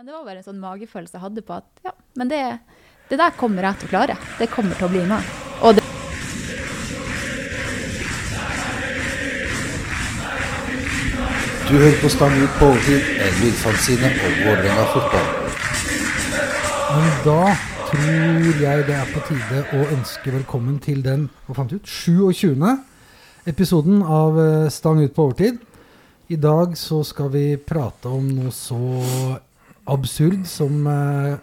Men 0.00 0.06
det 0.06 0.12
var 0.16 0.22
bare 0.24 0.40
en 0.40 0.44
sånn 0.46 0.60
magefølelse 0.62 1.12
jeg 1.12 1.20
hadde 1.20 1.42
på 1.44 1.52
at 1.52 1.80
ja, 1.84 1.90
men 2.16 2.28
det, 2.30 2.38
det 3.10 3.16
der 3.20 3.34
kommer 3.36 3.66
jeg 3.68 3.76
til 3.82 3.88
å 3.88 3.90
klare. 3.90 4.14
Det 4.38 4.46
kommer 4.48 4.78
til 4.78 4.86
å 4.86 4.88
bli 4.94 5.02
meg. 5.10 5.26
Og 5.60 5.74
det, 5.76 5.82
Du 11.68 11.74
hører 11.74 11.98
på 12.00 12.12
Stang 12.14 12.32
ut 12.32 12.56
på 12.56 12.70
overtid, 12.70 13.10
en 13.26 13.36
lydfanzine 13.42 14.12
om 14.14 14.38
Vålerenga 14.46 14.86
fotball. 14.94 15.28
Men 16.94 17.12
da 17.26 17.52
tror 17.90 18.64
jeg 18.64 18.88
det 18.88 18.96
er 19.02 19.12
på 19.12 19.26
tide 19.28 19.62
å 19.68 19.82
ønske 19.98 20.34
velkommen 20.38 20.80
til 20.80 21.04
den 21.04 21.28
hva 21.44 21.58
fant 21.60 21.76
du 21.76 21.76
ut, 21.76 21.92
27. 22.00 22.56
episoden 23.52 24.00
av 24.00 24.40
eh, 24.46 24.72
Stang 24.72 25.04
ut 25.04 25.12
på 25.12 25.28
overtid. 25.28 25.60
I 26.32 26.40
dag 26.40 26.72
så 26.78 27.04
skal 27.04 27.28
vi 27.36 27.44
prate 27.60 28.08
om 28.08 28.32
noe 28.32 28.56
så 28.56 28.80
absurd 29.90 30.46
som 30.48 30.86
eh, 30.86 31.38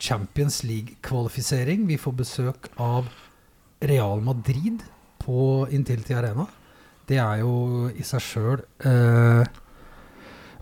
Champions 0.00 0.62
League-kvalifisering. 0.64 1.86
Vi 1.88 1.98
får 2.00 2.16
besøk 2.20 2.70
av 2.80 3.10
Real 3.80 4.20
Madrid 4.24 4.82
på 5.20 5.66
Intility 5.70 6.16
Arena. 6.16 6.46
Det 7.08 7.18
er 7.20 7.42
jo 7.42 7.90
i 7.90 8.04
seg 8.06 8.22
sjøl 8.22 8.62
eh, 8.86 9.42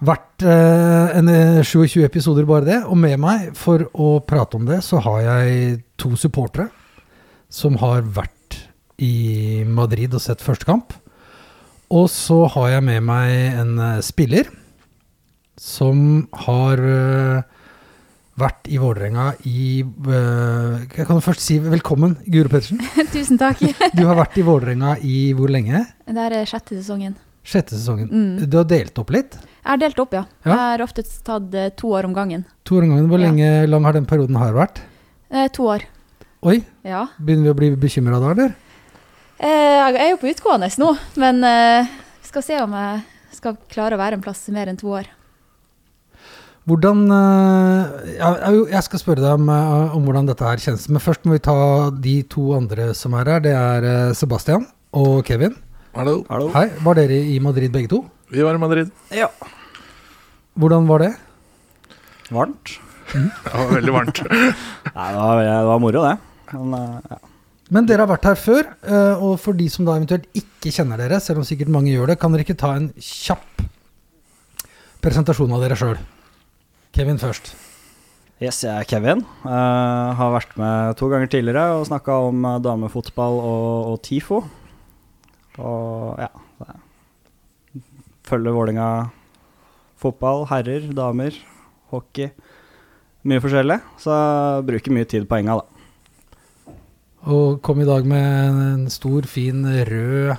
vært 0.04 0.44
eh, 0.46 1.18
en 1.18 1.30
eh, 1.32 1.60
27 1.66 2.02
episoder 2.06 2.46
bare 2.48 2.66
det. 2.66 2.78
Og 2.86 2.98
med 2.98 3.18
meg 3.22 3.52
for 3.58 3.86
å 3.94 4.18
prate 4.24 4.58
om 4.58 4.66
det, 4.68 4.80
så 4.86 5.02
har 5.04 5.22
jeg 5.26 5.82
to 6.00 6.14
supportere 6.18 6.70
som 7.48 7.78
har 7.80 8.04
vært 8.04 8.34
i 8.98 9.64
Madrid 9.64 10.14
og 10.14 10.22
sett 10.22 10.44
første 10.44 10.66
kamp. 10.68 10.94
Og 11.88 12.08
så 12.12 12.42
har 12.52 12.74
jeg 12.74 12.86
med 12.90 13.04
meg 13.06 13.60
en 13.62 13.76
eh, 13.80 14.00
spiller 14.04 14.50
som 15.60 16.26
har 16.46 16.78
eh, 16.78 17.42
vært 18.38 18.68
i 18.70 18.78
Vålerenga 18.78 19.32
i 19.50 19.80
eh, 19.82 20.74
Jeg 20.96 21.06
kan 21.08 21.20
først 21.24 21.42
si 21.44 21.58
velkommen, 21.62 22.16
Guro 22.26 22.50
Pettersen. 22.52 22.80
tusen 23.14 23.38
takk. 23.40 23.62
Du 23.98 24.04
har 24.06 24.18
vært 24.20 24.38
i 24.38 24.44
Vålerenga 24.46 24.96
i 25.02 25.32
hvor 25.36 25.50
lenge? 25.52 25.84
Det 26.06 26.28
er 26.28 26.46
sjette 26.48 26.78
sesongen. 26.78 27.16
Sjette 27.48 27.74
sesongen. 27.78 28.08
Mm. 28.12 28.46
Du 28.50 28.58
har 28.60 28.68
delt 28.68 28.98
opp 29.00 29.10
litt? 29.14 29.38
Jeg 29.40 29.72
har 29.74 29.80
delt 29.82 29.98
opp, 30.00 30.14
ja. 30.16 30.24
Ja. 30.46 30.52
Jeg 30.52 30.58
har 30.62 30.84
ofte 30.86 31.04
tatt 31.26 31.54
eh, 31.58 31.70
to 31.76 31.90
år 31.98 32.08
om 32.08 32.14
gangen. 32.16 32.46
To 32.68 32.78
år 32.78 32.86
om 32.86 32.94
gangen. 32.94 33.10
Hvor 33.10 33.20
Ja. 33.20 33.26
lenge 33.28 33.50
lang 33.68 33.84
har 33.88 33.96
den 33.98 34.06
perioden 34.08 34.38
har 34.40 34.54
vært? 34.56 34.80
Eh, 35.30 35.48
to 35.52 35.66
år. 35.74 35.84
Oi, 36.46 36.60
Ja. 36.86 37.06
begynner 37.18 37.48
vi 37.48 37.50
å 37.50 37.58
bli 37.58 37.70
bekymra 37.76 38.20
da, 38.22 38.30
eller? 38.30 38.54
Eh, 39.38 39.48
jeg 39.48 39.96
er 40.02 40.10
jo 40.12 40.18
på 40.22 40.30
utgående 40.30 40.68
nå, 40.78 40.92
men 41.18 41.42
eh, 41.44 41.86
skal 42.22 42.42
se 42.42 42.56
om 42.62 42.72
jeg 42.74 43.02
skal 43.34 43.56
klare 43.70 43.94
å 43.94 44.00
være 44.00 44.18
en 44.18 44.22
plass 44.24 44.46
mer 44.54 44.70
enn 44.70 44.78
to 44.78 44.88
år. 44.94 45.06
Hvordan 46.68 46.98
eh, 47.08 48.66
jeg- 48.68 48.84
skal 48.84 49.00
spørre 49.00 49.22
deg 49.24 49.32
om, 49.38 49.48
eh, 49.48 49.94
om 49.96 50.04
hvordan 50.04 50.26
dette 50.28 50.44
her 50.44 50.56
kjennes. 50.60 50.88
Men 50.92 51.00
først 51.00 51.24
må 51.24 51.32
vi 51.32 51.38
ta 51.38 51.54
de 51.90 52.22
to 52.28 52.52
andre 52.56 52.90
som 52.94 53.14
er 53.14 53.24
her. 53.24 53.40
Det 53.40 53.54
er 53.56 53.84
eh, 53.88 54.12
Sebastian 54.12 54.66
og 54.92 55.24
Kevin. 55.24 55.56
Hallo. 55.94 56.24
Hallo. 56.28 56.50
Hei. 56.52 56.66
Var 56.84 56.94
dere 56.94 57.16
i 57.24 57.38
Madrid 57.40 57.72
begge 57.72 57.88
to? 57.88 58.02
Vi 58.30 58.42
var 58.44 58.54
i 58.54 58.60
Madrid. 58.60 58.90
Ja. 59.10 59.30
Hvordan 60.58 60.86
var 60.86 60.98
det? 61.06 61.14
Varmt. 62.30 62.76
Det 63.14 63.54
var 63.54 63.72
veldig 63.72 63.92
varmt. 63.94 64.20
Nei, 64.98 65.08
det 65.14 65.16
var, 65.22 65.40
det 65.40 65.56
var 65.70 65.78
moro, 65.80 66.02
det. 66.04 66.18
Men, 66.52 67.00
ja. 67.08 67.16
Men 67.72 67.86
dere 67.88 68.04
har 68.04 68.10
vært 68.10 68.24
her 68.28 68.36
før, 68.40 68.68
og 69.20 69.34
for 69.40 69.56
de 69.56 69.66
som 69.72 69.84
da 69.88 69.94
eventuelt 69.96 70.24
ikke 70.36 70.72
kjenner 70.72 71.00
dere, 71.00 71.18
selv 71.20 71.40
om 71.40 71.44
sikkert 71.48 71.68
mange 71.72 71.92
gjør 71.92 72.08
det, 72.12 72.18
kan 72.20 72.32
dere 72.32 72.44
ikke 72.44 72.56
ta 72.60 72.74
en 72.76 72.90
kjapp 73.00 73.64
presentasjon 75.04 75.52
av 75.56 75.64
dere 75.64 75.76
sjøl? 75.76 75.96
Kevin 76.98 77.20
først. 77.22 77.52
Yes, 78.42 78.64
jeg 78.64 78.74
er 78.74 78.86
Kevin. 78.90 79.20
Uh, 79.44 80.10
har 80.18 80.32
vært 80.34 80.56
med 80.58 80.96
to 80.98 81.06
ganger 81.06 81.30
tidligere 81.30 81.76
og 81.76 81.84
snakka 81.86 82.16
om 82.26 82.42
eh, 82.42 82.56
damefotball 82.58 83.38
og, 83.38 83.92
og 83.92 84.00
TIFO. 84.02 84.40
Og 85.62 86.18
ja 86.18 86.26
Følger 88.26 88.56
Vålinga 88.56 88.88
fotball, 90.02 90.42
herrer, 90.50 90.90
damer, 90.90 91.38
hockey. 91.94 92.32
Mye 93.22 93.46
forskjellig. 93.46 93.78
Så 94.02 94.18
bruker 94.66 94.98
mye 94.98 95.06
tid 95.06 95.30
på 95.30 95.38
enga, 95.38 95.60
da. 95.62 96.74
Og 97.30 97.62
kom 97.62 97.78
i 97.78 97.86
dag 97.86 98.10
med 98.10 98.60
en 98.66 98.86
stor, 98.90 99.30
fin 99.30 99.62
rød 99.86 100.34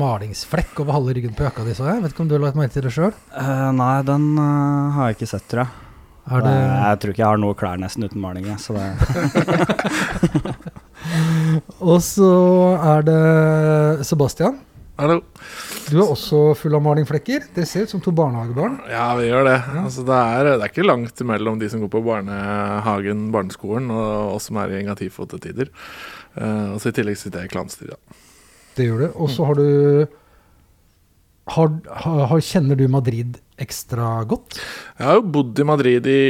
malingsflekk 0.00 0.80
over 0.82 0.96
halve 0.96 1.14
ryggen 1.18 1.36
på 1.36 1.44
jakka 1.46 1.66
di, 1.66 1.74
så 1.76 1.88
jeg. 1.90 2.02
Vet 2.02 2.14
ikke 2.14 2.24
om 2.24 2.30
du 2.30 2.36
har 2.38 2.44
lagt 2.46 2.58
merke 2.58 2.74
til 2.76 2.86
det 2.86 2.94
sjøl? 2.94 3.14
Uh, 3.34 3.70
nei, 3.76 3.94
den 4.08 4.26
uh, 4.38 4.92
har 4.96 5.10
jeg 5.10 5.18
ikke 5.18 5.32
sett, 5.34 5.46
tror 5.50 5.64
jeg. 5.64 5.88
Er 6.32 6.44
det 6.44 6.50
Jeg 6.54 6.98
tror 7.02 7.10
ikke 7.12 7.22
jeg 7.22 7.32
har 7.32 7.40
noe 7.42 7.56
klær 7.58 7.80
nesten 7.82 8.06
uten 8.06 8.22
maling. 8.22 8.44
jeg, 8.46 8.58
Så 8.62 8.76
det 8.78 8.86
Og 11.92 11.98
så 12.06 12.34
er 12.78 13.08
det 13.08 14.06
Sebastian. 14.06 14.60
Hallo. 15.00 15.18
Du 15.88 15.96
er 15.98 16.10
også 16.12 16.52
full 16.54 16.76
av 16.76 16.82
malingflekker. 16.84 17.48
Dere 17.56 17.66
ser 17.66 17.88
ut 17.88 17.92
som 17.94 18.02
to 18.04 18.12
barnehagebarn. 18.14 18.76
Ja, 18.92 19.08
vi 19.18 19.26
gjør 19.26 19.48
det. 19.48 19.56
Ja. 19.58 19.82
Altså, 19.82 20.04
det, 20.06 20.18
er, 20.18 20.50
det 20.52 20.66
er 20.66 20.70
ikke 20.70 20.86
langt 20.86 21.22
mellom 21.26 21.58
de 21.58 21.70
som 21.72 21.82
går 21.82 21.90
på 21.90 22.02
barnehagen, 22.06 23.24
barneskolen, 23.34 23.90
og 23.90 24.36
oss 24.36 24.50
som 24.50 24.60
er 24.62 24.74
i 24.74 24.78
engativfotetider. 24.82 25.72
Uh. 26.36 26.44
Eh, 26.44 26.68
og 26.74 26.78
så 26.80 26.92
I 26.92 26.96
tillegg 27.00 27.18
sitter 27.20 27.42
jeg 27.42 27.50
i 27.50 27.54
klanstyret. 27.56 28.20
Det 28.76 28.88
gjør 28.88 29.04
du. 29.04 29.08
Og 29.20 29.30
så 29.32 29.46
har 29.48 29.58
du 29.58 29.68
har, 31.52 31.72
har, 32.30 32.40
Kjenner 32.40 32.78
du 32.78 32.84
Madrid 32.90 33.38
ekstra 33.60 34.22
godt? 34.30 34.58
Jeg 34.98 35.06
har 35.08 35.18
jo 35.18 35.24
bodd 35.34 35.58
i 35.58 35.66
Madrid 35.66 36.06
i 36.10 36.20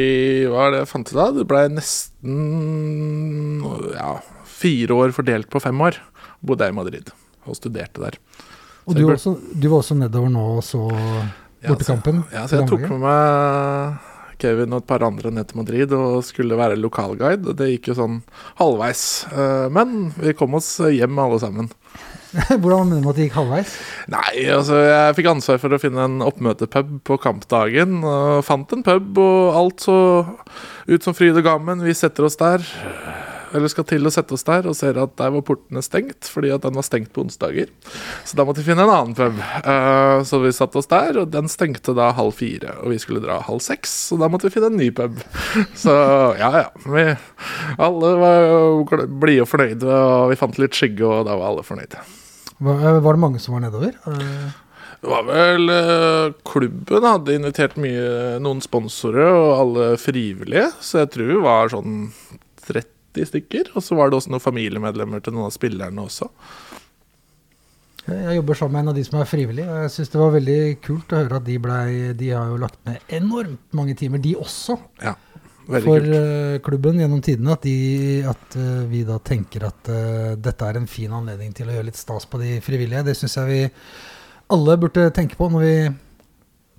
Hva 0.50 0.66
er 0.66 0.74
det 0.74 0.80
jeg 0.82 0.90
fant 0.92 1.12
ut 1.12 1.18
av? 1.20 1.34
Det 1.36 1.44
ble 1.48 1.64
nesten 1.74 2.38
ja, 3.92 4.14
fire 4.48 4.96
år 5.04 5.12
fordelt 5.16 5.50
på 5.52 5.60
fem 5.62 5.84
år. 5.84 6.00
Bodde 6.42 6.66
jeg 6.66 6.74
i 6.74 6.78
Madrid 6.80 7.12
og 7.42 7.58
studerte 7.58 8.02
der. 8.02 8.16
Og 8.86 8.96
du, 8.96 9.04
ble... 9.06 9.16
også, 9.16 9.36
du 9.54 9.68
var 9.68 9.82
også 9.82 9.98
nedover 9.98 10.30
nå 10.32 10.46
og 10.56 10.64
så 10.66 10.86
Ja, 11.62 11.70
bortekampen? 11.70 12.24
så, 12.26 12.34
ja, 12.34 12.46
så 12.50 12.58
jeg 12.58 12.70
tok 12.70 12.86
med 12.90 13.04
meg 13.04 14.08
Kevin 14.42 14.74
og 14.74 14.82
et 14.82 14.88
par 14.88 15.04
andre 15.06 15.30
ned 15.34 15.46
til 15.50 15.60
Madrid 15.60 15.92
og 15.94 16.22
skulle 16.26 16.58
være 16.58 16.78
lokalguide. 16.80 17.54
Det 17.58 17.68
gikk 17.76 17.92
jo 17.92 17.98
sånn 18.00 18.16
halvveis. 18.58 19.04
Eh, 19.30 19.68
Men 19.74 20.10
vi 20.16 20.34
kom 20.38 20.56
oss 20.58 20.74
hjem 20.82 21.20
alle 21.22 21.38
sammen. 21.42 21.70
Hvordan 22.62 22.88
mener 22.88 23.04
du 23.04 23.10
at 23.10 23.18
det 23.18 23.26
gikk 23.26 23.36
halvveis? 23.36 23.74
Nei, 24.12 24.46
altså 24.54 24.78
jeg 24.80 25.16
fikk 25.18 25.28
ansvar 25.34 25.60
for 25.60 25.76
å 25.76 25.80
finne 25.80 26.06
en 26.08 26.22
oppmøtepub 26.24 26.94
på 27.08 27.18
kampdagen. 27.20 28.00
Og 28.00 28.44
fant 28.46 28.72
en 28.72 28.84
pub, 28.86 29.20
og 29.20 29.58
alt 29.58 29.84
så 29.84 29.98
ut 30.88 31.04
som 31.04 31.16
fryd 31.16 31.36
og 31.36 31.44
gammen. 31.46 31.84
Vi 31.84 31.94
setter 31.96 32.26
oss 32.26 32.38
der, 32.40 32.64
eller 33.52 33.68
skal 33.68 33.84
til 33.88 34.08
å 34.08 34.12
sette 34.12 34.32
oss 34.32 34.46
der, 34.48 34.64
og 34.64 34.76
ser 34.78 34.96
at 35.02 35.12
der 35.20 35.34
var 35.34 35.44
portene 35.44 35.82
stengt, 35.84 36.24
fordi 36.32 36.54
at 36.54 36.64
den 36.64 36.78
var 36.78 36.86
stengt 36.86 37.12
på 37.12 37.26
onsdager. 37.26 37.68
Så 38.24 38.38
da 38.38 38.46
måtte 38.48 38.62
vi 38.62 38.70
finne 38.70 38.86
en 38.86 38.94
annen 38.94 39.18
pub. 39.18 39.36
Eh, 39.60 40.24
så 40.28 40.40
vi 40.40 40.54
satte 40.56 40.80
oss 40.80 40.88
der, 40.88 41.20
og 41.20 41.34
den 41.34 41.52
stengte 41.52 41.92
da 41.98 42.14
halv 42.16 42.32
fire. 42.40 42.78
Og 42.80 42.94
vi 42.94 43.02
skulle 43.02 43.20
dra 43.24 43.42
halv 43.44 43.60
seks, 43.64 43.92
så 44.08 44.20
da 44.20 44.30
måtte 44.32 44.48
vi 44.48 44.56
finne 44.56 44.72
en 44.72 44.80
ny 44.80 44.88
pub. 44.96 45.20
Så 45.82 45.92
ja, 46.40 46.48
ja. 46.62 46.66
Vi, 46.88 47.04
alle 47.76 48.16
var 48.24 48.40
jo 48.40 49.06
blide 49.20 49.44
og 49.44 49.52
fornøyde, 49.52 49.92
og 49.92 50.32
vi 50.32 50.40
fant 50.40 50.60
litt 50.62 50.76
skygge, 50.76 51.04
og 51.04 51.28
da 51.28 51.36
var 51.36 51.52
alle 51.52 51.66
fornøyde. 51.66 52.00
Var, 52.62 52.82
eh, 52.88 53.00
var 53.04 53.16
det 53.16 53.22
mange 53.24 53.40
som 53.42 53.56
var 53.56 53.64
nedover? 53.66 53.96
Eh, 54.06 54.50
Det 55.02 55.10
var 55.10 55.24
vel 55.26 55.70
eh, 55.72 56.32
Klubben 56.46 57.02
hadde 57.08 57.34
invitert 57.34 57.74
mye, 57.80 58.38
noen 58.42 58.60
sponsorer 58.62 59.32
og 59.34 59.48
alle 59.58 59.86
frivillige, 59.98 60.68
så 60.78 61.02
jeg 61.02 61.10
tror 61.16 61.32
vi 61.32 61.40
var 61.42 61.72
sånn 61.72 61.96
30 62.68 63.26
stykker. 63.32 63.72
Og 63.74 63.82
så 63.82 63.98
var 63.98 64.10
det 64.12 64.20
også 64.20 64.30
noen 64.30 64.44
familiemedlemmer 64.44 65.24
til 65.24 65.34
noen 65.34 65.50
av 65.50 65.56
spillerne 65.56 66.04
også. 66.06 66.30
Jeg 68.06 68.34
jobber 68.40 68.58
sammen 68.58 68.72
med 68.74 68.82
en 68.82 68.92
av 68.92 68.96
de 68.98 69.04
som 69.06 69.18
er 69.20 69.28
frivillig, 69.30 69.66
og 69.70 69.82
jeg 69.84 69.90
syns 69.94 70.10
det 70.10 70.18
var 70.22 70.32
veldig 70.34 70.60
kult 70.82 71.12
å 71.14 71.20
høre 71.20 71.38
at 71.38 71.44
de 71.46 71.58
blei 71.62 71.90
De 72.18 72.30
har 72.34 72.48
jo 72.50 72.56
lagt 72.58 72.80
ned 72.88 73.12
enormt 73.14 73.76
mange 73.78 73.94
timer, 73.98 74.18
de 74.22 74.32
også, 74.42 74.78
Veldig 75.66 75.86
for 75.86 76.00
kult. 76.02 76.14
eh, 76.16 76.60
klubben 76.64 77.00
gjennom 77.00 77.20
tidene. 77.22 77.54
At, 77.54 77.66
de, 77.66 78.22
at 78.28 78.56
eh, 78.58 78.80
vi 78.90 79.02
da 79.06 79.18
tenker 79.22 79.66
at 79.68 79.90
uh, 79.92 80.32
dette 80.40 80.68
er 80.68 80.78
en 80.78 80.88
fin 80.90 81.12
anledning 81.14 81.52
til 81.54 81.70
å 81.70 81.76
gjøre 81.76 81.88
litt 81.90 82.00
stas 82.00 82.26
på 82.26 82.40
de 82.42 82.56
frivillige. 82.64 83.04
Det 83.06 83.14
syns 83.18 83.38
jeg 83.38 83.50
vi 83.50 83.60
alle 84.52 84.78
burde 84.80 85.10
tenke 85.14 85.38
på 85.38 85.48
når 85.52 85.62
vi 85.62 85.76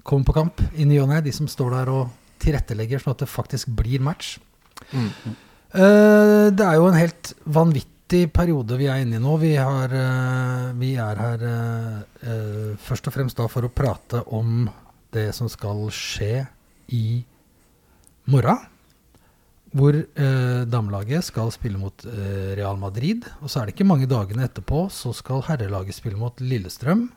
kommer 0.04 0.28
på 0.28 0.36
kamp 0.36 0.62
i 0.76 0.88
ny 0.90 1.00
og 1.04 1.10
ne. 1.14 1.22
De 1.24 1.34
som 1.36 1.48
står 1.50 1.78
der 1.78 1.94
og 1.94 2.12
tilrettelegger 2.44 3.00
sånn 3.00 3.16
at 3.16 3.24
det 3.24 3.32
faktisk 3.32 3.72
blir 3.78 4.04
match. 4.04 4.36
Mm. 4.92 5.10
Uh, 5.74 6.52
det 6.52 6.68
er 6.68 6.78
jo 6.78 6.90
en 6.90 7.00
helt 7.00 7.34
vanvittig 7.48 8.28
periode 8.36 8.78
vi 8.78 8.92
er 8.92 9.06
inne 9.06 9.18
i 9.18 9.24
nå. 9.24 9.38
Vi, 9.42 9.56
har, 9.58 9.96
uh, 9.96 10.74
vi 10.78 10.94
er 11.00 11.24
her 11.24 11.48
først 12.84 13.08
og 13.10 13.16
fremst 13.16 13.40
da 13.40 13.48
for 13.50 13.66
å 13.66 13.72
prate 13.74 14.26
om 14.36 14.68
det 15.14 15.30
som 15.38 15.48
skal 15.50 15.88
skje 15.94 16.44
i 16.94 17.24
morgen. 18.30 18.73
Hvor 19.74 19.96
eh, 19.98 20.64
damelaget 20.70 21.26
skal 21.26 21.50
spille 21.54 21.80
mot 21.82 22.06
eh, 22.06 22.54
Real 22.60 22.78
Madrid. 22.78 23.26
Og 23.42 23.50
så 23.50 23.62
er 23.62 23.68
det 23.70 23.74
ikke 23.76 23.90
mange 23.90 24.10
dagene 24.10 24.46
etterpå 24.46 24.86
så 24.94 25.14
skal 25.18 25.42
herrelaget 25.48 25.98
spille 25.98 26.20
mot 26.20 26.44
Lillestrøm. 26.44 27.08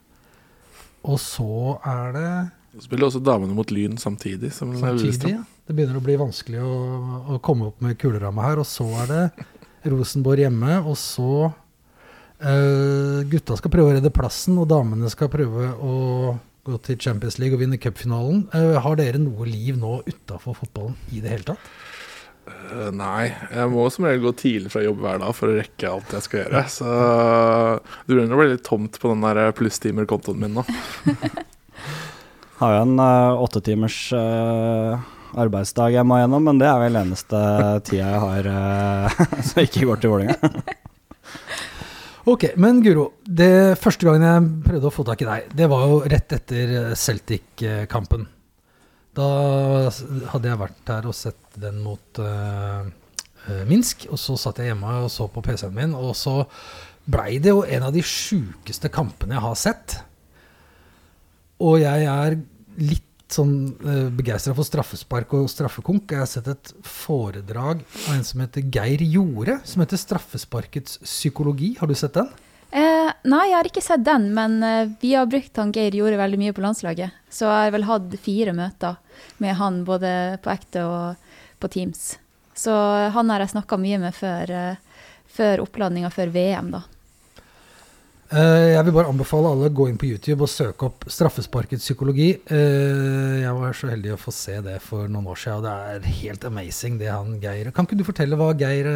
Og 1.07 1.21
så 1.23 1.77
er 1.87 2.17
det 2.17 2.31
Så 2.79 2.87
spiller 2.89 3.11
også 3.11 3.21
damene 3.21 3.55
mot 3.55 3.71
Lyn 3.71 4.01
samtidig. 4.01 4.55
Som 4.57 4.73
samtidig 4.81 5.37
ja. 5.37 5.45
Det 5.67 5.75
begynner 5.75 5.99
å 5.99 6.05
bli 6.05 6.15
vanskelig 6.19 6.61
å, 6.63 6.75
å 7.35 7.39
komme 7.43 7.69
opp 7.69 7.81
med 7.83 7.99
kuleramma 7.99 8.45
her. 8.47 8.63
Og 8.63 8.69
så 8.71 8.87
er 9.03 9.13
det 9.13 9.23
Rosenborg 9.91 10.45
hjemme, 10.45 10.79
og 10.87 10.97
så 10.99 11.31
eh, 12.41 13.23
Gutta 13.31 13.59
skal 13.59 13.73
prøve 13.75 13.93
å 13.93 13.97
redde 13.99 14.13
plassen, 14.15 14.59
og 14.63 14.69
damene 14.71 15.11
skal 15.13 15.31
prøve 15.33 15.73
å 15.77 15.97
gå 16.67 16.79
til 16.87 16.99
Champions 17.03 17.39
League 17.43 17.55
og 17.55 17.63
vinne 17.63 17.79
cupfinalen. 17.83 18.47
Eh, 18.55 18.79
har 18.83 18.99
dere 18.99 19.21
noe 19.23 19.47
liv 19.49 19.79
nå 19.79 20.01
utafor 20.07 20.57
fotballen 20.59 20.97
i 21.15 21.23
det 21.23 21.35
hele 21.35 21.51
tatt? 21.53 21.71
Eh, 22.47 22.91
Nei, 22.95 23.33
jeg 23.51 23.71
må 23.73 23.87
som 23.91 24.07
regel 24.07 24.25
gå 24.29 24.33
tidlig 24.39 24.73
fra 24.73 24.85
jobb 24.85 25.03
hver 25.03 25.21
dag 25.23 25.35
for 25.37 25.51
å 25.51 25.57
rekke 25.59 25.91
alt 25.91 26.15
jeg 26.15 26.27
skal 26.27 26.43
gjøre. 26.45 26.63
Så 26.71 26.87
det 26.87 28.15
begynner 28.15 28.37
å 28.37 28.41
bli 28.41 28.49
litt 28.55 28.65
tomt 28.67 29.01
på 29.03 29.11
den 29.13 29.27
der 29.27 29.53
plusstimer-kontoen 29.57 30.41
min 30.43 30.59
nå. 30.61 30.67
Har 32.61 32.73
jo 32.73 32.85
en 32.87 32.97
uh, 32.97 33.43
åttetimers 33.45 33.99
uh, 34.17 34.97
arbeidsdag 35.37 35.99
jeg 35.99 36.09
må 36.09 36.23
gjennom, 36.23 36.47
men 36.49 36.63
det 36.63 36.71
er 36.71 36.81
vel 36.81 36.97
eneste 37.03 37.41
tida 37.85 38.15
jeg 38.15 38.23
har 38.23 38.49
uh, 38.49 39.19
som 39.51 39.61
ikke 39.61 39.85
går 39.91 40.03
til 40.03 40.15
Vålerenga. 40.15 40.51
Ok, 42.27 42.43
men 42.59 42.81
Guro, 42.83 43.05
det 43.23 43.77
første 43.79 44.03
gangen 44.03 44.25
jeg 44.27 44.47
prøvde 44.65 44.89
å 44.89 44.91
få 44.91 45.05
tak 45.07 45.21
i 45.23 45.29
deg, 45.29 45.53
det 45.61 45.69
var 45.71 45.85
jo 45.87 46.01
rett 46.11 46.33
etter 46.35 46.73
Celtic-kampen. 46.99 48.25
Da 49.17 49.29
hadde 50.33 50.51
jeg 50.51 50.61
vært 50.61 50.93
her 50.93 51.09
og 51.09 51.17
sett 51.17 51.57
den 51.61 51.81
mot 51.85 52.21
eh, 52.21 52.89
eh, 53.49 53.63
Minsk, 53.69 54.09
og 54.13 54.21
så 54.21 54.37
satt 54.41 54.61
jeg 54.61 54.73
hjemme 54.73 54.99
og 55.07 55.09
så 55.13 55.29
på 55.33 55.45
PC-en 55.45 55.77
min, 55.77 55.97
og 55.97 56.13
så 56.19 56.43
blei 57.07 57.39
det 57.41 57.55
jo 57.55 57.65
en 57.65 57.87
av 57.87 57.95
de 57.95 58.03
sjukeste 58.05 58.91
kampene 58.93 59.39
jeg 59.39 59.47
har 59.47 59.59
sett. 59.61 59.99
Og 61.65 61.79
jeg 61.81 62.09
er 62.11 62.37
litt 62.77 63.05
sånn 63.33 63.55
uh, 63.83 64.09
begeistra 64.15 64.53
for 64.55 64.67
straffespark 64.67 65.33
og 65.39 65.49
straffekonk. 65.51 66.13
Jeg 66.13 66.23
har 66.23 66.29
sett 66.31 66.51
et 66.51 66.73
foredrag 66.87 67.81
av 68.05 68.11
en 68.15 68.27
som 68.27 68.43
heter 68.43 68.67
Geir 68.75 69.03
Jorde, 69.03 69.59
som 69.67 69.83
heter 69.83 69.99
'Straffesparkets 69.99 71.01
psykologi'. 71.03 71.79
Har 71.81 71.91
du 71.91 71.95
sett 71.95 72.15
den? 72.15 72.29
Eh, 72.71 73.06
nei, 73.29 73.45
jeg 73.51 73.57
har 73.59 73.69
ikke 73.69 73.85
sett 73.85 74.05
den, 74.07 74.31
men 74.37 74.59
eh, 74.65 74.91
vi 75.03 75.15
har 75.17 75.29
brukt 75.31 75.59
han 75.61 75.73
Geir 75.75 75.95
gjorde 75.99 76.21
veldig 76.21 76.41
mye 76.41 76.55
på 76.57 76.65
landslaget. 76.65 77.15
Så 77.31 77.49
jeg 77.49 77.69
har 77.69 77.75
vel 77.75 77.87
hatt 77.89 78.17
fire 78.23 78.55
møter 78.57 78.97
med 79.43 79.59
han 79.59 79.83
både 79.87 80.11
på 80.45 80.53
ekte 80.53 80.85
og 80.87 81.33
på 81.63 81.71
Teams. 81.73 82.17
Så 82.57 82.73
han 83.13 83.33
har 83.33 83.45
jeg 83.45 83.55
snakka 83.57 83.79
mye 83.81 84.01
med 84.01 84.17
før, 84.17 84.53
eh, 84.53 85.01
før 85.37 85.65
oppladninga 85.67 86.13
før 86.15 86.33
VM, 86.33 86.71
da. 86.79 86.83
Eh, 88.27 88.73
jeg 88.75 88.83
vil 88.89 88.97
bare 88.97 89.13
anbefale 89.13 89.53
alle 89.53 89.69
å 89.69 89.77
gå 89.77 89.87
inn 89.91 90.01
på 90.01 90.09
YouTube 90.09 90.43
og 90.43 90.51
søke 90.51 90.89
opp 90.89 91.05
'Straffesparkets 91.07 91.85
psykologi'. 91.87 92.41
Jeg 92.49 93.55
var 93.55 93.73
så 93.73 93.93
heldig 93.93 94.17
å 94.17 94.19
få 94.19 94.33
se 94.33 94.61
det 94.61 94.81
for 94.83 95.07
noen 95.07 95.31
år 95.31 95.39
siden, 95.39 95.59
og 95.59 95.63
det 95.63 95.75
er 96.11 96.13
helt 96.25 96.45
amazing, 96.45 96.99
det 96.99 97.13
han 97.13 97.39
Geir 97.41 97.71
Kan 97.71 97.87
ikke 97.87 97.99
du 97.99 98.05
fortelle 98.05 98.35
hva 98.35 98.51
Geir 98.59 98.91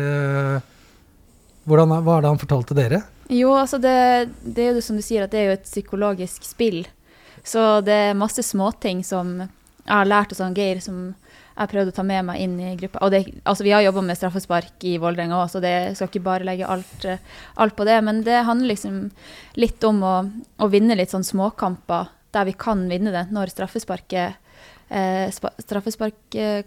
hvordan, 1.71 1.97
Hva 2.05 2.19
er 2.19 2.25
det 2.25 2.33
han 2.33 2.43
fortalte 2.43 2.77
dere? 2.77 3.03
Jo, 3.31 3.55
altså 3.55 3.79
det, 3.79 3.95
det 4.43 4.67
er 4.67 4.75
jo 4.75 4.85
som 4.85 4.99
du 4.99 5.05
sier, 5.07 5.25
at 5.25 5.33
det 5.33 5.41
er 5.41 5.49
jo 5.51 5.59
et 5.59 5.69
psykologisk 5.69 6.45
spill. 6.49 6.83
Så 7.47 7.81
det 7.87 7.97
er 8.11 8.19
masse 8.19 8.43
småting 8.45 9.05
som 9.07 9.39
jeg 9.41 9.95
har 9.95 10.09
lært 10.09 10.35
hos 10.35 10.43
han 10.43 10.57
Geir, 10.57 10.83
som 10.83 11.13
jeg 11.61 11.71
prøvde 11.73 11.93
å 11.93 11.97
ta 11.97 12.05
med 12.07 12.25
meg 12.29 12.41
inn 12.43 12.59
i 12.63 12.75
gruppa. 12.79 13.03
Og 13.05 13.13
det, 13.15 13.23
altså 13.49 13.65
vi 13.67 13.73
har 13.75 13.85
jobba 13.85 14.03
med 14.07 14.19
straffespark 14.19 14.85
i 14.89 14.97
Vålerenga 15.01 15.39
òg, 15.41 15.49
så 15.53 15.63
det 15.63 15.75
skal 15.97 16.11
ikke 16.11 16.25
bare 16.25 16.47
legge 16.49 16.69
alt, 16.69 17.07
alt 17.61 17.77
på 17.77 17.87
det. 17.89 17.99
Men 18.07 18.23
det 18.27 18.43
handler 18.49 18.73
liksom 18.73 19.03
litt 19.61 19.85
om 19.89 20.03
å, 20.07 20.15
å 20.61 20.71
vinne 20.73 20.97
litt 20.99 21.13
sånn 21.13 21.27
småkamper 21.27 22.13
der 22.35 22.47
vi 22.47 22.55
kan 22.55 22.87
vinne 22.91 23.13
det, 23.15 23.27
når 23.35 23.51
straffesparket 23.53 24.39
eh, 24.91 25.27
straffespark 25.31 26.39
eh, 26.39 26.63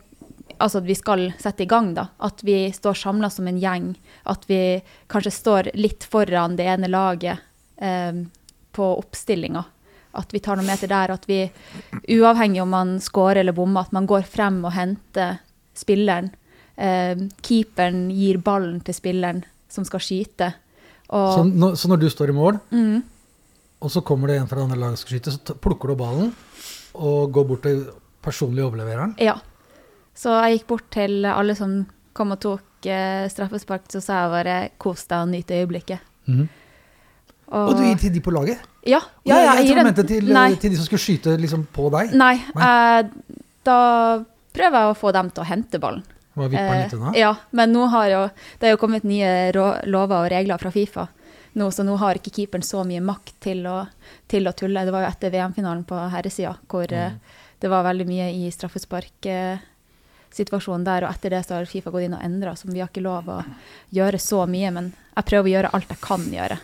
Altså 0.63 0.79
at 0.79 0.87
vi 0.87 0.95
skal 0.95 1.25
sette 1.41 1.65
i 1.65 1.67
gang, 1.69 1.89
da. 1.97 2.05
At 2.23 2.39
vi 2.47 2.55
står 2.71 2.95
samla 2.95 3.29
som 3.33 3.47
en 3.51 3.57
gjeng. 3.59 3.89
At 4.31 4.45
vi 4.47 4.59
kanskje 5.11 5.33
står 5.35 5.71
litt 5.75 6.05
foran 6.07 6.55
det 6.55 6.65
ene 6.71 6.87
laget 6.87 7.41
eh, 7.83 8.21
på 8.73 8.87
oppstillinga. 9.01 9.63
At 10.15 10.31
vi 10.31 10.39
tar 10.45 10.55
noen 10.59 10.69
meter 10.69 10.87
der. 10.87 11.11
At 11.17 11.25
vi, 11.27 11.41
uavhengig 12.15 12.61
om 12.63 12.69
man 12.71 12.95
scorer 13.03 13.41
eller 13.43 13.55
bommer, 13.57 13.81
at 13.87 13.91
man 13.95 14.07
går 14.07 14.23
frem 14.29 14.61
og 14.65 14.71
henter 14.77 15.39
spilleren. 15.75 16.31
Eh, 16.77 17.15
keeperen 17.45 18.07
gir 18.13 18.39
ballen 18.45 18.79
til 18.85 18.95
spilleren 18.97 19.43
som 19.69 19.83
skal 19.85 19.99
skyte. 20.05 20.53
Og, 21.09 21.33
Så, 21.35 21.43
når- 21.49 21.75
så 21.77 21.87
når 21.91 21.99
du 21.99 22.09
står 22.09 22.29
i 22.29 22.33
mål, 22.39 22.59
mm, 22.71 23.03
og 23.83 23.91
så 23.91 24.01
kommer 24.05 24.27
det 24.31 24.39
en 24.39 24.47
fra 24.47 24.55
det 24.61 24.63
andre 24.69 24.79
laget 24.79 24.97
som 24.99 25.05
skal 25.07 25.19
skyte, 25.19 25.33
så 25.35 25.57
plukker 25.59 25.89
du 25.91 25.95
ballen 25.99 26.31
og 26.95 27.31
går 27.35 27.47
bort 27.49 27.61
til 27.67 27.83
personlig 28.23 28.63
overlevereren? 28.63 29.15
Ja. 29.19 29.35
Så 30.15 30.29
jeg 30.43 30.59
gikk 30.59 30.67
bort 30.67 30.89
til 30.93 31.25
alle 31.25 31.55
som 31.57 31.85
kom 32.13 32.31
og 32.35 32.39
tok 32.43 32.85
eh, 32.85 33.25
straffespark, 33.31 33.87
så 33.89 34.01
sa 34.01 34.19
jeg 34.23 34.31
bare 34.35 34.57
'kos 34.79 35.07
deg 35.07 35.19
og 35.21 35.29
nyt 35.29 35.47
øyeblikket'. 35.47 35.99
Og 37.53 37.75
du 37.77 37.83
gir 37.85 37.97
til 38.01 38.13
de 38.15 38.21
på 38.23 38.31
laget? 38.33 38.59
Ja, 38.85 38.99
ja, 39.25 39.35
ja, 39.37 39.53
jeg, 39.55 39.65
jeg 39.67 39.67
tror 39.67 39.77
du 39.79 39.87
mente 39.87 40.03
til, 40.07 40.27
til 40.59 40.71
de 40.73 40.77
som 40.79 40.85
skulle 40.87 41.03
skyte 41.03 41.37
liksom 41.39 41.67
på 41.71 41.89
deg. 41.93 42.13
nei 42.17 42.33
eh, 42.35 43.03
da 43.63 43.77
prøver 44.53 44.79
jeg 44.79 44.91
å 44.91 44.97
få 44.99 45.11
dem 45.15 45.29
til 45.31 45.43
å 45.43 45.47
hente 45.47 45.79
ballen. 45.79 46.03
Var 46.35 46.49
Eh, 46.57 46.83
litt 46.83 46.93
unna? 46.97 47.11
ja, 47.15 47.35
men 47.51 47.71
nå 47.71 47.87
har 47.93 48.07
jo 48.09 48.21
det 48.59 48.67
er 48.67 48.71
jo 48.73 48.77
kommet 48.81 49.03
nye 49.05 49.51
rå- 49.53 49.85
lover 49.85 50.25
og 50.25 50.31
regler 50.31 50.57
fra 50.57 50.71
Fifa. 50.73 51.07
Nå, 51.55 51.67
så 51.71 51.83
nå 51.85 51.95
har 52.01 52.15
ikke 52.17 52.33
keeperen 52.33 52.63
så 52.65 52.81
mye 52.83 52.99
makt 53.05 53.35
til 53.39 53.61
å, 53.69 53.87
til 54.27 54.47
å 54.49 54.53
tulle. 54.57 54.83
Det 54.85 54.91
var 54.91 55.03
jo 55.05 55.11
etter 55.11 55.29
VM-finalen 55.29 55.83
på 55.85 55.99
herresida 56.09 56.55
hvor 56.67 56.87
Mm. 56.89 56.97
eh, 56.97 57.11
det 57.61 57.69
var 57.69 57.83
veldig 57.83 58.07
mye 58.07 58.31
i 58.33 58.49
straffesparksituasjonen 60.33 60.85
der, 60.85 61.05
og 61.05 61.13
etter 61.13 61.33
det 61.33 61.43
så 61.45 61.57
har 61.57 61.69
Fifa 61.69 61.91
gått 61.91 62.07
inn 62.07 62.15
og 62.17 62.23
endra, 62.23 62.55
så 62.55 62.67
vi 62.69 62.81
har 62.81 62.89
ikke 62.89 63.03
lov 63.03 63.29
å 63.29 63.39
gjøre 63.93 64.19
så 64.19 64.45
mye. 64.49 64.71
Men 64.73 64.91
jeg 65.15 65.27
prøver 65.29 65.49
å 65.49 65.53
gjøre 65.53 65.73
alt 65.73 65.93
jeg 65.93 66.01
kan 66.01 66.25
gjøre. 66.33 66.57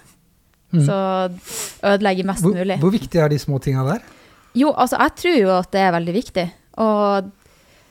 Mm. 0.74 0.82
Så 0.86 0.98
ødelegge 1.90 2.26
mest 2.26 2.46
Hvor, 2.46 2.54
mulig. 2.54 2.80
hvor 2.80 2.94
viktig 2.94 3.22
er 3.22 3.30
de 3.30 3.40
små 3.40 3.60
tinga 3.60 3.86
der? 3.88 4.04
Jo, 4.58 4.74
altså 4.74 5.00
jeg 5.00 5.16
tror 5.22 5.38
jo 5.38 5.54
at 5.56 5.72
det 5.74 5.82
er 5.82 5.96
veldig 5.96 6.14
viktig. 6.14 6.48
Og 6.80 7.32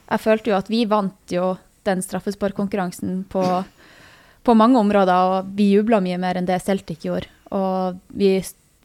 jeg 0.09 0.25
følte 0.25 0.51
jo 0.51 0.59
at 0.59 0.71
vi 0.71 0.85
vant 0.89 1.35
jo 1.35 1.57
den 1.87 2.03
straffesparkkonkurransen 2.05 3.25
på, 3.31 3.43
på 4.45 4.55
mange 4.59 4.79
områder, 4.79 5.15
og 5.15 5.51
vi 5.57 5.73
jubla 5.73 6.01
mye 6.05 6.19
mer 6.21 6.39
enn 6.39 6.49
det 6.49 6.61
Celtic 6.65 7.07
gjorde. 7.07 7.31
Og 7.55 7.99
vi 8.19 8.37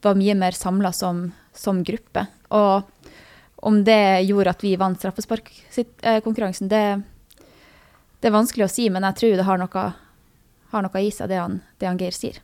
var 0.04 0.18
mye 0.18 0.34
mer 0.38 0.56
samla 0.56 0.92
som, 0.94 1.26
som 1.56 1.82
gruppe. 1.84 2.26
Og 2.54 2.84
om 3.64 3.80
det 3.84 4.24
gjorde 4.28 4.52
at 4.52 4.64
vi 4.64 4.74
vant 4.76 5.00
straffesparkkonkurransen, 5.00 6.68
det, 6.68 6.82
det 8.20 8.28
er 8.28 8.34
vanskelig 8.34 8.66
å 8.66 8.72
si, 8.72 8.90
men 8.92 9.06
jeg 9.08 9.20
tror 9.20 9.38
det 9.38 9.46
har 9.48 9.60
noe, 9.60 9.84
har 10.74 10.84
noe 10.84 11.04
i 11.04 11.12
seg, 11.14 11.30
det 11.32 11.40
han, 11.40 11.62
det 11.80 11.88
han 11.88 12.00
Geir 12.00 12.16
sier. 12.16 12.42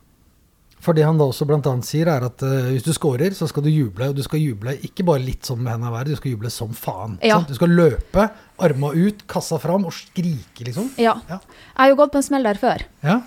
For 0.81 0.97
det 0.97 1.05
han 1.05 1.19
da 1.19 1.27
også 1.29 1.45
annet 1.45 1.85
sier, 1.85 2.09
er 2.09 2.25
at 2.25 2.41
uh, 2.41 2.71
hvis 2.71 2.85
du 2.87 2.89
scorer, 2.97 3.35
så 3.37 3.45
skal 3.45 3.67
du 3.67 3.69
juble. 3.69 4.07
Og 4.09 4.17
du 4.17 4.23
skal 4.25 4.41
juble 4.41 4.73
ikke 4.81 5.05
bare 5.05 5.21
litt 5.21 5.45
sånn 5.45 5.61
med 5.61 5.75
hendene 5.75 5.91
i 5.91 5.93
været, 5.93 6.09
du 6.09 6.17
skal 6.17 6.33
juble 6.33 6.49
som 6.49 6.71
faen. 6.73 7.19
Ja. 7.21 7.37
Du 7.45 7.53
skal 7.53 7.75
løpe, 7.77 8.25
arma 8.65 8.89
ut, 8.95 9.21
kassa 9.29 9.61
fram 9.61 9.85
og 9.85 9.93
skrike, 9.93 10.65
liksom. 10.65 10.89
Ja. 10.97 11.19
Ja. 11.29 11.37
Jeg 11.37 11.83
har 11.83 11.93
jo 11.93 11.99
gått 12.01 12.15
på 12.15 12.21
en 12.23 12.25
smell 12.25 12.49
der 12.49 12.61
før. 12.61 12.85
Ja, 13.05 13.21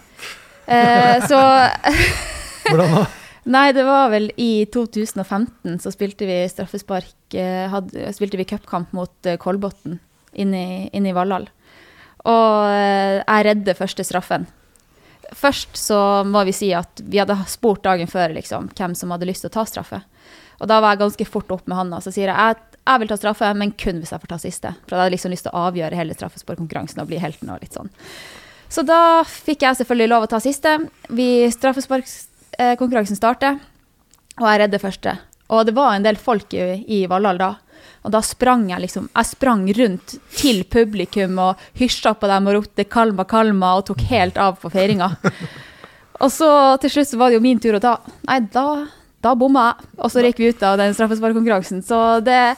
uh, 0.66 1.28
så 1.30 1.38
hvordan 2.72 2.98
da? 2.98 3.04
Nei, 3.44 3.66
det 3.76 3.84
var 3.84 4.08
vel 4.08 4.30
i 4.40 4.64
2015 4.72 5.76
så 5.84 5.90
spilte 5.92 6.24
vi 6.24 6.38
straffespark 6.48 7.12
hadde, 7.42 8.12
Spilte 8.14 8.38
vi 8.40 8.46
cupkamp 8.48 8.92
mot 8.96 9.26
eh, 9.26 9.38
Kolbotn 9.40 9.98
inne 10.34 10.62
i, 10.90 11.14
Valhall. 11.14 11.48
Og 12.24 12.68
eh, 12.70 13.20
jeg 13.20 13.46
redder 13.48 13.78
første 13.78 14.06
straffen. 14.06 14.46
Først 15.34 15.78
så 15.78 15.98
må 16.28 16.44
vi 16.46 16.54
si 16.54 16.70
at 16.76 17.00
vi 17.00 17.20
hadde 17.20 17.36
spurt 17.50 17.84
dagen 17.86 18.10
før 18.10 18.34
liksom, 18.36 18.70
hvem 18.76 18.94
som 18.98 19.14
hadde 19.14 19.28
lyst 19.28 19.46
til 19.46 19.52
å 19.52 19.56
ta 19.56 19.64
straffe. 19.68 20.02
Og 20.62 20.70
da 20.70 20.78
var 20.82 20.94
jeg 20.94 21.02
ganske 21.02 21.26
fort 21.26 21.50
opp 21.54 21.66
med 21.70 21.78
handa. 21.78 22.00
Så 22.04 22.12
sier 22.14 22.30
jeg 22.30 22.36
jeg, 22.36 22.80
jeg 22.84 23.00
vil 23.02 23.10
ta 23.10 23.18
straffe, 23.18 23.50
men 23.58 23.74
kun 23.80 24.00
hvis 24.02 24.12
jeg 24.14 24.22
får 24.22 24.32
ta 24.34 24.40
siste. 24.40 24.74
For 24.84 24.94
jeg 24.94 25.02
hadde 25.02 25.14
liksom 25.16 25.34
lyst 25.34 25.46
til 25.48 25.54
å 25.54 25.66
avgjøre 25.70 25.98
hele 25.98 26.16
straffesparkkonkurransen 26.16 27.02
og 27.02 27.10
bli 27.10 27.20
helten 27.22 27.52
og 27.52 27.64
litt 27.64 27.76
sånn. 27.76 27.90
Så 28.72 28.82
da 28.86 29.22
fikk 29.28 29.64
jeg 29.64 29.78
selvfølgelig 29.80 30.10
lov 30.10 30.26
å 30.26 30.30
ta 30.30 30.40
siste. 30.42 30.76
Vi 31.14 31.46
Straffesparkkonkurransen 31.54 33.18
starter, 33.18 33.60
og 34.40 34.48
jeg 34.48 34.60
redder 34.64 34.82
første. 34.82 35.16
Og 35.54 35.66
det 35.68 35.76
var 35.76 35.94
en 35.94 36.06
del 36.06 36.18
folk 36.20 36.54
i, 36.56 36.82
i 36.86 37.04
Valhall 37.10 37.40
da. 37.40 37.52
Og 38.04 38.12
da 38.12 38.20
sprang 38.24 38.66
jeg 38.68 38.82
liksom 38.84 39.06
Jeg 39.08 39.28
sprang 39.30 39.64
rundt 39.78 40.16
til 40.36 40.62
publikum 40.68 41.38
og 41.40 41.62
hysja 41.78 42.14
på 42.18 42.28
dem 42.28 42.50
og 42.50 42.58
ropte 42.58 42.84
'kalma, 42.84 43.24
kalma' 43.24 43.76
og 43.78 43.86
tok 43.88 44.04
helt 44.10 44.38
av 44.38 44.58
på 44.60 44.70
feiringa. 44.72 45.14
Og 46.22 46.30
så 46.30 46.48
til 46.80 46.92
slutt 46.92 47.10
så 47.10 47.18
var 47.18 47.30
det 47.30 47.40
jo 47.40 47.44
min 47.44 47.58
tur, 47.58 47.74
og 47.74 47.82
da 47.82 47.96
Nei, 48.28 48.38
da, 48.54 48.86
da 49.24 49.34
bomma 49.34 49.64
jeg. 49.66 49.88
Og 49.98 50.12
så 50.12 50.22
røyk 50.22 50.38
vi 50.38 50.52
ut 50.52 50.62
av 50.62 50.78
den 50.78 50.94
straffesparkkonkurransen. 50.94 51.82
Så 51.82 52.20
det 52.24 52.56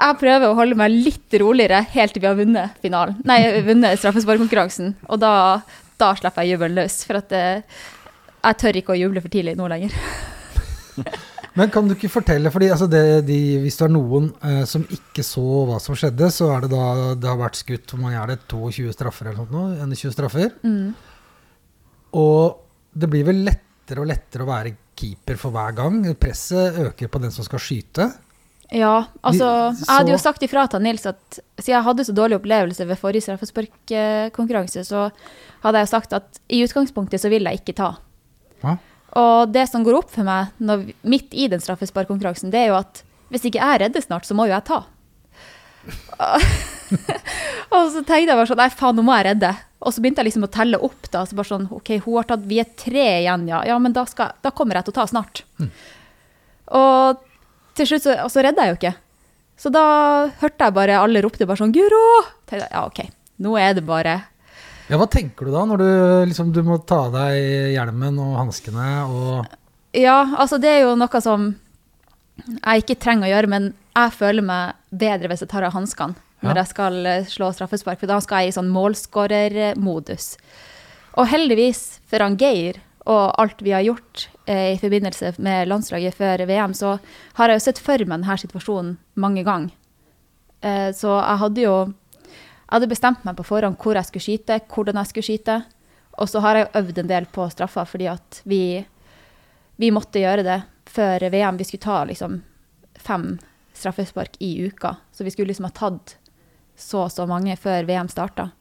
Jeg 0.00 0.18
prøver 0.18 0.48
å 0.48 0.56
holde 0.56 0.74
meg 0.80 0.90
litt 0.90 1.38
roligere 1.38 1.84
helt 1.92 2.12
til 2.16 2.22
vi 2.24 2.26
har 2.26 2.38
vunnet 2.38 2.76
finalen. 2.82 3.20
Nei, 3.24 3.60
vunnet 3.62 4.00
straffesparkkonkurransen. 4.00 4.94
Og 5.08 5.20
da, 5.20 5.60
da 6.00 6.14
slipper 6.16 6.42
jeg 6.42 6.56
jubelen 6.56 6.80
løs. 6.80 7.04
For 7.04 7.20
at 7.20 7.28
det, 7.28 7.44
jeg 8.40 8.60
tør 8.62 8.80
ikke 8.80 8.96
å 8.96 8.98
juble 8.98 9.20
for 9.20 9.30
tidlig 9.32 9.58
nå 9.60 9.68
lenger. 9.68 9.92
Men 11.58 11.70
kan 11.74 11.88
du 11.88 11.96
ikke 11.96 12.12
fortelle, 12.12 12.50
fordi 12.54 12.68
altså 12.70 12.86
det, 12.90 13.02
de, 13.26 13.38
hvis 13.62 13.78
det 13.80 13.86
er 13.88 13.94
noen 13.94 14.28
eh, 14.46 14.62
som 14.70 14.84
ikke 14.86 15.24
så 15.26 15.64
hva 15.66 15.80
som 15.82 15.98
skjedde, 15.98 16.28
så 16.34 16.50
er 16.54 16.64
det 16.64 16.70
da 16.72 16.84
det 17.18 17.30
har 17.30 17.40
vært 17.40 17.58
skutt 17.58 17.90
hvor 17.90 18.02
mange 18.04 18.20
er 18.20 18.32
det, 18.32 18.38
22 18.50 18.94
straffer 18.94 19.30
eller 19.30 19.42
noe 19.42 19.48
sånt 19.50 19.56
nå? 19.56 19.90
21 19.96 20.14
straffer. 20.14 20.54
Mm. 20.62 20.92
Og 22.20 22.94
det 22.94 23.10
blir 23.10 23.26
vel 23.26 23.42
lettere 23.46 24.02
og 24.02 24.10
lettere 24.10 24.46
å 24.46 24.50
være 24.50 24.74
keeper 25.00 25.38
for 25.40 25.54
hver 25.54 25.74
gang. 25.78 26.02
Presset 26.20 26.78
øker 26.86 27.10
på 27.10 27.22
den 27.22 27.34
som 27.34 27.46
skal 27.46 27.62
skyte. 27.62 28.10
Ja, 28.70 29.08
altså 29.26 29.46
Jeg 29.74 29.88
hadde 29.90 30.12
jo 30.12 30.18
sagt 30.22 30.44
ifra 30.46 30.62
til 30.70 30.84
Nils 30.84 31.02
at 31.10 31.40
siden 31.58 31.72
jeg 31.72 31.86
hadde 31.88 32.04
så 32.06 32.12
dårlig 32.14 32.36
opplevelse 32.38 32.86
ved 32.86 33.00
forrige 33.00 33.26
straffesparkkonkurranse, 33.26 34.84
så 34.86 35.08
hadde 35.64 35.82
jeg 35.82 35.90
sagt 35.90 36.14
at 36.14 36.38
i 36.46 36.62
utgangspunktet 36.62 37.22
så 37.22 37.32
vil 37.32 37.48
jeg 37.50 37.62
ikke 37.62 37.74
ta. 37.80 37.90
Ja. 38.62 38.76
Og 39.18 39.50
det 39.50 39.64
som 39.68 39.82
går 39.86 39.96
opp 39.98 40.10
for 40.14 40.22
meg 40.26 40.52
når, 40.62 40.84
vi- 40.86 40.94
midt 41.16 41.34
i 41.34 41.48
den 41.50 41.60
straffesparkkonkurransen, 41.60 42.50
det 42.52 42.60
er 42.60 42.68
jo 42.70 42.78
at 42.78 43.02
hvis 43.30 43.44
ikke 43.46 43.58
jeg 43.62 43.80
redder 43.82 44.02
snart, 44.02 44.26
så 44.26 44.34
må 44.34 44.46
jo 44.46 44.54
jeg 44.54 44.64
ta. 44.66 44.84
og 47.74 47.90
så 47.94 48.02
tenkte 48.04 48.28
jeg 48.28 48.36
bare 48.36 48.48
sånn 48.50 48.58
Nei, 48.60 48.68
faen, 48.74 48.96
nå 48.98 49.04
må 49.06 49.14
jeg 49.16 49.26
redde. 49.30 49.52
Og 49.80 49.94
så 49.94 50.02
begynte 50.02 50.20
jeg 50.20 50.28
liksom 50.28 50.44
å 50.44 50.50
telle 50.52 50.80
opp. 50.84 51.08
da, 51.10 51.22
så 51.26 51.36
bare 51.38 51.48
sånn, 51.48 51.68
ok, 51.72 51.92
hun 52.04 52.18
har 52.18 52.26
tatt, 52.28 52.42
Vi 52.50 52.58
er 52.60 52.68
tre 52.78 53.06
igjen, 53.22 53.46
ja. 53.48 53.62
Ja, 53.66 53.78
men 53.80 53.94
da, 53.96 54.04
skal, 54.10 54.34
da 54.44 54.50
kommer 54.52 54.76
jeg 54.76 54.88
til 54.88 54.94
å 54.94 54.98
ta 55.00 55.06
snart. 55.10 55.44
Og 56.70 57.22
til 57.78 57.88
slutt 57.88 58.04
så, 58.04 58.16
og 58.26 58.30
så 58.34 58.44
redda 58.44 58.66
jeg 58.66 58.74
jo 58.74 58.80
ikke. 58.80 58.94
Så 59.60 59.72
da 59.72 59.84
hørte 60.40 60.66
jeg 60.68 60.76
bare 60.76 60.98
alle 61.00 61.22
ropte 61.24 61.46
bare 61.48 61.60
sånn 61.60 61.72
'Guro!' 61.72 62.24
Tenkte 62.48 62.64
jeg, 62.66 62.72
ja, 62.72 62.84
OK, 62.86 63.00
nå 63.44 63.56
er 63.60 63.74
det 63.76 63.84
bare 63.88 64.14
Ja, 64.90 64.98
Hva 64.98 65.06
tenker 65.06 65.46
du 65.46 65.52
da 65.54 65.62
når 65.70 65.78
du, 65.78 65.88
liksom, 66.30 66.48
du 66.52 66.62
må 66.66 66.80
ta 66.82 67.04
av 67.06 67.12
deg 67.14 67.74
hjelmen 67.76 68.16
og 68.18 68.32
hanskene 68.40 68.86
og 69.06 69.46
Ja, 69.96 70.20
altså 70.38 70.58
det 70.62 70.68
er 70.70 70.80
jo 70.84 70.96
noe 70.98 71.20
som 71.22 71.52
jeg 72.40 72.82
ikke 72.82 72.96
trenger 73.02 73.28
å 73.28 73.30
gjøre, 73.34 73.50
men 73.52 73.70
jeg 73.94 74.12
føler 74.16 74.42
meg 74.46 74.74
bedre 74.90 75.28
hvis 75.30 75.42
jeg 75.44 75.50
tar 75.52 75.66
av 75.68 75.74
hanskene 75.76 76.16
når 76.40 76.54
Ja. 76.56 76.62
jeg 76.62 76.70
skal 76.70 76.94
eh, 77.06 77.24
slå 77.28 77.50
straffespark, 77.52 77.98
for 78.00 78.08
da 78.08 78.16
skal 78.24 78.46
jeg 78.46 78.48
i 78.48 78.54
sånn 78.56 78.70
målskårermodus. 78.72 80.30
Og 81.20 81.26
heldigvis 81.28 81.98
for 82.08 82.24
han 82.24 82.38
Geir 82.40 82.78
og 83.10 83.34
alt 83.40 83.60
vi 83.64 83.74
har 83.74 83.84
gjort 83.84 84.28
eh, 84.46 84.72
i 84.74 84.78
forbindelse 84.80 85.34
med 85.38 85.68
landslaget 85.68 86.16
før 86.16 86.46
VM, 86.48 86.72
så 86.74 86.94
har 87.36 87.48
jeg 87.52 87.60
jo 87.60 87.64
sett 87.66 87.82
for 87.84 87.98
meg 88.06 88.22
denne 88.22 88.38
situasjonen 88.40 88.94
mange 89.20 89.44
ganger. 89.44 89.74
Eh, 90.64 90.90
så 90.96 91.12
jeg 91.20 91.40
hadde 91.44 91.64
jo 91.66 91.74
jeg 92.70 92.76
hadde 92.76 92.86
bestemt 92.92 93.24
meg 93.26 93.34
på 93.34 93.42
forhånd 93.48 93.74
hvor 93.82 93.98
jeg 93.98 94.06
skulle 94.06 94.22
skyte, 94.22 94.60
hvordan 94.70 95.00
jeg 95.00 95.10
skulle 95.10 95.26
skyte. 95.26 95.54
Og 96.22 96.28
så 96.30 96.38
har 96.44 96.54
jeg 96.54 96.68
øvd 96.78 97.00
en 97.02 97.08
del 97.10 97.24
på 97.34 97.48
straffer, 97.50 97.88
fordi 97.90 98.06
at 98.06 98.38
vi, 98.46 98.78
vi 99.74 99.90
måtte 99.90 100.22
gjøre 100.22 100.44
det 100.46 100.58
før 100.86 101.24
VM. 101.34 101.58
Vi 101.58 101.66
skulle 101.66 101.82
ta 101.82 101.96
liksom 102.06 102.36
fem 102.94 103.32
straffespark 103.74 104.38
i 104.38 104.52
uka. 104.68 104.94
Så 105.10 105.26
vi 105.26 105.32
skulle 105.34 105.50
liksom 105.50 105.66
ha 105.66 105.72
tatt 105.74 106.14
så 106.78 107.08
og 107.08 107.10
så 107.10 107.26
mange 107.26 107.58
før 107.58 107.90
VM 107.90 108.12
starta. 108.12 108.52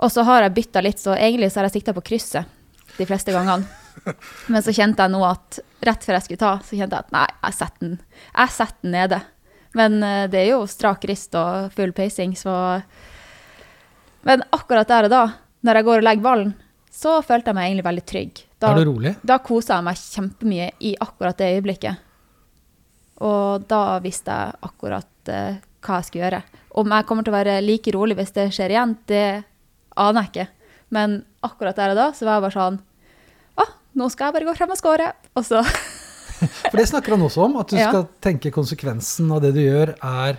Og 0.00 0.08
så 0.08 0.24
har 0.24 0.46
jeg 0.46 0.56
bytta 0.56 0.80
litt, 0.80 1.04
så 1.04 1.12
egentlig 1.12 1.50
så 1.52 1.60
har 1.60 1.68
jeg 1.68 1.76
sikta 1.76 1.92
på 1.92 2.06
krysset 2.08 2.96
de 2.96 3.04
fleste 3.04 3.36
gangene. 3.36 3.68
Men 4.52 4.64
så 4.64 4.72
kjente 4.72 5.04
jeg 5.04 5.12
nå 5.12 5.20
at 5.28 5.60
rett 5.84 6.08
før 6.08 6.16
jeg 6.16 6.24
skulle 6.24 6.40
ta, 6.40 6.54
så 6.64 6.78
kjente 6.78 6.96
jeg 6.96 7.04
at 7.04 7.12
nei, 7.12 7.28
jeg 7.44 7.58
setter 7.58 7.84
den, 7.84 8.00
jeg 8.32 8.56
setter 8.56 8.80
den 8.86 8.96
nede. 8.96 9.20
Men 9.76 10.02
eh, 10.02 10.26
det 10.30 10.40
er 10.40 10.52
jo 10.54 10.64
strak 10.70 11.04
rist 11.10 11.36
og 11.38 11.74
full 11.76 11.92
pacing, 11.94 12.32
så 12.38 12.54
Men 14.26 14.42
akkurat 14.52 14.88
der 14.88 15.08
og 15.08 15.10
da, 15.14 15.22
når 15.64 15.74
jeg 15.80 15.84
går 15.88 15.96
og 16.02 16.06
legger 16.06 16.22
ballen, 16.26 16.54
så 16.92 17.18
følte 17.24 17.50
jeg 17.52 17.56
meg 17.56 17.68
egentlig 17.70 17.86
veldig 17.86 18.04
trygg. 18.10 18.40
Da, 18.60 18.70
Er 18.74 18.80
du 18.84 18.90
rolig? 18.90 19.14
da 19.24 19.38
kosa 19.38 19.78
jeg 19.78 19.86
meg 19.86 19.96
kjempemye 20.00 20.70
i 20.80 20.94
akkurat 21.00 21.38
det 21.40 21.52
øyeblikket. 21.56 21.96
Og 23.20 23.64
da 23.68 23.98
visste 24.04 24.32
jeg 24.32 24.58
akkurat 24.64 25.30
uh, 25.32 25.58
hva 25.84 25.98
jeg 26.00 26.08
skulle 26.08 26.24
gjøre. 26.26 26.42
Om 26.80 26.92
jeg 26.96 27.06
kommer 27.08 27.26
til 27.26 27.32
å 27.34 27.36
være 27.38 27.56
like 27.64 27.92
rolig 27.96 28.16
hvis 28.18 28.32
det 28.36 28.48
skjer 28.56 28.74
igjen, 28.74 28.94
det 29.10 29.24
aner 30.00 30.26
jeg 30.26 30.30
ikke. 30.32 30.46
Men 30.96 31.18
akkurat 31.46 31.76
der 31.78 31.92
og 31.94 32.00
da 32.00 32.06
så 32.16 32.26
var 32.26 32.38
jeg 32.38 32.44
bare 32.48 32.56
sånn 32.56 32.78
Å, 33.60 33.66
nå 34.00 34.08
skal 34.10 34.28
jeg 34.30 34.36
bare 34.38 34.48
gå 34.48 34.54
frem 34.58 34.72
og 34.74 34.78
score. 34.80 35.08
Og 35.38 35.46
så 35.46 35.62
For 36.70 36.76
det 36.80 36.86
snakker 36.88 37.12
han 37.16 37.24
også 37.26 37.44
om, 37.44 37.58
at 37.60 37.68
du 37.72 37.76
Ja. 37.76 37.90
skal 37.92 38.06
tenke 38.24 38.52
konsekvensen 38.54 39.28
av 39.36 39.42
det 39.44 39.52
du 39.56 39.60
gjør, 39.60 39.92
er, 40.00 40.38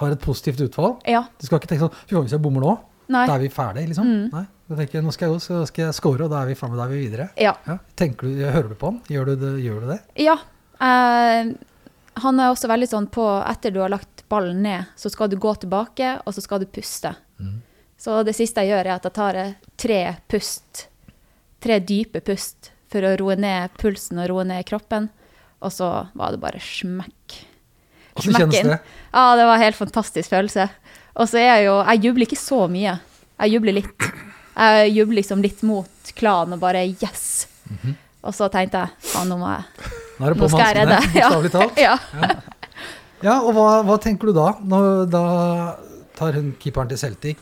har 0.00 0.10
et 0.14 0.20
positivt 0.22 0.60
utfall. 0.66 0.96
Ja. 1.06 1.24
Du 1.38 1.46
skal 1.46 1.60
ikke 1.60 1.70
tenke 1.70 1.86
sånn 1.86 1.94
Fy 2.08 2.16
faen, 2.16 2.26
hvis 2.26 2.34
jeg 2.34 2.42
bommer 2.42 2.64
nå, 2.66 2.72
Nei. 3.10 3.26
da 3.26 3.34
er 3.34 3.42
vi 3.42 3.48
ferdig, 3.52 3.86
liksom. 3.90 4.06
Mm. 4.08 4.28
Nei. 4.32 4.44
Da 4.70 4.78
tenker, 4.78 5.02
nå 5.04 5.12
skal 5.12 5.28
jeg 5.28 5.34
gå, 5.34 5.42
så 5.44 5.64
skal 5.68 5.88
jeg 5.88 5.96
score, 5.98 6.24
og 6.24 6.32
da 6.32 6.44
er 6.44 6.52
vi 6.52 6.56
framme, 6.56 6.78
da 6.78 6.86
er 6.86 6.94
vi 6.94 7.02
videre. 7.02 7.28
Ja. 7.40 7.52
Ja. 7.66 7.76
Du, 7.98 8.28
hører 8.40 8.70
du 8.70 8.76
på 8.78 8.92
han? 8.92 9.02
Gjør 9.10 9.32
du 9.32 9.34
det? 9.42 9.52
Gjør 9.66 9.84
du 9.84 9.92
det? 9.92 10.00
ja. 10.22 10.38
Eh, 10.82 11.52
han 12.22 12.40
er 12.42 12.50
også 12.52 12.68
veldig 12.68 12.88
sånn 12.90 13.06
på 13.12 13.24
etter 13.48 13.72
du 13.72 13.78
har 13.80 13.92
lagt 13.92 14.24
ballen 14.32 14.58
ned, 14.64 14.90
så 15.00 15.08
skal 15.12 15.30
du 15.32 15.38
gå 15.40 15.54
tilbake, 15.62 16.18
og 16.26 16.34
så 16.36 16.42
skal 16.44 16.60
du 16.60 16.66
puste. 16.68 17.14
Så 18.02 18.18
det 18.26 18.34
siste 18.34 18.64
jeg 18.64 18.72
gjør, 18.72 18.88
er 18.88 18.96
at 18.96 19.06
jeg 19.06 19.14
tar 19.14 19.38
eh, 19.38 19.54
tre 19.78 20.00
pust, 20.30 20.86
tre 21.62 21.78
dype 21.86 22.20
pust, 22.26 22.72
for 22.90 23.06
å 23.06 23.14
roe 23.20 23.36
ned 23.38 23.72
pulsen 23.80 24.18
og 24.20 24.28
roe 24.32 24.44
ned 24.48 24.66
kroppen. 24.68 25.06
Og 25.62 25.70
så 25.72 25.88
var 26.18 26.34
det 26.34 26.40
bare 26.42 26.60
smekk. 26.60 27.36
Hvordan 28.18 28.50
kjennes 28.50 28.66
det? 28.72 28.78
Ja, 29.14 29.22
det 29.38 29.46
var 29.46 29.54
en 29.54 29.62
helt 29.62 29.78
fantastisk 29.78 30.32
følelse. 30.34 30.66
Og 31.16 31.28
så 31.28 31.40
er 31.42 31.48
jeg 31.50 31.66
jo 31.66 31.74
Jeg 31.80 32.04
jubler 32.06 32.26
ikke 32.28 32.40
så 32.40 32.60
mye. 32.72 32.94
Jeg 33.42 33.54
jubler 33.56 33.76
litt. 33.80 34.06
Jeg 34.52 34.92
jubler 34.94 35.20
liksom 35.20 35.42
litt 35.44 35.62
mot 35.66 36.12
klanen 36.16 36.56
og 36.56 36.62
bare 36.62 36.86
yes. 36.88 37.46
Mhm. 37.70 37.98
Og 38.22 38.34
så 38.36 38.46
tenkte 38.52 38.84
jeg 38.84 39.10
faen, 39.12 39.32
nå 39.32 39.36
må 39.40 39.48
jeg 39.50 40.34
Nå 40.38 40.48
skal 40.48 40.68
jeg 40.68 40.76
redde. 40.78 40.98
bokstavelig 41.14 41.50
talt. 41.50 41.80
Ja. 41.82 41.96
Ja, 43.22 43.38
og 43.40 43.54
hva, 43.56 43.66
hva 43.86 43.96
tenker 44.02 44.30
du 44.30 44.36
da? 44.36 44.52
Nå, 44.62 44.78
da 45.10 45.22
tar 46.18 46.38
hun 46.38 46.52
keeperen 46.60 46.90
til 46.90 47.00
Celtic, 47.00 47.40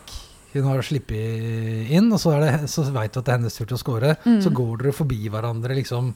hun 0.54 0.66
har 0.68 0.82
sluppet 0.84 1.90
inn, 1.92 2.08
og 2.12 2.20
så, 2.20 2.34
er 2.36 2.44
det, 2.46 2.70
så 2.72 2.84
vet 2.88 3.12
du 3.12 3.20
at 3.20 3.26
det 3.26 3.32
er 3.32 3.38
hennes 3.38 3.56
tur 3.56 3.68
til 3.68 3.76
å 3.76 3.80
score. 3.80 4.14
Mm. 4.24 4.40
Så 4.44 4.52
går 4.56 4.82
dere 4.82 4.94
forbi 4.96 5.20
hverandre, 5.32 5.76
liksom. 5.78 6.12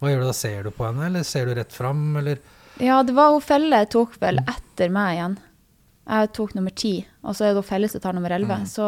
Hva 0.00 0.12
gjør 0.12 0.24
du 0.24 0.28
da? 0.28 0.36
Ser 0.36 0.66
du 0.66 0.70
på 0.74 0.86
henne, 0.88 1.10
eller 1.10 1.26
ser 1.26 1.48
du 1.48 1.54
rett 1.58 1.74
fram, 1.74 2.02
eller? 2.20 2.40
Ja, 2.82 3.00
det 3.06 3.14
var 3.16 3.34
hun 3.34 3.44
Felle 3.44 3.82
tok 3.90 4.16
vel 4.22 4.40
etter 4.42 4.90
meg 4.92 5.16
igjen. 5.16 5.36
Jeg 6.06 6.32
tok 6.38 6.54
nummer 6.54 6.70
ti, 6.70 7.00
og 7.26 7.34
så 7.34 7.48
er 7.48 7.54
det 7.56 7.64
felles 7.66 7.70
Felle 7.70 7.88
som 7.90 8.02
tar 8.04 8.14
nummer 8.14 8.30
elleve. 8.30 8.60
Mm. 8.62 8.66
Så 8.70 8.86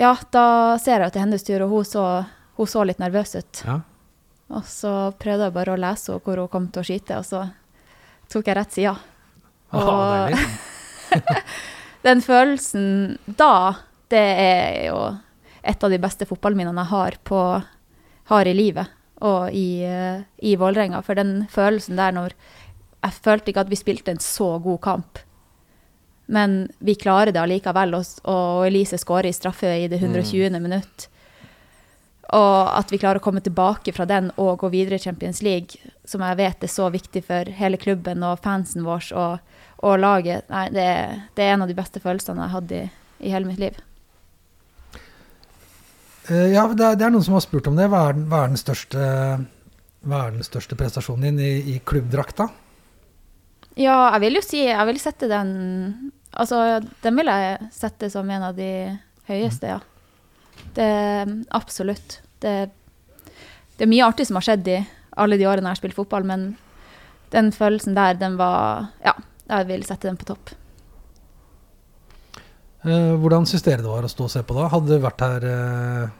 ja, 0.00 0.14
da 0.32 0.44
ser 0.80 1.02
jeg 1.02 1.10
at 1.10 1.14
det 1.14 1.20
er 1.20 1.26
hennes 1.26 1.44
tur, 1.44 1.64
og 1.66 1.74
hun 1.74 1.84
så, 1.84 2.04
hun 2.56 2.70
så 2.70 2.84
litt 2.88 3.02
nervøs 3.02 3.34
ut. 3.36 3.64
Ja. 3.66 3.80
Og 4.52 4.64
så 4.68 4.92
prøvde 5.20 5.48
jeg 5.48 5.56
bare 5.56 5.74
å 5.74 5.80
lese 5.80 6.12
henne 6.12 6.24
hvor 6.24 6.40
hun 6.40 6.52
kom 6.52 6.70
til 6.72 6.80
å 6.80 6.86
skyte, 6.88 7.20
og 7.20 7.28
så 7.28 7.44
tok 8.32 8.48
jeg 8.48 8.56
rett 8.56 8.78
side. 8.78 8.94
Ah, 9.72 9.82
Og 9.82 10.32
deilig. 10.32 10.48
den 12.06 12.24
følelsen 12.24 12.88
da, 13.26 13.52
det 14.12 14.24
er 14.40 14.80
jo 14.88 14.98
et 15.62 15.84
av 15.84 15.92
de 15.92 16.00
beste 16.02 16.26
fotballminnene 16.28 16.84
jeg 16.84 16.92
har, 16.92 17.18
på, 17.28 17.40
har 18.32 18.48
i 18.48 18.56
livet 18.56 18.98
og 19.22 19.54
i, 19.54 19.84
eh, 19.86 20.24
i 20.42 20.56
Vålerenga. 20.58 21.02
For 21.06 21.14
den 21.18 21.44
følelsen 21.50 22.00
der 22.00 22.16
når 22.16 22.34
Jeg 23.02 23.18
følte 23.18 23.50
ikke 23.50 23.62
at 23.64 23.70
vi 23.70 23.74
spilte 23.74 24.12
en 24.12 24.20
så 24.22 24.60
god 24.62 24.80
kamp. 24.80 25.18
Men 26.26 26.68
vi 26.78 26.94
klarer 26.94 27.32
det 27.34 27.40
allikevel, 27.42 27.96
og, 27.98 28.20
og 28.30 28.66
Elise 28.66 28.98
skårer 29.00 29.30
i 29.30 29.36
straffe 29.36 29.72
i 29.82 29.88
det 29.90 29.98
120. 30.00 30.60
minutt. 30.62 31.08
Og 32.32 32.70
at 32.78 32.92
vi 32.92 33.00
klarer 33.02 33.20
å 33.20 33.24
komme 33.24 33.42
tilbake 33.44 33.92
fra 33.92 34.06
den 34.08 34.30
og 34.40 34.62
gå 34.62 34.70
videre 34.72 34.96
i 34.96 35.02
Champions 35.02 35.42
League, 35.44 35.92
som 36.08 36.22
jeg 36.24 36.38
vet 36.38 36.64
er 36.64 36.70
så 36.72 36.88
viktig 36.92 37.24
for 37.26 37.50
hele 37.58 37.80
klubben 37.80 38.24
og 38.24 38.40
fansen 38.44 38.86
vår 38.86 39.10
og, 39.12 39.56
og 39.84 39.98
laget, 40.00 40.48
nei, 40.48 40.68
det, 40.72 40.86
det 41.36 41.44
er 41.44 41.56
en 41.56 41.66
av 41.66 41.68
de 41.68 41.76
beste 41.76 42.00
følelsene 42.00 42.40
jeg 42.40 42.54
har 42.54 42.60
hatt 42.62 42.76
i, 42.78 42.84
i 43.26 43.34
hele 43.34 43.50
mitt 43.50 43.60
liv. 43.60 43.76
Eh, 46.30 46.52
ja, 46.54 46.64
det 46.70 46.86
er, 46.86 46.96
det 46.96 47.06
er 47.06 47.12
noen 47.12 47.26
som 47.26 47.36
har 47.36 47.44
spurt 47.44 47.68
om 47.68 47.76
det. 47.76 47.90
Hva 47.90 48.06
er 48.08 48.16
den, 48.16 48.26
hva 48.30 48.44
er 48.44 48.54
den, 48.54 48.60
største, 48.60 49.06
hva 50.06 50.24
er 50.24 50.36
den 50.36 50.46
største 50.46 50.78
prestasjonen 50.78 51.32
din 51.32 51.42
i, 51.42 51.52
i 51.74 51.78
klubbdrakta? 51.84 52.48
Ja, 53.80 54.12
jeg 54.12 54.20
vil 54.26 54.36
jo 54.36 54.42
si 54.44 54.58
Jeg 54.66 54.84
vil 54.88 54.98
sette 55.00 55.28
den 55.30 55.52
Altså, 56.32 56.80
den 57.04 57.16
vil 57.16 57.28
jeg 57.28 57.70
sette 57.72 58.08
som 58.12 58.28
en 58.32 58.44
av 58.46 58.56
de 58.56 58.68
høyeste, 59.28 59.68
ja. 59.68 59.80
Det 60.76 60.86
Absolutt. 61.52 62.22
Det, 62.40 62.54
det 63.76 63.84
er 63.84 63.90
mye 63.90 64.06
artig 64.06 64.24
som 64.28 64.38
har 64.40 64.46
skjedd 64.46 64.70
i 64.72 64.78
alle 65.20 65.36
de 65.36 65.44
årene 65.44 65.68
jeg 65.68 65.76
har 65.76 65.80
spilt 65.82 65.98
fotball, 65.98 66.24
men 66.24 66.46
den 67.34 67.52
følelsen 67.52 67.96
der, 67.96 68.16
den 68.16 68.38
var 68.40 68.88
Ja, 69.04 69.12
jeg 69.52 69.68
vil 69.68 69.84
sette 69.84 70.08
den 70.08 70.16
på 70.20 70.30
topp. 70.32 70.54
Eh, 72.82 73.12
hvordan 73.20 73.44
syns 73.46 73.62
dere 73.62 73.84
det 73.84 73.92
var 73.92 74.08
å 74.08 74.10
stå 74.10 74.26
og 74.26 74.32
se 74.32 74.42
på 74.46 74.56
da? 74.56 74.66
Hadde 74.72 74.96
du 74.96 75.04
vært 75.04 75.22
her 75.22 75.46
eh, 75.46 76.14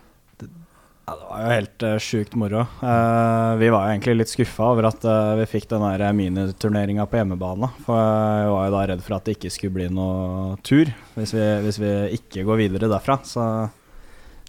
Ja, 1.13 1.19
det 1.21 1.29
var 1.29 1.41
jo 1.43 1.49
helt 1.53 1.83
uh, 1.85 1.99
sjukt 2.01 2.35
moro. 2.41 2.63
Uh, 2.81 3.57
vi 3.61 3.69
var 3.69 3.85
jo 3.85 3.93
egentlig 3.93 4.15
litt 4.17 4.31
skuffa 4.33 4.71
over 4.73 4.87
at 4.89 5.03
uh, 5.05 5.35
vi 5.37 5.45
fikk 5.51 5.67
den 5.69 5.85
miniturneringa 6.17 7.05
på 7.05 7.19
hjemmebane. 7.21 7.69
For 7.85 7.99
jeg 8.01 8.55
var 8.55 8.65
jo 8.69 8.73
da 8.73 8.85
redd 8.89 9.03
for 9.05 9.17
at 9.19 9.27
det 9.29 9.35
ikke 9.37 9.51
skulle 9.53 9.77
bli 9.77 9.89
noe 9.93 10.57
tur 10.65 10.89
hvis 11.19 11.35
vi, 11.37 11.45
hvis 11.67 11.81
vi 11.83 11.91
ikke 12.17 12.47
går 12.49 12.63
videre 12.63 12.89
derfra. 12.89 13.19
Så 13.29 13.45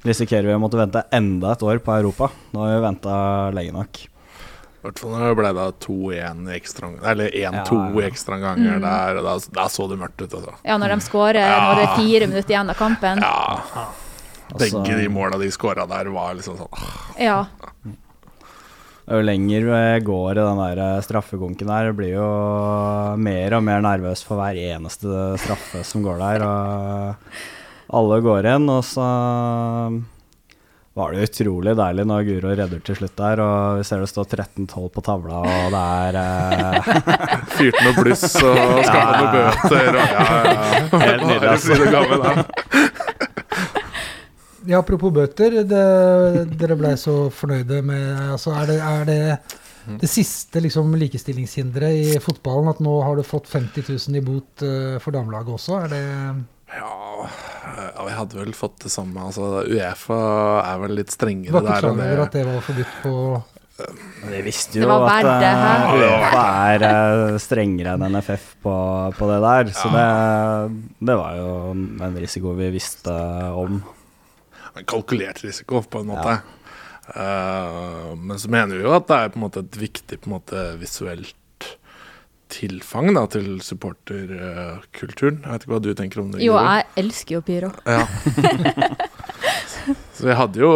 risikerer 0.07 0.47
vi 0.47 0.55
å 0.55 0.61
måtte 0.63 0.79
vente 0.79 1.03
enda 1.11 1.51
et 1.51 1.65
år 1.67 1.83
på 1.83 1.97
Europa. 1.97 2.29
Nå 2.55 2.63
har 2.63 2.77
vi 2.77 2.85
venta 2.85 3.17
lenge 3.59 3.75
nok. 3.75 3.99
I 4.03 4.87
hvert 4.87 4.99
fall 5.03 5.13
når 5.15 5.25
det 5.25 5.35
ble 5.39 5.51
da 5.55 5.65
2-1 5.83 6.39
i 6.43 6.55
ekstra 6.57 6.89
Eller 7.11 7.29
1-2 7.31 7.43
Ja, 7.43 7.83
ja. 8.01 8.07
ekstra 8.07 8.39
ganger 8.39 8.79
Mm. 8.79 8.87
der, 8.87 9.21
da, 9.23 9.35
da 9.59 9.67
så 9.71 9.87
det 9.87 9.99
mørkt 9.99 10.23
ut, 10.23 10.31
altså. 10.31 10.55
Ja, 10.63 10.79
når 10.79 10.95
de 10.95 10.97
skårer 11.03 11.43
når 11.43 11.75
det 11.79 11.85
er 11.89 11.93
fire 11.99 12.31
minutter 12.31 12.55
igjen 12.55 12.71
av 12.71 12.79
kampen. 12.79 13.23
Ja, 13.23 13.85
Altså, 14.53 14.83
begge 14.83 14.97
de 15.01 15.09
måla 15.09 15.39
de 15.41 15.49
skåra 15.53 15.85
der, 15.89 16.09
var 16.13 16.35
liksom 16.37 16.57
sånn 16.61 16.71
åh, 16.71 16.95
Ja. 17.21 17.41
Jo 19.03 19.17
lenger 19.19 19.65
vi 19.67 19.79
går 20.07 20.37
i 20.37 20.43
den 20.45 20.59
der 20.61 20.79
eh, 20.79 21.01
straffekonken 21.03 21.67
der, 21.67 21.89
jeg 21.89 21.97
blir 21.97 22.13
jo 22.13 22.27
mer 23.19 23.57
og 23.57 23.65
mer 23.67 23.83
nervøs 23.83 24.21
for 24.23 24.39
hver 24.39 24.55
eneste 24.55 25.25
straffe 25.43 25.81
som 25.83 26.05
går 26.05 26.21
der. 26.21 26.45
Og 26.47 27.99
alle 27.99 28.21
går 28.23 28.47
inn, 28.53 28.69
og 28.71 28.79
så 28.87 29.03
var 30.93 31.11
det 31.11 31.25
utrolig 31.25 31.73
deilig 31.75 32.03
når 32.05 32.25
Guro 32.27 32.51
redder 32.53 32.81
til 32.85 32.95
slutt 32.99 33.15
der, 33.17 33.39
og 33.41 33.79
vi 33.79 33.85
ser 33.89 34.03
det 34.03 34.09
står 34.11 34.27
13-12 34.37 34.89
på 34.93 35.03
tavla, 35.03 35.39
og 35.41 35.73
det 35.73 35.83
er 36.05 36.19
eh, 36.21 36.91
Fyrte 37.57 37.83
noe 37.87 37.95
bluss 37.97 38.27
og 38.39 38.61
skaffa 38.87 39.13
noen 39.17 39.31
bøter 39.33 39.89
og 39.89 40.13
ja, 40.13 40.27
ja. 40.29 40.53
ja. 40.53 41.01
Helt 41.03 41.25
nydelig, 41.27 41.49
altså. 41.57 43.02
Ja. 44.67 44.79
Apropos 44.79 45.13
bøter. 45.13 45.59
Det, 45.67 45.83
dere 46.59 46.77
blei 46.79 46.95
så 46.99 47.27
fornøyde 47.33 47.81
med 47.85 48.31
altså 48.33 48.55
Er 48.57 48.69
det 48.69 48.79
er 48.79 49.05
det, 49.09 49.19
det 49.99 50.09
siste 50.09 50.61
liksom, 50.63 50.93
likestillingshinderet 50.99 51.99
i 51.99 52.19
fotballen 52.23 52.71
at 52.71 52.81
nå 52.83 52.95
har 53.03 53.19
du 53.19 53.25
fått 53.27 53.51
50 53.51 53.89
000 54.07 54.19
i 54.19 54.23
bot 54.23 54.63
uh, 54.65 54.99
for 55.03 55.15
damelaget 55.15 55.55
også? 55.57 55.79
Er 55.83 55.93
det 55.93 56.03
Ja, 56.73 57.29
ja, 57.93 58.05
vi 58.07 58.13
hadde 58.17 58.39
vel 58.39 58.53
fått 58.57 58.85
det 58.85 58.91
samme. 58.93 59.25
Altså, 59.27 59.63
Uefa 59.67 60.19
er 60.63 60.85
vel 60.85 60.95
litt 61.01 61.11
Du 61.11 61.17
strengere 61.17 61.53
var 61.53 61.65
ikke 61.65 61.73
der 61.73 61.83
klar 61.83 61.97
over 61.97 62.23
at 62.27 62.37
det 62.37 62.45
var 62.47 62.63
forbudt 62.69 62.95
på 63.03 63.17
Vi 64.29 64.39
visste 64.45 64.79
jo 64.79 64.93
at 64.93 65.27
hæ? 65.27 65.73
Uefa 65.97 66.45
er 66.71 66.85
eh, 66.87 67.41
strengere 67.43 67.97
enn 67.97 68.15
NFF 68.15 68.47
på, 68.63 68.77
på 69.17 69.29
det 69.31 69.41
der, 69.43 69.73
så 69.75 69.91
det, 69.91 70.07
det 71.09 71.17
var 71.19 71.35
jo 71.41 71.51
en 71.73 72.17
risiko 72.21 72.55
vi 72.57 72.71
visste 72.77 73.17
om. 73.51 73.81
En 74.77 74.87
kalkulert 74.89 75.43
risiko, 75.43 75.83
på 75.85 76.01
en 76.01 76.09
måte. 76.09 76.39
Eh, 77.15 78.15
men 78.15 78.39
så 78.39 78.49
mener 78.49 78.77
vi 78.77 78.85
jo 78.85 78.93
at 78.95 79.07
det 79.09 79.19
er 79.19 79.33
på 79.33 79.39
en 79.39 79.45
måte 79.45 79.63
et 79.65 79.79
viktig 79.79 80.21
på 80.21 80.29
en 80.29 80.37
måte, 80.37 80.65
visuelt 80.81 81.35
tilfang 82.53 83.11
da, 83.15 83.25
til 83.33 83.57
supporterkulturen. 83.65 85.41
Jeg 85.41 85.51
vet 85.51 85.65
ikke 85.65 85.73
hva 85.73 85.81
du 85.83 85.93
tenker 85.97 86.23
om 86.23 86.33
det? 86.33 86.43
Jo, 86.45 86.57
jeg 86.59 86.85
elsker 87.01 87.39
jo 87.39 87.45
pyro. 87.45 87.71
Ja. 87.89 88.05
så 90.15 90.27
vi 90.29 90.37
hadde 90.37 90.61
jo 90.61 90.73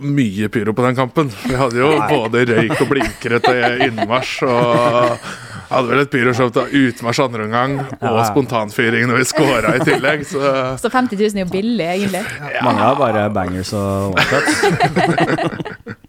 mye 0.00 0.48
pyro 0.52 0.72
på 0.72 0.86
den 0.86 0.96
kampen. 0.96 1.32
Vi 1.44 1.58
hadde 1.58 1.80
jo 1.82 1.90
både 2.08 2.46
røyk 2.48 2.78
og 2.78 2.88
blinkere 2.88 3.40
til 3.44 3.86
innmarsj. 3.90 4.46
Og 4.48 5.49
hadde 5.70 5.88
vel 5.92 6.02
et 6.02 6.10
pyroshow 6.12 6.50
til 6.54 6.74
utmarsj 6.90 7.22
andre 7.24 7.44
omgang, 7.46 7.76
og 8.00 8.18
Ja. 8.18 8.24
spontanfyring 8.28 9.06
når 9.08 9.20
vi 9.22 9.24
scora 9.30 9.74
i 9.76 9.84
tillegg. 9.86 10.24
Så 10.26 10.40
Så 10.82 10.90
50 10.90 11.16
000 11.18 11.40
er 11.40 11.44
jo 11.46 11.50
billig, 11.52 11.86
egentlig. 11.86 12.24
Mange 12.66 12.80
har 12.84 12.94
bare 12.98 13.30
bangers 13.34 13.72
og 13.72 14.14
one-shots. 14.14 15.96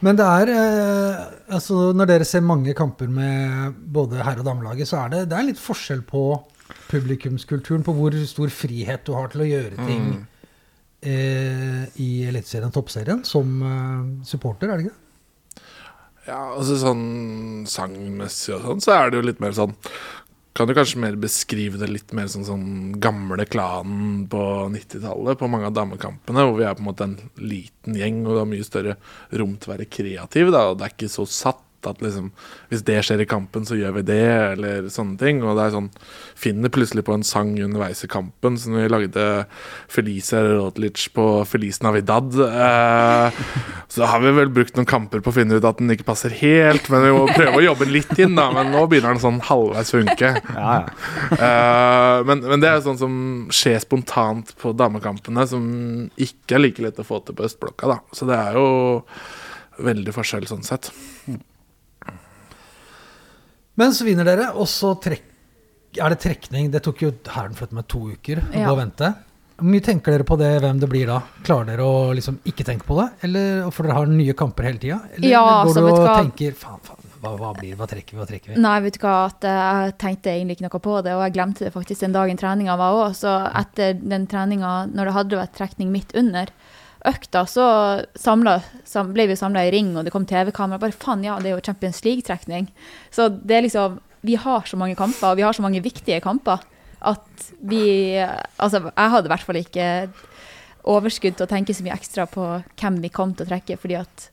Men 0.00 0.14
det 0.14 0.22
er 0.26 0.50
eh, 0.54 1.22
altså 1.56 1.88
Når 1.96 2.06
dere 2.06 2.24
ser 2.28 2.44
mange 2.46 2.74
kamper 2.78 3.08
med 3.10 3.74
både 3.94 4.20
herre- 4.22 4.38
og 4.44 4.46
damelaget, 4.46 4.86
så 4.86 5.00
er 5.04 5.08
det, 5.14 5.24
det 5.32 5.38
er 5.38 5.48
litt 5.48 5.58
forskjell 5.58 6.04
på 6.06 6.22
publikumskulturen, 6.92 7.82
på 7.84 7.94
hvor 7.96 8.14
stor 8.28 8.48
frihet 8.52 9.02
du 9.08 9.12
har 9.16 9.28
til 9.32 9.42
å 9.42 9.48
gjøre 9.48 9.86
ting 9.88 10.04
eh, 11.02 11.82
i 12.00 12.08
Eliteserien 12.28 12.72
Toppserien 12.72 13.24
som 13.26 13.50
eh, 13.62 14.24
supporter, 14.28 14.70
er 14.70 14.78
det 14.78 14.86
ikke 14.86 14.94
det? 14.94 15.04
Ja, 16.28 16.38
altså 16.58 16.76
sånn 16.76 17.64
sangmessig 17.68 18.58
og 18.58 18.64
sånn, 18.66 18.82
så 18.84 18.96
er 18.98 19.10
det 19.10 19.20
jo 19.20 19.28
litt 19.30 19.38
mer 19.40 19.54
sånn 19.56 19.72
Kan 20.58 20.68
du 20.68 20.74
kanskje 20.76 21.00
mer 21.00 21.14
beskrive 21.20 21.78
det 21.80 21.88
litt 21.88 22.12
mer 22.16 22.26
sånn 22.28 22.44
sånn 22.44 22.66
gamle 23.00 23.46
klanen 23.48 24.26
på 24.28 24.42
90-tallet, 24.74 25.38
på 25.38 25.48
mange 25.48 25.70
av 25.70 25.76
damekampene, 25.76 26.44
hvor 26.44 26.58
vi 26.58 26.66
er 26.66 26.74
på 26.74 26.82
en 26.82 26.88
måte 26.88 27.06
en 27.06 27.16
liten 27.38 27.96
gjeng, 27.96 28.24
og 28.26 28.32
det 28.34 28.42
har 28.42 28.50
mye 28.50 28.66
større 28.66 28.96
rom 29.38 29.54
til 29.54 29.70
å 29.70 29.74
være 29.76 29.86
kreativ, 29.86 30.50
da, 30.52 30.64
og 30.68 30.80
det 30.80 30.88
er 30.88 30.96
ikke 30.96 31.12
så 31.12 31.28
satt 31.30 31.62
at 31.86 32.00
liksom 32.02 32.30
Hvis 32.70 32.82
det 32.86 32.98
skjer 33.06 33.22
i 33.22 33.28
kampen, 33.28 33.66
så 33.68 33.76
gjør 33.78 33.94
vi 33.98 34.04
det, 34.08 34.24
eller 34.54 34.88
sånne 34.92 35.18
ting. 35.20 35.42
Og 35.44 35.56
det 35.58 35.66
er 35.66 35.74
sånn 35.76 35.90
Finner 36.38 36.72
plutselig 36.72 37.04
på 37.06 37.14
en 37.14 37.26
sang 37.26 37.54
underveis 37.62 38.02
i 38.04 38.10
kampen, 38.10 38.58
så 38.58 38.72
når 38.72 38.84
vi 38.84 38.92
lagde 38.94 39.26
Felicia 39.92 40.42
Rodlic 40.46 41.08
på 41.14 41.26
Feliz 41.48 41.80
Navidad 41.84 42.34
eh, 42.44 43.42
Så 43.92 44.08
har 44.08 44.22
vi 44.24 44.34
vel 44.36 44.52
brukt 44.54 44.76
noen 44.78 44.88
kamper 44.88 45.22
på 45.24 45.32
å 45.32 45.36
finne 45.38 45.58
ut 45.58 45.68
at 45.68 45.80
den 45.80 45.92
ikke 45.94 46.08
passer 46.08 46.34
helt, 46.40 46.88
men 46.92 47.04
vi 47.06 47.14
må 47.14 47.24
prøve 47.30 47.60
å 47.60 47.64
jobbe 47.64 47.88
litt 47.90 48.14
inn, 48.18 48.36
da. 48.38 48.48
Men 48.54 48.72
nå 48.74 48.84
begynner 48.90 49.14
den 49.14 49.22
sånn 49.22 49.42
halvveis 49.48 49.92
funke. 49.94 50.34
Ja, 50.54 50.74
ja. 50.82 50.94
Eh, 51.38 52.24
men, 52.28 52.42
men 52.44 52.62
det 52.62 52.70
er 52.70 52.84
sånn 52.84 52.98
som 53.00 53.12
skjer 53.54 53.78
spontant 53.82 54.54
på 54.60 54.72
damekampene, 54.76 55.44
som 55.48 55.68
ikke 56.18 56.56
er 56.56 56.64
like 56.64 56.84
lett 56.84 57.00
å 57.00 57.06
få 57.06 57.20
til 57.24 57.36
på 57.38 57.46
østblokka, 57.48 57.90
da. 57.90 57.98
Så 58.14 58.28
det 58.28 58.38
er 58.38 58.58
jo 58.58 58.66
veldig 59.84 60.14
forskjell 60.14 60.48
sånn 60.50 60.66
sett. 60.66 60.90
Men 63.78 63.94
så 63.94 64.04
vinner 64.08 64.26
dere, 64.26 64.50
og 64.58 64.66
så 64.70 64.92
trekk, 65.00 65.24
er 66.02 66.12
det 66.12 66.18
trekning. 66.24 66.68
Det 66.74 66.82
tok 66.84 67.00
jo 67.06 67.12
Hæren 67.32 67.54
flyttet 67.56 67.76
med 67.78 67.86
to 67.88 68.00
uker 68.12 68.42
å 68.42 68.60
Ja. 68.64 68.74
vente. 68.74 69.14
Hvor 69.58 69.66
mye 69.72 69.82
tenker 69.82 70.12
dere 70.14 70.22
på 70.26 70.36
det, 70.38 70.48
hvem 70.62 70.78
det 70.78 70.88
blir 70.88 71.06
da? 71.10 71.16
Klarer 71.42 71.66
dere 71.72 71.82
å 71.86 72.14
liksom 72.14 72.36
ikke 72.46 72.62
tenke 72.64 72.84
på 72.86 72.94
det? 73.00 73.08
Eller 73.26 73.70
for 73.74 73.82
dere 73.88 73.94
har 73.96 74.06
nye 74.06 74.32
kamper 74.38 74.62
hele 74.68 74.78
tida? 74.78 75.00
Eller 75.16 75.28
Ja, 75.32 75.42
går 75.64 75.66
altså, 75.66 75.82
du 75.82 75.88
og 75.92 75.98
hva? 76.06 76.16
tenker 76.22 76.52
faen, 76.54 76.78
faen, 76.86 76.96
hva, 77.22 77.32
hva 77.40 77.50
blir 77.58 77.70
det? 77.74 77.78
Hva 77.80 77.88
trekker 77.90 78.12
vi? 78.14 78.18
Hva 78.20 78.26
trekker 78.28 78.54
vi? 78.54 78.60
Nei, 78.62 78.80
vet 78.84 78.92
du 78.94 79.00
hva, 79.02 79.16
at 79.26 79.40
jeg 79.48 79.98
tenkte 79.98 80.30
egentlig 80.30 80.58
ikke 80.60 80.68
noe 80.70 80.80
på 80.86 81.02
det, 81.02 81.12
og 81.16 81.22
jeg 81.26 81.34
glemte 81.34 81.58
det 81.66 81.72
faktisk 81.74 82.00
den 82.06 82.12
dagen 82.14 82.36
treninga 82.38 82.76
var 82.78 82.94
òg. 83.08 83.16
Så 83.18 83.34
etter 83.58 83.94
den 83.98 84.26
treninga, 84.30 84.86
når 84.94 85.04
det 85.10 85.14
hadde 85.18 85.40
vært 85.42 85.56
trekning 85.58 85.90
midt 85.90 86.14
under 86.14 86.46
økta, 87.08 87.44
så 87.48 87.66
samlet, 88.18 88.66
sam, 88.88 89.12
ble 89.14 89.28
vi 89.30 89.36
samla 89.38 89.66
i 89.66 89.72
ring, 89.74 89.94
og 89.96 90.06
det 90.06 90.12
kom 90.14 90.26
TV-kamera. 90.28 90.80
Bare 90.82 90.96
faen, 90.96 91.24
ja, 91.26 91.38
det 91.42 91.50
er 91.50 91.56
jo 91.56 91.64
Champions 91.64 92.02
League-trekning. 92.06 92.68
Så 93.14 93.30
det 93.32 93.58
er 93.58 93.66
liksom 93.66 93.98
Vi 94.26 94.34
har 94.34 94.66
så 94.66 94.76
mange 94.76 94.96
kamper, 94.98 95.30
og 95.30 95.36
vi 95.38 95.44
har 95.46 95.54
så 95.54 95.62
mange 95.62 95.80
viktige 95.80 96.20
kamper, 96.20 96.58
at 97.00 97.52
vi 97.60 98.18
Altså, 98.58 98.90
jeg 98.90 99.10
hadde 99.10 99.26
i 99.26 99.32
hvert 99.32 99.46
fall 99.46 99.60
ikke 99.60 99.86
overskudd 100.88 101.36
til 101.36 101.46
å 101.46 101.50
tenke 101.50 101.74
så 101.74 101.84
mye 101.84 101.94
ekstra 101.94 102.26
på 102.26 102.44
hvem 102.80 102.98
vi 103.02 103.12
kom 103.12 103.34
til 103.34 103.46
å 103.46 103.50
trekke, 103.52 103.76
fordi 103.78 103.98
at 104.00 104.30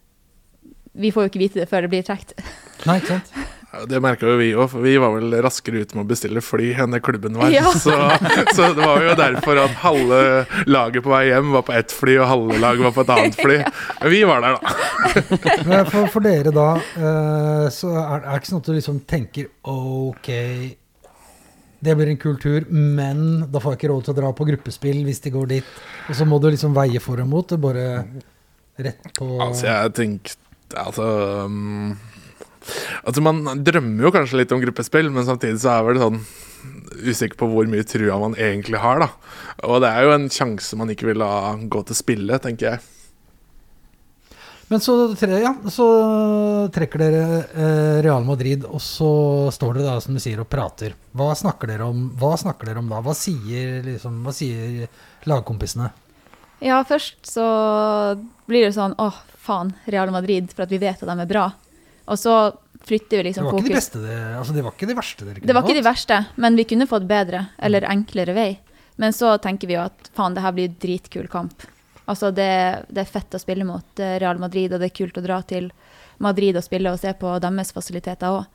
vi 0.95 1.11
får 1.11 1.25
jo 1.25 1.33
ikke 1.33 1.43
vite 1.43 1.61
det 1.61 1.69
før 1.69 1.85
det 1.85 1.91
blir 1.93 2.05
trukket. 2.07 2.41
Nei, 2.85 2.99
ikke 3.01 3.17
sant? 3.17 3.35
Det 3.89 3.99
merka 3.99 4.29
jo 4.29 4.37
vi 4.39 4.53
òg, 4.55 4.69
for 4.71 4.85
vi 4.85 4.93
var 5.01 5.11
vel 5.17 5.33
raskere 5.43 5.81
ute 5.83 5.97
med 5.97 6.05
å 6.05 6.07
bestille 6.07 6.39
fly 6.43 6.69
enn 6.79 6.93
det 6.95 7.01
klubben 7.03 7.35
var. 7.39 7.51
Ja. 7.51 7.67
Så, 7.85 7.91
så 8.55 8.69
det 8.77 8.85
var 8.85 9.03
jo 9.03 9.15
derfor 9.19 9.59
at 9.65 9.75
halve 9.81 10.19
laget 10.69 11.03
på 11.03 11.11
vei 11.11 11.25
hjem 11.27 11.51
var 11.57 11.65
på 11.67 11.75
ett 11.75 11.91
fly, 11.91 12.15
og 12.21 12.29
halve 12.29 12.59
laget 12.61 12.85
var 12.87 12.95
på 12.95 13.03
et 13.03 13.11
annet 13.17 13.39
fly. 13.41 13.57
Men 13.99 14.13
vi 14.13 14.21
var 14.29 14.45
der, 14.45 14.55
da. 14.55 15.19
Men 15.69 15.91
for, 15.91 16.07
for 16.13 16.25
dere 16.25 16.55
da, 16.55 16.69
eh, 16.79 17.67
så 17.75 17.91
er 17.99 18.23
det 18.23 18.39
ikke 18.39 18.51
sånn 18.53 18.63
at 18.63 18.71
du 18.71 18.73
liksom 18.77 19.01
tenker 19.09 19.51
ok, 19.75 20.31
det 21.85 21.97
blir 21.99 22.13
en 22.13 22.21
kul 22.21 22.39
tur, 22.41 22.63
men 22.71 23.19
da 23.51 23.59
får 23.61 23.75
jeg 23.75 23.79
ikke 23.81 23.89
råd 23.91 24.07
til 24.07 24.13
å 24.15 24.17
dra 24.17 24.31
på 24.33 24.47
gruppespill 24.47 25.03
hvis 25.05 25.21
de 25.21 25.33
går 25.35 25.51
dit. 25.51 25.75
Og 26.09 26.17
så 26.17 26.25
må 26.25 26.39
du 26.41 26.47
liksom 26.49 26.73
veie 26.73 27.01
for 27.03 27.21
og 27.21 27.29
mot. 27.29 27.53
Bare 27.61 27.85
rett 28.81 29.11
på 29.19 29.27
Altså, 29.43 29.67
jeg 29.67 29.93
tenkte 29.99 30.44
Altså 30.81 31.05
um, 31.47 31.95
Altså, 33.05 33.21
man 33.21 33.43
drømmer 33.61 34.07
jo 34.07 34.11
kanskje 34.15 34.39
litt 34.39 34.53
om 34.55 34.61
gruppespill, 34.63 35.11
men 35.13 35.27
samtidig 35.27 35.61
så 35.61 35.75
er 35.75 35.83
vel 35.85 36.01
sånn 36.01 36.19
usikker 37.05 37.37
på 37.37 37.49
hvor 37.51 37.69
mye 37.69 37.85
trua 37.85 38.17
man 38.23 38.33
egentlig 38.41 38.81
har, 38.81 39.03
da. 39.03 39.11
Og 39.69 39.83
det 39.83 39.91
er 39.91 40.07
jo 40.07 40.15
en 40.15 40.27
sjanse 40.33 40.79
man 40.79 40.89
ikke 40.89 41.11
vil 41.11 41.21
la 41.21 41.53
gå 41.69 41.83
til 41.85 41.99
spille, 41.99 42.39
tenker 42.41 42.71
jeg. 42.71 42.85
Men 44.67 44.81
så, 44.81 44.95
ja, 45.29 45.51
så 45.69 45.85
trekker 46.73 47.03
dere 47.03 47.25
eh, 47.53 47.97
Real 48.01 48.25
Madrid, 48.25 48.65
og 48.65 48.81
så 48.81 49.11
står 49.53 49.77
dere 49.77 49.91
da 49.91 49.99
som 50.01 50.17
du 50.17 50.21
sier 50.23 50.41
og 50.41 50.49
prater. 50.49 50.95
Hva 51.13 51.35
snakker 51.37 51.69
dere 51.69 51.85
om, 51.85 52.07
hva 52.17 52.33
snakker 52.41 52.71
dere 52.71 52.81
om 52.81 52.89
da? 52.89 53.03
Hva 53.05 53.13
sier, 53.17 53.83
liksom, 53.85 54.23
hva 54.25 54.33
sier 54.33 54.87
lagkompisene? 55.29 55.91
Ja, 56.63 56.83
først 56.87 57.25
så 57.27 57.45
blir 58.47 58.67
det 58.67 58.75
sånn 58.77 58.95
åh, 59.01 59.17
faen, 59.45 59.73
Real 59.91 60.11
Madrid, 60.13 60.51
for 60.53 60.65
at 60.65 60.73
vi 60.73 60.79
vet 60.81 61.01
at 61.01 61.09
de 61.09 61.15
er 61.25 61.29
bra. 61.29 61.49
Og 62.05 62.19
så 62.21 62.35
flytter 62.85 63.17
vi 63.17 63.23
Det 63.23 63.29
liksom 63.29 63.49
fokus. 63.49 63.59
ikke 63.59 63.73
de 63.73 63.75
beste, 63.79 64.01
det, 64.03 64.17
altså 64.37 64.53
det 64.53 64.63
var 64.63 64.75
ikke 64.75 64.89
de 64.89 64.97
verste 64.97 65.25
dere 65.25 65.39
kunne 65.39 65.47
Det 65.47 65.55
var 65.57 65.65
ikke 65.65 65.79
de 65.79 65.85
verste, 65.87 66.19
men 66.35 66.55
vi 66.59 66.67
kunne 66.69 66.87
fått 66.89 67.07
bedre, 67.09 67.47
eller 67.57 67.87
enklere 67.89 68.35
vei. 68.37 68.49
Men 69.01 69.13
så 69.13 69.37
tenker 69.41 69.67
vi 69.67 69.75
jo 69.75 69.85
at 69.87 70.11
faen, 70.15 70.35
det 70.35 70.43
her 70.45 70.53
blir 70.55 70.75
dritkul 70.79 71.27
kamp. 71.27 71.65
Altså, 72.05 72.29
det, 72.31 72.85
det 72.93 73.01
er 73.01 73.09
fett 73.09 73.33
å 73.33 73.41
spille 73.41 73.65
mot 73.65 73.99
eh, 73.99 74.19
Real 74.21 74.39
Madrid, 74.39 74.71
og 74.71 74.79
det 74.79 74.91
er 74.91 74.97
kult 75.01 75.17
å 75.17 75.25
dra 75.25 75.41
til 75.41 75.71
Madrid 76.21 76.55
og 76.55 76.63
spille 76.63 76.93
og 76.93 77.01
se 77.01 77.11
på 77.17 77.33
deres 77.41 77.73
fasiliteter 77.75 78.37
òg. 78.37 78.45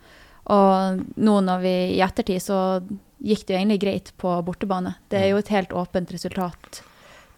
Og 0.51 1.03
nå 1.21 1.35
når 1.45 1.59
vi 1.61 1.75
i 1.99 2.01
ettertid, 2.01 2.41
så 2.41 2.61
gikk 3.21 3.43
det 3.47 3.55
jo 3.55 3.59
egentlig 3.59 3.81
greit 3.83 4.13
på 4.17 4.39
bortebane. 4.47 4.95
Det 5.11 5.19
er 5.19 5.35
jo 5.35 5.43
et 5.43 5.51
helt 5.53 5.75
åpent 5.77 6.15
resultat 6.15 6.81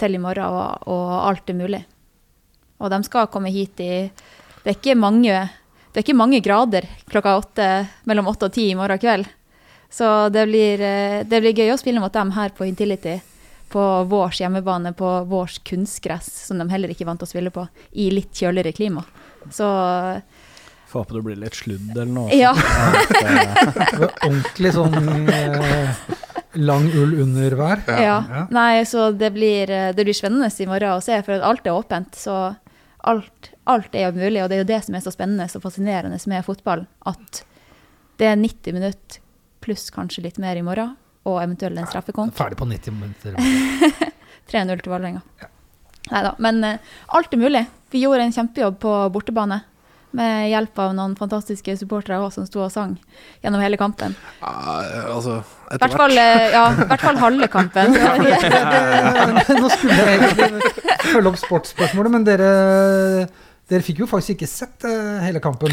til 0.03 0.19
i 0.19 0.23
morgen, 0.23 0.51
og, 0.51 0.87
og 0.91 1.11
alt 1.31 1.51
er 1.55 1.59
mulig. 1.59 1.83
Og 2.83 2.91
de 2.91 2.99
skal 3.07 3.31
komme 3.31 3.53
hit 3.55 3.79
i 3.83 3.93
det 4.62 4.71
er 4.71 4.77
ikke 4.79 4.95
mange, 4.99 5.35
det 5.91 5.99
er 5.99 6.05
ikke 6.05 6.15
mange 6.19 6.38
grader 6.43 6.85
klokka 7.11 7.33
åtte, 7.41 7.69
mellom 8.07 8.29
åtte 8.31 8.47
og 8.47 8.55
ti 8.55 8.69
i 8.71 8.77
morgen 8.79 9.01
kveld. 9.03 9.27
Så 9.93 10.07
det 10.33 10.47
blir, 10.49 10.81
eh, 10.87 11.23
det 11.27 11.41
blir 11.43 11.53
gøy 11.59 11.73
å 11.75 11.79
spille 11.81 12.01
mot 12.01 12.12
dem 12.15 12.31
her 12.37 12.55
på 12.57 12.65
Intility. 12.69 13.17
På 13.73 14.05
vårs 14.09 14.38
hjemmebane, 14.41 14.93
på 14.95 15.09
vårs 15.29 15.59
kunstgress, 15.67 16.29
som 16.47 16.61
de 16.61 16.67
heller 16.71 16.93
ikke 16.93 17.07
vant 17.09 17.19
til 17.21 17.27
å 17.27 17.33
spille 17.33 17.51
på, 17.53 17.67
i 17.99 18.11
litt 18.12 18.31
kjøligere 18.37 18.75
klima. 18.77 19.03
Så 19.51 19.67
Får 20.93 21.07
håpe 21.07 21.17
det 21.17 21.23
blir 21.25 21.38
litt 21.41 21.57
sludd 21.57 21.91
eller 21.97 22.12
noe. 22.12 22.29
ja. 22.37 22.53
ordentlig 24.29 24.75
sånn 24.77 25.29
eh, 25.33 26.03
lang 26.55 26.88
ull 26.95 27.15
under 27.23 27.57
hver. 27.57 27.83
Ja. 27.88 28.19
Ja. 28.29 28.43
Nei, 28.51 28.85
så 28.88 29.11
det 29.17 29.33
blir, 29.35 29.71
eh, 29.71 29.93
det 29.97 30.05
blir 30.05 30.17
spennende 30.17 30.51
i 30.51 30.67
morgen 30.69 30.97
å 30.99 31.03
se, 31.05 31.21
for 31.23 31.41
alt 31.41 31.67
er 31.67 31.77
åpent. 31.77 32.15
Så 32.19 32.37
alt, 33.09 33.51
alt 33.65 33.95
er 33.95 34.09
jo 34.09 34.19
mulig, 34.19 34.43
og 34.43 34.51
det 34.51 34.59
er 34.59 34.65
jo 34.65 34.71
det 34.73 34.81
som 34.87 34.95
er 34.95 35.05
så 35.05 35.12
spennende 35.15 35.49
og 35.49 35.65
fascinerende 35.65 36.19
med 36.27 36.45
fotball. 36.47 36.87
At 37.07 37.45
det 38.21 38.29
er 38.31 38.37
90 38.37 38.79
minutter 38.79 39.21
pluss 39.62 39.91
kanskje 39.95 40.25
litt 40.27 40.38
mer 40.43 40.59
i 40.59 40.65
morgen, 40.67 40.97
og 41.25 41.38
eventuelt 41.43 41.79
en 41.79 41.87
straffekonk. 41.87 42.35
Ferdig 42.35 42.59
på 42.59 42.67
90 42.67 42.97
minutter. 42.99 43.37
3-0 44.51 44.83
til 44.83 44.91
Vålerenga. 44.93 45.23
Nei 46.11 46.23
da. 46.27 46.33
Men 46.43 46.65
uh, 46.67 46.95
alt 47.15 47.33
er 47.33 47.41
mulig. 47.41 47.62
Vi 47.95 48.03
gjorde 48.03 48.27
en 48.27 48.35
kjempejobb 48.35 48.81
på 48.83 48.95
bortebane. 49.15 49.61
Med 50.16 50.51
hjelp 50.51 50.81
av 50.85 50.90
noen 50.96 51.14
fantastiske 51.16 51.75
supportere 51.81 52.18
også, 52.20 52.42
som 52.42 52.48
sto 52.51 52.61
og 52.66 52.72
sang 52.75 52.98
gjennom 53.44 53.62
hele 53.64 53.79
kampen. 53.81 54.12
Ja, 54.42 54.53
altså, 55.14 55.38
etter 55.70 55.87
hvert 55.87 55.96
fall, 56.03 56.16
eh, 56.20 56.48
ja, 56.53 56.66
i 56.75 56.88
hvert 56.90 57.07
fall 57.07 57.22
halve 57.22 57.48
kampen. 57.53 57.96
Nå 59.62 59.72
skulle 59.72 59.96
jeg 59.96 60.18
egentlig 60.18 60.75
følge 61.07 61.33
opp 61.33 61.40
sportsspørsmålet, 61.40 62.12
men 62.12 62.29
dere, 62.29 62.53
dere 63.72 63.87
fikk 63.88 64.05
jo 64.05 64.11
faktisk 64.11 64.37
ikke 64.37 64.51
sett 64.53 64.88
eh, 64.88 65.25
hele 65.25 65.40
kampen. 65.44 65.72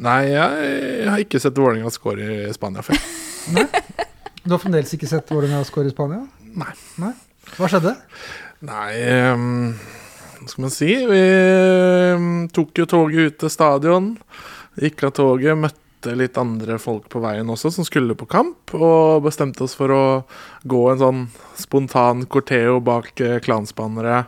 Nei, 0.00 0.20
jeg 0.32 1.08
har 1.12 1.20
ikke 1.26 1.42
sett 1.44 1.60
Vålerenga 1.60 1.92
score 1.92 2.32
i 2.48 2.52
Spania 2.56 2.86
før. 2.86 3.04
Du 4.48 4.54
har 4.54 4.60
fremdeles 4.62 4.92
ikke 4.96 5.08
sett 5.10 5.28
Vålerenga 5.28 5.60
skåre 5.68 5.90
i 5.90 5.92
Spania? 5.92 6.22
Nei. 6.56 6.70
Nei. 7.02 7.10
Hva 7.58 7.68
skjedde? 7.68 7.92
Nei 8.64 8.92
ehm, 9.04 9.74
Hva 9.76 10.07
skal 10.50 10.64
man 10.66 10.72
si? 10.74 10.90
Vi 11.08 11.20
ehm, 11.20 12.48
tok 12.54 12.80
jo 12.80 12.86
toget 12.88 13.32
ut 13.32 13.36
til 13.42 13.52
stadion. 13.52 14.14
Gikk 14.78 15.04
av 15.08 15.14
toget, 15.18 15.58
møtte 15.58 16.14
litt 16.16 16.38
andre 16.38 16.78
folk 16.80 17.08
på 17.12 17.22
veien 17.22 17.48
også 17.50 17.72
som 17.74 17.86
skulle 17.86 18.16
på 18.18 18.28
kamp. 18.30 18.74
Og 18.76 19.24
bestemte 19.26 19.64
oss 19.66 19.76
for 19.78 19.94
å 19.94 20.02
gå 20.68 20.82
en 20.92 21.02
sånn 21.02 21.22
spontan 21.58 22.26
corteo 22.30 22.78
bak 22.84 23.12
eh, 23.24 23.38
klanspannere 23.44 24.24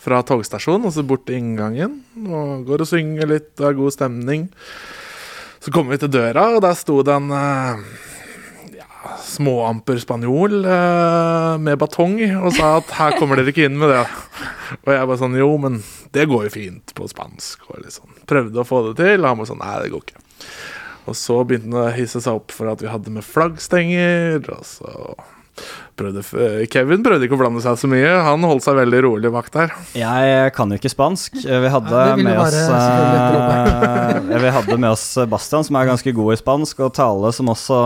fra 0.00 0.22
togstasjonen, 0.24 0.88
og 0.88 0.94
så 0.96 1.04
bort 1.04 1.26
til 1.28 1.40
inngangen. 1.40 1.98
Og 2.24 2.64
går 2.68 2.86
og 2.86 2.88
synger 2.88 3.28
litt, 3.28 3.52
og 3.60 3.68
er 3.68 3.80
god 3.82 3.96
stemning. 3.96 4.46
Så 5.60 5.72
kommer 5.74 5.92
vi 5.94 6.00
til 6.06 6.14
døra, 6.14 6.54
og 6.56 6.62
der 6.64 6.78
sto 6.78 7.02
det 7.04 7.18
en 7.18 7.34
eh, 7.36 7.82
småamper 9.24 10.00
spanjol 10.02 10.64
eh, 10.64 11.54
med 11.62 11.78
batong 11.80 12.18
og 12.40 12.52
sa 12.56 12.76
at 12.80 12.92
her 12.98 13.16
kommer 13.18 13.40
dere 13.40 13.52
ikke 13.52 13.68
inn 13.68 13.78
med 13.80 13.92
det. 13.92 14.02
Og 14.84 14.92
jeg 14.94 15.08
bare 15.08 15.20
sånn 15.20 15.38
jo, 15.38 15.50
men 15.62 15.80
det 16.14 16.28
går 16.30 16.46
jo 16.46 16.54
fint 16.54 16.94
på 16.96 17.08
spansk. 17.10 17.64
Og 17.70 17.84
liksom 17.84 18.20
prøvde 18.30 18.62
å 18.62 18.66
få 18.66 18.82
det 18.88 18.98
til, 19.00 19.26
han 19.26 19.40
bare 19.40 19.50
sånn 19.50 19.62
nei, 19.62 19.76
det 19.84 19.92
går 19.94 20.04
ikke. 20.06 20.24
Og 21.08 21.16
så 21.18 21.40
begynte 21.42 21.70
han 21.72 21.80
å 21.80 21.96
hisse 21.96 22.22
seg 22.22 22.38
opp 22.38 22.54
for 22.54 22.70
at 22.70 22.82
vi 22.84 22.90
hadde 22.92 23.12
med 23.14 23.26
flaggstenger. 23.26 24.44
Og 24.54 24.66
så 24.68 24.92
prøvde 26.00 26.66
Kevin 26.72 27.02
prøvde 27.04 27.26
ikke 27.28 27.36
å 27.36 27.40
blande 27.42 27.60
seg 27.64 27.76
så 27.80 27.88
mye. 27.90 28.10
Han 28.26 28.44
holdt 28.48 28.64
seg 28.64 28.78
veldig 28.80 29.00
rolig 29.06 29.30
bak 29.34 29.50
der. 29.54 29.74
Jeg 29.96 30.52
kan 30.56 30.72
jo 30.72 30.78
ikke 30.80 30.92
spansk. 30.92 31.36
Vi 31.44 31.70
hadde, 31.76 32.02
Ja, 32.10 32.16
med 32.16 32.40
oss, 32.40 32.56
eh, 32.74 34.38
vi 34.40 34.52
hadde 34.56 34.78
med 34.80 34.90
oss 34.94 35.04
Bastian, 35.30 35.64
som 35.66 35.76
er 35.80 35.88
ganske 35.90 36.14
god 36.16 36.32
i 36.34 36.38
spansk, 36.40 36.80
og 36.86 36.94
Tale, 36.96 37.32
som 37.36 37.50
også 37.52 37.80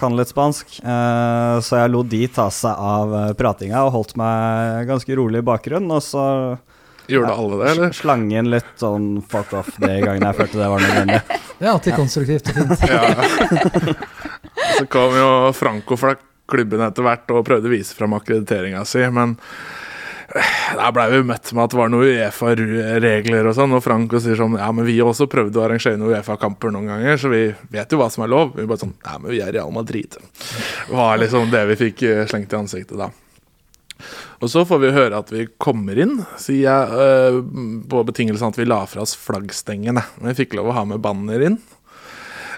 kan 0.00 0.16
litt 0.18 0.32
spansk. 0.32 0.78
Eh, 0.82 1.58
Så 1.64 1.78
jeg 1.80 1.92
lot 1.92 2.08
de 2.08 2.24
ta 2.32 2.48
seg 2.54 2.72
av 2.74 3.14
eh, 3.22 3.32
pratinga 3.38 3.84
og 3.86 3.94
holdt 3.98 4.16
meg 4.20 4.88
ganske 4.88 5.16
rolig 5.18 5.42
i 5.42 5.46
bakgrunnen. 5.48 5.92
Og 5.98 6.02
så 6.04 6.24
Gjorde 7.08 7.32
alle 7.40 7.56
det, 7.62 7.68
eller? 7.72 7.92
slang 7.96 8.26
inn 8.36 8.50
litt 8.52 8.74
sånn 8.76 9.22
fuck 9.32 9.54
off 9.56 9.70
de 9.80 9.94
gangene 10.02 10.28
jeg 10.28 10.36
følte 10.42 10.58
det 10.60 10.66
var 10.68 10.82
nødvendig. 10.84 11.20
Det 11.58 11.66
er 11.66 11.72
alltid 11.72 11.94
konstruktivt 11.96 12.50
og 12.52 12.58
fint. 12.58 12.82
Ja. 12.86 13.94
Så 14.78 14.84
kom 14.92 15.16
jo 15.16 15.30
Franco 15.56 15.96
fra 15.98 16.12
klubben 16.48 16.82
etter 16.84 17.06
hvert 17.06 17.30
og 17.34 17.44
prøvde 17.46 17.70
å 17.70 17.74
vise 17.74 17.96
fram 17.96 18.16
akkrediteringa 18.16 18.84
si, 18.88 19.04
men 19.14 19.36
eh, 20.32 20.56
der 20.78 20.94
blei 20.96 21.06
vi 21.12 21.22
møtt 21.28 21.52
med 21.52 21.64
at 21.64 21.74
det 21.74 21.80
var 21.80 21.92
noen 21.92 22.08
Uefa-regler 22.08 23.50
og 23.50 23.56
sånn, 23.58 23.76
og 23.76 23.84
Franco 23.84 24.22
sier 24.22 24.38
sånn 24.40 24.58
Ja, 24.60 24.70
men 24.74 24.88
vi 24.88 24.98
har 24.98 25.12
også 25.12 25.28
prøvd 25.30 25.60
å 25.60 25.64
arrangere 25.66 26.00
noen 26.00 26.16
Uefa-kamper 26.16 26.74
noen 26.74 26.90
ganger, 26.94 27.20
så 27.20 27.32
vi 27.32 27.44
vet 27.74 27.94
jo 27.94 28.00
hva 28.02 28.10
som 28.12 28.26
er 28.26 28.34
lov. 28.34 28.52
Vi 28.56 28.66
bare 28.68 28.84
sånn 28.84 28.96
Ja, 29.04 29.16
men 29.20 29.32
vi 29.34 29.40
er 29.44 29.54
Real 29.54 29.72
Madrid. 29.74 30.18
Var 30.90 31.24
liksom 31.24 31.50
det 31.54 31.64
vi 31.72 31.80
fikk 31.86 32.04
eh, 32.08 32.26
slengt 32.30 32.54
i 32.54 32.60
ansiktet 32.60 33.00
da. 33.00 33.12
Og 34.38 34.50
så 34.52 34.62
får 34.62 34.78
vi 34.78 34.94
høre 34.94 35.18
at 35.18 35.32
vi 35.34 35.48
kommer 35.58 35.98
inn, 35.98 36.20
sier 36.38 36.68
jeg, 36.68 37.00
øh, 37.02 37.38
på 37.90 38.04
betingelse 38.06 38.44
av 38.46 38.52
at 38.54 38.60
vi 38.60 38.68
la 38.68 38.84
fra 38.86 39.02
oss 39.02 39.16
flaggstengene. 39.18 40.04
Men 40.20 40.30
vi 40.30 40.44
fikk 40.44 40.54
lov 40.54 40.70
å 40.70 40.76
ha 40.76 40.84
med 40.86 41.02
banner 41.02 41.42
inn. 41.48 41.58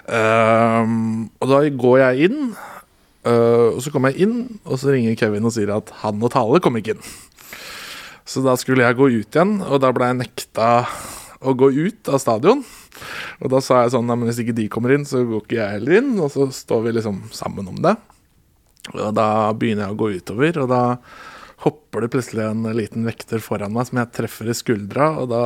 Ehm, 0.09 1.29
og 1.39 1.49
da 1.51 1.61
går 1.69 1.97
jeg 2.01 2.29
inn, 2.29 2.53
øh, 3.27 3.67
og 3.75 3.81
så 3.83 3.93
kommer 3.93 4.13
jeg 4.13 4.27
inn, 4.27 4.59
og 4.65 4.79
så 4.81 4.93
ringer 4.93 5.17
Kevin 5.19 5.47
og 5.47 5.55
sier 5.55 5.73
at 5.75 5.91
han 6.01 6.21
og 6.21 6.33
Tale 6.33 6.61
kom 6.63 6.79
ikke 6.79 6.95
inn. 6.95 7.09
Så 8.27 8.43
da 8.45 8.53
skulle 8.59 8.85
jeg 8.85 8.97
gå 8.99 9.09
ut 9.11 9.35
igjen, 9.35 9.57
og 9.65 9.81
da 9.83 9.91
ble 9.95 10.11
jeg 10.11 10.21
nekta 10.21 10.69
å 11.41 11.55
gå 11.57 11.71
ut 11.73 12.11
av 12.11 12.21
stadion. 12.21 12.61
Og 13.41 13.49
da 13.51 13.59
sa 13.63 13.81
jeg 13.81 13.95
sånn, 13.95 14.05
«Nei, 14.07 14.17
men 14.19 14.29
hvis 14.29 14.43
ikke 14.43 14.55
de 14.57 14.69
kommer 14.71 14.93
inn, 14.93 15.07
så 15.09 15.23
går 15.25 15.43
ikke 15.43 15.57
jeg 15.57 15.75
heller 15.77 15.97
inn. 15.97 16.11
Og 16.21 16.29
så 16.33 16.47
står 16.53 16.85
vi 16.85 16.95
liksom 16.99 17.23
sammen 17.33 17.69
om 17.71 17.79
det. 17.81 17.95
Og 18.93 19.13
da 19.17 19.27
begynner 19.57 19.87
jeg 19.87 19.95
å 19.95 19.99
gå 19.99 20.09
utover, 20.17 20.61
og 20.63 20.69
da 20.71 20.83
hopper 21.65 22.05
det 22.05 22.11
plutselig 22.13 22.45
en 22.47 22.65
liten 22.73 23.05
vekter 23.05 23.41
foran 23.43 23.73
meg 23.73 23.89
som 23.89 23.99
jeg 24.01 24.13
treffer 24.17 24.49
i 24.49 24.57
skuldra, 24.57 25.11
og 25.21 25.29
da 25.29 25.43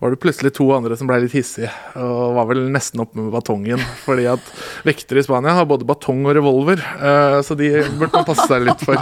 var 0.00 0.14
det 0.14 0.18
plutselig 0.22 0.54
to 0.56 0.64
andre 0.72 0.96
som 0.96 1.08
ble 1.10 1.18
litt 1.20 1.34
hissige, 1.36 1.68
og 2.00 2.32
var 2.38 2.46
vel 2.48 2.62
nesten 2.72 3.02
oppe 3.04 3.18
med 3.20 3.34
batongen. 3.34 3.82
Fordi 4.06 4.24
at 4.32 4.46
vektere 4.88 5.20
i 5.20 5.26
Spania 5.26 5.52
har 5.58 5.68
både 5.68 5.84
batong 5.88 6.22
og 6.24 6.32
revolver, 6.38 6.80
eh, 6.80 7.36
så 7.44 7.56
de 7.58 7.68
burde 8.00 8.14
man 8.14 8.24
passe 8.24 8.46
seg 8.48 8.64
litt 8.64 8.80
for. 8.86 8.96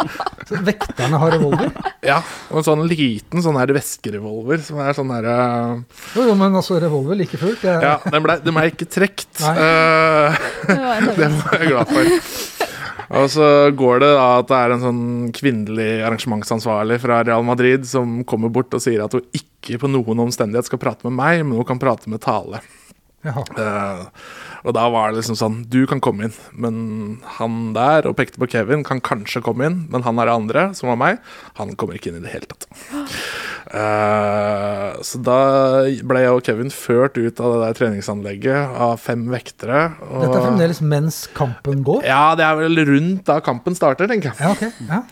Så 0.48 0.58
vekterne 0.66 1.20
har 1.22 1.36
revolver? 1.36 1.70
Ja, 2.02 2.18
og 2.50 2.60
en 2.62 2.66
sånn 2.66 2.84
liten 2.90 3.44
sånn 3.44 3.58
her 3.60 3.70
væskerevolver 3.78 4.62
som 4.66 4.82
er 4.82 4.96
sånn 4.98 5.10
herre 5.14 5.38
Jo, 6.16 6.24
jo, 6.32 6.34
men 6.38 6.58
altså 6.58 6.80
revolver 6.82 7.18
like 7.22 7.38
fullt. 7.38 7.62
Er, 7.68 7.78
Ja, 7.84 7.96
den 8.10 8.24
ble, 8.26 8.40
den 8.42 8.58
ble 8.58 8.68
ikke 8.72 8.90
trukket. 8.90 9.42
Eh, 9.54 10.46
Det 10.68 10.78
var 10.82 11.10
Det 11.14 11.32
var 11.44 11.60
jeg 11.62 11.74
glad 11.76 11.94
for. 11.94 12.57
Og 13.08 13.30
så 13.32 13.46
går 13.72 14.02
det 14.02 14.10
da 14.12 14.26
at 14.40 14.50
det 14.50 14.56
er 14.58 14.74
en 14.74 14.82
sånn 14.82 15.04
kvinnelig 15.36 15.88
arrangementsansvarlig 16.04 16.98
fra 17.00 17.22
Real 17.24 17.46
Madrid 17.46 17.86
som 17.88 18.20
kommer 18.28 18.52
bort 18.52 18.74
og 18.76 18.84
sier 18.84 19.04
at 19.04 19.16
hun 19.16 19.24
ikke 19.32 19.80
på 19.80 19.88
noen 19.90 20.26
omstendighet 20.26 20.68
skal 20.68 20.82
prate 20.82 21.08
med 21.08 21.16
meg, 21.16 21.40
men 21.46 21.56
hun 21.56 21.68
kan 21.68 21.80
prate 21.80 22.10
med 22.12 22.20
Tale. 22.24 22.60
Jaha. 23.26 23.44
Eh, 23.58 24.04
og 24.64 24.74
da 24.76 24.86
var 24.92 25.10
det 25.10 25.20
liksom 25.20 25.38
sånn 25.38 25.58
Du 25.70 25.82
kan 25.90 26.00
komme 26.04 26.28
inn, 26.28 26.36
men 26.52 26.78
han 27.38 27.72
der, 27.76 28.08
og 28.08 28.16
pekte 28.18 28.40
på 28.40 28.48
Kevin, 28.50 28.84
kan 28.86 29.02
kanskje 29.04 29.42
komme 29.44 29.68
inn, 29.68 29.78
men 29.92 30.06
han 30.06 30.18
er 30.18 30.30
det 30.30 30.38
andre, 30.40 30.64
som 30.78 30.90
var 30.92 30.98
meg, 31.00 31.22
han 31.60 31.76
kommer 31.78 31.98
ikke 31.98 32.12
inn 32.12 32.20
i 32.20 32.24
det 32.24 32.34
hele 32.34 32.50
tatt. 32.50 32.68
Uh, 33.68 34.96
så 35.04 35.20
da 35.20 35.40
ble 36.08 36.22
jeg 36.24 36.32
og 36.32 36.46
Kevin 36.46 36.72
ført 36.72 37.18
ut 37.20 37.40
av 37.42 37.52
det 37.52 37.58
der 37.60 37.76
treningsanlegget 37.76 38.78
av 38.80 38.96
fem 39.02 39.26
vektere. 39.28 39.82
Og 40.08 40.24
Dette 40.24 40.38
er 40.40 40.46
fremdeles 40.46 40.80
mens 40.80 41.20
kampen 41.36 41.82
går? 41.86 42.06
Ja, 42.08 42.32
det 42.38 42.46
er 42.46 42.56
vel 42.62 42.80
rundt 42.88 43.26
da 43.28 43.38
kampen 43.44 43.76
starter, 43.76 44.08
tenker 44.08 44.32
jeg. 44.32 44.40
Ja, 44.40 44.54
okay. 44.54 44.72
Ja. 44.88 45.02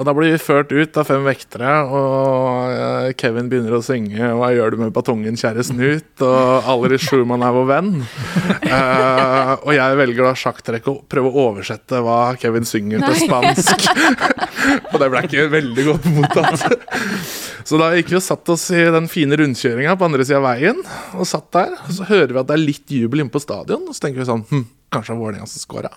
Og 0.00 0.08
da 0.08 0.14
blir 0.16 0.32
vi 0.32 0.40
ført 0.40 0.72
ut 0.72 0.96
av 0.96 1.08
fem 1.10 1.26
vektere, 1.26 1.74
og 1.84 2.72
eh, 2.72 3.10
Kevin 3.20 3.50
begynner 3.52 3.76
å 3.76 3.84
synge 3.84 4.32
'Hva 4.32 4.52
gjør 4.54 4.72
du 4.72 4.80
med 4.84 4.94
batongen, 4.96 5.36
kjære 5.36 5.66
snut?' 5.68 6.24
og 6.24 6.64
'Aldri 6.64 6.96
Schumann 7.00 7.44
er 7.44 7.52
vår 7.56 7.68
venn'. 7.68 7.92
Eh, 8.80 9.52
og 9.66 9.72
jeg 9.74 9.96
velger 9.98 10.26
da 10.26 10.32
sjakktrekk 10.38 10.88
å 10.90 10.94
prøve 11.10 11.30
å 11.30 11.46
oversette 11.50 12.00
hva 12.04 12.18
Kevin 12.40 12.66
synger 12.68 13.04
til 13.04 13.18
spansk. 13.26 13.86
og 14.92 14.96
det 15.02 15.08
ble 15.12 15.22
ikke 15.26 15.46
veldig 15.52 15.86
godt 15.90 16.08
mottatt. 16.14 16.66
Så 17.66 17.80
da 17.80 17.90
gikk 17.94 18.12
vi 18.12 18.18
og 18.18 18.24
satt 18.24 18.52
oss 18.52 18.68
i 18.74 18.84
den 18.94 19.08
fine 19.10 19.36
rundkjøringa 19.38 19.96
på 19.98 20.08
andre 20.08 20.26
sida 20.26 20.40
av 20.40 20.48
veien, 20.48 20.80
og 21.16 21.28
satt 21.28 21.50
der. 21.56 21.74
Og 21.86 21.96
så 21.98 22.08
hører 22.08 22.32
vi 22.34 22.40
at 22.42 22.48
det 22.50 22.56
er 22.56 22.64
litt 22.64 22.94
jubel 22.94 23.24
inne 23.24 23.34
på 23.34 23.42
stadion, 23.42 23.84
og 23.88 23.96
så 23.96 24.06
tenker 24.06 24.22
vi 24.22 24.30
sånn 24.30 24.46
hm, 24.50 24.68
Kanskje 24.90 25.12
det 25.12 25.18
er 25.18 25.20
Vålerenga 25.20 25.50
som 25.50 25.62
scora. 25.62 25.90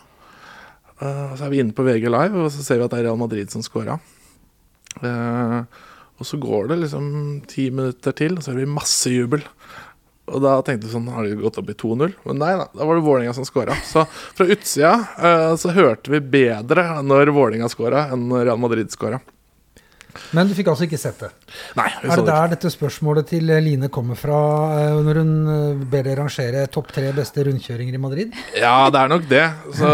Uh, 1.01 1.31
så 1.33 1.47
er 1.47 1.49
vi 1.49 1.63
inne 1.63 1.73
på 1.73 1.85
VG 1.85 2.05
Live, 2.11 2.37
og 2.37 2.51
så 2.53 2.61
ser 2.61 2.77
vi 2.77 2.85
at 2.85 2.93
det 2.93 2.99
er 3.01 3.07
Real 3.07 3.17
Madrid 3.17 3.49
som 3.49 3.63
scora. 3.65 3.97
Uh, 5.01 5.63
og 6.21 6.27
så 6.29 6.37
går 6.37 6.69
det 6.69 6.77
liksom 6.83 7.07
ti 7.49 7.71
minutter 7.73 8.13
til, 8.15 8.37
og 8.37 8.45
så 8.45 8.53
hører 8.53 8.67
vi 8.67 8.75
masse 8.75 9.11
jubel. 9.11 9.41
Og 10.31 10.39
da 10.39 10.53
tenkte 10.63 10.87
vi 10.87 10.93
sånn, 10.93 11.09
har 11.11 11.25
det 11.27 11.35
gått 11.41 11.57
opp 11.59 11.69
i 11.73 11.75
2-0? 11.75 12.13
Men 12.29 12.39
nei 12.39 12.53
da, 12.55 12.69
da 12.71 12.87
var 12.87 12.95
det 12.95 13.03
Vålerenga 13.03 13.33
som 13.35 13.47
skåra. 13.47 13.75
Så 13.83 14.05
fra 14.07 14.47
utsida 14.47 14.93
uh, 15.19 15.55
så 15.59 15.73
hørte 15.75 16.13
vi 16.13 16.21
bedre 16.23 17.01
når 17.03 17.33
Vålerenga 17.35 17.67
skåra, 17.71 18.07
enn 18.15 18.29
Real 18.39 18.61
Madrid 18.61 18.93
scora. 18.93 19.19
Men 20.33 20.49
du 20.49 20.53
fikk 20.57 20.69
altså 20.71 20.85
ikke 20.87 20.99
sett 21.01 21.21
det. 21.23 21.29
Nei. 21.77 21.87
Er 21.89 22.05
det 22.05 22.15
ikke. 22.15 22.25
der 22.27 22.51
dette 22.53 22.71
spørsmålet 22.73 23.29
til 23.33 23.49
Line 23.49 23.89
kommer 23.93 24.17
fra, 24.17 24.39
eh, 24.79 24.97
når 25.05 25.19
hun 25.21 25.33
eh, 25.53 25.83
ber 25.89 26.05
deg 26.07 26.17
rangere 26.19 26.65
topp 26.73 26.91
tre 26.93 27.11
beste 27.15 27.45
rundkjøringer 27.47 27.97
i 27.97 28.01
Madrid? 28.01 28.37
Ja, 28.57 28.89
det 28.93 29.01
er 29.01 29.11
nok 29.11 29.27
det. 29.29 29.43
Så 29.77 29.91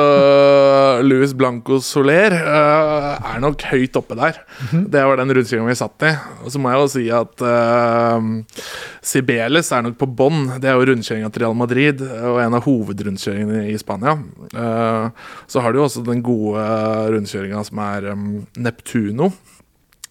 Luis 1.09 1.33
Blanco 1.37 1.79
Soler 1.83 2.35
uh, 2.35 3.33
er 3.33 3.43
nok 3.43 3.63
høyt 3.69 3.99
oppe 3.99 4.17
der. 4.19 4.41
Det 4.69 5.03
var 5.07 5.19
den 5.21 5.33
rundkjøringa 5.35 5.71
vi 5.71 5.77
satt 5.79 6.07
i. 6.07 6.13
Og 6.43 6.53
så 6.53 6.61
må 6.61 6.73
jeg 6.73 6.83
jo 6.83 6.89
si 6.95 7.05
at 7.19 7.45
uh, 7.45 8.65
Cibeles 9.05 9.71
er 9.75 9.85
nok 9.85 9.99
på 9.99 10.09
bånn. 10.19 10.55
Det 10.59 10.71
er 10.71 10.79
jo 10.79 10.89
rundkjøringa 10.91 11.31
til 11.33 11.45
Real 11.45 11.57
Madrid 11.57 12.03
og 12.03 12.41
en 12.43 12.57
av 12.57 12.65
hovedrundkjøringene 12.67 13.67
i 13.71 13.77
Spania. 13.79 14.17
Uh, 14.55 15.11
så 15.49 15.63
har 15.63 15.73
du 15.73 15.81
jo 15.81 15.87
også 15.87 16.03
den 16.07 16.23
gode 16.25 16.65
rundkjøringa 17.13 17.63
som 17.67 17.83
er 17.85 18.11
um, 18.13 18.27
Neptuno. 18.59 19.31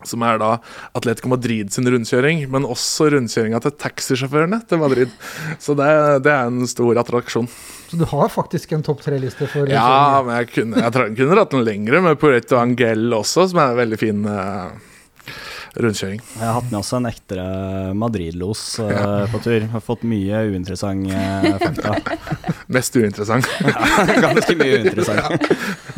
Som 0.07 0.23
er 0.23 0.37
da 0.39 0.51
Atletico 0.95 1.31
Madrid 1.33 1.73
sin 1.75 1.89
rundkjøring, 1.91 2.45
men 2.53 2.67
også 2.69 3.09
rundkjøringa 3.17 3.59
til 3.65 3.75
taxisjåførene 3.83 4.61
til 4.71 4.79
Madrid. 4.79 5.15
Så 5.59 5.75
det, 5.79 5.89
det 6.27 6.35
er 6.35 6.53
en 6.53 6.69
stor 6.71 7.01
attraksjon. 7.03 7.49
Så 7.89 7.99
du 7.99 8.05
har 8.07 8.31
faktisk 8.31 8.77
en 8.77 8.85
topp 8.87 9.03
tre-liste 9.03 9.49
for 9.51 9.71
Ja, 9.73 10.21
men 10.23 10.39
jeg 10.43 10.53
kunne, 10.53 10.85
jeg 10.85 10.95
tror 10.95 11.11
kunne 11.19 11.35
dratt 11.35 11.57
den 11.57 11.67
lengre 11.67 12.03
med 12.05 12.21
Puerto 12.21 12.61
Angel 12.61 13.17
også, 13.17 13.49
som 13.51 13.63
er 13.63 13.73
en 13.73 13.81
veldig 13.83 13.99
fin 13.99 14.23
eh, 14.31 14.95
rundkjøring. 15.79 16.21
Jeg 16.21 16.43
har 16.43 16.57
hatt 16.57 16.69
med 16.71 16.79
også 16.81 16.99
en 16.99 17.09
ektere 17.11 17.45
Madrid-los 17.99 18.63
eh, 18.85 19.25
på 19.33 19.41
tur. 19.45 19.67
Har 19.73 19.85
fått 19.85 20.05
mye 20.09 20.43
uinteressant 20.51 21.09
uh, 21.13 21.49
fakta. 21.63 21.95
Mest 22.75 22.99
uinteressant. 22.99 23.49
Ganske 24.27 24.57
mye 24.59 24.83
uinteressant. 24.83 25.49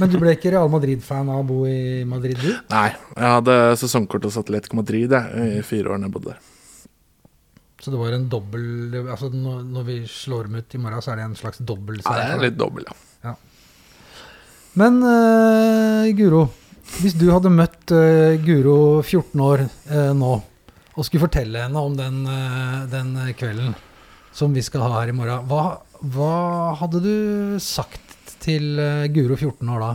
Men 0.01 0.13
du 0.13 0.19
ble 0.21 0.37
ikke 0.37 0.53
Real 0.55 0.71
Madrid-fan 0.73 1.33
av 1.33 1.43
å 1.43 1.49
bo 1.49 1.65
i 1.69 2.05
Madrid, 2.09 2.39
du? 2.41 2.55
Nei, 2.73 2.89
jeg 3.17 3.35
hadde 3.39 3.59
sesongkort 3.81 4.29
hos 4.29 4.39
Atletico 4.41 4.79
Madrid 4.81 5.13
jeg, 5.17 5.51
i 5.61 5.67
fire 5.67 5.93
år 5.93 6.01
da 6.01 6.09
jeg 6.09 6.17
bodde 6.17 6.35
der. 6.35 6.49
Så 7.81 7.89
det 7.89 7.97
var 7.97 8.13
en 8.13 8.27
dobbel 8.29 8.65
Altså 9.09 9.31
når, 9.33 9.63
når 9.73 9.85
vi 9.87 9.95
slår 10.05 10.51
dem 10.51 10.59
ut 10.61 10.75
i 10.77 10.81
morgen, 10.83 11.01
så 11.01 11.15
er 11.15 11.23
det 11.23 11.31
en 11.31 11.39
slags 11.39 11.63
dobbel 11.65 12.03
Ja, 12.03 12.13
det 12.13 12.27
er 12.35 12.43
litt 12.45 12.59
dobbel, 12.61 12.85
ja. 12.85 12.97
Men 14.79 15.01
uh, 15.03 16.07
Guro, 16.15 16.45
hvis 16.99 17.15
du 17.17 17.29
hadde 17.31 17.53
møtt 17.55 17.93
uh, 17.95 18.35
Guro 18.45 19.01
14 19.01 19.43
år 19.45 19.63
uh, 19.65 20.11
nå, 20.17 20.33
og 20.97 21.07
skulle 21.07 21.25
fortelle 21.25 21.63
henne 21.65 21.81
om 21.81 21.95
den, 21.97 22.25
uh, 22.27 22.85
den 22.91 23.15
kvelden 23.39 23.77
som 24.37 24.53
vi 24.55 24.63
skal 24.65 24.85
ha 24.85 25.01
her 25.01 25.13
i 25.13 25.17
morgen, 25.17 25.47
hva, 25.51 25.81
hva 26.15 26.35
hadde 26.81 27.03
du 27.05 27.15
sagt 27.63 28.35
til 28.41 28.79
Guro 29.13 29.37
14 29.37 29.69
år 29.69 29.83
da? 29.85 29.91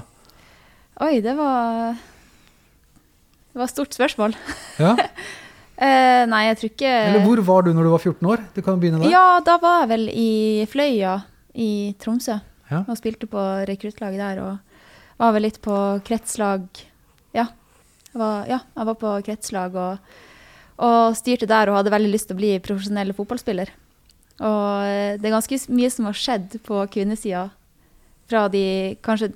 Oi, 1.05 1.19
det 1.23 1.33
var 1.35 1.95
Det 1.95 3.57
var 3.59 3.65
et 3.65 3.73
stort 3.73 3.95
spørsmål. 3.97 4.35
Ja? 4.79 4.93
Nei, 6.31 6.41
jeg 6.47 6.59
tror 6.59 6.69
ikke 6.69 6.91
Eller 7.09 7.25
hvor 7.25 7.41
var 7.47 7.65
du 7.65 7.71
når 7.75 7.87
du 7.87 7.91
var 7.91 8.03
14 8.03 8.29
år? 8.31 8.43
Du 8.55 8.61
kan 8.63 8.77
begynne 8.79 9.01
der. 9.01 9.11
Ja, 9.11 9.39
da 9.43 9.57
var 9.59 9.81
jeg 9.81 9.89
vel 9.91 10.05
i 10.13 10.29
Fløya 10.71 11.17
i 11.55 11.71
Tromsø 11.99 12.37
Ja. 12.71 12.79
og 12.81 12.95
spilte 12.97 13.27
på 13.29 13.41
rekruttlaget 13.67 14.21
der. 14.21 14.39
Og 14.45 14.64
var 15.17 15.35
vel 15.35 15.47
litt 15.47 15.61
på 15.63 15.75
kretslag 16.07 16.67
Ja, 17.35 17.47
jeg 18.11 18.19
var, 18.19 18.45
ja, 18.49 18.59
jeg 18.75 18.89
var 18.91 18.99
på 18.99 19.15
kretslag 19.27 19.75
og, 19.79 20.13
og 20.83 21.17
styrte 21.19 21.49
der 21.49 21.71
og 21.71 21.79
hadde 21.79 21.93
veldig 21.93 22.11
lyst 22.13 22.29
til 22.29 22.37
å 22.37 22.41
bli 22.41 22.53
profesjonell 22.63 23.13
fotballspiller. 23.15 23.71
Og 24.43 24.87
eh, 24.87 25.15
det 25.19 25.29
er 25.29 25.35
ganske 25.37 25.59
mye 25.71 25.91
som 25.93 26.09
har 26.09 26.19
skjedd 26.19 26.57
på 26.65 26.81
kvinnesida 26.91 27.47
fra 28.29 28.47
de 28.51 28.65
kanskje 29.05 29.31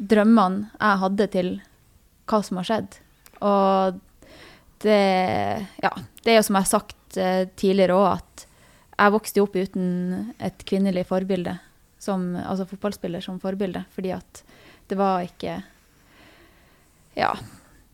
drømmene 0.00 0.70
jeg 0.72 1.00
hadde, 1.04 1.26
til 1.34 1.50
hva 2.30 2.40
som 2.46 2.60
har 2.60 2.70
skjedd. 2.70 3.00
Og 3.44 4.00
det 4.80 5.00
Ja, 5.82 5.92
det 6.24 6.32
er 6.32 6.40
jo 6.40 6.46
som 6.46 6.56
jeg 6.56 6.66
har 6.66 6.72
sagt 6.72 7.18
eh, 7.20 7.44
tidligere 7.56 7.98
òg, 7.98 8.20
at 8.20 8.46
jeg 9.00 9.14
vokste 9.14 9.42
opp 9.42 9.56
uten 9.56 10.32
et 10.42 10.64
kvinnelig 10.68 11.06
forbilde, 11.08 11.56
som, 12.00 12.34
altså 12.36 12.66
fotballspiller 12.68 13.24
som 13.24 13.40
forbilde, 13.40 13.84
fordi 13.94 14.12
at 14.16 14.42
det 14.90 14.98
var 14.98 15.24
ikke 15.26 15.62
Ja. 17.18 17.32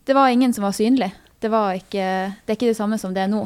Det 0.07 0.15
var 0.15 0.29
ingen 0.31 0.53
som 0.55 0.63
var 0.63 0.75
synlig. 0.75 1.11
Det 1.39 1.49
var 1.51 1.75
ikke 1.77 2.33
Det 2.45 2.53
er 2.53 2.57
ikke 2.57 2.71
det 2.71 2.79
samme 2.79 2.97
som 2.99 3.13
det 3.13 3.25
er 3.25 3.31
nå. 3.31 3.45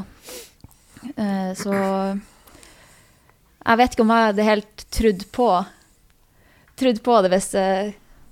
Eh, 1.16 1.52
så 1.58 1.74
jeg 3.62 3.78
vet 3.78 3.94
ikke 3.94 4.04
om 4.06 4.14
jeg 4.14 4.28
hadde 4.32 4.48
helt 4.48 4.86
trudd 4.94 5.26
på 5.34 5.50
trudd 6.82 7.04
på 7.04 7.18
det 7.22 7.32
hvis 7.34 7.52
eh, 7.58 7.92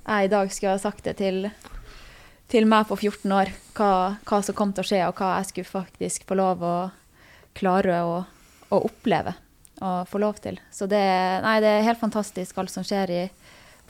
jeg 0.09 0.25
i 0.25 0.31
dag 0.31 0.53
skulle 0.53 0.73
ha 0.73 0.81
sagt 0.81 1.05
det 1.05 1.17
til, 1.19 1.43
til 2.49 2.65
meg 2.69 2.87
på 2.89 2.97
14 2.97 3.33
år, 3.35 3.51
hva, 3.77 3.91
hva 4.25 4.39
som 4.45 4.57
kom 4.57 4.71
til 4.73 4.81
å 4.81 4.89
skje, 4.89 5.01
og 5.05 5.19
hva 5.19 5.35
jeg 5.37 5.51
skulle 5.51 5.69
faktisk 5.69 6.25
få 6.29 6.39
lov 6.39 6.63
å 6.65 6.77
klare 7.57 7.99
å, 8.07 8.15
å 8.73 8.79
oppleve 8.87 9.35
og 9.85 10.09
få 10.09 10.21
lov 10.23 10.41
til. 10.43 10.57
Så 10.73 10.89
det, 10.89 11.03
nei, 11.45 11.59
det 11.63 11.75
er 11.75 11.85
helt 11.85 12.01
fantastisk 12.01 12.57
alt 12.59 12.73
som 12.73 12.85
skjer 12.87 13.13
i, 13.13 13.21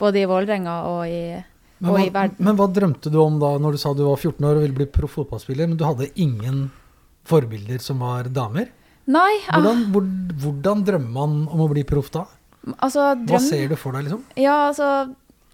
både 0.00 0.22
i 0.22 0.26
Vålerenga 0.28 0.74
og 0.88 1.04
i, 1.06 1.22
Men 1.80 2.10
hva, 2.12 2.26
men 2.36 2.58
hva 2.58 2.66
drømte 2.68 3.12
du 3.12 3.16
om 3.22 3.38
da 3.40 3.54
når 3.60 3.76
du 3.76 3.80
sa 3.80 3.94
du 3.96 4.02
var 4.08 4.18
14 4.20 4.44
år 4.44 4.58
og 4.58 4.66
ville 4.66 4.76
bli 4.76 4.88
proff 4.92 5.16
fotballspiller, 5.20 5.68
men 5.70 5.78
du 5.80 5.86
hadde 5.86 6.10
ingen 6.20 6.66
forbilder 7.28 7.80
som 7.84 8.02
var 8.04 8.28
damer? 8.32 8.68
Nei, 9.10 9.30
jeg, 9.38 9.54
Hvordan, 9.54 9.86
hvor, 9.94 10.04
hvordan 10.42 10.84
drømmer 10.86 11.14
man 11.14 11.40
om 11.48 11.64
å 11.64 11.70
bli 11.72 11.86
proff 11.88 12.12
da? 12.14 12.26
altså 12.78 13.14
Hva 13.26 13.40
ser 13.42 13.70
du 13.70 13.76
for 13.80 13.96
deg, 13.96 14.06
liksom? 14.06 14.22
Ja, 14.38 14.68
altså, 14.68 14.90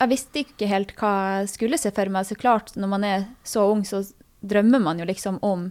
jeg 0.00 0.12
visste 0.12 0.42
ikke 0.42 0.68
helt 0.70 0.94
hva 0.98 1.12
jeg 1.40 1.50
skulle 1.54 1.78
se 1.80 1.92
for 1.94 2.12
meg. 2.12 2.26
Så 2.28 2.36
klart, 2.38 2.74
når 2.76 2.90
man 2.90 3.06
er 3.06 3.26
så 3.46 3.66
ung, 3.70 3.84
så 3.86 4.02
drømmer 4.46 4.82
man 4.82 5.00
jo 5.00 5.06
liksom 5.08 5.38
om 5.46 5.70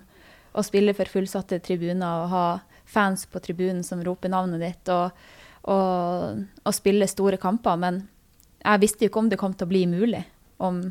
å 0.56 0.64
spille 0.64 0.96
for 0.96 1.12
fullsatte 1.12 1.60
tribuner 1.64 2.24
og 2.24 2.32
ha 2.32 2.46
fans 2.90 3.26
på 3.28 3.42
tribunen 3.44 3.84
som 3.84 4.04
roper 4.06 4.32
navnet 4.32 4.62
ditt, 4.62 4.92
og, 4.94 5.12
og, 5.74 6.44
og 6.64 6.76
spille 6.76 7.10
store 7.12 7.40
kamper. 7.42 7.80
Men 7.82 8.06
jeg 8.66 8.82
visste 8.82 9.06
jo 9.06 9.12
ikke 9.12 9.24
om 9.24 9.30
det 9.32 9.40
kom 9.42 9.54
til 9.54 9.68
å 9.68 9.72
bli 9.72 9.86
mulig, 9.90 10.24
om, 10.58 10.82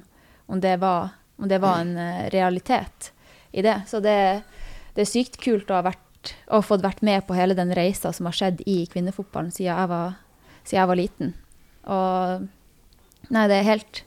om, 0.47 0.61
det, 0.61 0.77
var, 0.83 1.15
om 1.41 1.51
det 1.51 1.61
var 1.63 1.83
en 1.83 1.97
eh, 1.99 2.25
realitet 2.35 3.11
i 3.53 3.65
det. 3.65 3.81
Så 3.91 4.01
det, 4.05 4.17
det 4.95 5.05
er 5.05 5.11
sykt 5.11 5.41
kult 5.43 5.71
å 5.73 5.79
ha 5.79 5.87
vært, 5.89 6.35
å 6.49 6.61
ha 6.61 6.65
fått 6.65 6.85
vært 6.85 7.03
med 7.07 7.27
på 7.27 7.37
hele 7.37 7.57
den 7.59 7.75
reisa 7.77 8.13
som 8.15 8.29
har 8.31 8.37
skjedd 8.37 8.63
i 8.71 8.85
kvinnefotballen 8.91 9.53
siden 9.55 9.73
jeg 9.73 9.91
var, 9.91 10.19
siden 10.63 10.81
jeg 10.81 10.93
var 10.93 11.01
liten. 11.01 11.35
Og 11.85 12.51
Nei, 13.33 13.47
det 13.49 13.57
er 13.57 13.65
helt, 13.65 14.03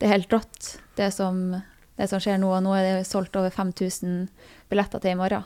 det 0.00 0.06
er 0.06 0.14
helt 0.14 0.32
rått, 0.32 0.68
det 0.96 1.10
som, 1.12 1.42
det 2.00 2.06
som 2.08 2.22
skjer 2.22 2.38
nå. 2.40 2.52
Og 2.56 2.62
nå 2.64 2.72
er 2.76 2.86
det 2.86 3.08
solgt 3.08 3.36
over 3.36 3.52
5000 3.52 4.24
billetter 4.72 5.02
til 5.02 5.12
i 5.12 5.18
morgen. 5.18 5.44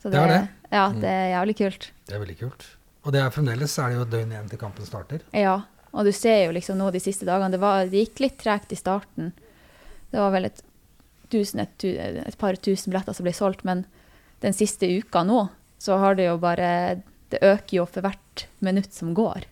Så 0.00 0.12
Det 0.12 0.20
er 0.20 0.30
det? 0.30 0.44
Ja, 0.70 0.84
det 0.94 1.10
er 1.10 1.26
jævlig 1.34 1.56
kult. 1.58 1.90
Det 2.06 2.14
er 2.16 2.22
veldig 2.22 2.38
kult. 2.38 2.68
Og 3.04 3.14
det 3.16 3.20
er 3.24 3.34
fremdeles 3.34 3.74
er 3.80 3.90
det 3.90 3.98
jo 3.98 4.06
et 4.06 4.12
døgn 4.14 4.32
igjen 4.36 4.48
til 4.52 4.60
kampen 4.60 4.86
starter. 4.86 5.24
Ja, 5.36 5.56
og 5.90 6.06
du 6.06 6.12
ser 6.14 6.44
jo 6.44 6.54
liksom 6.54 6.78
nå 6.78 6.90
de 6.94 7.02
siste 7.02 7.26
dagene, 7.28 7.52
det, 7.54 7.62
var, 7.62 7.86
det 7.90 8.04
gikk 8.04 8.22
litt 8.24 8.36
tregt 8.40 8.72
i 8.72 8.78
starten. 8.78 9.32
Det 10.10 10.20
var 10.20 10.34
vel 10.34 10.48
et, 10.50 10.62
tusen, 11.32 11.62
et, 11.64 11.86
et 11.86 12.38
par 12.38 12.58
tusen 12.62 12.92
billetter 12.92 13.16
som 13.16 13.26
ble 13.26 13.34
solgt, 13.34 13.64
men 13.66 13.84
den 14.44 14.56
siste 14.56 14.88
uka 14.88 15.24
nå, 15.26 15.44
så 15.80 15.98
har 16.00 16.16
det 16.16 16.28
jo 16.28 16.36
bare 16.40 17.00
Det 17.30 17.38
øker 17.46 17.76
jo 17.76 17.84
for 17.86 18.02
hvert 18.02 18.46
minutt 18.58 18.92
som 18.94 19.12
går. 19.14 19.44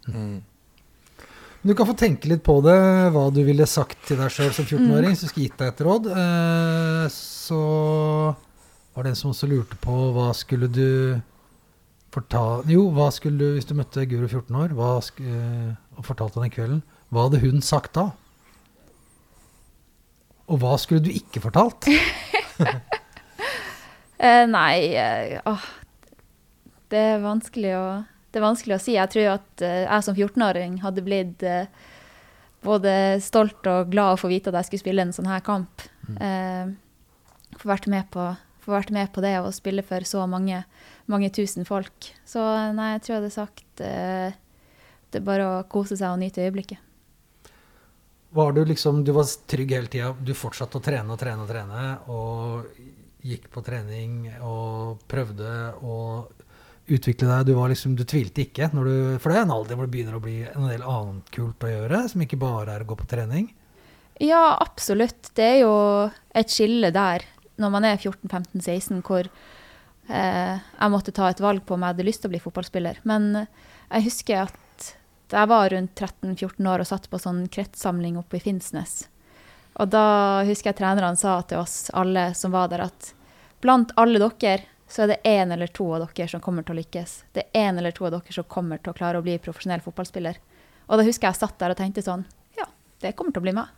Du 1.63 1.75
kan 1.79 1.87
få 1.87 1.95
tenke 1.99 2.29
litt 2.31 2.43
på 2.47 2.57
det, 2.65 2.75
hva 3.15 3.29
du 3.35 3.43
ville 3.47 3.67
sagt 3.71 4.01
til 4.09 4.19
deg 4.19 4.33
sjøl 4.35 4.51
som 4.55 4.67
14-åring, 4.67 5.15
som 5.19 5.31
skulle 5.31 5.47
gitt 5.47 5.59
deg 5.61 5.73
et 5.73 5.83
råd. 5.87 6.09
Eh, 6.11 7.05
så 7.15 7.61
var 8.95 9.07
det 9.07 9.13
en 9.13 9.19
som 9.21 9.31
også 9.31 9.47
lurte 9.51 9.79
på 9.79 9.97
hva 10.17 10.33
skulle 10.35 10.67
du 10.71 11.21
fortale 12.15 12.67
Jo, 12.73 12.89
hva 12.95 13.11
skulle 13.15 13.39
du, 13.39 13.53
hvis 13.55 13.69
du 13.69 13.77
møtte 13.79 14.07
Guro 14.09 14.27
14 14.27 14.57
år 14.59 14.75
hva 14.75 14.95
sk 15.05 15.21
eh, 15.23 15.75
og 15.99 16.07
fortalte 16.07 16.43
den 16.43 16.55
kvelden, 16.55 16.83
hva 17.11 17.27
hadde 17.27 17.43
hun 17.43 17.63
sagt 17.65 17.97
da? 17.99 18.11
Og 20.49 20.63
hva 20.63 20.77
skulle 20.81 21.05
du 21.05 21.13
ikke 21.13 21.43
fortalt? 21.45 21.91
Eh, 24.19 24.49
nei, 24.51 24.97
eh, 24.99 25.37
åh, 25.47 25.67
det 26.91 26.99
er 26.99 27.23
å 27.23 27.83
det 28.29 28.41
er 28.41 28.43
vanskelig 28.43 28.75
å 28.75 28.81
si. 28.83 28.97
Jeg 28.97 29.13
tror 29.13 29.29
at 29.37 29.63
eh, 29.63 29.85
jeg 29.85 30.05
som 30.05 30.17
14-åring 30.17 30.81
hadde 30.83 31.05
blitt 31.07 31.45
eh, 31.47 31.71
både 32.67 32.93
stolt 33.23 33.63
og 33.71 33.93
glad 33.93 34.17
å 34.17 34.19
få 34.19 34.31
vite 34.33 34.51
at 34.51 34.59
jeg 34.59 34.69
skulle 34.69 34.83
spille 34.83 35.07
en 35.07 35.15
sånn 35.15 35.31
her 35.31 35.45
kamp. 35.47 35.87
Eh, 36.19 36.75
få 37.63 37.71
vært 37.71 37.87
med 37.95 38.11
på 38.11 38.27
få 38.69 38.75
vært 38.75 38.93
med 38.93 39.09
på 39.15 39.25
det 39.25 39.33
og 39.41 39.55
spille 39.57 39.81
for 39.87 40.05
så 40.05 40.27
mange, 40.29 40.61
mange 41.09 41.31
tusen 41.33 41.65
folk. 41.65 42.11
Så 42.29 42.43
nei, 42.77 42.93
jeg 42.97 43.05
tror 43.05 43.15
jeg 43.15 43.21
hadde 43.23 43.33
sagt 43.33 43.83
eh, 43.85 44.37
det 45.11 45.21
er 45.21 45.27
bare 45.27 45.49
å 45.49 45.65
kose 45.71 45.97
seg 45.97 46.13
og 46.13 46.21
nyte 46.21 46.45
øyeblikket. 46.45 46.85
Var 48.31 48.53
du 48.53 48.65
liksom 48.69 49.05
Du 49.05 49.15
var 49.17 49.25
trygg 49.49 49.73
hele 49.73 49.89
tida. 49.89 50.13
Du 50.21 50.35
fortsatte 50.37 50.77
å 50.79 50.85
trene 50.85 51.15
og 51.15 51.21
trene 51.21 51.45
og 51.45 51.49
trene. 51.49 51.85
Og 52.13 52.99
gikk 53.25 53.49
på 53.53 53.63
trening 53.67 54.29
og 54.45 55.01
prøvde 55.11 55.55
å 55.83 55.97
utvikle 56.89 57.29
deg. 57.29 57.49
Du, 57.49 57.55
var 57.59 57.73
liksom, 57.73 57.97
du 57.97 58.05
tvilte 58.09 58.45
ikke. 58.45 58.71
Når 58.73 58.89
du, 58.89 58.97
for 59.23 59.33
det 59.33 59.41
er 59.41 59.49
en 59.49 59.57
alder 59.57 59.79
hvor 59.79 59.89
det 59.89 59.95
begynner 59.95 60.19
å 60.19 60.25
bli 60.25 60.43
en 60.49 60.69
del 60.69 60.85
annet 60.85 61.33
kult 61.35 61.65
å 61.65 61.73
gjøre, 61.73 62.05
som 62.13 62.25
ikke 62.25 62.41
bare 62.41 62.77
er 62.77 62.85
å 62.85 62.89
gå 62.89 62.99
på 63.01 63.09
trening. 63.11 63.51
Ja, 64.23 64.57
absolutt. 64.61 65.31
Det 65.39 65.47
er 65.47 65.59
jo 65.63 65.75
et 66.37 66.53
skille 66.53 66.93
der 66.95 67.27
når 67.59 67.75
man 67.75 67.87
er 67.89 67.99
14-15-16, 67.99 69.03
hvor 69.07 69.27
eh, 69.27 70.55
jeg 70.59 70.93
måtte 70.95 71.15
ta 71.15 71.31
et 71.31 71.43
valg 71.43 71.65
på 71.67 71.75
om 71.75 71.83
jeg 71.83 71.95
hadde 71.95 72.07
lyst 72.07 72.23
til 72.23 72.31
å 72.31 72.35
bli 72.35 72.43
fotballspiller. 72.43 73.03
Men 73.09 73.33
jeg 73.41 74.07
husker 74.07 74.45
at 74.47 74.65
jeg 75.37 75.51
var 75.51 75.71
rundt 75.71 76.01
13-14 76.01 76.69
år 76.73 76.83
og 76.83 76.89
satt 76.89 77.11
på 77.11 77.21
sånn 77.21 77.47
kretssamling 77.53 78.17
oppe 78.21 78.39
i 78.39 78.43
Finnsnes. 78.43 79.09
Og 79.79 79.91
da 79.93 80.43
husker 80.49 80.73
jeg 80.73 80.79
trenerne 80.81 81.19
sa 81.19 81.39
til 81.47 81.61
oss 81.61 81.91
alle 81.95 82.33
som 82.35 82.55
var 82.55 82.71
der, 82.73 82.87
at 82.89 83.13
blant 83.63 83.93
alle 84.01 84.19
dere 84.23 84.65
så 84.89 85.05
er 85.05 85.13
det 85.13 85.19
én 85.29 85.53
eller 85.53 85.69
to 85.69 85.85
av 85.95 86.07
dere 86.07 86.29
som 86.33 86.41
kommer 86.41 86.65
til 86.65 86.75
å 86.75 86.79
lykkes. 86.81 87.13
Det 87.37 87.45
er 87.45 87.69
én 87.69 87.79
eller 87.79 87.93
to 87.93 88.07
av 88.09 88.17
dere 88.17 88.35
som 88.35 88.47
kommer 88.49 88.81
til 88.81 88.95
å 88.95 88.97
klare 88.97 89.21
å 89.21 89.25
bli 89.25 89.37
profesjonell 89.43 89.85
fotballspiller. 89.85 90.41
Og 90.89 90.97
da 90.97 91.05
husker 91.05 91.29
jeg 91.29 91.37
jeg 91.37 91.43
satt 91.43 91.59
der 91.61 91.75
og 91.75 91.79
tenkte 91.79 92.05
sånn 92.05 92.25
Ja, 92.57 92.65
det 93.05 93.13
kommer 93.19 93.37
til 93.37 93.43
å 93.43 93.47
bli 93.47 93.55
meg. 93.59 93.69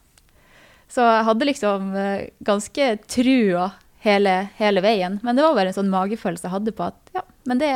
Så 0.91 1.03
jeg 1.07 1.27
hadde 1.27 1.47
liksom 1.47 1.93
eh, 1.99 2.31
ganske 2.47 2.87
trua 3.11 3.73
hele, 4.07 4.35
hele 4.57 4.83
veien. 4.83 5.19
Men 5.23 5.37
det 5.37 5.45
var 5.45 5.59
bare 5.59 5.71
en 5.71 5.77
sånn 5.77 5.93
magefølelse 5.93 6.47
jeg 6.47 6.55
hadde 6.55 6.75
på 6.79 6.87
at 6.87 7.15
ja, 7.15 7.23
men 7.51 7.61
det, 7.61 7.75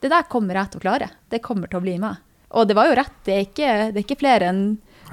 det 0.00 0.10
der 0.12 0.28
kommer 0.32 0.58
jeg 0.58 0.72
til 0.72 0.82
å 0.82 0.86
klare. 0.86 1.08
Det 1.32 1.44
kommer 1.44 1.70
til 1.70 1.80
å 1.80 1.84
bli 1.84 1.98
meg. 2.02 2.20
Og 2.58 2.68
det 2.68 2.76
var 2.76 2.90
jo 2.90 2.96
rett. 2.98 3.14
Det 3.26 3.34
er 3.34 3.44
ikke, 3.46 3.72
det 3.92 4.00
er 4.00 4.06
ikke 4.06 4.20
flere 4.20 4.48
enn 4.52 4.62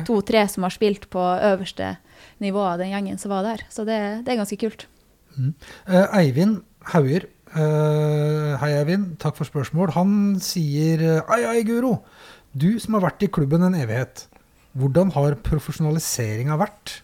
to-tre 0.07 0.45
som 0.51 0.63
har 0.67 0.73
spilt 0.75 1.09
på 1.11 1.19
øverste 1.19 1.95
nivå 2.43 2.61
av 2.63 2.79
den 2.79 2.91
gjengen 2.93 3.19
som 3.19 3.33
var 3.33 3.43
der. 3.47 3.65
Så 3.71 3.85
det, 3.87 3.99
det 4.25 4.33
er 4.33 4.39
ganske 4.41 4.59
kult. 4.59 4.85
Eh, 5.39 6.05
Eivind 6.19 6.61
Hauger. 6.93 7.27
eh, 7.55 8.55
hei, 8.61 8.71
Eivind. 8.79 9.17
Takk 9.19 9.37
for 9.39 9.47
spørsmål. 9.47 9.93
Han 9.95 10.11
sier 10.43 11.21
Ai, 11.27 11.43
ai, 11.45 11.61
Guro. 11.67 11.99
Du 12.55 12.79
som 12.81 12.97
har 12.97 13.05
vært 13.09 13.23
i 13.27 13.31
klubben 13.31 13.63
en 13.63 13.77
evighet. 13.77 14.25
Hvordan 14.79 15.11
har 15.15 15.35
profesjonaliseringa 15.45 16.57
vært? 16.59 16.99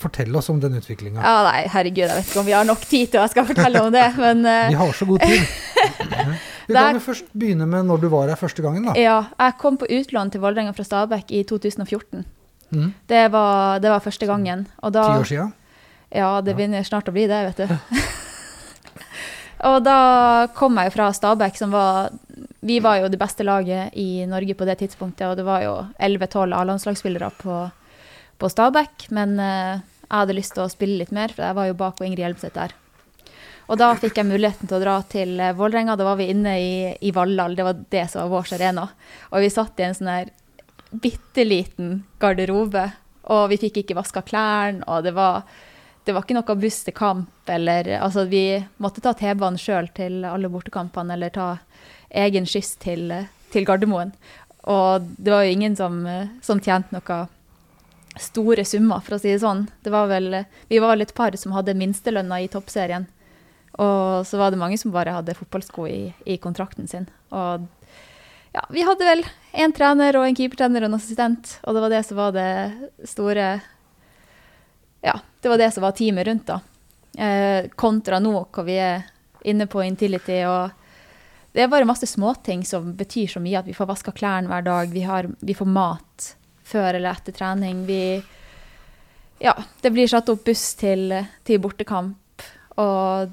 Fortell 0.00 0.32
oss 0.38 0.48
om 0.48 0.60
den 0.62 0.78
utviklinga. 0.78 1.20
Ja, 1.20 1.42
nei, 1.44 1.66
herregud, 1.68 2.06
jeg 2.06 2.16
vet 2.16 2.30
ikke 2.30 2.40
om 2.40 2.46
vi 2.48 2.54
har 2.56 2.64
nok 2.64 2.80
tid 2.88 3.10
til 3.12 3.20
å 3.20 3.26
jeg 3.26 3.34
skal 3.34 3.48
fortelle 3.50 3.82
om 3.84 3.90
det, 3.92 4.06
men 4.24 4.46
eh, 4.48 4.70
Vi 4.72 4.78
har 4.80 4.94
så 4.96 5.08
god 5.10 5.20
tid. 5.20 5.44
Vi 6.70 6.78
kan 6.78 6.98
jo 6.98 7.04
først 7.04 7.30
begynne 7.36 7.66
med 7.68 7.88
når 7.88 8.02
du 8.02 8.08
var 8.12 8.30
her 8.30 8.38
første 8.40 8.62
gangen. 8.64 8.86
da. 8.88 8.96
ja. 8.98 9.22
Jeg 9.38 9.56
kom 9.60 9.78
på 9.80 9.88
utlån 9.90 10.30
til 10.32 10.42
Vålerenga 10.42 10.74
fra 10.76 10.86
Stabæk 10.86 11.32
i 11.34 11.42
2014. 11.48 12.24
Mm. 12.70 12.92
Det, 13.06 13.28
var, 13.32 13.80
det 13.82 13.90
var 13.90 14.04
første 14.04 14.26
gangen. 14.30 14.66
Og 14.82 14.94
da, 14.94 15.06
Ti 15.06 15.24
år 15.24 15.30
sia. 15.30 15.46
Ja, 16.10 16.30
det 16.42 16.56
begynner 16.58 16.86
snart 16.86 17.08
å 17.10 17.14
bli 17.14 17.26
det, 17.30 17.40
vet 17.50 17.62
du. 17.62 18.00
og 19.70 19.78
da 19.86 19.98
kom 20.56 20.78
jeg 20.78 20.90
jo 20.90 20.96
fra 20.96 21.10
Stabæk, 21.14 21.58
som 21.58 21.74
var 21.74 22.10
Vi 22.60 22.80
var 22.84 23.00
jo 23.00 23.08
det 23.08 23.18
beste 23.20 23.44
laget 23.46 23.94
i 23.96 24.26
Norge 24.28 24.54
på 24.54 24.66
det 24.68 24.80
tidspunktet, 24.82 25.26
og 25.30 25.38
det 25.38 25.46
var 25.46 25.62
jo 25.64 25.74
11-12 25.96 26.56
A-landslagsspillere 26.58 27.30
på, 27.40 27.62
på 28.36 28.50
Stabæk. 28.52 29.08
Men 29.16 29.38
eh, 29.40 29.80
jeg 30.04 30.12
hadde 30.12 30.36
lyst 30.36 30.54
til 30.56 30.66
å 30.66 30.72
spille 30.72 30.98
litt 31.00 31.14
mer, 31.14 31.32
for 31.32 31.46
jeg 31.46 31.56
var 31.56 31.70
jo 31.70 31.78
bak 31.78 32.02
Ingrid 32.04 32.24
Hjelmseth 32.24 32.58
der. 32.58 32.74
Og 33.70 33.78
da 33.78 33.92
fikk 33.94 34.18
jeg 34.18 34.26
muligheten 34.26 34.66
til 34.66 34.80
å 34.80 34.82
dra 34.82 34.96
til 35.06 35.36
eh, 35.38 35.54
Vålerenga. 35.54 35.94
Da 35.96 36.06
var 36.08 36.18
vi 36.18 36.30
inne 36.32 36.56
i, 36.58 36.70
i 37.06 37.12
Valhall, 37.14 37.54
det 37.54 37.66
var 37.66 37.82
det 37.94 38.06
som 38.10 38.24
var 38.24 38.32
vår 38.32 38.54
arena. 38.58 38.88
Og 39.30 39.44
vi 39.44 39.50
satt 39.54 39.78
i 39.78 39.86
en 39.86 39.94
sånn 39.94 40.10
her 40.10 40.32
bitte 40.90 41.44
liten 41.46 42.00
garderobe, 42.18 42.88
og 43.30 43.44
vi 43.52 43.60
fikk 43.62 43.84
ikke 43.84 43.94
vaska 44.00 44.24
klærne, 44.26 44.82
og 44.90 45.04
det 45.06 45.14
var 45.14 45.44
det 46.04 46.14
var 46.16 46.24
ikke 46.24 46.34
noe 46.34 46.54
buss 46.58 46.80
til 46.82 46.94
kamp, 46.96 47.50
eller 47.52 47.86
altså 48.00 48.24
vi 48.26 48.56
måtte 48.82 49.02
ta 49.04 49.12
T-banen 49.14 49.60
sjøl 49.60 49.90
til 49.94 50.24
alle 50.26 50.48
bortekampene, 50.50 51.12
eller 51.14 51.30
ta 51.30 51.48
egen 52.08 52.48
skyss 52.48 52.72
til, 52.82 53.12
til 53.52 53.68
Gardermoen. 53.68 54.10
Og 54.72 55.06
det 55.20 55.30
var 55.30 55.44
jo 55.44 55.52
ingen 55.54 55.76
som, 55.78 56.00
som 56.42 56.58
tjente 56.64 56.96
noe 56.96 57.20
store 58.18 58.64
summer, 58.66 59.04
for 59.04 59.14
å 59.14 59.20
si 59.22 59.30
det 59.30 59.44
sånn. 59.44 59.66
Det 59.84 59.92
var 59.94 60.08
vel, 60.10 60.40
vi 60.72 60.80
var 60.82 60.96
vel 60.96 61.04
et 61.04 61.14
par 61.14 61.36
som 61.38 61.54
hadde 61.54 61.76
minstelønna 61.78 62.40
i 62.42 62.50
toppserien. 62.50 63.06
Og 63.78 64.26
så 64.26 64.38
var 64.40 64.50
det 64.50 64.60
mange 64.60 64.78
som 64.80 64.92
bare 64.94 65.14
hadde 65.14 65.36
fotballsko 65.38 65.86
i, 65.88 66.00
i 66.26 66.36
kontrakten 66.42 66.88
sin. 66.90 67.06
Og 67.30 67.66
ja, 68.52 68.64
vi 68.74 68.82
hadde 68.82 69.06
vel 69.06 69.22
én 69.52 69.74
trener 69.74 70.18
og 70.18 70.26
en 70.26 70.36
keepertrener 70.36 70.82
og 70.82 70.90
en 70.90 70.98
assistent, 70.98 71.58
og 71.62 71.76
det 71.76 71.84
var 71.84 71.92
det 71.92 72.00
som 72.08 72.18
var 72.18 72.34
det 72.34 72.50
store 73.08 73.52
ja, 75.00 75.14
det 75.40 75.48
var 75.48 75.58
det 75.58 75.70
som 75.70 75.82
var 75.82 75.94
teamet 75.96 76.26
rundt, 76.26 76.50
da. 76.50 76.60
Eh, 77.24 77.70
kontra 77.76 78.18
nå, 78.20 78.34
hvor 78.52 78.66
vi 78.66 78.76
er 78.78 79.06
inne 79.48 79.66
på 79.66 79.82
Intility. 79.82 80.42
og 80.44 80.70
Det 81.52 81.62
er 81.62 81.72
bare 81.72 81.88
masse 81.88 82.06
småting 82.06 82.64
som 82.64 82.92
betyr 82.96 83.26
så 83.26 83.40
mye. 83.40 83.58
At 83.58 83.66
vi 83.66 83.74
får 83.74 83.88
vaska 83.88 84.12
klærne 84.12 84.50
hver 84.50 84.62
dag, 84.66 84.92
vi, 84.92 85.02
har, 85.02 85.30
vi 85.40 85.54
får 85.54 85.66
mat 85.66 86.34
før 86.64 86.94
eller 86.94 87.10
etter 87.10 87.32
trening. 87.32 87.86
Vi 87.86 88.22
Ja, 89.40 89.54
det 89.80 89.90
blir 89.90 90.08
satt 90.08 90.28
opp 90.28 90.44
buss 90.44 90.74
til, 90.76 91.14
til 91.44 91.60
bortekamp. 91.64 92.44
Og 92.76 93.32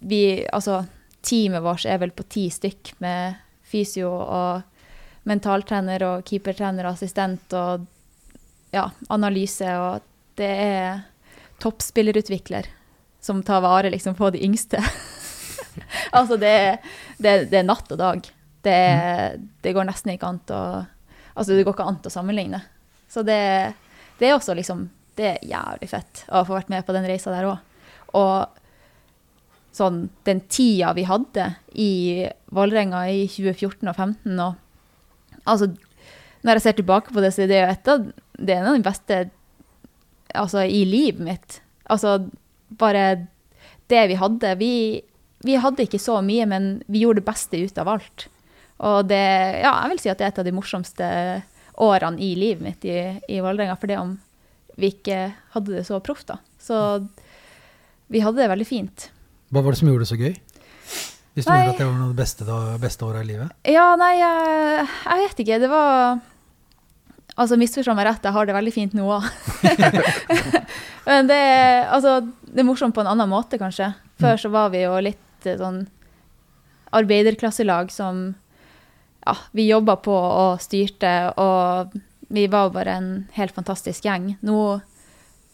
vi 0.00 0.46
Altså, 0.52 0.82
teamet 1.22 1.62
vårt 1.62 1.84
er 1.86 1.98
vel 2.00 2.10
på 2.16 2.24
ti 2.32 2.46
stykk 2.50 2.94
med 3.04 3.36
fysio 3.70 4.08
og 4.10 4.62
mentaltrener 5.28 6.02
og 6.06 6.24
keepertrener 6.26 6.86
og 6.88 6.94
assistent 6.96 7.52
og 7.54 7.84
ja, 8.72 8.86
analyse. 9.12 9.68
og 9.76 10.00
det 10.40 10.48
er 10.48 11.02
toppspillerutvikler 11.60 12.66
som 13.20 13.42
tar 13.44 13.60
vare 13.60 13.90
liksom, 13.92 14.14
på 14.16 14.30
de 14.32 14.40
yngste. 14.46 14.80
altså, 16.16 16.36
det 16.40 16.48
er, 16.48 16.78
det, 17.18 17.28
er- 17.30 17.44
det 17.50 17.58
er 17.60 17.66
natt 17.68 17.90
og 17.92 17.98
dag. 18.00 18.30
Det, 18.64 18.72
er, 18.72 19.36
det 19.64 19.74
går 19.76 19.86
nesten 19.88 20.14
ikke 20.14 20.28
an 20.32 20.40
å 20.52 20.62
Altså, 21.30 21.54
det 21.54 21.62
går 21.64 21.72
ikke 21.76 21.84
an 21.86 22.00
å 22.04 22.10
sammenligne. 22.12 22.58
Så 23.08 23.22
det, 23.24 23.36
er 24.20 24.32
også 24.34 24.52
liksom 24.58 24.82
Det 25.16 25.28
er 25.30 25.44
jævlig 25.46 25.86
fett 25.88 26.24
å 26.28 26.42
få 26.44 26.56
vært 26.58 26.68
med 26.72 26.84
på 26.84 26.92
den 26.96 27.06
reisa 27.08 27.30
der 27.32 27.46
òg. 27.48 27.60
Og 28.18 28.59
sånn 29.76 30.08
den 30.26 30.42
tida 30.50 30.92
vi 30.96 31.06
hadde 31.08 31.46
i 31.78 31.92
Vålerenga 32.50 33.04
i 33.12 33.26
2014 33.30 33.86
og 33.86 33.94
2015 33.94 34.42
og 34.46 34.66
Altså, 35.48 35.70
når 36.44 36.58
jeg 36.58 36.62
ser 36.62 36.74
tilbake 36.76 37.14
på 37.16 37.22
det, 37.24 37.30
så 37.32 37.42
er 37.42 37.48
det 37.48 37.56
jo 37.56 37.68
et 37.72 37.88
av 37.88 38.02
det 38.40 38.54
er 38.54 38.60
en 38.60 38.70
av 38.70 38.76
de 38.76 38.84
beste 38.84 39.18
altså, 40.36 40.64
i 40.64 40.82
livet 40.88 41.22
mitt. 41.24 41.60
Altså, 41.92 42.16
bare 42.68 43.26
det 43.90 44.02
vi 44.12 44.18
hadde. 44.20 44.54
Vi, 44.60 44.74
vi 45.46 45.56
hadde 45.60 45.86
ikke 45.86 46.00
så 46.00 46.20
mye, 46.24 46.46
men 46.48 46.70
vi 46.88 47.04
gjorde 47.04 47.22
det 47.22 47.28
beste 47.28 47.60
ut 47.60 47.80
av 47.80 47.92
alt. 47.96 48.26
Og 48.80 49.08
det, 49.10 49.20
ja, 49.60 49.74
jeg 49.82 49.92
vil 49.92 50.02
si 50.04 50.12
at 50.12 50.20
det 50.20 50.28
er 50.28 50.34
et 50.34 50.42
av 50.42 50.48
de 50.48 50.56
morsomste 50.56 51.08
årene 51.80 52.20
i 52.22 52.32
livet 52.38 52.64
mitt 52.64 52.84
i, 52.88 52.98
i 53.28 53.40
Vålerenga, 53.40 53.76
for 53.80 53.90
det 53.90 54.00
om 54.00 54.16
vi 54.80 54.92
ikke 54.94 55.22
hadde 55.54 55.74
det 55.74 55.86
så 55.88 56.00
proft, 56.04 56.30
da. 56.30 56.38
Så 56.60 56.76
vi 58.10 58.22
hadde 58.24 58.40
det 58.40 58.48
veldig 58.52 58.68
fint. 58.68 59.10
Hva 59.50 59.62
var 59.64 59.72
det 59.74 59.78
som 59.80 59.88
gjorde 59.90 60.04
det 60.06 60.10
så 60.12 60.18
gøy? 60.20 60.34
Hvis 61.34 61.46
du 61.46 61.50
Nei. 61.52 61.58
mener 61.60 61.72
at 61.72 61.78
det 61.78 61.86
var 61.86 61.94
noe 61.94 62.08
av 62.08 62.12
det 62.14 62.18
beste, 62.22 62.44
da, 62.46 62.56
beste 62.82 63.06
året 63.06 63.22
i 63.24 63.28
livet? 63.32 63.52
Ja, 63.70 63.86
nei, 63.98 64.12
jeg, 64.18 64.86
jeg 65.06 65.22
vet 65.24 65.42
ikke. 65.44 65.60
Det 65.62 65.70
var 65.72 66.20
Altså, 67.40 67.56
misforstå 67.56 67.94
meg 67.96 68.04
rett, 68.04 68.24
jeg 68.26 68.34
har 68.34 68.44
det 68.48 68.52
veldig 68.56 68.72
fint 68.74 68.92
nå 68.98 69.04
òg. 69.14 69.24
Men 71.06 71.28
det, 71.30 71.36
er- 71.38 71.86
altså, 71.94 72.18
det 72.50 72.60
er 72.60 72.66
morsomt 72.68 72.92
på 72.96 73.00
en 73.04 73.08
annen 73.14 73.30
måte, 73.30 73.56
kanskje. 73.62 73.92
Før 74.20 74.36
så 74.42 74.50
var 74.52 74.68
vi 74.74 74.82
jo 74.82 74.98
litt 75.00 75.46
eh, 75.48 75.56
sånn 75.56 75.86
arbeiderklasselag 76.92 77.90
som 77.94 78.34
Ja, 79.24 79.34
vi 79.52 79.66
jobba 79.68 79.96
på 80.00 80.12
og 80.16 80.60
styrte, 80.64 81.10
og 81.38 81.92
vi 82.32 82.46
var 82.50 82.70
bare 82.72 82.94
en 82.98 83.08
helt 83.36 83.52
fantastisk 83.56 84.04
gjeng. 84.06 84.30
Nå 84.42 84.80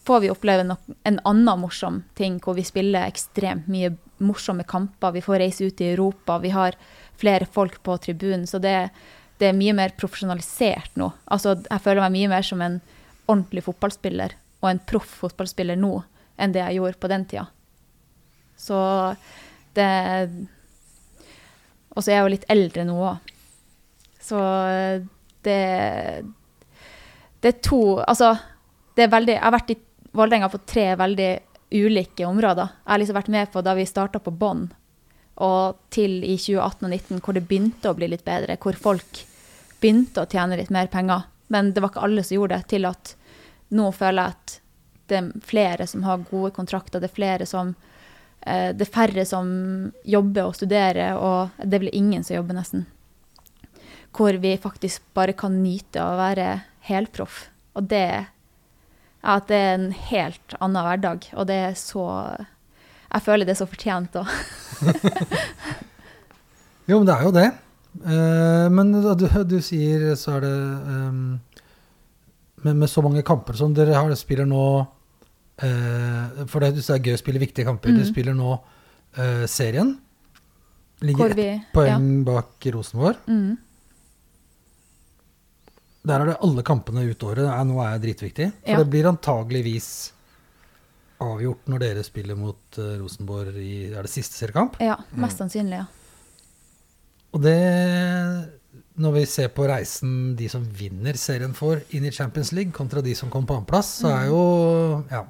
får 0.07 0.23
vi 0.23 0.31
oppleve 0.31 0.63
no 0.63 0.77
en 1.03 1.19
annen 1.27 1.59
morsom 1.59 2.01
ting, 2.15 2.39
hvor 2.43 2.55
vi 2.55 2.63
spiller 2.67 3.07
ekstremt 3.07 3.67
mye 3.71 3.91
morsomme 4.23 4.63
kamper. 4.67 5.11
Vi 5.17 5.23
får 5.25 5.41
reise 5.43 5.67
ut 5.67 5.81
i 5.83 5.91
Europa, 5.91 6.39
vi 6.39 6.51
har 6.55 6.77
flere 7.19 7.45
folk 7.45 7.81
på 7.83 7.97
tribunen. 8.01 8.47
Så 8.47 8.61
det, 8.63 8.89
det 9.37 9.49
er 9.49 9.57
mye 9.57 9.75
mer 9.77 9.95
profesjonalisert 9.99 10.95
nå. 10.99 11.11
Altså, 11.25 11.57
jeg 11.65 11.83
føler 11.83 12.05
meg 12.05 12.15
mye 12.15 12.31
mer 12.37 12.47
som 12.47 12.63
en 12.63 12.79
ordentlig 13.27 13.65
fotballspiller 13.67 14.37
og 14.61 14.69
en 14.71 14.83
proff 14.89 15.19
fotballspiller 15.25 15.77
nå 15.79 15.99
enn 16.37 16.53
det 16.53 16.63
jeg 16.63 16.79
gjorde 16.79 17.01
på 17.01 17.11
den 17.11 17.25
tida. 17.29 17.47
Så 18.57 18.77
det 19.77 19.89
Og 21.93 22.01
så 22.01 22.09
er 22.09 22.15
jeg 22.15 22.23
jo 22.23 22.33
litt 22.33 22.47
eldre 22.49 22.85
nå 22.87 22.95
òg. 23.11 23.33
Så 24.21 24.39
det 25.45 26.25
Det 27.41 27.51
er 27.51 27.59
to 27.61 27.99
Altså, 28.01 28.33
det 28.95 29.03
er 29.05 29.13
veldig 29.13 29.35
Jeg 29.35 29.43
har 29.43 29.53
vært 29.53 29.75
i 29.75 29.81
Vålerenga 30.17 30.49
på 30.49 30.57
tre 30.65 30.89
veldig 30.97 31.31
ulike 31.77 32.25
områder. 32.25 32.71
Jeg 32.83 32.91
har 32.91 33.01
liksom 33.01 33.17
vært 33.19 33.33
med 33.33 33.51
på 33.53 33.61
da 33.61 33.75
vi 33.77 33.85
starta 33.85 34.21
på 34.23 34.33
bånn, 34.33 34.67
og 35.45 35.77
til 35.93 36.23
i 36.25 36.37
2018 36.39 36.87
og 36.87 36.93
2019, 36.93 37.19
hvor 37.21 37.37
det 37.37 37.43
begynte 37.49 37.91
å 37.91 37.97
bli 37.97 38.09
litt 38.09 38.25
bedre, 38.25 38.57
hvor 38.61 38.77
folk 38.81 39.25
begynte 39.81 40.23
å 40.23 40.29
tjene 40.29 40.57
litt 40.57 40.71
mer 40.73 40.89
penger. 40.89 41.27
Men 41.53 41.69
det 41.73 41.83
var 41.83 41.93
ikke 41.93 42.05
alle 42.07 42.23
som 42.25 42.39
gjorde 42.39 42.57
det, 42.57 42.69
til 42.73 42.87
at 42.89 43.13
nå 43.77 43.91
føler 43.93 44.23
jeg 44.23 44.37
at 44.37 44.55
det 45.07 45.19
er 45.19 45.27
flere 45.47 45.87
som 45.87 46.03
har 46.07 46.25
gode 46.31 46.51
kontrakter, 46.55 47.03
det 47.03 47.11
er 47.11 47.15
flere 47.15 47.45
som 47.47 47.75
eh, 48.41 48.73
Det 48.75 48.87
er 48.87 48.93
færre 48.93 49.25
som 49.25 49.47
jobber 50.03 50.49
og 50.49 50.57
studerer, 50.57 51.15
og 51.15 51.61
det 51.63 51.83
vel 51.83 51.93
ingen 51.93 52.23
som 52.23 52.39
jobber, 52.39 52.57
nesten. 52.57 52.87
Hvor 54.17 54.39
vi 54.41 54.55
faktisk 54.57 55.03
bare 55.13 55.35
kan 55.37 55.61
nyte 55.61 56.01
å 56.01 56.17
være 56.17 56.49
helproff. 56.89 57.45
Og 57.77 57.87
det 57.91 58.25
at 59.27 59.49
det 59.51 59.57
er 59.59 59.73
en 59.75 59.89
helt 59.91 60.55
annen 60.61 60.85
hverdag. 60.87 61.27
Og 61.35 61.49
det 61.49 61.57
er 61.69 61.75
så 61.79 62.05
jeg 63.07 63.23
føler 63.23 63.47
det 63.47 63.53
er 63.55 63.61
så 63.61 63.69
fortjent 63.69 64.17
òg. 64.19 64.31
Jo, 66.87 67.01
men 67.01 67.07
det 67.09 67.15
er 67.17 67.23
jo 67.25 67.31
det. 67.35 67.47
Uh, 67.99 68.67
men 68.71 68.93
du, 68.95 69.25
du 69.43 69.57
sier 69.63 70.13
så 70.15 70.37
er 70.37 70.45
det 70.45 70.51
um, 70.87 71.17
med, 72.63 72.77
med 72.79 72.87
så 72.87 73.03
mange 73.03 73.23
kamper 73.27 73.57
som 73.59 73.73
dere 73.75 73.97
har, 73.97 74.13
spiller 74.15 74.47
nå 74.47 74.61
uh, 74.85 76.45
For 76.47 76.63
det, 76.63 76.77
det 76.77 76.85
er 76.93 77.01
gøy 77.03 77.17
å 77.17 77.19
spille 77.19 77.43
viktige 77.43 77.67
kamper. 77.67 77.91
Dere 77.91 78.05
Mm. 78.07 78.11
spiller 78.13 78.37
nå 78.37 78.53
uh, 78.55 79.43
serien. 79.51 79.97
Ligger 81.03 81.35
ett 81.35 81.67
poeng 81.75 81.99
poeng 81.99 82.07
bak 82.25 82.69
Rosenborg. 82.73 83.19
Ja. 83.27 83.35
Mm. 83.35 83.57
Der 86.07 86.21
er 86.23 86.29
det 86.31 86.37
alle 86.45 86.63
kampene 86.63 87.03
ut 87.09 87.23
året. 87.27 87.47
Nå 87.67 87.79
er 87.83 87.97
jeg 87.97 88.03
dritviktig. 88.05 88.47
For 88.63 88.71
Ja. 88.71 88.77
det 88.83 88.89
blir 88.93 89.09
antageligvis 89.09 89.89
avgjort 91.19 91.65
når 91.67 91.79
dere 91.81 92.03
spiller 92.05 92.37
mot 92.37 92.77
eh, 92.77 92.93
Rosenborg 93.01 93.55
i 93.57 93.89
Er 93.91 94.05
det 94.05 94.11
siste 94.13 94.37
seriekamp? 94.37 94.75
ja, 94.79 94.95
mest 95.17 95.39
sannsynlig, 95.41 95.79
ja. 95.81 95.87
Og 97.33 97.41
det 97.43 97.57
Når 98.97 99.11
vi 99.13 99.25
ser 99.29 99.49
på 99.53 99.65
reisen 99.69 100.35
de 100.37 100.47
som 100.49 100.63
vinner 100.63 101.13
serien 101.21 101.53
får 101.53 101.83
inn 101.93 102.05
i 102.05 102.11
Champions 102.11 102.51
League, 102.51 102.71
kontra 102.73 103.01
de 103.05 103.13
som 103.15 103.29
kom 103.29 103.45
på 103.45 103.53
annenplass, 103.57 103.99
så 104.01 104.09
er 104.13 104.25
jo 104.31 105.03
Ja. 105.11 105.25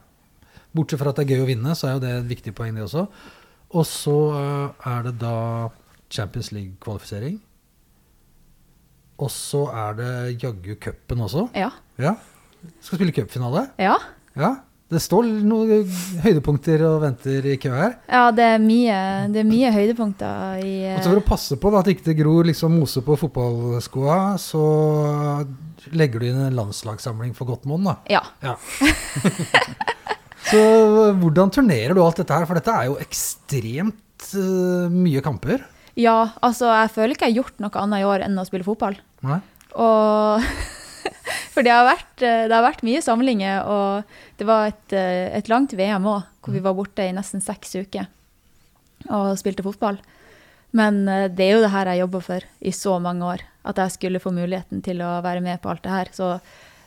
Bortsett 0.75 0.99
fra 0.99 1.09
at 1.09 1.15
det 1.17 1.25
er 1.30 1.36
gøy 1.36 1.43
å 1.43 1.47
vinne, 1.49 1.73
så 1.75 1.88
er 1.88 1.93
jo 1.95 1.99
det 1.99 2.09
et 2.13 2.30
viktig 2.38 2.53
poeng, 2.55 2.75
det 2.75 2.84
også. 2.86 3.07
Og 3.73 3.86
så 3.86 4.15
eh, 4.38 4.89
er 4.91 5.03
det 5.03 5.17
da 5.19 5.69
Champions 6.09 6.51
League-kvalifisering. 6.53 7.39
Og 9.18 9.32
så 9.34 9.65
er 9.74 9.97
det 9.97 10.13
jaggu 10.43 10.76
cupen 10.82 11.26
også. 11.26 11.47
Ja. 11.57 11.72
Ja. 11.97 12.15
Skal 12.84 12.99
spille 12.99 13.15
cupfinale. 13.15 13.70
Ja. 13.82 13.95
Ja. 14.38 14.55
Det 14.88 15.01
står 15.03 15.26
noen 15.43 15.82
høydepunkter 16.24 16.80
og 16.88 17.01
venter 17.03 17.43
i 17.51 17.57
kø 17.59 17.74
her. 17.74 17.97
ja, 18.07 18.22
det 18.32 18.45
er 18.53 18.61
mye, 18.63 18.99
det 19.34 19.41
er 19.41 19.47
mye 19.49 19.72
høydepunkter 19.76 20.61
i 20.63 20.76
Og 20.93 21.01
så 21.03 21.09
for 21.09 21.20
å 21.20 21.26
passe 21.28 21.57
på 21.59 21.72
da, 21.74 21.82
at 21.82 21.89
ikke 21.91 22.05
det 22.05 22.15
gror 22.22 22.47
liksom 22.47 22.78
mose 22.80 23.03
på 23.03 23.18
fotballskoa, 23.20 24.38
så 24.39 24.63
legger 25.91 26.24
du 26.24 26.30
inn 26.30 26.39
en 26.39 26.55
landslagssamling 26.55 27.36
for 27.36 27.51
godt 27.51 27.68
monn, 27.68 27.84
da. 27.89 27.97
Ja. 28.07 28.24
Ja. 28.39 28.55
så 30.53 30.63
hvordan 31.20 31.51
turnerer 31.51 31.91
du 31.91 31.99
alt 32.05 32.24
dette 32.24 32.39
her? 32.39 32.47
For 32.47 32.55
dette 32.55 32.72
er 32.80 32.88
jo 32.88 32.95
ekstremt 33.03 34.30
uh, 34.39 34.88
mye 34.93 35.26
kamper. 35.26 35.68
Ja, 35.98 36.18
altså 36.45 36.70
jeg 36.70 36.93
føler 36.93 37.16
ikke 37.16 37.30
jeg 37.30 37.36
har 37.36 37.43
gjort 37.43 37.62
noe 37.64 37.84
annet 37.84 38.04
i 38.04 38.08
år 38.08 38.26
enn 38.28 38.38
å 38.38 38.48
spille 38.48 38.68
fotball. 38.68 39.00
Nei? 39.26 39.39
Og 39.78 40.43
For 41.54 41.66
det 41.66 41.74
har, 41.74 41.88
vært, 41.88 42.22
eh, 42.22 42.43
det 42.45 42.54
har 42.54 42.66
vært 42.66 42.84
mye 42.86 43.02
samlinger, 43.02 43.66
og 43.66 44.38
det 44.38 44.45
var 44.45 44.70
et, 44.70 44.93
eh, 44.93 45.34
et 45.39 45.50
langt 45.50 45.74
VM 45.74 46.06
òg, 46.06 46.28
hvor 46.45 46.54
vi 46.54 46.62
var 46.62 46.76
borte 46.78 47.02
i 47.02 47.16
nesten 47.16 47.41
seks 47.41 47.74
uker 47.80 48.06
og 49.14 49.38
spilte 49.39 49.66
fotball. 49.66 49.98
Men 50.78 51.08
eh, 51.10 51.28
det 51.34 51.48
er 51.48 51.56
jo 51.56 51.64
det 51.64 51.74
her 51.74 51.89
jeg 51.89 52.04
jobber 52.04 52.26
for 52.28 52.45
i 52.62 52.74
så 52.76 52.98
mange 53.02 53.26
år, 53.26 53.45
at 53.66 53.82
jeg 53.82 53.95
skulle 53.95 54.22
få 54.22 54.34
muligheten 54.36 54.84
til 54.86 55.02
å 55.02 55.18
være 55.26 55.41
med 55.41 55.62
på 55.64 55.72
alt 55.72 55.82
det 55.86 55.95
her. 55.95 56.14
Så 56.14 56.36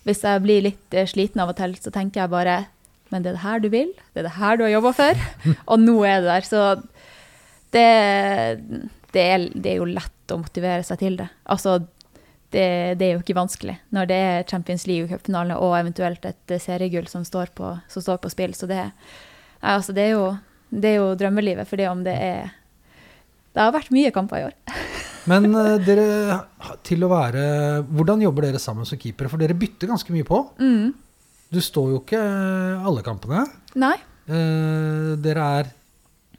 hvis 0.07 0.23
jeg 0.23 0.45
blir 0.45 0.63
litt 0.69 0.99
sliten 1.11 1.43
av 1.43 1.51
og 1.51 1.59
til, 1.59 1.75
så 1.81 1.91
tenker 1.95 2.23
jeg 2.23 2.33
bare 2.33 2.61
Men 3.11 3.25
det 3.25 3.33
er 3.33 3.35
det 3.35 3.43
her 3.43 3.59
du 3.59 3.69
vil, 3.73 3.89
det 4.15 4.21
er 4.23 4.29
det 4.29 4.37
her 4.39 4.55
du 4.55 4.63
har 4.63 4.71
jobba 4.77 4.93
for, 4.95 5.23
og 5.75 5.81
nå 5.83 5.97
er 6.07 6.23
det 6.23 6.31
der. 6.31 6.45
Så 6.47 6.61
det, 7.75 7.89
det, 9.15 9.23
er, 9.23 9.47
det 9.55 9.73
er 9.73 9.81
jo 9.81 9.89
lett 9.91 10.35
å 10.35 10.39
motivere 10.41 10.85
seg 10.87 11.01
til 11.03 11.19
det. 11.21 11.29
Altså, 11.51 11.79
det, 12.51 12.67
det 12.99 13.07
er 13.07 13.13
jo 13.15 13.23
ikke 13.23 13.39
vanskelig 13.39 13.77
når 13.95 14.09
det 14.11 14.21
er 14.27 14.47
Champions 14.51 14.87
League-cupfinale 14.91 15.59
og 15.63 15.77
eventuelt 15.79 16.25
et 16.27 16.55
eh, 16.55 16.63
seriegull 16.63 17.07
som 17.11 17.27
står 17.27 17.53
på, 17.57 17.75
som 17.91 18.05
står 18.05 18.23
på 18.23 18.33
spill. 18.33 18.55
Så 18.59 18.69
det, 18.71 18.81
nei, 19.61 19.75
altså 19.75 19.95
det, 19.97 20.09
er 20.09 20.17
jo, 20.17 20.25
det 20.71 20.95
er 20.95 20.99
jo 20.99 21.13
drømmelivet, 21.21 21.69
for 21.71 21.81
det 21.81 21.91
om 21.91 22.03
det 22.07 22.17
er 22.17 22.57
Det 23.51 23.63
har 23.63 23.75
vært 23.75 23.95
mye 23.95 24.11
kamper 24.15 24.41
i 24.43 24.49
år. 24.49 24.57
Men 25.31 25.51
eh, 25.55 25.77
dere, 25.85 26.41
til 26.87 27.05
å 27.05 27.11
være 27.13 27.43
Hvordan 27.91 28.23
jobber 28.25 28.47
dere 28.49 28.63
sammen 28.63 28.89
som 28.89 28.99
keepere? 28.99 29.31
For 29.31 29.43
dere 29.43 29.59
bytter 29.59 29.91
ganske 29.91 30.15
mye 30.15 30.27
på. 30.27 30.43
Mm. 30.63 30.93
Du 31.51 31.59
står 31.63 31.91
jo 31.95 32.03
ikke 32.03 32.21
eh, 32.21 32.87
alle 32.87 33.03
kampene. 33.07 33.45
Nei. 33.79 33.97
Eh, 34.31 35.11
dere 35.23 35.51
er 35.59 35.75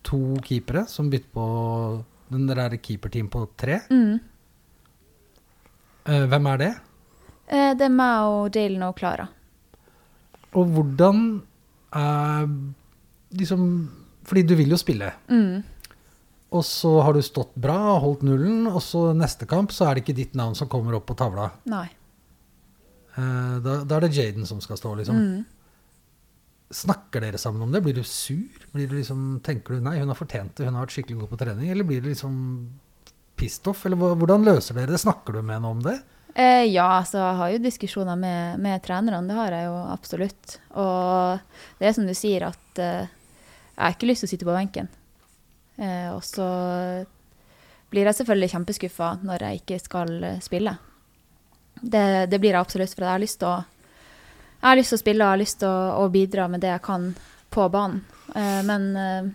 to 0.08 0.40
keepere 0.44 0.88
som 0.90 1.12
bytter 1.12 1.30
på 1.36 1.46
men 2.32 2.48
der 2.50 2.60
er 2.64 2.78
keeperteam 2.80 3.28
på 3.32 3.44
tre. 3.60 3.80
Mm. 3.92 4.20
Eh, 6.08 6.26
hvem 6.32 6.48
er 6.54 6.58
det? 6.62 6.72
Eh, 7.52 7.74
Det 7.78 7.86
er 7.86 7.94
meg 7.94 8.32
og 8.32 8.56
Jalen 8.56 8.84
og 8.88 8.96
Klara. 8.98 9.28
Og 10.54 10.68
hvordan 10.76 11.42
er 11.96 12.48
liksom 13.36 13.64
Fordi 14.24 14.44
du 14.46 14.54
vil 14.56 14.70
jo 14.70 14.78
spille. 14.78 15.08
Mm. 15.30 15.64
Og 16.52 16.64
så 16.68 16.92
har 17.02 17.14
du 17.16 17.22
stått 17.24 17.56
bra 17.56 17.78
og 17.96 18.02
holdt 18.04 18.24
nullen, 18.28 18.68
og 18.68 18.82
så 18.84 19.14
neste 19.18 19.48
kamp 19.50 19.72
så 19.72 19.88
er 19.88 19.96
det 19.96 20.04
ikke 20.04 20.16
ditt 20.18 20.36
navn 20.36 20.54
som 20.56 20.68
kommer 20.70 20.94
opp 20.98 21.08
på 21.10 21.16
tavla. 21.18 21.48
Nei. 21.66 21.88
Eh, 23.16 23.56
da, 23.66 23.80
da 23.88 23.96
er 23.98 24.06
det 24.06 24.12
Jaden 24.16 24.46
som 24.46 24.60
skal 24.62 24.78
stå, 24.78 24.92
liksom. 25.00 25.16
Mm. 25.18 25.46
Snakker 26.72 27.26
dere 27.26 27.40
sammen 27.42 27.66
om 27.66 27.74
det? 27.74 27.82
Blir 27.84 27.98
du 27.98 28.04
sur? 28.08 28.64
Blir 28.72 28.88
du 28.88 28.96
liksom, 28.98 29.42
tenker 29.44 29.76
du 29.76 29.84
nei, 29.84 29.98
hun 30.00 30.12
har 30.12 30.20
fortjent 30.20 30.56
det, 30.58 30.70
hun 30.70 30.78
har 30.78 30.88
vært 30.88 30.96
skikkelig 30.96 31.20
god 31.24 31.34
på 31.34 31.42
trening? 31.44 31.72
Eller 31.74 31.88
blir 31.88 32.02
du 32.04 32.10
liksom 32.10 32.36
pissed 33.40 33.68
off? 33.68 33.86
Eller 33.86 34.00
hvordan 34.00 34.48
løser 34.48 34.78
dere 34.80 34.94
det? 34.94 35.02
Snakker 35.04 35.36
du 35.36 35.42
med 35.42 35.58
henne 35.58 35.72
om 35.76 35.84
det? 35.84 35.98
Eh, 36.34 36.66
ja, 36.72 36.88
altså 37.02 37.20
jeg 37.20 37.40
har 37.42 37.52
jo 37.52 37.64
diskusjoner 37.66 38.20
med, 38.20 38.60
med 38.64 38.84
trenerne, 38.86 39.28
det 39.28 39.36
har 39.36 39.56
jeg 39.56 39.68
jo 39.68 39.80
absolutt. 39.92 40.58
Og 40.80 41.42
det 41.80 41.90
er 41.90 41.98
som 41.98 42.08
du 42.08 42.16
sier, 42.16 42.48
at 42.48 42.80
eh, 42.80 43.10
jeg 43.76 43.84
har 43.84 43.98
ikke 43.98 44.08
lyst 44.08 44.24
til 44.24 44.30
å 44.30 44.34
sitte 44.36 44.48
på 44.48 44.56
benken. 44.56 44.88
Eh, 45.82 46.08
og 46.14 46.24
så 46.24 46.48
blir 47.92 48.08
jeg 48.08 48.20
selvfølgelig 48.22 48.52
kjempeskuffa 48.54 49.12
når 49.26 49.46
jeg 49.48 49.62
ikke 49.62 49.82
skal 49.84 50.16
eh, 50.24 50.40
spille. 50.44 50.78
Det, 51.82 52.06
det 52.32 52.40
blir 52.40 52.54
jeg 52.54 52.62
absolutt, 52.62 52.94
for 52.96 53.08
jeg 53.08 53.16
har 53.18 53.24
lyst 53.24 53.42
til 53.42 53.52
å, 53.52 53.58
jeg 54.62 54.70
har 54.70 54.78
lyst 54.78 54.94
til 54.94 55.00
å 55.00 55.02
spille 55.02 55.26
og 55.26 55.34
har 55.34 55.42
lyst 55.42 55.60
til 55.64 55.70
å, 55.72 56.04
å 56.04 56.10
bidra 56.14 56.48
med 56.52 56.62
det 56.62 56.70
jeg 56.70 56.84
kan 56.86 57.08
på 57.52 57.68
banen. 57.74 58.04
Eh, 58.36 58.62
men 58.68 58.84
eh, 58.96 59.30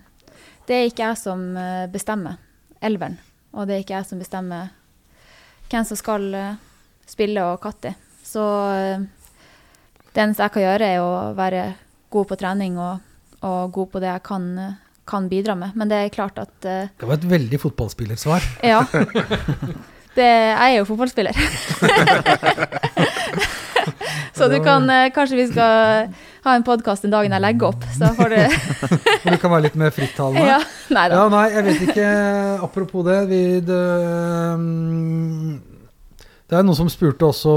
det 0.68 0.76
er 0.76 0.86
ikke 0.86 1.08
jeg 1.08 1.18
som 1.18 1.42
eh, 1.58 1.86
bestemmer 1.90 2.38
elveren, 2.78 3.18
og 3.56 3.66
det 3.66 3.74
er 3.74 3.82
ikke 3.82 3.96
jeg 3.98 4.08
som 4.08 4.22
bestemmer 4.22 4.70
hvem 5.66 5.86
som 5.88 5.98
skal 5.98 6.28
spille 7.08 7.42
og 7.42 7.58
når. 7.64 7.96
Så 8.22 8.42
det 10.12 10.22
eneste 10.22 10.44
jeg 10.44 10.54
kan 10.54 10.62
gjøre, 10.62 10.90
er 10.94 11.02
å 11.02 11.34
være 11.34 11.64
god 12.12 12.28
på 12.30 12.38
trening 12.38 12.78
og, 12.78 13.02
og 13.42 13.72
god 13.74 13.90
på 13.90 14.02
det 14.02 14.12
jeg 14.12 14.24
kan, 14.28 14.46
kan 15.08 15.26
bidra 15.30 15.56
med. 15.58 15.74
Men 15.74 15.90
det 15.90 15.98
er 15.98 16.14
klart 16.14 16.38
at 16.42 16.54
uh, 16.66 16.86
Det 16.86 17.08
var 17.08 17.18
et 17.18 17.28
veldig 17.30 17.60
fotballspillersvar. 17.62 18.46
Ja. 18.66 18.84
Det, 20.16 20.26
jeg 20.26 20.72
er 20.72 20.78
jo 20.78 20.86
fotballspiller. 20.88 21.36
Så 24.36 24.48
du 24.52 24.56
kan 24.64 24.84
eh, 24.92 25.08
Kanskje 25.14 25.38
vi 25.38 25.46
skal 25.50 26.10
ha 26.46 26.54
en 26.54 26.64
podkast 26.66 27.06
den 27.06 27.14
dagen 27.14 27.32
jeg 27.32 27.42
legger 27.42 27.70
opp, 27.72 27.86
så 27.96 28.12
får 28.16 28.34
du 28.34 28.36
Og 29.24 29.30
du 29.32 29.38
kan 29.42 29.50
være 29.50 29.64
litt 29.66 29.78
mer 29.80 29.94
frittalende. 29.94 30.44
Ja. 30.46 30.58
Nei 30.94 31.06
da. 31.10 31.16
Ja, 31.18 31.24
nei, 31.32 31.46
jeg 31.54 31.64
vet 31.66 31.80
ikke. 31.88 32.10
Apropos 32.66 33.06
det, 33.08 33.16
vi 33.30 33.40
det, 33.66 33.80
mm, 34.60 35.56
det 36.46 36.58
er 36.60 36.66
noen 36.66 36.78
som 36.78 36.90
spurte 36.92 37.26
også 37.26 37.54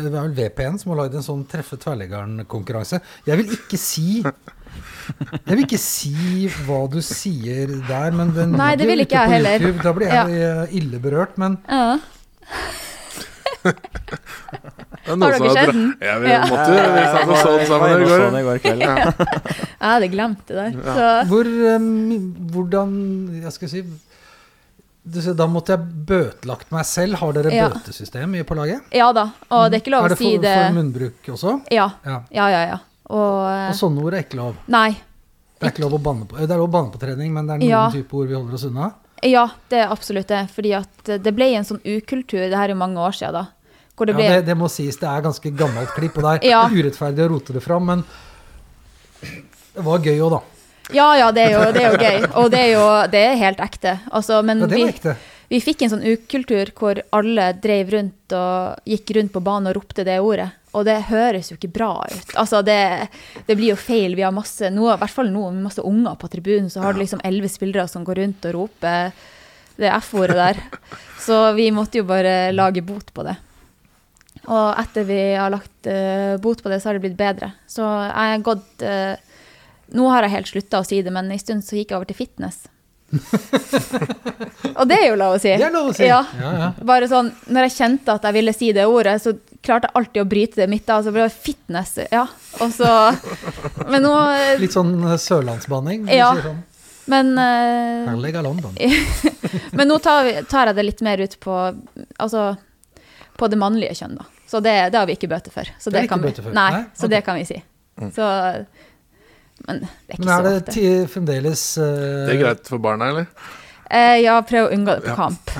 Det 0.00 0.10
er 0.10 0.16
vel 0.16 0.34
VPN 0.34 0.80
som 0.80 0.94
har 0.94 1.04
lagd 1.04 1.14
en 1.20 1.26
sånn 1.26 1.44
Treffe 1.50 1.78
tverrleggeren-konkurranse. 1.84 3.02
Jeg 3.28 3.42
vil 3.42 3.54
ikke 3.60 3.78
si 3.80 4.08
Jeg 4.24 5.52
vil 5.52 5.64
ikke 5.68 5.82
si 5.82 6.48
hva 6.66 6.80
du 6.90 6.98
sier 7.04 7.76
der, 7.86 8.10
men 8.16 8.34
den 8.34 8.56
Nei, 8.58 8.72
det 8.80 8.88
vil 8.90 9.04
ikke 9.06 9.20
jeg 9.26 9.36
heller. 9.36 9.62
YouTube. 9.62 9.84
Da 9.84 9.94
blir 9.94 10.10
jeg 10.10 10.40
ja. 10.40 10.66
ille 10.80 11.02
berørt, 11.02 11.38
men 11.38 11.60
Ja. 11.68 12.00
Har 15.06 15.16
dere 15.16 15.52
sett 15.54 15.72
den? 15.72 15.96
Ja, 16.00 16.18
vi 16.18 16.28
Ja. 16.28 16.40
måtte 16.50 16.74
jo 16.76 16.92
vi 16.92 17.04
satt 17.08 17.28
og 17.28 17.36
så 17.40 17.56
den 17.56 17.66
sammen 17.66 17.90
i 17.90 17.94
går. 17.94 18.00
inne 18.00 18.04
og 18.04 18.20
så 18.20 18.30
den 18.30 18.40
i 18.40 18.44
går 18.48 18.58
kveld. 18.58 18.80
Jeg 18.80 19.64
hadde 19.80 20.08
glemt 20.12 20.46
det 20.46 20.56
der. 20.56 20.70
Så 20.98 21.06
hvor 21.30 21.50
um, 21.76 22.34
Hvordan 22.52 22.92
Jeg 23.42 23.52
skal 23.52 23.68
si 23.68 23.82
Da 25.34 25.46
måtte 25.48 25.72
jeg 25.72 25.80
bøtelagt 26.06 26.70
meg 26.70 26.84
selv. 26.86 27.14
Har 27.22 27.32
dere 27.32 27.50
Ja. 27.54 27.68
bøtesystem 27.72 28.36
på 28.46 28.54
laget? 28.54 28.80
ja 28.92 29.12
da. 29.12 29.30
Og 29.50 29.70
det 29.70 29.80
er 29.80 29.82
ikke 29.84 29.94
lov 29.96 30.04
å 30.10 30.16
si 30.16 30.36
det 30.36 30.44
Er 30.44 30.56
det 30.56 30.66
for 30.68 30.82
munnbruk 30.82 31.30
også? 31.34 31.60
Ja. 31.72 31.90
Ja. 32.04 32.22
Ja, 32.30 32.48
ja, 32.50 32.62
ja. 32.74 32.78
Og, 33.10 33.48
eh, 33.50 33.68
Og 33.70 33.74
sånne 33.74 34.04
ord 34.04 34.14
er 34.14 34.22
ikke 34.22 34.36
lov. 34.36 34.54
Nei. 34.68 34.90
Det 35.60 35.66
er 35.66 35.72
ikke 35.72 35.82
lov 35.88 35.94
å 35.98 36.02
banne 36.02 36.26
på 36.28 36.36
Det 36.38 36.50
er 36.50 36.56
lov 36.60 36.68
å 36.68 36.72
banne 36.72 36.92
på 36.92 37.00
trening, 37.00 37.32
men 37.32 37.46
det 37.46 37.54
er 37.54 37.58
noen 37.58 37.68
Ja. 37.68 37.90
type 37.90 38.12
ord 38.14 38.28
vi 38.28 38.34
holder 38.34 38.54
oss 38.54 38.64
unna. 38.64 38.92
Ja, 39.22 39.48
det 39.68 39.78
er 39.80 39.88
absolutt 39.92 40.28
det. 40.28 40.48
Fordi 40.50 40.72
at 40.76 41.08
eh, 41.08 41.18
det 41.18 41.34
ble 41.34 41.54
en 41.56 41.64
sånn 41.64 41.80
ukultur, 41.84 42.48
det 42.48 42.54
her 42.56 42.70
er 42.70 42.74
mange 42.74 42.96
år 43.00 43.12
siden 43.12 43.32
da. 43.32 43.46
Det 44.06 44.12
Ja, 44.14 44.16
ble 44.16 44.28
det, 44.28 44.46
det 44.46 44.56
må 44.56 44.68
sies, 44.70 44.96
det 44.96 45.08
er 45.08 45.20
ganske 45.22 45.50
gammelt 45.56 45.92
klipp, 45.96 46.16
og 46.16 46.22
det 46.24 46.32
er 46.44 46.50
Ja. 46.50 46.62
urettferdig 46.68 47.26
å 47.26 47.28
rote 47.34 47.52
det 47.52 47.62
fram, 47.62 47.84
men 47.86 48.04
det 49.74 49.84
var 49.84 49.98
gøy 49.98 50.18
òg, 50.20 50.30
da. 50.30 50.40
Ja, 50.92 51.08
ja, 51.16 51.30
det 51.30 51.42
er 51.46 51.50
jo, 51.54 51.72
det 51.72 51.82
er 51.84 51.92
jo 51.92 51.98
gøy. 52.02 52.30
Og 52.40 52.50
det 52.50 52.60
er 52.60 52.70
jo 52.72 52.86
det 53.12 53.20
er 53.28 53.36
helt 53.38 53.60
ekte. 53.62 53.98
Altså, 54.10 54.40
men 54.44 54.58
Ja, 54.64 54.66
det 54.66 54.76
vi, 54.76 54.82
var 54.82 54.94
ekte. 54.94 55.16
Vi 55.50 55.60
fikk 55.60 55.82
en 55.82 55.90
sånn 55.90 56.06
ukultur 56.06 56.70
hvor 56.78 57.00
alle 57.12 57.52
drev 57.62 57.90
rundt 57.94 58.34
og 58.34 58.80
gikk 58.86 59.12
rundt 59.16 59.32
på 59.34 59.42
banen 59.42 59.70
og 59.70 59.76
ropte 59.78 60.04
det 60.06 60.18
ordet. 60.22 60.50
Og 60.74 60.84
det 60.86 60.96
høres 61.08 61.50
jo 61.50 61.56
ikke 61.58 61.72
bra 61.74 62.06
ut. 62.06 62.34
Altså, 62.38 62.62
det, 62.66 63.08
det 63.46 63.56
blir 63.58 63.72
jo 63.72 63.76
feil. 63.78 64.14
Vi 64.18 64.22
har 64.22 64.34
masse, 64.34 64.70
noe, 64.70 64.94
i 64.94 65.00
hvert 65.02 65.14
fall 65.14 65.30
nå, 65.30 65.48
masse 65.62 65.82
unger 65.82 66.14
på 66.18 66.30
tribunen, 66.30 66.70
så 66.70 66.82
har 66.82 66.94
du 66.94 67.00
liksom 67.02 67.22
elleve 67.26 67.50
spillere 67.50 67.88
som 67.90 68.04
går 68.06 68.20
rundt 68.22 68.46
og 68.50 68.54
roper 68.54 69.10
det 69.80 69.90
F-ordet 70.02 70.36
der. 70.38 70.60
Så 71.18 71.52
vi 71.56 71.70
måtte 71.74 71.98
jo 71.98 72.04
bare 72.06 72.52
lage 72.54 72.82
bot 72.86 73.10
på 73.14 73.24
det. 73.26 73.36
Og 74.48 74.80
etter 74.80 75.04
vi 75.08 75.20
har 75.36 75.52
lagt 75.52 75.88
uh, 75.90 76.36
bot 76.40 76.62
på 76.62 76.72
det, 76.72 76.80
så 76.80 76.90
har 76.90 76.98
det 76.98 77.04
blitt 77.04 77.18
bedre. 77.18 77.52
Så 77.68 77.84
jeg 77.84 78.34
har 78.34 78.46
gått 78.46 78.86
uh, 78.86 79.14
Nå 79.90 80.06
har 80.06 80.22
jeg 80.22 80.36
helt 80.36 80.50
slutta 80.52 80.80
å 80.80 80.86
si 80.86 81.00
det, 81.02 81.10
men 81.10 81.32
en 81.34 81.40
stund 81.40 81.64
så 81.66 81.74
gikk 81.74 81.90
jeg 81.90 81.98
over 81.98 82.06
til 82.06 82.20
fitness. 82.20 82.60
og 84.78 84.84
det 84.86 84.98
er 85.00 85.08
jo 85.08 85.16
lov 85.18 85.34
å 85.34 85.40
si. 85.42 85.50
Det 85.50 85.66
er 85.66 85.74
lov 85.74 85.90
å 85.90 85.94
si. 85.96 86.06
Ja. 86.06 86.20
Ja, 86.38 86.50
ja. 86.60 86.68
Bare 86.86 87.08
sånn, 87.10 87.32
når 87.50 87.66
jeg 87.66 87.74
kjente 87.74 88.14
at 88.14 88.28
jeg 88.28 88.36
ville 88.38 88.54
si 88.54 88.70
det 88.76 88.86
ordet, 88.86 89.16
så 89.22 89.34
klarte 89.66 89.90
jeg 89.90 89.98
alltid 89.98 90.22
å 90.22 90.28
bryte 90.30 90.62
det 90.62 90.68
midt 90.70 90.94
av. 90.94 91.02
Så 91.02 91.14
ble 91.14 91.26
det 91.26 91.34
fitness, 91.34 91.96
ja. 92.06 92.24
Og 92.62 92.70
så 92.74 92.90
Men 93.90 94.06
nå 94.06 94.14
Litt 94.62 94.74
sånn 94.74 94.94
eh, 95.02 95.18
sørlandsbanning. 95.20 96.06
Ja. 96.14 96.32
Sånn. 96.38 96.62
Men, 97.10 97.32
uh, 97.34 98.06
Herlig 98.12 98.36
av 98.38 98.46
London. 98.46 98.76
men 99.76 99.88
nå 99.90 99.98
tar, 99.98 100.22
vi, 100.28 100.34
tar 100.46 100.70
jeg 100.70 100.78
det 100.78 100.84
litt 100.86 101.00
mer 101.02 101.22
ut 101.24 101.32
på 101.42 101.54
Altså 102.22 102.52
på 103.40 103.48
det 103.50 103.58
mannlige 103.60 103.96
kjønn, 104.02 104.18
da. 104.20 104.26
Så 104.50 104.60
det, 104.64 104.76
det 104.92 105.00
har 105.00 105.08
vi 105.08 105.16
ikke 105.16 105.30
bøter 105.30 105.54
for. 105.54 105.70
Så 105.80 105.92
Det 105.92 106.04
det, 106.04 106.08
kan 106.12 106.22
vi. 106.22 106.34
Nei, 106.50 106.52
Nei? 106.76 106.82
så 106.92 107.06
okay. 107.06 107.14
det 107.14 107.22
kan 107.26 107.40
vi 107.40 107.46
si. 107.48 107.60
Så 108.16 108.28
Men 109.66 109.82
det 109.84 109.88
er 109.88 110.14
ikke 110.16 110.24
Men 110.24 110.34
er 110.34 110.44
det 110.46 110.52
så 110.52 110.60
ofte. 110.60 110.74
ti, 110.76 110.84
fremdeles 111.14 111.64
uh... 111.78 111.84
Det 112.28 112.34
er 112.36 112.38
greit 112.40 112.70
for 112.70 112.80
barna, 112.82 113.10
eller? 113.12 113.26
Eh, 113.90 114.20
ja, 114.22 114.36
prøv 114.46 114.68
å 114.68 114.74
unngå 114.74 114.94
det 115.00 115.02
på 115.02 115.10
Ja. 115.10 115.16
kamp. 115.18 115.50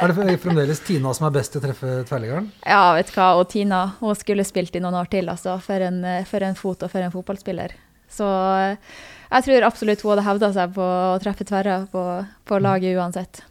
Er 0.00 0.08
det 0.08 0.38
fremdeles 0.40 0.80
Tina 0.86 1.12
som 1.14 1.26
er 1.28 1.34
best 1.36 1.52
til 1.52 1.60
å 1.60 1.64
treffe 1.66 1.98
tverrleggeren? 2.08 2.48
Ja, 2.64 2.94
vet 2.96 3.12
du 3.12 3.18
hva. 3.18 3.34
Og 3.38 3.48
Tina 3.52 3.82
hun 4.00 4.16
skulle 4.16 4.46
spilt 4.48 4.74
i 4.74 4.80
noen 4.80 4.96
år 4.96 5.10
til, 5.12 5.28
altså. 5.28 5.58
For 5.62 5.84
en, 5.84 6.00
for 6.30 6.46
en 6.46 6.56
fot 6.58 6.82
og 6.82 6.90
for 6.90 7.04
en 7.04 7.12
fotballspiller. 7.12 7.76
Så 8.14 8.24
eh, 8.24 8.76
jeg 9.34 9.46
tror 9.48 9.66
absolutt 9.68 10.04
hun 10.04 10.14
hadde 10.14 10.28
hevda 10.28 10.52
seg 10.56 10.74
på 10.76 10.84
å 10.84 11.18
treffe 11.22 11.46
tverra 11.48 11.82
på, 11.92 12.04
på 12.48 12.60
laget 12.62 12.96
uansett. 12.96 13.44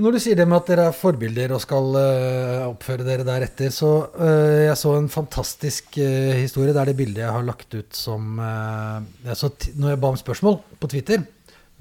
Når 0.00 0.14
du 0.14 0.18
sier 0.24 0.38
det 0.38 0.46
med 0.48 0.56
at 0.56 0.68
dere 0.70 0.84
er 0.88 0.94
forbilder 0.96 1.52
og 1.52 1.60
skal 1.60 1.90
uh, 1.98 2.70
oppføre 2.70 3.04
dere 3.04 3.26
deretter, 3.28 3.68
så 3.74 3.90
uh, 4.16 4.62
jeg 4.64 4.76
så 4.80 4.94
en 4.96 5.10
fantastisk 5.12 5.98
uh, 6.00 6.32
historie. 6.38 6.72
Det 6.72 6.80
er 6.80 6.88
det 6.90 6.96
bildet 6.96 7.20
jeg 7.26 7.34
har 7.34 7.44
lagt 7.44 7.76
ut 7.76 7.92
som 7.96 8.38
jeg 8.40 9.36
så 9.36 9.50
Når 9.76 9.92
jeg 9.92 10.00
ba 10.00 10.08
om 10.14 10.16
spørsmål 10.16 10.58
på 10.80 10.88
Twitter, 10.94 11.26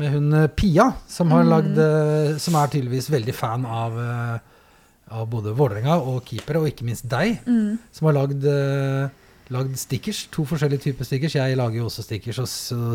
med 0.01 0.12
hun 0.12 0.34
Pia, 0.57 0.89
som, 1.07 1.32
har 1.32 1.43
Mm. 1.45 1.49
lagd, 1.51 2.39
som 2.41 2.55
er 2.57 2.68
tydeligvis 2.74 3.09
veldig 3.12 3.34
fan 3.38 3.66
av, 3.66 3.97
av 5.12 5.28
både 5.30 5.53
Vålerenga 5.53 5.99
og 6.01 6.24
keepere, 6.26 6.57
og 6.59 6.68
ikke 6.72 6.86
minst 6.88 7.07
deg, 7.12 7.39
Mm. 7.45 7.78
som 7.93 8.07
har 8.07 8.16
lagd, 8.18 8.43
lagd 9.51 9.78
stickers. 9.78 10.24
To 10.32 10.43
forskjellige 10.47 10.88
typer 10.88 11.05
stickers. 11.05 11.36
Jeg 11.36 11.57
lager 11.59 11.78
jo 11.84 11.86
også 11.86 12.03
stickers 12.07 12.39
og 12.39 12.47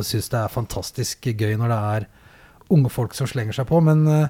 syns 0.04 0.28
det 0.32 0.40
er 0.40 0.48
fantastisk 0.52 1.20
gøy 1.30 1.54
når 1.60 1.68
det 1.68 1.80
er 1.94 2.06
unge 2.74 2.90
folk 2.90 3.14
som 3.14 3.28
slenger 3.30 3.54
seg 3.54 3.68
på. 3.70 3.78
Men 3.84 4.06
eh, 4.10 4.28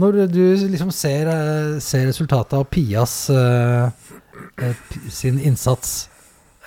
når 0.00 0.22
du 0.32 0.42
liksom 0.56 0.92
ser, 0.94 1.28
eh, 1.28 1.78
ser 1.80 2.06
resultatet 2.08 2.54
av 2.56 2.64
Pias 2.64 3.28
eh, 3.30 3.90
eh, 4.62 4.80
sin 5.12 5.40
innsats, 5.40 6.08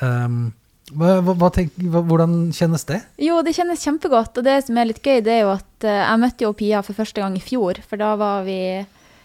um, 0.02 0.52
hva, 0.94 1.18
hva, 1.26 1.50
tenk, 1.50 1.74
hva, 1.90 2.04
hvordan 2.06 2.52
kjennes 2.54 2.86
det? 2.86 3.00
Jo, 3.18 3.40
det 3.42 3.56
kjennes 3.58 3.82
kjempegodt. 3.82 4.38
Og 4.38 4.46
det 4.46 4.60
som 4.68 4.78
er 4.78 4.92
litt 4.92 5.02
gøy, 5.02 5.24
det 5.26 5.34
er 5.34 5.42
jo 5.48 5.56
at 5.56 5.88
jeg 5.88 6.22
møtte 6.22 6.46
jo 6.46 6.54
Pia 6.58 6.84
for 6.86 6.98
første 6.98 7.24
gang 7.24 7.34
i 7.38 7.42
fjor. 7.42 7.82
For 7.90 7.98
da 7.98 8.12
var 8.22 8.46
vi 8.46 8.60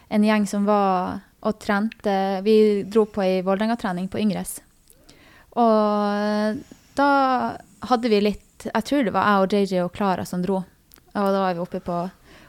en 0.08 0.24
gjeng 0.24 0.48
som 0.48 0.64
var 0.68 1.20
og 1.40 1.56
trente 1.56 2.14
Vi 2.44 2.82
dro 2.84 3.06
på 3.08 3.22
ei 3.24 3.40
Vålerenga-trening 3.44 4.10
på 4.12 4.20
Yngres. 4.20 4.58
Og 5.60 6.58
da 6.96 7.10
hadde 7.88 8.10
vi 8.12 8.20
litt 8.22 8.66
Jeg 8.68 8.84
tror 8.86 9.06
det 9.06 9.14
var 9.14 9.28
jeg 9.28 9.44
og 9.44 9.54
JJ 9.54 9.84
og 9.86 9.94
Klara 9.94 10.26
som 10.28 10.42
dro. 10.44 10.60
Og 11.10 11.28
da 11.34 11.44
var 11.44 11.56
vi 11.56 11.62
oppe 11.62 11.80
på, 11.84 11.96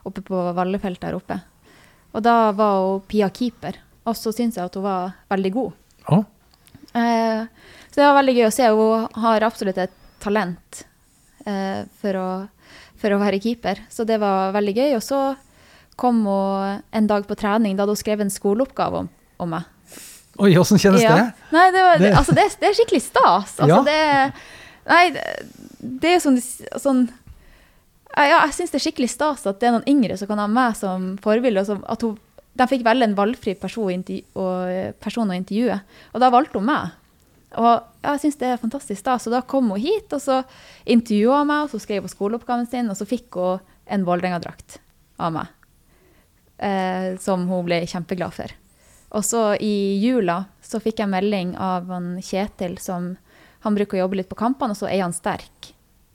oppe 0.08 0.22
på 0.26 0.42
Vallefelt 0.58 1.02
der 1.02 1.16
oppe. 1.18 1.40
Og 2.14 2.24
da 2.26 2.52
var 2.52 2.80
hun 2.84 3.02
Pia 3.08 3.30
keeper. 3.30 3.78
Og 4.06 4.16
så 4.18 4.34
syns 4.36 4.58
jeg 4.58 4.66
at 4.66 4.76
hun 4.76 4.84
var 4.88 5.14
veldig 5.32 5.54
god. 5.58 5.72
Å, 6.12 6.24
Eh, 6.94 7.46
så 7.88 7.96
det 8.02 8.04
var 8.04 8.18
veldig 8.18 8.34
gøy 8.36 8.46
å 8.50 8.52
se. 8.52 8.66
Hun 8.68 9.06
har 9.24 9.44
absolutt 9.48 9.78
et 9.80 9.94
talent 10.20 10.82
eh, 11.48 11.86
for, 12.02 12.18
å, 12.20 12.26
for 13.00 13.16
å 13.16 13.20
være 13.22 13.40
keeper. 13.40 13.80
Så 13.88 14.04
det 14.04 14.18
var 14.20 14.52
veldig 14.52 14.74
gøy. 14.76 14.96
Og 14.98 15.04
så 15.06 15.20
kom 15.96 16.20
hun 16.28 16.82
en 16.92 17.08
dag 17.08 17.24
på 17.30 17.38
trening, 17.40 17.78
da 17.78 17.86
hadde 17.86 17.96
hun 17.96 18.02
skrevet 18.02 18.26
en 18.28 18.34
skoleoppgave 18.34 19.06
om, 19.06 19.08
om 19.40 19.54
meg. 19.56 19.70
Oi, 20.42 20.52
åssen 20.60 20.80
kjennes 20.84 21.00
Ja. 21.06 21.16
det? 21.16 21.48
Nei, 21.56 21.66
det, 21.72 21.82
var, 21.88 21.98
det, 22.04 22.12
altså, 22.20 22.36
det, 22.36 22.46
det 22.60 22.70
er 22.74 22.78
skikkelig 22.82 23.02
stas. 23.08 23.56
Altså, 23.62 23.70
Ja. 23.72 23.82
det, 23.88 24.34
nei, 24.92 25.06
det, 26.02 26.12
er 26.18 26.20
sånn, 26.24 26.42
sånn 26.82 27.06
ja, 28.18 28.42
Jeg 28.46 28.56
syns 28.58 28.74
det 28.74 28.80
er 28.80 28.86
skikkelig 28.88 29.12
stas 29.14 29.46
at 29.48 29.62
det 29.62 29.70
er 29.70 29.78
noen 29.78 29.88
yngre 29.90 30.18
som 30.20 30.30
kan 30.30 30.42
ha 30.42 30.48
meg 30.52 30.76
som 30.80 31.14
forbilde. 31.24 31.64
At 31.92 32.06
hun, 32.06 32.18
de 32.60 32.68
fikk 32.68 32.84
velge 32.88 33.08
en 33.08 33.18
valgfri 33.18 33.56
person, 33.60 34.04
å 34.36 34.48
å 34.52 35.38
intervjue. 35.38 35.78
Og 36.12 36.24
da 36.24 36.32
valgte 36.34 36.60
hun 36.60 36.68
meg. 36.68 36.98
Og 37.60 37.72
ja, 37.72 38.14
jeg 38.14 38.24
syns 38.26 38.40
det 38.40 38.50
er 38.52 38.62
fantastisk 38.62 39.00
stas. 39.00 39.28
Og 39.28 39.36
da 39.36 39.42
kom 39.44 39.72
hun 39.72 39.82
hit, 39.82 40.12
og 40.12 40.24
så 40.24 40.42
intervjua 40.86 41.42
hun 41.42 41.52
meg, 41.52 41.66
og 41.66 41.74
så 41.74 41.82
skrev 41.84 42.06
hun 42.06 42.12
skoleoppgaven 42.12 42.70
sin, 42.72 42.92
og 42.92 43.00
så 43.00 43.08
fikk 43.08 43.40
hun 43.40 43.64
en 43.92 44.06
Vålerenga-drakt 44.08 44.80
av 45.22 45.36
meg. 45.36 45.52
Eh, 46.62 47.18
som 47.20 47.48
hun 47.50 47.66
ble 47.66 47.82
kjempeglad 47.90 48.36
for. 48.36 48.52
Og 49.18 49.26
så 49.28 49.42
i 49.60 49.98
jula 50.00 50.46
så 50.64 50.80
fikk 50.80 51.02
jeg 51.02 51.12
melding 51.12 51.56
av 51.60 51.90
han 51.92 52.14
Kjetil 52.24 52.78
som 52.80 53.16
Han 53.62 53.76
bruker 53.78 54.00
å 54.00 54.00
jobbe 54.00 54.18
litt 54.18 54.30
på 54.30 54.38
kampene, 54.40 54.74
og 54.74 54.78
så 54.80 54.88
er 54.90 55.04
han 55.04 55.14
sterk, 55.14 55.68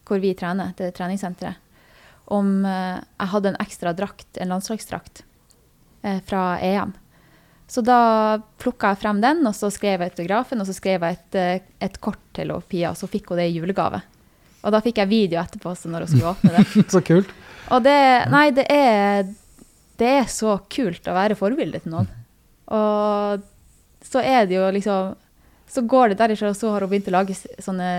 hvor 0.02 0.18
vi 0.18 0.32
trener, 0.34 0.72
til 0.74 0.88
treningssenteret. 0.90 1.60
Om 2.26 2.64
eh, 2.66 2.98
jeg 2.98 3.32
hadde 3.32 3.52
en 3.52 3.58
ekstra 3.62 3.92
drakt, 3.96 4.28
en 4.42 4.54
landslagsdrakt, 4.54 5.22
eh, 6.02 6.18
fra 6.26 6.58
EM. 6.60 6.94
Så 7.66 7.82
da 7.82 8.38
plukka 8.62 8.92
jeg 8.92 9.02
frem 9.02 9.20
den, 9.22 9.42
og 9.46 9.54
så 9.58 9.70
skrev 9.74 10.02
jeg 10.02 10.12
autografen, 10.12 10.60
og 10.62 10.68
så 10.68 10.74
skrev 10.74 11.02
jeg 11.02 11.18
et, 11.18 11.38
eh, 11.38 11.64
et 11.86 11.98
kort 12.02 12.22
til 12.36 12.52
Pia, 12.68 12.92
og 12.92 12.98
så 12.98 13.08
fikk 13.10 13.32
hun 13.32 13.40
det 13.42 13.48
i 13.50 13.56
julegave. 13.58 14.02
Og 14.66 14.74
da 14.74 14.80
fikk 14.82 14.98
jeg 15.02 15.10
video 15.10 15.40
etterpå, 15.42 15.74
så 15.78 15.90
når 15.90 16.06
hun 16.06 16.12
skulle 16.12 16.32
åpne 16.32 16.54
det. 16.56 16.64
Så 16.94 17.02
kult. 17.06 17.30
Og 17.74 17.82
det 17.82 17.98
Nei, 18.30 18.48
det 18.54 18.64
er 18.70 19.26
Det 19.98 20.08
er 20.20 20.26
så 20.30 20.56
kult 20.70 21.06
å 21.08 21.14
være 21.16 21.38
forbilde 21.38 21.80
til 21.82 21.94
noen. 21.94 22.08
Og 22.74 23.46
så 24.06 24.22
er 24.22 24.46
det 24.46 24.58
jo 24.58 24.66
liksom 24.74 25.14
Så 25.70 25.82
går 25.86 26.12
det 26.12 26.18
derifra, 26.20 26.50
og 26.50 26.58
så 26.58 26.70
har 26.74 26.82
hun 26.82 26.90
begynt 26.90 27.10
å 27.10 27.14
lage 27.14 27.34
sånne 27.38 27.90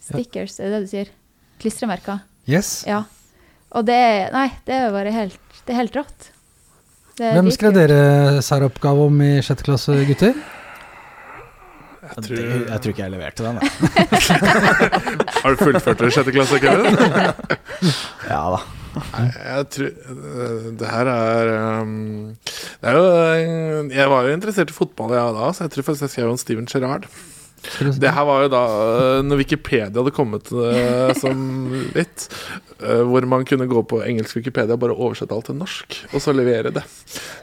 stickers, 0.00 0.58
er 0.60 0.68
det 0.68 0.72
det 0.76 0.84
du 0.84 0.90
sier? 0.92 1.12
Klistremerker. 1.60 2.22
Yes. 2.48 2.84
Ja. 2.88 3.02
Og 3.74 3.86
det 3.88 3.96
er 3.98 4.30
Nei, 4.34 4.48
det 4.68 4.74
er 4.78 4.92
bare 4.94 5.12
helt 5.14 5.38
Det 5.66 5.74
er 5.74 5.80
helt 5.82 5.96
rått. 5.98 6.28
Det 7.16 7.24
er 7.30 7.34
Hvem 7.38 7.50
skrev 7.54 7.72
dere 7.74 7.98
særoppgave 8.44 9.06
om 9.08 9.20
i 9.24 9.32
sjette 9.44 9.64
klasse, 9.66 9.96
gutter? 10.08 10.34
Jeg 12.06 12.22
Det, 12.22 12.24
tror, 12.28 12.36
jeg 12.70 12.80
tror 12.82 12.92
ikke 12.92 13.02
jeg 13.02 13.12
leverte 13.16 13.42
den. 13.42 13.56
jeg. 13.58 13.70
har 15.42 15.50
du 15.56 15.62
fullført 15.64 15.98
det 15.98 16.06
i 16.06 16.14
sjette 16.14 16.34
klasse, 16.36 16.60
Kevin? 16.62 16.98
Ja 18.30 18.42
da. 18.54 18.60
Nei, 18.96 19.24
jeg 19.28 19.64
tror 19.74 19.90
Det 20.80 20.88
her 20.88 21.08
er 21.12 21.50
um, 21.82 21.90
Det 22.80 22.88
er 22.88 22.94
jo 22.96 23.82
Jeg 23.92 24.08
var 24.08 24.24
jo 24.24 24.36
interessert 24.38 24.70
i 24.72 24.76
fotball 24.76 25.12
jeg 25.12 25.34
da, 25.36 25.50
så 25.52 25.66
jeg 25.66 25.74
tror 25.74 25.84
faktisk 25.90 26.06
jeg 26.06 26.14
skrev 26.14 26.30
om 26.32 26.38
Steven 26.40 26.68
Gerrard. 26.70 27.04
Det 28.00 28.10
her 28.14 28.24
var 28.28 28.42
jo 28.44 28.48
da 28.52 28.60
øh, 29.18 29.24
når 29.26 29.36
Wikipedia 29.40 29.88
hadde 29.90 30.10
kommet 30.14 30.50
øh, 30.52 31.14
som 31.18 31.40
litt. 31.96 32.26
øh, 32.80 33.02
hvor 33.08 33.24
man 33.26 33.44
kunne 33.48 33.66
gå 33.66 33.82
på 33.82 34.02
engelsk 34.06 34.36
Wikipedia 34.36 34.72
og 34.76 34.80
bare 34.80 34.94
oversette 34.94 35.34
alt 35.34 35.48
til 35.48 35.56
norsk, 35.58 35.96
og 36.14 36.20
så 36.22 36.32
levere 36.36 36.70
det. 36.76 36.82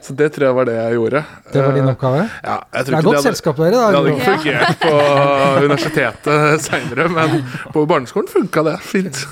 Så 0.02 0.14
det 0.16 0.30
tror 0.32 0.46
jeg 0.46 0.54
var 0.56 0.64
det 0.70 0.76
jeg 0.78 0.92
gjorde. 0.96 1.24
Det 1.52 1.64
var 1.64 1.74
din 1.76 1.84
Eh, 1.84 1.90
oppgave? 1.92 2.22
Ja, 2.44 2.56
jeg 2.72 2.86
tror 2.86 2.94
Det 2.94 2.94
er 2.94 2.96
ikke 2.96 3.02
godt 3.02 3.16
hadde- 3.16 3.26
selskap 3.28 3.56
dere, 3.56 3.70
da. 3.70 3.84
Det 3.90 3.96
hadde 3.98 4.14
ikke 4.14 4.30
fungert 4.32 4.80
på 4.80 5.64
universitetet 5.66 6.64
seinere, 6.68 7.08
men 7.08 7.44
på 7.74 7.84
barneskolen 7.90 8.28
funka 8.32 8.62
det 8.70 8.78
fint. 8.86 9.26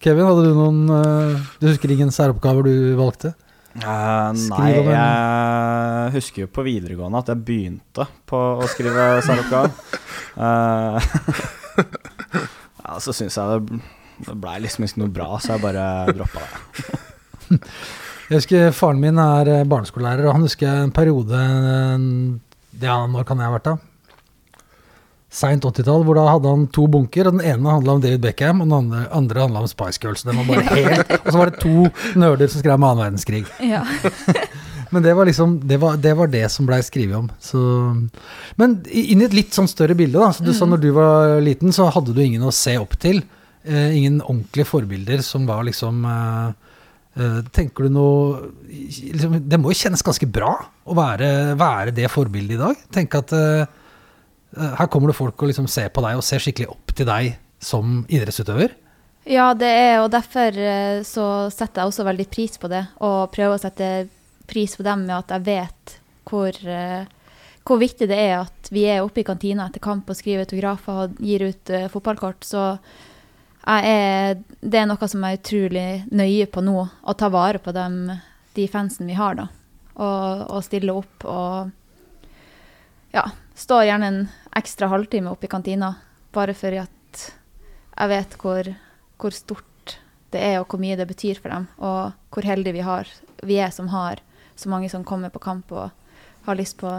Kevin, 0.00 0.24
hadde 0.24 0.46
du 0.48 0.54
noen 0.56 0.78
eh, 0.96 1.40
Du 1.60 1.66
husker 1.68 1.90
ingen 1.92 2.10
særoppgaver 2.14 2.64
du 2.64 2.96
valgte? 2.96 3.34
Eh, 3.80 4.40
nei, 4.52 4.70
jeg 4.76 6.12
husker 6.16 6.44
jo 6.44 6.50
på 6.52 6.64
videregående 6.66 7.22
at 7.22 7.32
jeg 7.32 7.44
begynte 7.46 8.06
på 8.28 8.40
å 8.60 8.68
skrive 8.70 9.06
særoppgave. 9.24 9.72
uh, 10.36 11.00
ja, 12.84 12.98
så 13.00 13.14
syns 13.16 13.38
jeg 13.40 13.56
det, 13.56 13.80
det 14.28 14.36
blei 14.40 14.58
liksom 14.64 14.86
ikke 14.86 15.02
noe 15.04 15.14
bra, 15.14 15.30
så 15.40 15.56
jeg 15.56 15.64
bare 15.64 15.86
droppa 16.12 16.44
det. 16.44 17.60
Jeg 18.30 18.38
husker 18.38 18.74
Faren 18.76 19.00
min 19.02 19.18
er 19.18 19.48
barneskolelærer, 19.66 20.28
og 20.28 20.36
han 20.36 20.44
husker 20.46 20.84
en 20.84 20.92
periode 20.94 21.34
eh, 21.34 22.04
Ja, 22.84 23.00
når 23.10 23.26
kan 23.26 23.40
jeg 23.42 23.50
ha 23.50 23.56
vært 23.56 23.66
da? 23.66 23.78
Seint 25.30 25.64
80-tall, 25.64 26.02
hvor 26.06 26.18
da 26.18 26.26
hadde 26.26 26.50
han 26.50 26.64
to 26.74 26.88
bunker, 26.90 27.28
og 27.28 27.38
den 27.38 27.46
ene 27.46 27.76
handla 27.76 27.96
om 27.96 28.02
David 28.02 28.24
Beckham, 28.24 28.62
og 28.64 28.66
den 28.66 28.76
andre, 28.80 29.04
andre 29.14 29.44
handla 29.44 29.62
om 29.62 29.70
Spice 29.70 30.02
Girls. 30.02 30.24
Den 30.26 30.40
var 30.40 30.48
bare 30.48 30.66
helt, 30.74 31.12
og 31.20 31.28
så 31.30 31.36
var 31.38 31.52
det 31.52 31.62
to 31.62 31.86
nerder 32.18 32.50
som 32.50 32.64
skrev 32.64 32.74
om 32.74 32.88
annen 32.88 33.04
verdenskrig. 33.04 33.44
Ja. 33.62 33.84
Men 34.90 35.04
det 35.04 35.12
var 35.14 35.28
liksom 35.28 35.60
Det 35.68 35.76
var 35.78 35.96
det, 36.02 36.14
var 36.18 36.26
det 36.26 36.46
som 36.50 36.66
blei 36.66 36.80
skrevet 36.82 37.14
om. 37.14 37.28
Så, 37.38 37.60
men 38.58 38.80
inn 38.90 39.22
i 39.22 39.28
et 39.28 39.36
litt 39.36 39.54
sånn 39.54 39.70
større 39.70 39.94
bilde, 39.94 40.18
da. 40.18 40.32
Så 40.34 40.42
du 40.42 40.50
sa 40.56 40.66
når 40.66 40.82
du 40.82 40.88
var 40.96 41.36
liten, 41.44 41.70
så 41.70 41.86
hadde 41.94 42.10
du 42.16 42.18
ingen 42.24 42.42
å 42.42 42.54
se 42.54 42.74
opp 42.80 42.96
til. 42.98 43.22
Eh, 43.62 43.94
ingen 44.00 44.18
ordentlige 44.24 44.66
forbilder 44.66 45.22
som 45.22 45.46
var 45.46 45.62
liksom 45.68 46.02
eh, 46.08 46.74
eh, 47.20 47.40
Tenker 47.52 47.84
du 47.86 47.92
noe 47.92 48.46
liksom, 48.72 49.34
Det 49.44 49.58
må 49.60 49.74
jo 49.74 49.76
kjennes 49.82 50.00
ganske 50.06 50.24
bra 50.32 50.54
å 50.88 50.96
være, 50.96 51.28
være 51.60 51.94
det 51.94 52.10
forbildet 52.10 52.56
i 52.56 52.62
dag. 52.64 52.82
Tenke 52.98 53.22
at 53.22 53.36
eh, 53.36 53.76
her 54.56 54.88
kommer 54.90 55.12
det 55.12 55.18
folk 55.18 55.42
og 55.42 55.50
liksom 55.50 55.68
ser 55.70 55.92
på 55.94 56.02
deg 56.04 56.18
og 56.18 56.26
ser 56.26 56.42
skikkelig 56.42 56.72
opp 56.72 56.94
til 56.96 57.06
deg 57.08 57.34
som 57.62 58.00
idrettsutøver. 58.10 58.74
Ja, 59.28 59.52
det 59.54 59.68
er, 59.68 60.00
og 60.00 60.10
derfor 60.14 60.56
eh, 60.56 61.02
så 61.04 61.24
setter 61.52 61.82
jeg 61.82 61.92
også 61.92 62.06
veldig 62.08 62.26
pris 62.32 62.56
på 62.58 62.70
det. 62.72 62.82
Og 63.04 63.30
prøver 63.34 63.56
å 63.56 63.62
sette 63.62 63.90
pris 64.50 64.74
på 64.76 64.86
dem 64.86 65.04
med 65.06 65.18
at 65.18 65.34
jeg 65.36 65.46
vet 65.46 65.96
hvor, 66.30 66.56
eh, 66.56 67.04
hvor 67.66 67.80
viktig 67.82 68.08
det 68.10 68.18
er 68.18 68.38
at 68.40 68.70
vi 68.72 68.86
er 68.88 69.04
oppe 69.04 69.22
i 69.22 69.26
kantina 69.28 69.68
etter 69.68 69.82
kamp 69.84 70.08
og 70.08 70.18
skriver 70.18 70.46
autografer 70.46 71.04
og 71.04 71.20
gir 71.22 71.44
ut 71.50 71.74
eh, 71.74 71.90
fotballkort. 71.92 72.48
Så 72.48 72.64
er, 73.68 74.40
det 74.64 74.80
er 74.80 74.88
noe 74.88 75.10
som 75.10 75.26
jeg 75.26 75.36
er 75.36 75.42
utrolig 75.42 75.88
nøye 76.16 76.48
på 76.50 76.64
nå, 76.64 76.78
å 76.80 77.14
ta 77.14 77.28
vare 77.30 77.60
på 77.60 77.76
dem, 77.76 78.06
de 78.56 78.66
fansen 78.72 79.10
vi 79.10 79.18
har, 79.20 79.36
da. 79.36 79.46
Og, 80.00 80.46
og 80.48 80.64
stille 80.64 80.96
opp 80.96 81.26
og 81.28 81.76
ja, 83.12 83.26
står 83.60 83.86
gjerne 83.88 84.08
en 84.08 84.20
ekstra 84.56 84.88
halvtime 84.90 85.30
oppe 85.30 85.46
i 85.48 85.52
kantina, 85.52 85.94
bare 86.32 86.54
for 86.56 86.74
at 86.80 87.24
jeg 88.00 88.12
vet 88.12 88.36
hvor, 88.40 88.70
hvor 89.20 89.36
stort 89.36 89.96
det 90.32 90.40
er, 90.40 90.58
og 90.60 90.70
hvor 90.70 90.80
mye 90.80 90.96
det 90.96 91.08
betyr 91.10 91.40
for 91.42 91.52
dem. 91.52 91.66
Og 91.78 92.12
hvor 92.32 92.46
heldige 92.46 92.78
vi, 92.78 92.84
har, 92.86 93.08
vi 93.44 93.58
er 93.60 93.72
som 93.74 93.90
har 93.92 94.22
så 94.56 94.70
mange 94.72 94.88
som 94.92 95.04
kommer 95.04 95.32
på 95.32 95.42
kamp 95.42 95.72
og 95.72 95.90
har 96.46 96.56
lyst 96.56 96.78
på 96.80 96.90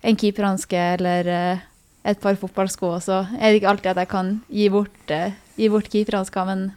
en 0.00 0.16
keeperhanske 0.16 0.80
eller 0.96 1.28
eh, 1.28 1.64
et 2.08 2.20
par 2.20 2.38
fotballsko. 2.40 2.96
Så 3.04 3.22
er 3.38 3.50
det 3.50 3.60
ikke 3.60 3.70
alltid 3.74 3.92
at 3.92 4.02
jeg 4.02 4.10
kan 4.10 4.36
gi 4.48 4.68
bort, 4.72 5.00
uh, 5.12 5.34
gi 5.56 5.68
bort 5.68 5.90
keeperhansker, 5.92 6.48
men 6.48 6.70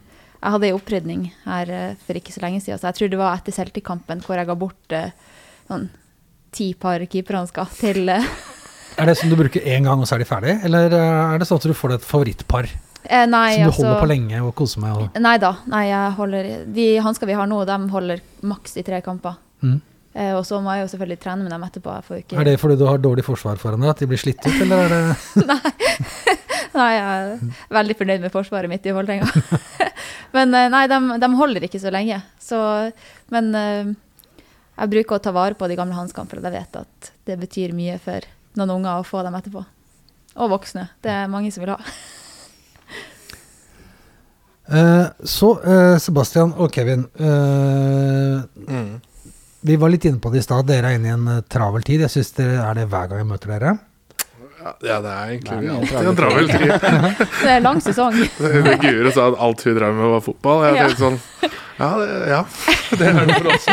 jeg 0.44 0.52
hadde 0.52 0.68
ei 0.68 0.76
opprydning 0.76 1.28
her 1.46 1.70
eh, 1.72 2.00
for 2.04 2.18
ikke 2.18 2.34
så 2.34 2.42
lenge 2.44 2.60
siden, 2.60 2.78
så 2.80 2.90
jeg 2.90 2.98
tror 2.98 3.12
det 3.14 3.20
var 3.20 3.38
etter 3.38 3.54
Celtic-kampen 3.56 4.20
hvor 4.26 4.36
jeg 4.36 4.48
ga 4.50 4.56
bort 4.60 4.92
eh, 4.96 5.14
sånn 5.70 5.86
ti 6.54 6.74
par 6.78 7.02
keeperhansker 7.08 7.70
til 7.78 8.12
eh, 8.12 8.26
Er 8.98 9.10
det 9.10 9.16
som 9.18 9.30
du 9.30 9.36
bruker 9.38 9.64
én 9.64 9.86
gang, 9.86 10.00
og 10.00 10.08
så 10.08 10.16
er 10.16 10.22
de 10.22 10.28
ferdig? 10.28 10.58
Eller 10.66 10.92
eh, 10.94 11.32
er 11.34 11.40
det 11.40 11.48
sånn 11.48 11.60
at 11.62 11.66
du 11.66 11.74
får 11.76 11.94
deg 11.94 12.02
et 12.02 12.06
favorittpar 12.06 12.68
eh, 12.68 13.24
Nei, 13.26 13.48
som 13.56 13.64
du 13.64 13.70
altså 13.70 13.82
holder 13.82 14.04
på 14.04 14.10
lenge 14.12 14.42
og 14.44 14.52
koser 14.58 14.84
med? 14.84 15.00
Og, 15.00 15.18
Nei 15.24 15.34
da. 15.42 15.56
Nei, 15.70 15.86
jeg 15.90 16.12
holder, 16.20 16.52
de 16.76 16.86
hansker 17.06 17.30
vi 17.30 17.40
har 17.40 17.50
nå, 17.50 17.64
de 17.68 17.80
holder 17.94 18.22
maks 18.46 18.78
i 18.78 18.86
tre 18.86 19.00
kamper. 19.04 19.40
Mm. 19.64 19.80
Eh, 20.14 20.30
og 20.38 20.44
så 20.46 20.60
må 20.62 20.76
jeg 20.76 20.84
jo 20.84 20.92
selvfølgelig 20.92 21.18
trene 21.24 21.42
med 21.42 21.50
dem 21.50 21.66
etterpå. 21.66 21.96
Ikke 22.20 22.38
Er 22.38 22.46
det 22.46 22.58
fordi 22.62 22.78
du 22.78 22.86
har 22.86 23.02
dårlig 23.02 23.26
forsvar 23.26 23.58
foran 23.58 23.82
deg, 23.82 23.90
at 23.90 24.04
de 24.04 24.10
blir 24.12 24.20
slitt 24.20 24.46
ut, 24.46 24.60
eller 24.62 24.86
er 24.86 24.94
det 24.94 25.58
Nei, 26.78 26.90
jeg 26.94 27.02
er 27.02 27.74
veldig 27.74 27.96
fornøyd 27.98 28.22
med 28.24 28.34
forsvaret 28.34 28.70
mitt 28.70 28.86
i 28.86 28.94
Vålerenga. 28.94 29.26
men 30.36 30.54
eh, 30.54 30.70
nei, 30.70 30.86
de, 30.90 31.00
de 31.22 31.30
holder 31.38 31.66
ikke 31.66 31.82
så 31.82 31.90
lenge. 31.94 32.20
Så, 32.42 32.60
men 33.34 33.50
eh, 33.58 33.92
jeg 34.74 34.94
bruker 34.94 35.18
å 35.18 35.22
ta 35.22 35.34
vare 35.34 35.58
på 35.58 35.68
de 35.70 35.78
gamle 35.78 35.98
hanskene, 35.98 36.30
for 36.30 36.42
jeg 36.42 36.54
vet 36.54 36.80
at 36.80 37.12
det 37.26 37.38
betyr 37.42 37.74
mye 37.74 37.98
for 38.02 38.26
noen 38.56 38.70
unger 38.78 38.98
og 39.00 39.06
få 39.08 39.22
dem 39.26 39.34
etterpå. 39.38 39.64
Og 40.36 40.50
voksne. 40.50 40.88
Det 41.02 41.10
er 41.14 41.28
mange 41.30 41.52
som 41.54 41.62
vil 41.64 41.70
ha. 41.74 41.78
Eh, 44.66 45.06
Så, 45.24 45.50
eh, 45.64 45.98
Sebastian 45.98 46.54
og 46.56 46.72
Kevin. 46.72 47.06
eh, 47.18 48.42
Mm. 48.70 49.00
Vi 49.66 49.76
var 49.76 49.88
litt 49.88 50.04
inne 50.04 50.18
på 50.20 50.30
det 50.32 50.38
i 50.38 50.42
stad. 50.42 50.66
Dere 50.66 50.86
er 50.92 50.94
inne 50.98 51.06
i 51.08 51.10
en 51.10 51.28
eh, 51.28 51.40
travel 51.48 51.82
tid. 51.82 52.00
Jeg 52.00 52.10
synes 52.10 52.32
det 52.36 52.46
er 52.60 52.74
det 52.74 52.88
hver 52.88 53.08
gang 53.08 53.18
jeg 53.18 53.26
møter 53.26 53.48
dere. 53.58 53.78
Ja, 54.82 55.00
det 55.00 55.10
er 55.12 55.26
egentlig 55.28 55.60
Nei, 55.60 55.76
alltid 55.76 56.08
en 56.08 56.16
travel 56.16 56.48
tid. 56.48 56.68
Det 57.44 57.50
er 57.52 57.60
lang 57.60 57.80
sesong. 57.84 58.14
Guri 58.80 59.12
sa 59.12 59.26
at 59.28 59.36
alt 59.38 59.62
hun 59.64 59.74
drev 59.76 59.94
med, 59.94 60.08
var 60.14 60.20
fotball. 60.24 60.62
Jeg 60.64 60.74
Ja. 60.74 60.86
tenkte 60.88 61.02
sånn 61.04 61.20
Ja, 61.78 61.88
det, 61.98 62.28
ja, 62.28 62.44
det 62.98 63.06
er 63.08 63.26
det 63.26 63.36
for 63.36 63.48
oss. 63.52 63.66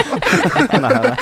Nei. 0.82 1.16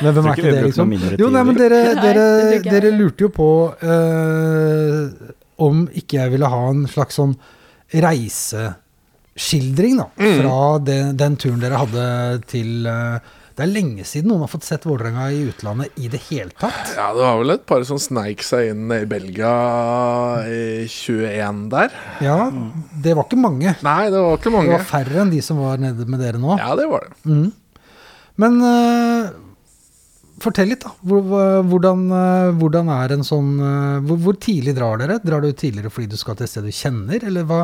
Men 0.00 0.14
hvem 0.16 0.26
er 0.30 0.38
ikke 0.38 0.52
det, 0.54 0.62
liksom? 0.68 0.92
Jo, 1.20 1.28
nei, 1.32 1.42
men 1.44 1.56
tid. 1.56 1.62
dere, 1.64 1.80
Nei, 1.94 2.02
dere, 2.04 2.26
dere 2.64 2.90
lurte 2.96 3.26
jo 3.26 3.30
på 3.34 3.48
uh, 3.82 5.02
om 5.60 5.82
ikke 5.96 6.22
jeg 6.22 6.32
ville 6.34 6.48
ha 6.50 6.60
en 6.70 6.86
slags 6.90 7.14
sånn 7.20 7.34
reiseskildring, 8.00 9.94
da. 10.00 10.06
Mm. 10.20 10.38
Fra 10.40 10.56
den, 10.86 11.12
den 11.20 11.36
turen 11.40 11.60
dere 11.62 11.80
hadde 11.82 12.04
til 12.50 12.86
uh, 12.86 13.18
Det 13.58 13.62
er 13.66 13.72
lenge 13.74 14.04
siden 14.08 14.28
noen 14.30 14.42
har 14.46 14.52
fått 14.52 14.68
sett 14.68 14.86
Vålerenga 14.88 15.24
i 15.34 15.42
utlandet 15.50 15.88
i 16.00 16.06
det 16.12 16.20
hele 16.30 16.52
tatt. 16.54 16.94
Ja, 16.96 17.10
det 17.16 17.22
var 17.26 17.36
vel 17.42 17.50
et 17.58 17.66
par 17.68 17.82
som 17.88 17.98
sneik 18.00 18.40
seg 18.46 18.70
inn 18.72 18.86
i 18.94 19.04
Belgia 19.10 19.54
i 20.48 20.86
21 20.88 21.68
der. 21.74 21.90
Ja, 22.24 22.38
det 23.04 23.12
var 23.18 23.24
ikke 23.28 23.42
mange. 23.42 23.70
Nei, 23.84 24.04
det 24.08 24.20
var 24.22 24.34
ikke 24.38 24.54
mange. 24.54 24.70
Det 24.72 24.78
var 24.78 24.92
færre 24.94 25.16
enn 25.26 25.34
de 25.34 25.40
som 25.44 25.56
var 25.60 25.74
nede 25.82 26.02
med 26.08 26.18
dere 26.24 26.40
nå. 26.40 26.52
Ja, 26.62 26.70
det 26.78 26.86
var 26.88 27.00
det. 27.04 27.12
Mm. 27.28 27.50
Men 28.40 28.52
eh, 28.64 29.28
fortell 30.42 30.70
litt, 30.72 30.84
da. 30.84 30.92
Hvor, 31.06 31.22
hvordan, 31.68 32.06
eh, 32.16 32.50
hvordan 32.60 32.90
er 32.94 33.14
en 33.16 33.26
sånn 33.26 33.54
eh, 33.58 34.00
hvor, 34.06 34.18
hvor 34.24 34.40
tidlig 34.40 34.74
drar 34.78 35.00
dere? 35.02 35.20
Drar 35.24 35.44
du 35.44 35.52
tidligere 35.52 35.92
fordi 35.92 36.10
du 36.12 36.18
skal 36.20 36.38
til 36.38 36.48
et 36.48 36.52
sted 36.52 36.68
du 36.68 36.74
kjenner, 36.74 37.26
eller 37.30 37.46
hva? 37.48 37.62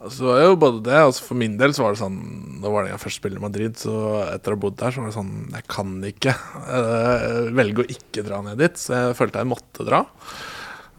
Altså, 0.00 0.24
det 0.24 0.30
var 0.30 0.46
jo 0.46 0.60
både 0.62 0.78
det, 0.86 0.96
altså 0.96 1.24
For 1.26 1.36
min 1.36 1.58
del 1.60 1.74
så 1.76 1.82
var 1.84 1.92
det 1.92 2.00
sånn 2.00 2.14
Da 2.62 2.70
var 2.72 2.86
det 2.86 2.94
jeg 2.94 3.02
først 3.02 3.18
spilte 3.20 3.36
i 3.36 3.42
Madrid, 3.44 3.74
så 3.76 3.96
etter 4.30 4.54
å 4.54 4.56
ha 4.56 4.62
bodd 4.62 4.78
der, 4.80 4.94
så 4.94 5.02
var 5.02 5.10
det 5.10 5.16
sånn 5.18 5.34
Jeg 5.52 5.66
kan 5.68 5.92
ikke 6.08 6.34
jeg 6.70 7.52
velge 7.58 7.84
å 7.84 7.90
ikke 7.96 8.24
dra 8.24 8.40
ned 8.46 8.60
dit, 8.64 8.80
så 8.80 8.96
jeg 8.96 9.18
følte 9.18 9.42
jeg 9.42 9.50
måtte 9.50 9.84
dra. 9.84 10.00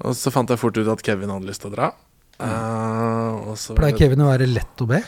Og 0.06 0.14
så 0.18 0.34
fant 0.34 0.50
jeg 0.50 0.62
fort 0.62 0.78
ut 0.78 0.90
at 0.94 1.04
Kevin 1.06 1.34
hadde 1.34 1.50
lyst 1.50 1.64
til 1.66 1.72
å 1.72 1.76
dra. 1.76 1.90
Eh, 2.42 3.50
og 3.52 3.58
så 3.60 3.76
Pleier 3.78 3.98
Kevin 3.98 4.24
å 4.26 4.32
være 4.32 4.50
lett 4.50 4.82
å 4.82 4.88
be? 4.90 5.02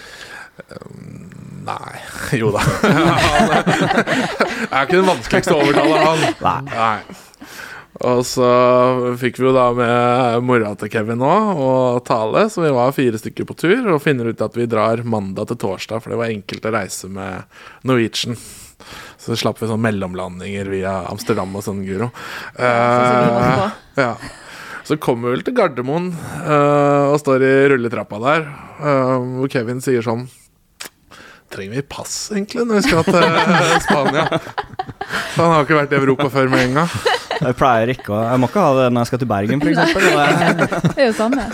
Nei. 1.63 1.99
Jo 2.39 2.51
da. 2.53 2.63
Er- 2.83 3.67
jeg 4.63 4.71
er 4.71 4.87
ikke 4.87 4.97
den 4.97 5.07
vanskeligste 5.07 5.55
å 5.55 5.61
overtale, 5.63 5.99
han. 6.41 6.71
Nei. 6.73 7.19
Og 8.03 8.23
så 8.25 8.47
fikk 9.21 9.37
vi 9.39 9.45
jo 9.45 9.53
da 9.55 9.67
med 9.77 10.43
mora 10.47 10.73
til 10.79 10.89
Kevin 10.91 11.21
nå, 11.21 11.29
og 11.61 12.01
Tale, 12.07 12.47
så 12.51 12.65
vi 12.65 12.73
var 12.73 12.95
fire 12.95 13.19
stykker 13.21 13.47
på 13.47 13.55
tur, 13.55 13.85
og 13.93 14.01
finner 14.03 14.31
ut 14.33 14.41
at 14.43 14.57
vi 14.57 14.65
drar 14.67 15.05
mandag 15.05 15.51
til 15.51 15.59
torsdag, 15.61 16.01
for 16.01 16.11
det 16.11 16.19
var 16.19 16.33
enkelt 16.33 16.65
å 16.67 16.73
reise 16.73 17.11
med 17.13 17.45
Norwegian. 17.87 18.35
Så 19.21 19.37
slapp 19.39 19.61
vi 19.61 19.69
sånn 19.69 19.83
mellomlandinger 19.85 20.67
via 20.73 20.97
Amsterdam 21.07 21.53
og 21.55 21.63
sånn, 21.63 21.83
Guro. 21.87 22.09
På. 22.57 23.69
ja. 24.01 24.13
Så 24.83 24.97
kommer 24.99 25.29
vi 25.29 25.37
vel 25.37 25.45
til 25.47 25.55
Gardermoen 25.55 26.09
uh, 26.43 27.13
og 27.13 27.21
står 27.21 27.45
i 27.47 27.51
rulletrappa 27.71 28.19
der, 28.19 28.49
uh, 28.81 29.15
hvor 29.37 29.53
Kevin 29.53 29.79
sier 29.85 30.03
sånn 30.03 30.25
Trenger 31.53 31.77
vi 31.77 31.83
pass, 31.85 32.13
egentlig, 32.33 32.63
når 32.65 32.79
vi 32.79 32.83
skal 32.87 33.03
til 33.05 33.19
eh, 33.21 33.73
Spania? 33.85 34.23
For 35.35 35.43
han 35.43 35.51
har 35.53 35.65
ikke 35.67 35.77
vært 35.77 35.93
i 35.93 35.99
Europa 35.99 36.29
før 36.33 36.49
med 36.49 36.63
en 36.65 36.79
gang. 36.79 36.95
Jeg 37.43 37.57
pleier 37.59 37.91
ikke 37.93 38.13
å 38.13 38.21
Jeg 38.23 38.41
må 38.41 38.49
ikke 38.49 38.63
ha 38.63 38.73
det 38.77 38.87
når 38.93 39.03
jeg 39.03 39.11
skal 39.11 39.21
til 39.21 39.29
Bergen, 39.29 39.61
f.eks. 39.61 39.93
Det 40.95 41.03
er 41.03 41.09
jo 41.11 41.15
samme. 41.17 41.45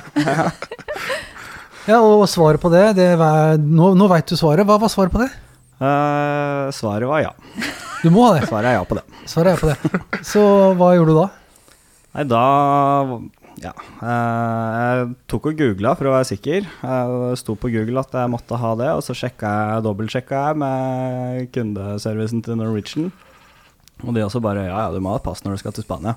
Ja, 1.90 2.00
og 2.00 2.24
svaret 2.30 2.62
på 2.62 2.72
det, 2.72 2.86
det 3.00 3.12
var, 3.20 3.58
Nå, 3.60 3.94
nå 3.98 4.08
veit 4.12 4.30
du 4.30 4.38
svaret. 4.40 4.68
Hva 4.68 4.78
var 4.82 4.92
svaret 4.94 5.14
på 5.14 5.24
det? 5.24 5.30
Uh, 5.80 6.68
svaret 6.76 7.08
var 7.10 7.24
ja. 7.24 7.34
Du 8.04 8.12
må 8.14 8.28
ha 8.28 8.38
det. 8.38 8.48
Svaret 8.48 8.72
er 8.72 8.78
ja 8.78 8.86
på 8.88 9.00
det. 9.00 9.06
Svaret 9.28 9.52
er 9.52 9.58
ja 9.58 9.62
på 9.64 9.72
det. 9.72 10.24
Så 10.28 10.44
hva 10.80 10.94
gjorde 10.96 11.16
du 11.16 11.20
da? 11.20 11.28
Nei, 12.16 12.26
da 12.30 12.44
Ja. 13.60 13.74
eh, 13.76 14.76
jeg 14.80 15.08
tok 15.32 15.50
og 15.52 15.58
googla 15.60 15.96
for 16.00 16.10
å 16.10 16.14
være 16.16 16.30
sikker. 16.32 16.68
Jeg 16.68 17.40
sto 17.42 17.56
på 17.60 17.72
Google 17.74 18.00
at 18.04 18.16
jeg 18.16 18.32
måtte 18.32 18.60
ha 18.60 18.74
det, 18.80 18.90
og 18.96 19.04
så 19.04 19.16
sjekka 19.18 19.52
jeg, 19.52 19.84
dobbeltsjekka 19.88 20.44
jeg 20.48 20.60
med 20.64 21.50
kundeservicen 21.56 22.44
til 22.46 22.60
Norwegian. 22.60 23.10
Og 24.06 24.14
de 24.16 24.24
også 24.24 24.40
bare 24.44 24.68
Ja, 24.70 24.86
ja, 24.86 24.92
du 24.96 25.02
må 25.04 25.12
ha 25.12 25.20
et 25.20 25.26
pass 25.26 25.44
når 25.44 25.58
du 25.58 25.64
skal 25.64 25.76
til 25.76 25.84
Spania. 25.84 26.16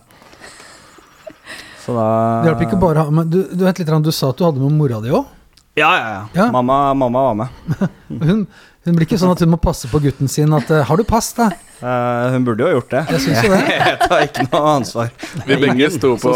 Så 1.83 1.95
da 1.97 2.07
Det 2.45 2.53
hjalp 2.53 2.67
ikke 2.69 2.79
bare 2.83 3.03
å 3.03 3.09
ha 3.09 3.15
men 3.15 3.31
du, 3.31 3.41
du, 3.51 3.65
litt, 3.67 3.81
du 4.07 4.13
sa 4.15 4.31
at 4.31 4.39
du 4.39 4.45
hadde 4.47 4.63
med 4.63 4.77
mora 4.79 5.01
di 5.03 5.11
òg. 5.11 5.27
Ja, 5.75 5.89
ja, 5.97 6.09
ja. 6.13 6.23
Ja. 6.37 6.47
Mamma, 6.53 6.93
mamma 6.95 7.23
var 7.31 7.35
med. 7.41 7.49
Hun, 8.29 8.45
hun 8.83 8.97
blir 8.97 9.07
ikke 9.07 9.19
sånn 9.21 9.35
at 9.35 9.43
hun 9.45 9.53
må 9.53 9.59
passe 9.63 9.91
på 9.91 10.01
gutten 10.03 10.31
sin 10.31 10.53
at 10.57 10.71
eh, 10.71 10.83
'Har 10.87 10.99
du 10.99 11.05
pass, 11.07 11.33
da?' 11.39 11.53
Uh, 11.83 12.31
hun 12.31 12.45
burde 12.47 12.63
jo 12.63 12.77
gjort 12.77 12.93
det. 12.95 13.01
Jeg 13.11 13.21
syns 13.25 13.43
jo 13.43 13.51
det. 13.51 13.63
Jeg 13.91 13.99
tar 14.05 14.21
ikke 14.23 14.45
noe 14.53 14.75
ansvar. 14.77 15.09
Vi 15.49 15.57
begge 15.59 15.89
sto 15.91 16.13
på. 16.15 16.35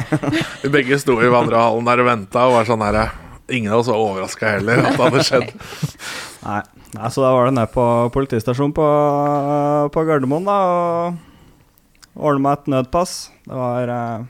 Vi 0.64 0.70
begge 0.72 0.96
sto 1.00 1.18
i 1.20 1.28
vandrehallen 1.28 1.84
der 1.84 2.00
og 2.00 2.08
venta 2.08 2.46
og 2.48 2.56
var 2.56 2.68
sånn 2.70 2.84
herre 2.86 3.10
Ingen 3.52 3.72
av 3.72 3.80
oss 3.80 3.88
var 3.88 4.00
overraska 4.00 4.54
heller 4.58 4.80
at 4.84 4.96
det 4.96 5.04
hadde 5.06 5.24
skjedd. 5.24 5.52
Nei. 6.48 6.62
Nei, 6.96 7.08
så 7.12 7.20
da 7.20 7.34
var 7.36 7.48
det 7.48 7.54
ned 7.56 7.70
på 7.72 7.84
politistasjonen 8.12 8.72
på, 8.76 8.88
på 9.92 10.04
Gardermoen, 10.08 10.48
da, 10.48 10.56
og 10.56 12.20
ordne 12.28 12.44
meg 12.44 12.54
et 12.56 12.70
nødpass. 12.72 13.14
Det 13.44 13.56
var 13.56 13.92
eh, 13.92 14.26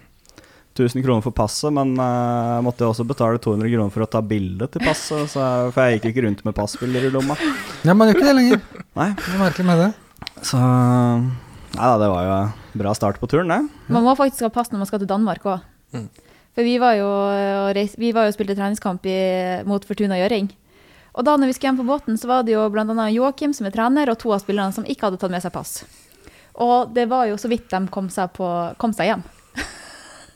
1000 0.78 1.02
kroner 1.04 1.24
for 1.24 1.34
passet, 1.36 1.72
men 1.74 1.92
eh, 1.98 2.50
jeg 2.56 2.64
måtte 2.66 2.86
også 2.88 3.06
betale 3.08 3.40
200 3.42 3.70
kroner 3.74 3.90
for 3.94 4.06
å 4.06 4.10
ta 4.10 4.20
bilde 4.22 4.68
til 4.72 4.84
passet, 4.86 5.26
så, 5.32 5.42
jeg- 5.42 5.72
for 5.74 5.82
jeg 5.88 5.98
gikk 6.00 6.08
ikke 6.12 6.24
rundt 6.28 6.44
med 6.46 6.54
passbilder 6.56 7.08
i 7.08 7.10
lomma. 7.14 7.36
Ja, 7.84 7.94
man 7.94 8.08
gjør 8.08 8.16
ikke 8.20 8.28
det 8.30 8.36
lenger. 8.38 8.62
Nei, 8.98 9.08
Det 9.18 9.34
er 9.34 9.42
merkelig 9.42 9.66
med 9.72 9.82
det. 9.84 9.90
så 10.46 10.58
Nei 11.78 11.84
da, 11.84 11.98
det 12.00 12.08
var 12.10 12.22
jo 12.24 12.32
en 12.38 12.80
bra 12.80 12.94
start 12.96 13.18
på 13.20 13.28
turen, 13.28 13.50
det. 13.52 13.60
Man 13.92 14.02
må 14.06 14.14
faktisk 14.16 14.46
ha 14.46 14.48
pass 14.54 14.70
når 14.72 14.80
man 14.82 14.88
skal 14.88 15.02
til 15.02 15.10
Danmark 15.10 15.44
òg. 15.44 15.60
Mm. 15.92 16.06
For 16.56 16.64
vi 16.66 16.78
var 16.80 16.94
jo 16.98 17.06
og 17.06 17.74
reis, 17.76 17.92
vi 18.00 18.08
var 18.16 18.24
jo 18.26 18.32
og 18.32 18.34
spilte 18.38 18.56
treningskamp 18.58 19.04
i, 19.06 19.18
mot 19.68 19.84
Fortuna 19.86 20.16
Gjøring. 20.18 20.48
Og 21.18 21.24
da 21.26 21.36
når 21.36 21.50
vi 21.50 21.54
skulle 21.54 21.70
hjem 21.72 21.80
på 21.82 21.86
båten, 21.86 22.16
så 22.18 22.26
var 22.30 22.42
det 22.46 22.54
jo 22.56 22.64
bl.a. 22.72 23.06
Joakim 23.12 23.52
som 23.54 23.66
er 23.68 23.74
trener, 23.74 24.10
og 24.10 24.18
to 24.18 24.32
av 24.34 24.40
spillerne 24.42 24.74
som 24.74 24.86
ikke 24.88 25.06
hadde 25.06 25.20
tatt 25.20 25.30
med 25.34 25.42
seg 25.44 25.52
pass. 25.54 25.84
Og 26.58 26.90
det 26.94 27.04
var 27.10 27.28
jo 27.30 27.36
så 27.38 27.50
vidt 27.52 27.68
de 27.70 27.80
kom 27.94 28.08
seg, 28.10 28.32
på, 28.34 28.48
kom 28.80 28.94
seg 28.96 29.12
hjem. 29.12 29.22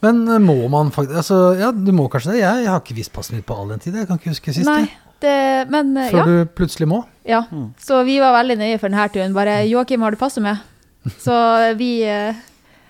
Men 0.03 0.23
eh, 0.29 0.43
må 0.43 0.57
man 0.73 0.91
faktisk 0.95 1.21
Altså, 1.23 1.41
ja, 1.61 1.71
du 1.73 1.93
må 1.95 2.09
kanskje 2.13 2.35
det. 2.35 2.43
Jeg, 2.43 2.65
jeg 2.65 2.73
har 2.73 2.83
ikke 2.83 2.99
vist 2.99 3.13
passet 3.15 3.37
mitt 3.37 3.47
på 3.49 3.57
all 3.57 3.73
den 3.73 3.83
tid. 3.83 3.97
Jeg 4.01 4.09
kan 4.11 4.21
ikke 4.21 4.35
huske 4.35 4.55
sist. 4.55 4.69
Nei, 4.69 4.87
det, 5.23 5.35
men 5.73 5.97
eh, 5.97 6.11
Før 6.13 6.23
ja. 6.23 6.29
du 6.29 6.55
plutselig 6.59 6.89
må. 6.91 7.03
ja. 7.29 7.45
Så 7.83 8.03
vi 8.09 8.19
var 8.23 8.35
veldig 8.41 8.59
nøye 8.65 8.79
for 8.83 8.91
denne 8.91 9.09
turen. 9.15 9.37
Bare 9.37 9.63
'Joakim, 9.67 10.03
har 10.03 10.15
du 10.15 10.21
passet 10.21 10.43
med?' 10.43 10.59
Så 11.25 11.35
vi 11.79 12.03
eh, 12.07 12.35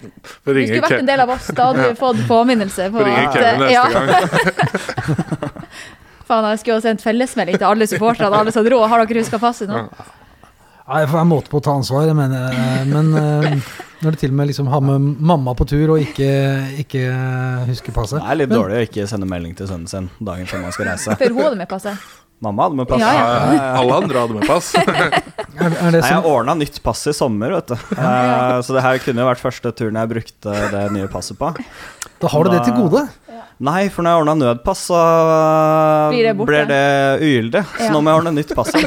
Du 0.03 0.53
skulle 0.53 0.83
vært 0.85 1.01
en 1.01 1.09
del 1.09 1.21
av 1.25 1.31
oss. 1.33 1.51
Da 1.57 1.71
hadde 1.71 1.91
vi 1.91 1.99
fått 2.05 2.25
påminnelse. 2.29 2.91
På 2.93 3.01
får 3.01 3.11
ringe 3.11 3.27
at, 3.27 3.37
Kevin 3.37 3.49
eh, 3.49 3.59
neste 3.61 3.75
ja. 3.77 3.85
gang. 3.93 4.19
Faen, 6.29 6.49
jeg 6.53 6.63
skulle 6.63 6.77
ha 6.79 6.83
sendt 6.85 7.05
fellesmelding 7.05 7.59
til 7.59 7.69
alle 7.69 7.89
supporterne. 7.91 8.41
Alle 8.41 8.53
som 8.55 8.65
dro. 8.65 8.81
Har 8.89 9.05
dere 9.05 9.25
huska 9.25 9.41
passet 9.43 9.69
nå? 9.69 9.85
Nei, 10.83 11.01
jeg 11.05 11.11
får 11.13 11.19
være 11.21 11.29
måte 11.31 11.51
på 11.53 11.61
å 11.61 11.63
ta 11.65 11.75
ansvar, 11.79 12.07
jeg 12.09 12.17
mener, 12.19 12.49
eh, 12.59 12.81
men 12.91 13.13
eh, 13.15 13.69
når 14.03 14.17
du 14.17 14.19
til 14.19 14.33
og 14.33 14.39
med 14.41 14.49
liksom 14.51 14.67
har 14.73 14.83
med 14.83 15.05
mamma 15.23 15.55
på 15.59 15.67
tur 15.71 15.93
og 15.95 16.01
ikke, 16.03 16.27
ikke 16.83 17.05
husker 17.69 17.95
passet 17.95 18.19
Det 18.19 18.33
er 18.33 18.41
litt 18.41 18.51
Men- 18.51 18.59
dårlig 18.59 18.81
å 18.81 18.89
ikke 18.89 19.07
sende 19.07 19.29
melding 19.31 19.55
til 19.61 19.71
sønnen 19.71 19.87
sin 19.89 20.11
dagen 20.19 20.49
før 20.51 20.65
man 20.65 20.75
skal 20.75 20.91
reise. 20.91 21.15
For 21.23 21.31
hun 21.37 21.45
hadde 21.47 21.61
med 21.63 21.71
passet. 21.71 22.11
Mamma 22.43 22.65
hadde 22.67 22.75
med 22.81 22.89
pass. 22.91 22.99
Ja, 22.99 23.11
ja. 23.15 23.23
Ja, 23.23 23.51
ja. 23.55 23.67
Alle 23.79 23.97
andre 24.03 24.23
hadde 24.25 24.35
med 24.41 24.49
pass. 24.51 24.73
Er, 25.63 25.69
er 25.69 25.93
det 25.95 25.99
Nei, 26.01 26.09
jeg 26.09 26.23
ordna 26.27 26.55
nytt 26.59 26.79
pass 26.83 27.05
i 27.07 27.13
sommer, 27.15 27.53
vet 27.55 27.69
du. 27.71 27.75
Eh, 27.93 28.55
så 28.67 28.73
det 28.75 28.83
her 28.83 28.97
kunne 29.05 29.21
jo 29.23 29.27
vært 29.29 29.43
første 29.45 29.71
turen 29.79 29.99
jeg 30.01 30.09
brukte 30.11 30.55
det 30.73 30.81
nye 30.97 31.07
passet 31.13 31.37
på. 31.39 31.51
da 32.25 32.31
har 32.33 32.49
du 32.49 32.51
det 32.51 32.63
til 32.67 32.75
gode. 32.81 33.03
Nei, 33.63 33.85
for 33.95 34.03
når 34.03 34.11
jeg 34.17 34.23
ordna 34.25 34.35
nødpass, 34.41 34.81
så 34.91 34.99
Blir 36.11 36.25
det 36.27 36.33
borte? 36.39 36.51
blir 36.51 36.65
det 36.67 36.83
ugyldig. 37.23 37.63
Så 37.79 37.87
Ja. 37.87 37.93
nå 37.95 38.01
må 38.03 38.11
jeg 38.11 38.19
ordne 38.23 38.33
nytt 38.35 38.51
pass. 38.59 38.73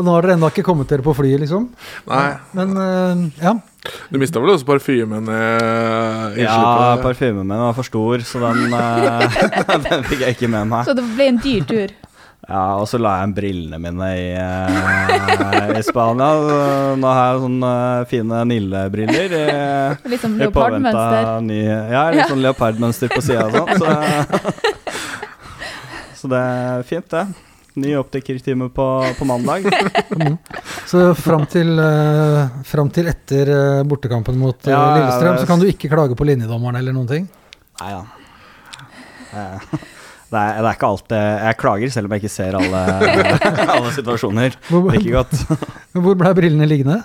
Og 0.00 0.04
nå 0.06 0.12
har 0.14 0.22
dere 0.24 0.34
ennå 0.38 0.48
ikke 0.50 0.62
kommet 0.64 0.88
dere 0.90 1.02
på 1.04 1.12
flyet, 1.18 1.40
liksom. 1.42 1.66
Nei, 2.08 2.30
Men 2.56 2.68
uh, 2.78 3.14
ja. 3.42 3.52
du 4.08 4.16
mista 4.22 4.40
vel 4.40 4.54
også 4.54 4.64
parfymen 4.68 5.24
uh, 5.28 6.38
Ja, 6.40 6.96
parfymen 7.02 7.44
min 7.44 7.60
var 7.60 7.74
for 7.76 7.84
stor, 7.86 8.22
så 8.24 8.40
den, 8.46 8.72
uh, 8.72 9.20
den 9.88 10.00
fikk 10.08 10.20
jeg 10.24 10.30
ikke 10.38 10.48
med 10.52 10.64
meg. 10.70 10.82
Så 10.88 10.92
det 10.96 11.04
ble 11.14 11.24
en 11.34 11.40
dyr 11.42 11.62
tur. 11.68 11.88
Ja, 12.50 12.62
Og 12.80 12.86
så 12.90 12.98
la 12.98 13.12
jeg 13.14 13.22
igjen 13.22 13.34
brillene 13.36 13.78
mine 13.78 14.06
i, 14.18 14.24
eh, 14.34 15.78
i 15.78 15.82
Spania. 15.86 16.30
Så 16.42 16.96
Nå 16.98 17.06
har 17.14 17.28
jeg 17.34 17.42
sånne 17.44 17.72
fine 18.10 18.40
Nille-briller. 18.50 19.36
i- 19.38 20.08
Litt 20.10 20.20
som 20.24 20.34
i 20.34 20.48
påvente 20.50 20.90
leopardmønster. 20.90 21.42
ny 21.46 21.60
Ja, 21.64 22.10
litt 22.10 22.24
Ja. 22.24 22.26
sånn 22.32 22.42
leopardmønster 22.42 23.08
på 23.14 23.22
sida 23.22 23.46
og 23.46 23.52
sånn. 23.54 23.68
Så, 23.78 23.86
så 26.20 26.28
det 26.28 26.40
er 26.42 26.82
fint, 26.82 27.08
det. 27.08 27.26
Ny 27.76 27.94
optikertime 27.94 28.66
på, 28.74 28.86
på 29.16 29.24
mandag. 29.24 29.62
Så 30.90 31.14
fram 31.14 31.46
til, 31.46 31.78
eh, 31.78 32.48
fram 32.66 32.90
til 32.90 33.06
etter 33.06 33.46
eh, 33.54 33.82
bortekampen 33.86 34.36
mot 34.36 34.58
eh, 34.66 34.72
Ja, 34.74 34.80
ja, 34.80 34.96
Lillestrøm, 34.98 35.36
det- 35.36 35.44
så 35.44 35.46
kan 35.46 35.60
du 35.62 35.66
ikke 35.70 35.88
klage 35.88 36.16
på 36.18 36.26
linjedommeren 36.26 36.76
eller 36.82 36.92
noen 36.92 37.06
ting? 37.06 37.28
Nei 37.80 37.92
da. 37.94 38.02
Eh, 40.30 40.36
Det 40.36 40.40
er, 40.40 40.60
det 40.62 40.68
er 40.70 40.76
ikke 40.78 40.90
alt 40.94 41.14
jeg, 41.16 41.38
jeg 41.44 41.58
klager, 41.60 41.90
selv 41.94 42.06
om 42.06 42.12
jeg 42.14 42.22
ikke 42.22 42.32
ser 42.36 42.58
alle, 42.58 42.82
alle 43.76 43.94
situasjoner 43.96 44.58
Hvor, 44.68 44.90
like 44.94 45.10
godt. 45.10 45.34
hvor 46.04 46.14
ble 46.20 46.34
brillene 46.38 46.68
liggende? 46.70 47.00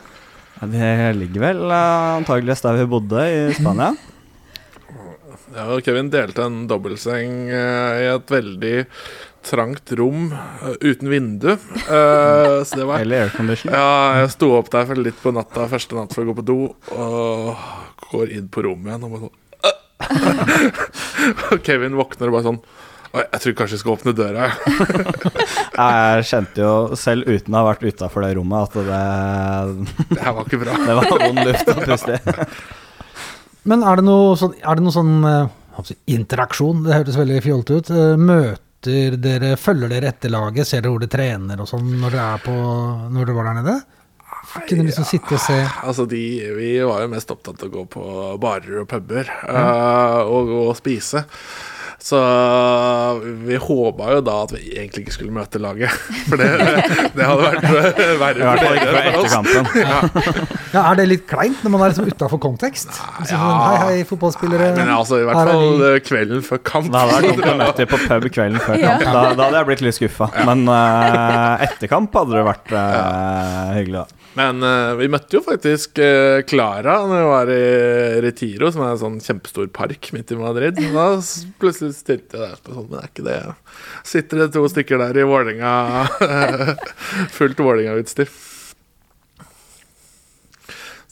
De 0.62 0.92
ligger 1.18 1.42
vel 1.50 1.64
uh, 1.68 2.16
antageligvis 2.22 2.62
der 2.64 2.78
vi 2.80 2.86
bodde, 2.90 3.24
i 3.28 3.40
Spania. 3.58 3.90
Ja, 5.56 5.66
og 5.72 5.82
Kevin 5.86 6.10
delte 6.12 6.44
en 6.48 6.66
dobbeltseng 6.68 7.48
eh, 7.48 8.02
i 8.04 8.08
et 8.12 8.32
veldig 8.32 8.74
trangt 9.46 9.92
rom 9.96 10.26
eh, 10.34 10.74
uten 10.84 11.08
vindu. 11.12 11.52
Eh, 11.54 12.56
så 12.68 12.80
det 12.82 12.88
var 12.90 13.04
Eller 13.04 13.28
aircondition. 13.28 13.72
Ja, 13.72 14.20
jeg 14.20 14.34
sto 14.34 14.50
opp 14.58 14.72
der 14.74 14.88
for 14.90 15.00
litt 15.00 15.20
på 15.24 15.32
natta 15.36 15.68
første 15.72 15.96
natt 15.96 16.16
for 16.16 16.26
å 16.26 16.28
gå 16.32 16.36
på 16.42 16.46
do, 16.50 16.58
og 16.92 17.56
går 18.12 18.34
inn 18.36 18.50
på 18.52 18.66
rommet 18.68 18.92
igjen 18.92 19.06
og 19.08 19.12
bare 19.16 19.24
sånn 19.28 19.42
Og 21.56 21.62
Kevin 21.66 21.96
våkner 21.98 22.30
og 22.30 22.36
bare 22.36 22.48
sånn 22.50 22.60
«Oi, 22.60 22.68
Jeg 23.20 23.42
tror 23.44 23.56
kanskje 23.60 23.78
jeg 23.78 23.82
skal 23.84 23.94
åpne 23.96 24.14
døra. 24.18 24.48
jeg». 24.50 25.36
Jeg 25.76 26.26
kjente 26.30 26.62
jo, 26.64 26.74
selv 27.00 27.28
uten 27.28 27.56
å 27.56 27.62
ha 27.62 27.68
vært 27.70 27.84
utafor 27.84 28.24
det 28.24 28.34
rommet, 28.38 28.70
at 28.70 28.88
det, 28.88 30.10
Det 30.14 30.22
her 30.24 30.36
var 30.38 30.48
ikke 30.48 30.62
bra. 30.62 30.76
det 30.88 30.98
var 31.00 31.10
vond 31.26 31.42
luft 31.44 31.72
å 31.74 31.78
puste 31.82 32.16
i. 32.16 32.36
Men 33.66 33.84
er 33.84 34.00
det 34.00 34.06
noe 34.08 34.36
sånn, 34.40 34.54
er 34.62 34.78
det 34.78 34.86
noe 34.86 34.96
sånn 34.96 35.16
eh, 35.28 35.92
interaksjon? 36.16 36.86
Det 36.86 36.96
hørtes 37.00 37.20
veldig 37.20 37.42
fjollete 37.44 37.80
ut. 37.82 37.92
Eh, 37.92 38.14
Møter 38.22 39.18
dere, 39.20 39.56
følger 39.58 39.92
dere 39.92 40.12
etter 40.14 40.32
laget, 40.32 40.70
ser 40.70 40.84
dere 40.86 40.94
hvor 40.94 41.04
de 41.04 41.10
trener 41.12 41.62
og 41.64 41.70
sånn 41.70 41.88
når 41.98 42.16
dere, 42.16 42.26
er 42.38 42.44
på, 42.46 42.56
når 43.10 43.22
dere 43.26 43.38
var 43.40 43.50
der 43.50 43.60
nede? 43.64 43.78
Kunne 44.70 44.86
liksom 44.86 45.08
sitte 45.08 45.36
og 45.36 45.42
se 45.42 45.56
Altså, 45.84 46.06
de, 46.08 46.22
Vi 46.56 46.68
var 46.86 47.02
jo 47.04 47.10
mest 47.12 47.32
opptatt 47.34 47.64
av 47.66 47.70
å 47.70 47.74
gå 47.74 47.86
på 47.96 48.04
barer 48.42 48.84
og 48.84 48.90
puber 48.92 49.26
eh, 49.28 50.20
og, 50.30 50.52
og 50.70 50.76
spise. 50.78 51.26
Så 52.02 52.20
vi 53.48 53.56
håpa 53.58 54.10
jo 54.14 54.20
da 54.26 54.36
at 54.44 54.52
vi 54.54 54.62
egentlig 54.76 55.06
ikke 55.06 55.16
skulle 55.16 55.34
møte 55.34 55.62
laget. 55.62 55.94
For 56.30 56.38
det, 56.42 56.50
det 57.16 57.26
hadde 57.26 57.46
vært 57.46 58.02
verre 58.24 58.52
etterkampen. 59.06 59.70
Ja, 60.76 60.82
Er 60.92 60.98
det 61.00 61.06
litt 61.08 61.24
kleint 61.30 61.62
når 61.64 61.72
man 61.72 61.84
er 61.86 61.94
liksom 61.94 62.10
utafor 62.12 62.40
kontekst? 62.44 62.90
Nei, 63.00 63.24
ja. 63.30 63.38
sånn, 63.40 63.62
hei, 63.64 63.76
hei, 63.80 64.00
fotballspillere. 64.10 64.74
Men 64.76 64.90
altså, 64.92 65.22
i 65.22 65.28
hvert 65.28 65.40
er 65.40 65.52
fall 65.54 65.64
vi. 65.80 65.86
eh, 65.88 66.00
kvelden 66.04 66.44
før 66.44 66.60
kamp. 66.68 66.90
Da 66.92 67.06
hadde 67.06 67.32
jeg 67.32 67.60
møte 67.62 67.88
på 67.94 68.00
pub 68.04 68.28
kvelden 68.36 68.60
før 68.60 68.82
kamp. 68.84 69.06
Da, 69.06 69.22
da 69.40 69.48
hadde 69.48 69.62
jeg 69.62 69.70
blitt 69.72 69.84
litt 69.88 69.98
skuffa. 70.02 70.28
Men 70.50 70.66
uh, 70.68 71.64
etter 71.64 71.88
kamp 71.92 72.12
hadde 72.20 72.36
det 72.36 72.44
vært 72.50 72.76
uh, 72.76 73.72
hyggelig, 73.78 74.04
da. 74.04 74.25
Men 74.36 74.60
uh, 74.68 74.94
vi 75.00 75.08
møtte 75.12 75.38
jo 75.38 75.42
faktisk 75.46 76.00
uh, 76.04 76.42
Clara 76.50 76.98
når 77.08 77.22
vi 77.22 77.28
var 77.30 77.52
i 77.56 77.60
Retiro, 78.26 78.68
som 78.76 78.84
er 78.84 78.94
en 78.96 79.00
sånn 79.00 79.20
kjempestor 79.24 79.70
park 79.72 80.10
midt 80.16 80.34
i 80.36 80.40
Madrid. 80.40 80.80
Da 80.92 81.06
plutselig 81.62 81.96
stilte 81.96 82.36
jeg 82.42 82.50
der 82.52 82.60
på 82.66 82.76
sånn, 82.76 82.90
men 82.92 83.00
er 83.00 83.08
ikke 83.12 83.26
det 83.30 83.38
Sitter 84.08 84.44
det 84.44 84.50
to 84.56 84.66
stykker 84.72 85.00
der 85.02 85.22
i 85.24 85.28
Vålinga 85.28 85.72
Fullt 87.38 87.64
Vålinga-utstyr. 87.64 88.28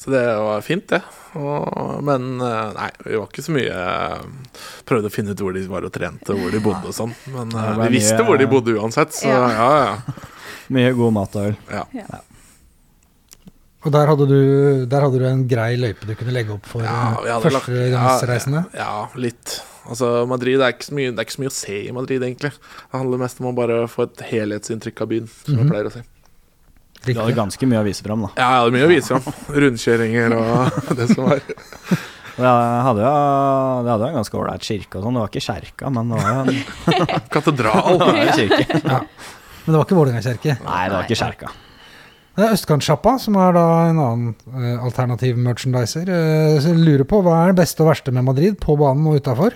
Så 0.04 0.12
det 0.12 0.24
var 0.36 0.60
fint, 0.62 0.84
det. 0.92 1.00
Og, 1.40 2.04
men 2.04 2.42
eh, 2.44 2.74
nei, 2.76 2.90
vi 3.08 3.16
var 3.16 3.30
ikke 3.32 3.42
så 3.46 3.54
mye 3.56 3.72
eh, 3.74 4.26
Prøvde 4.86 5.08
å 5.10 5.14
finne 5.14 5.32
ut 5.34 5.40
hvor 5.42 5.56
de 5.56 5.64
var 5.72 5.88
og 5.88 5.94
trente, 5.96 6.36
og 6.36 6.42
hvor 6.44 6.52
de 6.54 6.60
bodde 6.62 6.92
og 6.92 6.98
sånn. 6.98 7.16
Men 7.34 7.56
eh, 7.56 7.72
vi 7.86 7.94
visste 7.96 8.20
mye- 8.20 8.28
hvor 8.28 8.42
de 8.44 8.50
bodde 8.52 8.76
uansett, 8.76 9.16
så 9.16 9.32
Ja. 9.32 9.48
ja, 9.56 9.72
ja. 9.88 10.28
Mye 10.76 10.92
god 11.00 11.16
mat 11.16 11.34
og 11.40 11.50
øl. 11.54 11.58
ja. 11.72 11.88
Og 13.84 13.92
der 13.92 14.08
hadde, 14.08 14.26
du, 14.30 14.40
der 14.88 15.02
hadde 15.04 15.20
du 15.20 15.26
en 15.28 15.42
grei 15.52 15.74
løype 15.76 16.06
du 16.08 16.14
kunne 16.16 16.32
legge 16.32 16.54
opp 16.56 16.66
for 16.72 16.86
Ja, 16.88 17.40
førstegangsreisende? 17.44 18.62
Ja, 18.78 18.86
ja, 19.04 19.08
litt. 19.20 19.58
Altså, 19.84 20.24
Madrid 20.32 20.56
det 20.62 20.64
er, 20.70 20.76
ikke 20.78 20.88
så 20.88 20.96
mye, 20.96 21.12
det 21.12 21.20
er 21.20 21.28
ikke 21.28 21.36
så 21.36 21.42
mye 21.44 21.52
å 21.52 21.56
se 21.58 21.80
i 21.90 21.92
Madrid, 21.92 22.24
egentlig. 22.24 22.54
Det 22.56 22.96
handler 22.96 23.20
mest 23.26 23.42
om 23.44 23.50
å 23.52 23.56
bare 23.58 23.82
få 23.92 24.06
et 24.08 24.24
helhetsinntrykk 24.30 25.02
av 25.04 25.10
byen, 25.12 25.28
som 25.44 25.58
jeg 25.58 25.66
Mhm. 25.66 25.72
pleier 25.74 25.90
å 25.90 25.92
si. 25.92 26.04
Du 27.04 27.12
hadde 27.20 27.36
ganske 27.36 27.68
mye 27.68 27.82
å 27.82 27.84
vise 27.84 28.02
fram, 28.06 28.22
da. 28.24 28.30
Ja, 28.40 28.48
jeg 28.48 28.60
hadde 28.62 28.76
mye 28.78 28.86
å 28.88 28.92
vise 28.94 29.12
fram. 29.12 29.26
Rundkjøringer 29.52 30.38
og 30.40 30.96
det 31.02 31.10
som 31.12 31.26
var. 31.28 31.42
Og 32.34 32.42
jeg 32.42 32.82
hadde 32.88 33.02
jo, 33.04 33.10
det 33.86 33.92
hadde 33.92 34.06
jo 34.08 34.10
en 34.10 34.16
ganske 34.18 34.38
ålreit 34.40 34.64
kirke 34.66 34.98
og 34.98 35.04
sånn. 35.06 35.14
Det 35.14 35.22
var 35.22 35.30
ikke 35.30 35.44
kjerka, 35.46 35.90
men 35.94 36.08
det 36.10 36.18
var 36.18 36.32
jo 36.32 36.40
en, 36.42 37.20
Katedral. 37.36 38.00
det 38.00 38.08
var 38.08 38.16
en 38.24 38.32
kirke. 38.40 38.80
Men 38.80 39.68
det 39.68 39.76
var 39.78 39.86
ikke 39.86 39.98
Vålerenga 40.00 40.24
kirke. 40.26 40.56
Nei, 40.64 40.80
det 40.90 40.96
var 40.96 41.04
ikke 41.06 41.20
kjerka. 41.20 41.52
Det 42.34 42.42
er 42.42 42.56
Østkantsjappa, 42.56 43.12
som 43.22 43.36
er 43.38 43.52
da 43.54 43.64
en 43.92 44.00
annen 44.02 44.30
eh, 44.58 44.80
alternativ 44.82 45.38
merchandiser. 45.38 46.10
Eh, 46.10 46.56
så 46.58 46.72
jeg 46.72 46.82
lurer 46.82 47.06
på 47.06 47.20
hva 47.22 47.44
er 47.44 47.52
det 47.52 47.60
beste 47.62 47.84
og 47.86 47.92
verste 47.92 48.14
med 48.16 48.26
Madrid, 48.26 48.58
på 48.62 48.74
banen 48.80 49.06
og 49.12 49.20
utafor? 49.22 49.54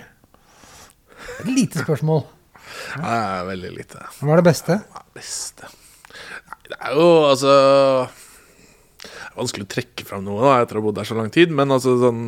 Et 1.40 1.50
lite 1.50 1.82
spørsmål. 1.84 2.24
Ja, 2.98 3.40
er 3.40 3.46
veldig 3.48 3.70
lite. 3.74 4.00
Hva 4.20 4.36
er 4.36 4.38
det 4.38 4.46
beste? 4.46 4.74
Hva 4.92 5.00
er 5.00 5.06
det 5.08 5.18
beste? 5.18 5.68
Nei, 6.46 6.58
det 6.68 6.76
er 6.76 6.92
jo 6.94 7.06
altså 7.26 7.54
Det 9.02 9.08
er 9.08 9.40
vanskelig 9.40 9.66
å 9.66 9.70
trekke 9.72 10.04
fram 10.06 10.22
noe 10.26 10.44
da, 10.44 10.52
etter 10.62 10.78
å 10.78 10.82
ha 10.82 10.86
bodd 10.86 10.98
der 11.00 11.08
så 11.08 11.16
lang 11.18 11.32
tid, 11.34 11.50
men 11.58 11.74
altså 11.74 11.96
sånn 11.98 12.20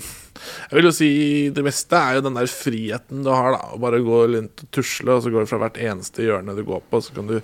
Jeg 0.00 0.72
vil 0.74 0.88
jo 0.88 0.94
si 0.96 1.10
det 1.54 1.64
beste 1.68 2.00
er 2.00 2.18
jo 2.18 2.24
den 2.26 2.40
der 2.40 2.50
friheten 2.50 3.22
du 3.24 3.30
har, 3.30 3.54
da. 3.54 3.70
Å 3.76 3.80
bare 3.84 4.02
gå 4.04 4.24
rundt 4.34 4.64
og 4.66 4.72
tusle, 4.74 5.14
og 5.14 5.22
så 5.22 5.32
går 5.32 5.46
du 5.46 5.52
fra 5.52 5.60
hvert 5.62 5.78
eneste 5.84 6.26
hjørne 6.26 6.56
du 6.58 6.64
går 6.66 6.82
på, 6.90 7.02
så 7.04 7.14
kan 7.14 7.30
du 7.30 7.38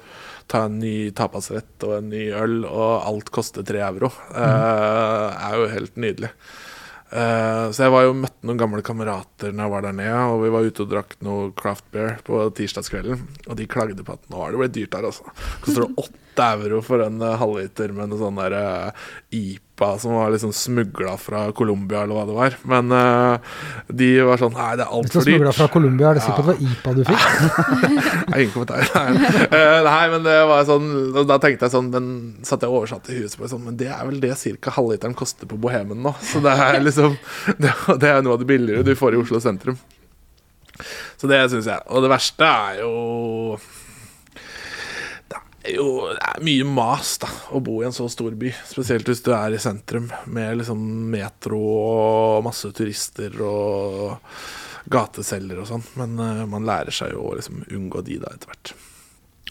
ta 0.50 0.64
en 0.66 0.80
ny 0.82 1.10
tapasrett 1.16 1.86
og 1.86 1.96
en 2.00 2.10
ny 2.10 2.24
øl, 2.34 2.64
og 2.66 3.06
alt 3.06 3.30
koster 3.34 3.66
tre 3.66 3.84
euro. 3.86 4.10
Eh, 4.34 5.46
er 5.46 5.56
jo 5.60 5.70
helt 5.76 6.00
nydelig. 6.00 6.32
Uh, 7.10 7.72
så 7.74 7.88
jeg 7.88 7.90
var 7.90 8.04
jo 8.04 8.12
møtte 8.14 8.46
noen 8.46 8.58
gamle 8.60 8.84
kamerater 8.86 9.50
når 9.50 9.64
jeg 9.64 9.72
var 9.72 9.82
der 9.82 9.94
nede, 9.98 10.18
og 10.30 10.44
vi 10.44 10.52
var 10.54 10.66
ute 10.68 10.84
og 10.84 10.92
drakk 10.92 11.16
noe 11.26 11.48
craft 11.58 11.88
beer 11.90 12.20
på 12.26 12.44
tirsdagskvelden. 12.54 13.24
Og 13.48 13.58
de 13.58 13.66
klagde 13.70 14.04
på 14.06 14.14
at 14.14 14.28
nå 14.30 14.38
har 14.38 14.54
det 14.54 14.60
blitt 14.60 14.76
dyrt 14.76 14.94
her, 14.94 15.08
altså. 15.08 15.34
Koster 15.64 15.88
det 15.88 15.90
åtte 16.04 16.46
euro 16.54 16.78
for 16.86 17.02
en 17.02 17.18
eh, 17.26 17.34
halvliter 17.40 17.96
med 17.96 18.12
noe 18.12 18.20
sånn 18.20 18.38
der 18.38 18.54
eh, 18.60 19.08
IPA 19.80 19.98
som 19.98 20.12
var 20.14 20.30
liksom 20.30 20.52
smugla 20.52 21.16
fra 21.16 21.52
Colombia, 21.52 22.02
eller 22.02 22.14
hva 22.14 22.24
det 22.28 22.34
var. 22.36 22.56
Men 22.68 22.92
uh, 22.92 23.38
de 23.88 24.08
var 24.26 24.40
sånn 24.40 24.52
Nei, 24.52 24.76
det 24.76 24.84
er 24.84 24.92
altfor 24.92 25.24
dyrt. 25.24 25.36
smugla 25.36 25.52
fra 25.56 25.68
Colombia, 25.72 26.10
er 26.10 26.18
det 26.18 26.24
sikkert 26.24 26.44
det 26.44 26.50
var 26.50 26.60
IPA 26.68 26.94
du 26.96 27.02
fikk? 27.08 27.22
Nei, 28.30 28.42
ingen 28.42 28.52
kommentar. 28.54 28.84
Nei. 28.94 29.36
Uh, 29.54 29.78
nei, 29.86 30.02
men 30.12 30.26
det 30.26 30.36
var 30.50 30.66
sånn 30.68 30.88
Da 31.28 31.38
tenkte 31.42 31.66
jeg 31.66 31.72
sånn 31.72 31.88
Den 31.94 32.08
satt 32.46 32.64
jeg 32.64 32.72
oversatt 32.72 33.08
i 33.10 33.20
huet 33.20 33.36
på 33.38 33.48
sånn, 33.50 33.64
Men 33.68 33.78
det 33.80 33.88
er 33.92 34.04
vel 34.08 34.20
det 34.22 34.34
ca. 34.60 34.74
halvliteren 34.76 35.16
koster 35.18 35.48
på 35.50 35.58
Bohemen 35.60 36.02
nå. 36.04 36.14
Så 36.24 36.42
det 36.44 36.52
er 36.52 36.80
liksom 36.84 37.16
Det, 37.62 37.72
det 38.00 38.12
er 38.12 38.22
noe 38.24 38.36
av 38.36 38.42
det 38.42 38.50
billigere 38.50 38.86
du 38.86 38.94
får 38.98 39.16
i 39.16 39.20
Oslo 39.20 39.40
sentrum. 39.42 39.78
Så 41.20 41.28
det 41.28 41.40
syns 41.52 41.68
jeg. 41.68 41.82
Og 41.92 42.04
det 42.04 42.10
verste 42.12 42.46
er 42.46 42.80
jo 42.80 42.92
Det 43.58 43.79
jo 45.68 45.86
det 46.14 46.20
er 46.24 46.42
mye 46.46 46.64
mas 46.68 47.16
da 47.22 47.28
å 47.52 47.60
bo 47.64 47.80
i 47.82 47.86
en 47.88 47.94
så 47.96 48.06
stor 48.12 48.32
by. 48.38 48.52
Spesielt 48.68 49.08
hvis 49.10 49.22
du 49.26 49.32
er 49.36 49.54
i 49.56 49.60
sentrum 49.62 50.08
med 50.32 50.60
liksom 50.62 50.80
metro 51.12 51.60
og 51.60 52.44
masse 52.46 52.70
turister 52.76 53.34
og 53.44 54.16
gateselger 54.90 55.60
og 55.62 55.68
sånn. 55.68 55.84
Men 56.00 56.16
uh, 56.20 56.44
man 56.50 56.66
lærer 56.68 56.94
seg 56.94 57.12
jo 57.14 57.26
å 57.30 57.34
liksom 57.38 57.64
unngå 57.68 58.02
de 58.06 58.18
da 58.22 58.32
etter 58.34 58.50
hvert. 58.52 58.72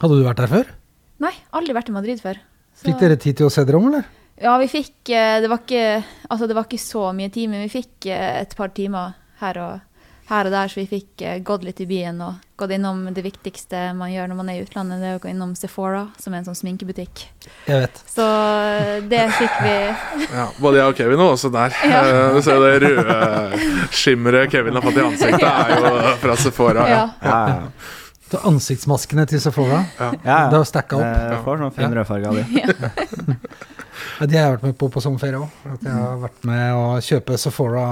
Hadde 0.02 0.18
du 0.20 0.26
vært 0.26 0.42
der 0.42 0.52
før? 0.54 0.72
Nei, 1.20 1.34
aldri 1.56 1.76
vært 1.76 1.92
i 1.92 1.96
Madrid 1.96 2.22
før. 2.24 2.40
Så- 2.74 2.88
Fikk 2.88 3.02
dere 3.04 3.20
tid 3.20 3.38
til 3.40 3.50
å 3.50 3.54
se 3.54 3.66
dere 3.68 3.78
om, 3.82 3.90
eller? 3.92 4.08
Ja, 4.40 4.54
vi 4.62 4.70
fikk 4.72 5.10
eh, 5.12 5.42
det 5.44 5.50
var, 5.52 5.60
ikke, 5.66 6.04
altså 6.32 6.48
det 6.48 6.56
var 6.56 6.64
ikke 6.70 6.80
så 6.80 7.10
mye 7.16 7.28
tid, 7.36 7.50
men 7.52 7.66
vi 7.66 7.74
fikk 7.74 8.06
eh, 8.08 8.38
et 8.40 8.54
par 8.56 8.72
timer 8.72 9.18
her 9.42 9.60
og, 9.60 9.82
her 10.30 10.46
og 10.46 10.54
der, 10.54 10.70
så 10.70 10.80
vi 10.80 10.86
fikk 10.92 11.22
eh, 11.26 11.40
gått 11.46 11.64
litt 11.66 11.80
i 11.82 11.88
byen 11.90 12.20
og 12.22 12.36
gått 12.60 12.74
innom 12.76 13.06
det 13.16 13.24
viktigste 13.26 13.80
man 13.98 14.12
gjør 14.12 14.28
når 14.30 14.38
man 14.38 14.50
er 14.52 14.60
i 14.60 14.64
utlandet, 14.66 15.00
det 15.02 15.08
er 15.10 15.18
å 15.18 15.22
gå 15.24 15.30
innom 15.32 15.56
Sephora, 15.58 16.04
som 16.22 16.34
er 16.36 16.42
en 16.42 16.48
sånn 16.50 16.58
sminkebutikk. 16.60 17.24
Jeg 17.66 17.86
vet. 17.86 18.02
Så 18.12 18.26
eh, 18.26 18.98
det 19.10 19.24
fikk 19.38 19.56
vi 19.64 19.76
Ja, 20.38 20.48
både 20.62 20.82
jeg 20.82 20.92
og 20.94 21.00
Kevin 21.00 21.22
var 21.24 21.34
også 21.38 21.52
der. 21.56 21.78
Ja. 21.94 22.02
Eh, 22.04 22.36
Du 22.36 22.42
ser 22.46 22.60
det 22.62 22.76
røde 22.84 23.18
skimmeret 23.96 24.52
Kevin 24.54 24.78
har 24.78 24.86
fått 24.86 25.00
i 25.02 25.06
ansiktet, 25.08 25.48
er 25.50 25.74
jo 25.80 26.14
fra 26.26 26.38
Sephora. 26.46 26.86
Ja. 26.90 27.02
Ja, 27.24 27.40
ja. 27.56 27.98
Så 28.30 28.38
ansiktsmaskene 28.46 29.24
til 29.26 29.42
Sephora, 29.42 29.80
ja, 29.98 30.12
det 30.52 30.60
er 30.60 30.66
stacka 30.70 31.00
opp. 31.00 31.08
Jeg 31.32 31.40
får 31.48 31.64
sånn 31.64 31.74
fin 31.80 31.96
rødfarge 31.98 32.30
av 32.30 32.38
de. 32.38 33.40
Ja, 34.20 34.26
de 34.28 34.36
har 34.38 34.46
jeg 34.46 34.52
vært 34.54 34.64
med 34.68 34.76
på 34.80 34.88
på 34.92 35.02
sommerferie 35.04 35.40
òg. 35.42 35.50
At 35.74 35.84
jeg 35.84 35.92
har 35.96 36.20
vært 36.22 36.46
med 36.48 36.76
å 36.76 36.84
kjøpe 37.04 37.36
Sephora 37.40 37.84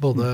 både 0.00 0.28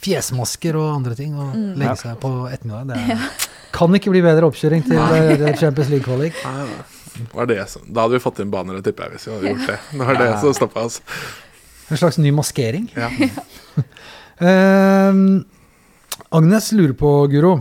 fjesmasker 0.00 0.76
og 0.80 0.94
andre 0.94 1.14
ting, 1.18 1.34
og 1.36 1.54
Mm. 1.54 1.74
legge 1.80 1.96
seg 2.00 2.18
på 2.22 2.30
ettermiddagen. 2.50 2.88
Det 2.88 3.16
er, 3.16 3.28
kan 3.72 3.94
ikke 3.94 4.10
bli 4.10 4.22
bedre 4.24 4.48
oppkjøring 4.48 4.84
til 4.86 4.98
eh, 4.98 5.54
Champions 5.60 5.90
League-kvalik. 5.92 6.34
Det 7.20 7.58
da 7.92 8.02
hadde 8.04 8.14
vi 8.14 8.22
fått 8.22 8.40
inn 8.40 8.50
bannere, 8.52 8.82
tipper 8.82 9.08
jeg, 9.10 9.18
hvis 9.18 9.26
vi 9.26 9.32
hadde 9.34 9.52
gjort 9.52 9.66
det. 9.68 9.78
Det 9.92 10.06
var 10.06 10.20
det 10.20 10.28
som 10.40 10.54
stoppa 10.56 10.84
oss. 10.88 11.00
En 11.90 11.98
slags 12.00 12.18
ny 12.22 12.30
maskering. 12.32 12.88
Ja. 12.96 13.10
uh, 14.40 15.42
Agnes 16.38 16.72
lurer 16.72 16.94
på, 16.94 17.10
Guro. 17.32 17.56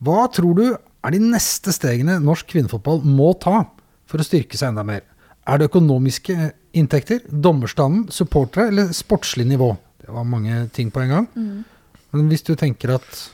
Hva 0.00 0.26
tror 0.32 0.54
du 0.56 0.64
er 0.72 1.14
de 1.14 1.20
neste 1.20 1.72
stegene 1.74 2.18
norsk 2.22 2.48
kvinnefotball 2.48 3.02
må 3.04 3.34
ta 3.38 3.66
for 4.08 4.22
å 4.22 4.26
styrke 4.26 4.56
seg 4.58 4.72
enda 4.72 4.84
mer? 4.88 5.04
Er 5.48 5.60
det 5.60 5.68
økonomiske 5.70 6.52
inntekter, 6.76 7.20
dommerstanden, 7.28 8.08
supportere 8.12 8.68
eller 8.72 8.90
sportslig 8.96 9.46
nivå? 9.48 9.74
Det 10.08 10.14
var 10.16 10.24
mange 10.24 10.62
ting 10.72 10.88
på 10.90 11.02
en 11.04 11.10
gang. 11.12 11.26
Mm. 11.36 11.64
Men 12.16 12.30
hvis 12.32 12.46
du 12.46 12.54
tenker 12.56 12.96
at 12.96 13.26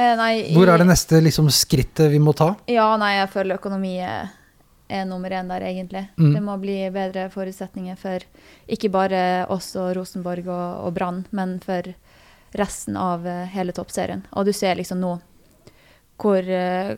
Eh, 0.00 0.16
nei, 0.16 0.54
Hvor 0.54 0.70
er 0.70 0.78
det 0.78 0.86
neste 0.86 1.18
liksom, 1.20 1.48
skrittet 1.50 2.12
vi 2.12 2.20
må 2.22 2.32
ta? 2.32 2.54
Ja, 2.70 2.92
nei, 3.00 3.16
jeg 3.18 3.30
føler 3.32 3.58
økonomi 3.58 3.96
er, 3.98 4.30
er 4.88 5.08
nummer 5.08 5.34
én 5.34 5.50
der, 5.50 5.66
egentlig. 5.66 6.04
Mm. 6.14 6.30
Det 6.36 6.42
må 6.46 6.54
bli 6.62 6.76
bedre 6.94 7.26
forutsetninger 7.32 7.98
for 7.98 8.24
ikke 8.70 8.92
bare 8.94 9.22
oss 9.50 9.72
og 9.76 9.90
Rosenborg 9.98 10.46
og, 10.46 10.86
og 10.86 10.94
Brann, 10.96 11.24
men 11.36 11.58
for 11.64 11.90
resten 12.56 12.96
av 12.96 13.26
eh, 13.26 13.50
hele 13.50 13.74
toppserien. 13.76 14.22
Og 14.38 14.46
du 14.46 14.54
ser 14.56 14.78
liksom 14.78 15.02
nå 15.02 15.18
hvor 16.20 16.40
eh, 16.44 16.96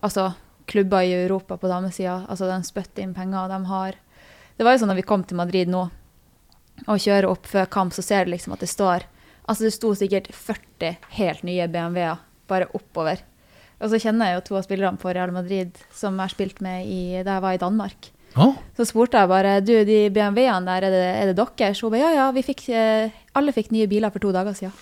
Altså, 0.00 0.30
klubber 0.66 1.04
i 1.04 1.12
Europa 1.12 1.58
på 1.60 1.68
damesida, 1.68 2.22
altså 2.32 2.46
de 2.48 2.56
spytter 2.64 3.04
inn 3.04 3.12
penger, 3.14 3.50
de 3.52 3.58
har 3.68 3.98
Det 4.56 4.64
var 4.64 4.72
jo 4.72 4.80
sånn 4.80 4.90
da 4.90 4.96
vi 4.96 5.04
kom 5.04 5.22
til 5.28 5.36
Madrid 5.36 5.68
nå 5.68 5.82
og 6.86 7.00
kjører 7.00 7.28
opp 7.30 7.46
før 7.48 7.68
kamp, 7.70 7.94
så 7.94 8.04
ser 8.04 8.26
du 8.26 8.34
liksom 8.34 8.56
at 8.56 8.64
det 8.64 8.72
står 8.72 9.10
Altså, 9.44 9.66
det 9.66 9.74
sto 9.74 9.90
sikkert 9.92 10.30
40 10.32 10.94
helt 11.18 11.42
nye 11.44 11.66
BMW-er 11.68 12.22
bare 12.48 12.64
oppover. 12.72 13.18
Og 13.76 13.90
så 13.92 13.98
kjenner 14.00 14.30
jeg 14.30 14.38
jo 14.38 14.44
to 14.46 14.56
av 14.56 14.64
spillerne 14.64 15.00
på 15.00 15.12
Real 15.12 15.34
Madrid 15.36 15.76
som 15.92 16.16
jeg 16.16 16.22
har 16.22 16.32
spilt 16.32 16.62
med 16.64 16.86
i, 16.88 17.00
da 17.20 17.34
jeg 17.36 17.44
var 17.44 17.56
i 17.56 17.60
Danmark. 17.60 18.08
Oh. 18.40 18.54
Så 18.72 18.86
spurte 18.88 19.20
jeg 19.20 19.30
bare 19.30 19.58
du, 19.60 19.74
de 19.86 19.98
BMW-ene 20.14 20.64
der, 20.66 20.86
er 20.88 20.94
det, 20.94 21.02
er 21.10 21.30
det 21.30 21.36
deres? 21.38 21.82
Hun 21.84 21.92
bare 21.92 22.06
ja, 22.06 22.12
ja, 22.16 22.30
vi 22.34 22.42
fikk, 22.46 22.64
eh, 22.72 23.12
alle 23.36 23.52
fikk 23.54 23.68
nye 23.74 23.90
biler 23.90 24.14
for 24.14 24.24
to 24.24 24.32
dager 24.34 24.56
siden. 24.56 24.72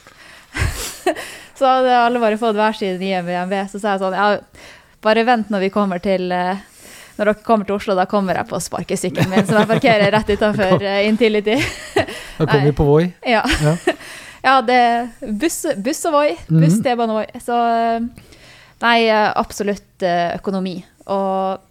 så 1.58 1.68
hadde 1.68 1.98
alle 1.98 2.22
bare 2.22 2.38
fått 2.40 2.56
hver 2.56 2.78
sin 2.78 3.02
nye 3.02 3.20
BMW. 3.26 3.66
Så 3.68 3.82
sa 3.82 3.96
jeg 3.96 4.04
sånn, 4.04 4.16
ja, 4.16 4.70
bare 5.04 5.26
vent 5.26 5.50
når 5.52 5.66
vi 5.66 5.72
kommer 5.74 6.00
til 6.06 6.32
eh, 6.32 6.62
når 7.22 7.30
dere 7.30 7.44
kommer 7.46 7.68
til 7.68 7.76
Oslo, 7.78 7.94
da 7.98 8.04
kommer 8.10 8.34
jeg 8.40 8.48
på 8.50 8.58
sparkesykkelen 8.60 9.30
min, 9.30 9.46
som 9.46 9.60
jeg 9.60 9.68
parkerer 9.70 10.10
rett 10.14 10.30
utenfor 10.34 10.82
eh, 10.82 11.06
Intility. 11.08 11.54
da 12.38 12.44
kommer 12.48 12.66
vi 12.66 12.72
på 12.82 12.86
Voi. 12.88 13.04
Ja. 13.26 13.44
Ja. 13.62 13.76
ja, 14.48 14.54
det 14.66 14.78
er 14.82 15.10
buss, 15.38 15.60
buss 15.78 16.04
og 16.10 16.16
Voi. 16.18 16.30
Buss, 16.48 16.78
Mhm. 16.80 16.82
T-bane 16.84 17.14
og 17.14 17.20
Voi. 17.22 17.42
Så 17.44 17.58
eh, 17.78 18.28
nei, 18.82 18.96
eh, 19.06 19.28
absolutt 19.38 20.02
økonomi. 20.34 20.80
Og 21.14 21.68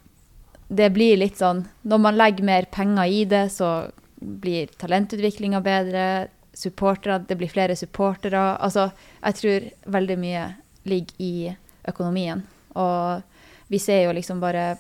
det 0.72 0.88
blir 0.96 1.18
litt 1.20 1.38
sånn 1.40 1.66
Når 1.88 2.00
man 2.00 2.16
legger 2.20 2.44
mer 2.48 2.66
penger 2.72 3.08
i 3.12 3.26
det, 3.28 3.46
så 3.52 3.90
blir 4.22 4.72
talentutviklinga 4.80 5.60
bedre. 5.66 6.06
Supportere, 6.56 7.20
det 7.28 7.36
blir 7.40 7.50
flere 7.52 7.76
supportere. 7.80 8.40
Altså, 8.60 8.90
jeg 9.24 9.36
tror 9.40 9.68
veldig 10.00 10.18
mye 10.20 10.46
ligger 10.88 11.20
i 11.24 11.34
økonomien. 11.88 12.44
Og 12.76 13.24
vi 13.72 13.80
ser 13.80 14.04
jo 14.06 14.14
liksom 14.16 14.40
bare 14.44 14.78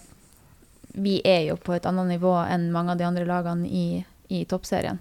Vi 0.93 1.21
er 1.25 1.45
jo 1.49 1.55
på 1.55 1.73
et 1.75 1.85
annet 1.87 2.09
nivå 2.15 2.33
enn 2.43 2.71
mange 2.73 2.93
av 2.93 2.99
de 2.99 3.07
andre 3.07 3.25
lagene 3.25 3.67
i, 3.67 4.01
i 4.27 4.43
toppserien. 4.45 4.99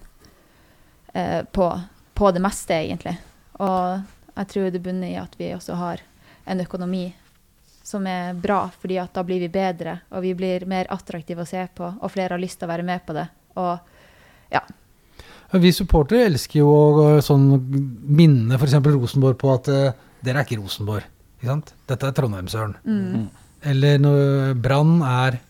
Eh, 1.12 1.42
på, 1.44 1.66
på 2.14 2.30
det 2.30 2.42
meste, 2.42 2.74
egentlig. 2.74 3.16
Og 3.58 4.36
jeg 4.36 4.50
tror 4.52 4.70
det 4.70 4.82
bunner 4.84 5.10
i 5.10 5.18
at 5.18 5.34
vi 5.38 5.50
også 5.54 5.78
har 5.80 6.02
en 6.50 6.62
økonomi 6.62 7.08
som 7.90 8.06
er 8.06 8.34
bra, 8.38 8.68
fordi 8.80 9.00
at 9.02 9.14
da 9.16 9.24
blir 9.26 9.40
vi 9.42 9.48
bedre, 9.50 9.96
og 10.14 10.22
vi 10.22 10.34
blir 10.38 10.66
mer 10.70 10.86
attraktive 10.94 11.42
å 11.42 11.48
se 11.48 11.64
på, 11.74 11.88
og 11.98 12.12
flere 12.12 12.36
har 12.36 12.42
lyst 12.42 12.60
til 12.60 12.68
å 12.68 12.70
være 12.70 12.86
med 12.86 13.02
på 13.06 13.16
det. 13.16 13.26
Og 13.58 14.52
ja, 14.54 14.62
Vi 15.50 15.72
supportere 15.74 16.28
elsker 16.28 16.60
jo 16.60 16.70
å 16.70 17.06
sånn, 17.26 17.48
minne 18.06 18.54
f.eks. 18.54 18.76
Rosenborg 18.86 19.38
på 19.40 19.50
at 19.50 19.70
uh, 19.74 19.88
dere 20.22 20.42
er 20.42 20.46
ikke 20.46 20.60
Rosenborg. 20.60 21.08
Ikke 21.40 21.50
sant? 21.50 21.72
Dette 21.90 22.06
er 22.06 22.14
Trondheimsøren. 22.14 22.76
mm, 22.84 23.24
Eller 23.72 23.98
når 23.98 24.54
Brann 24.62 25.00
er 25.02 25.40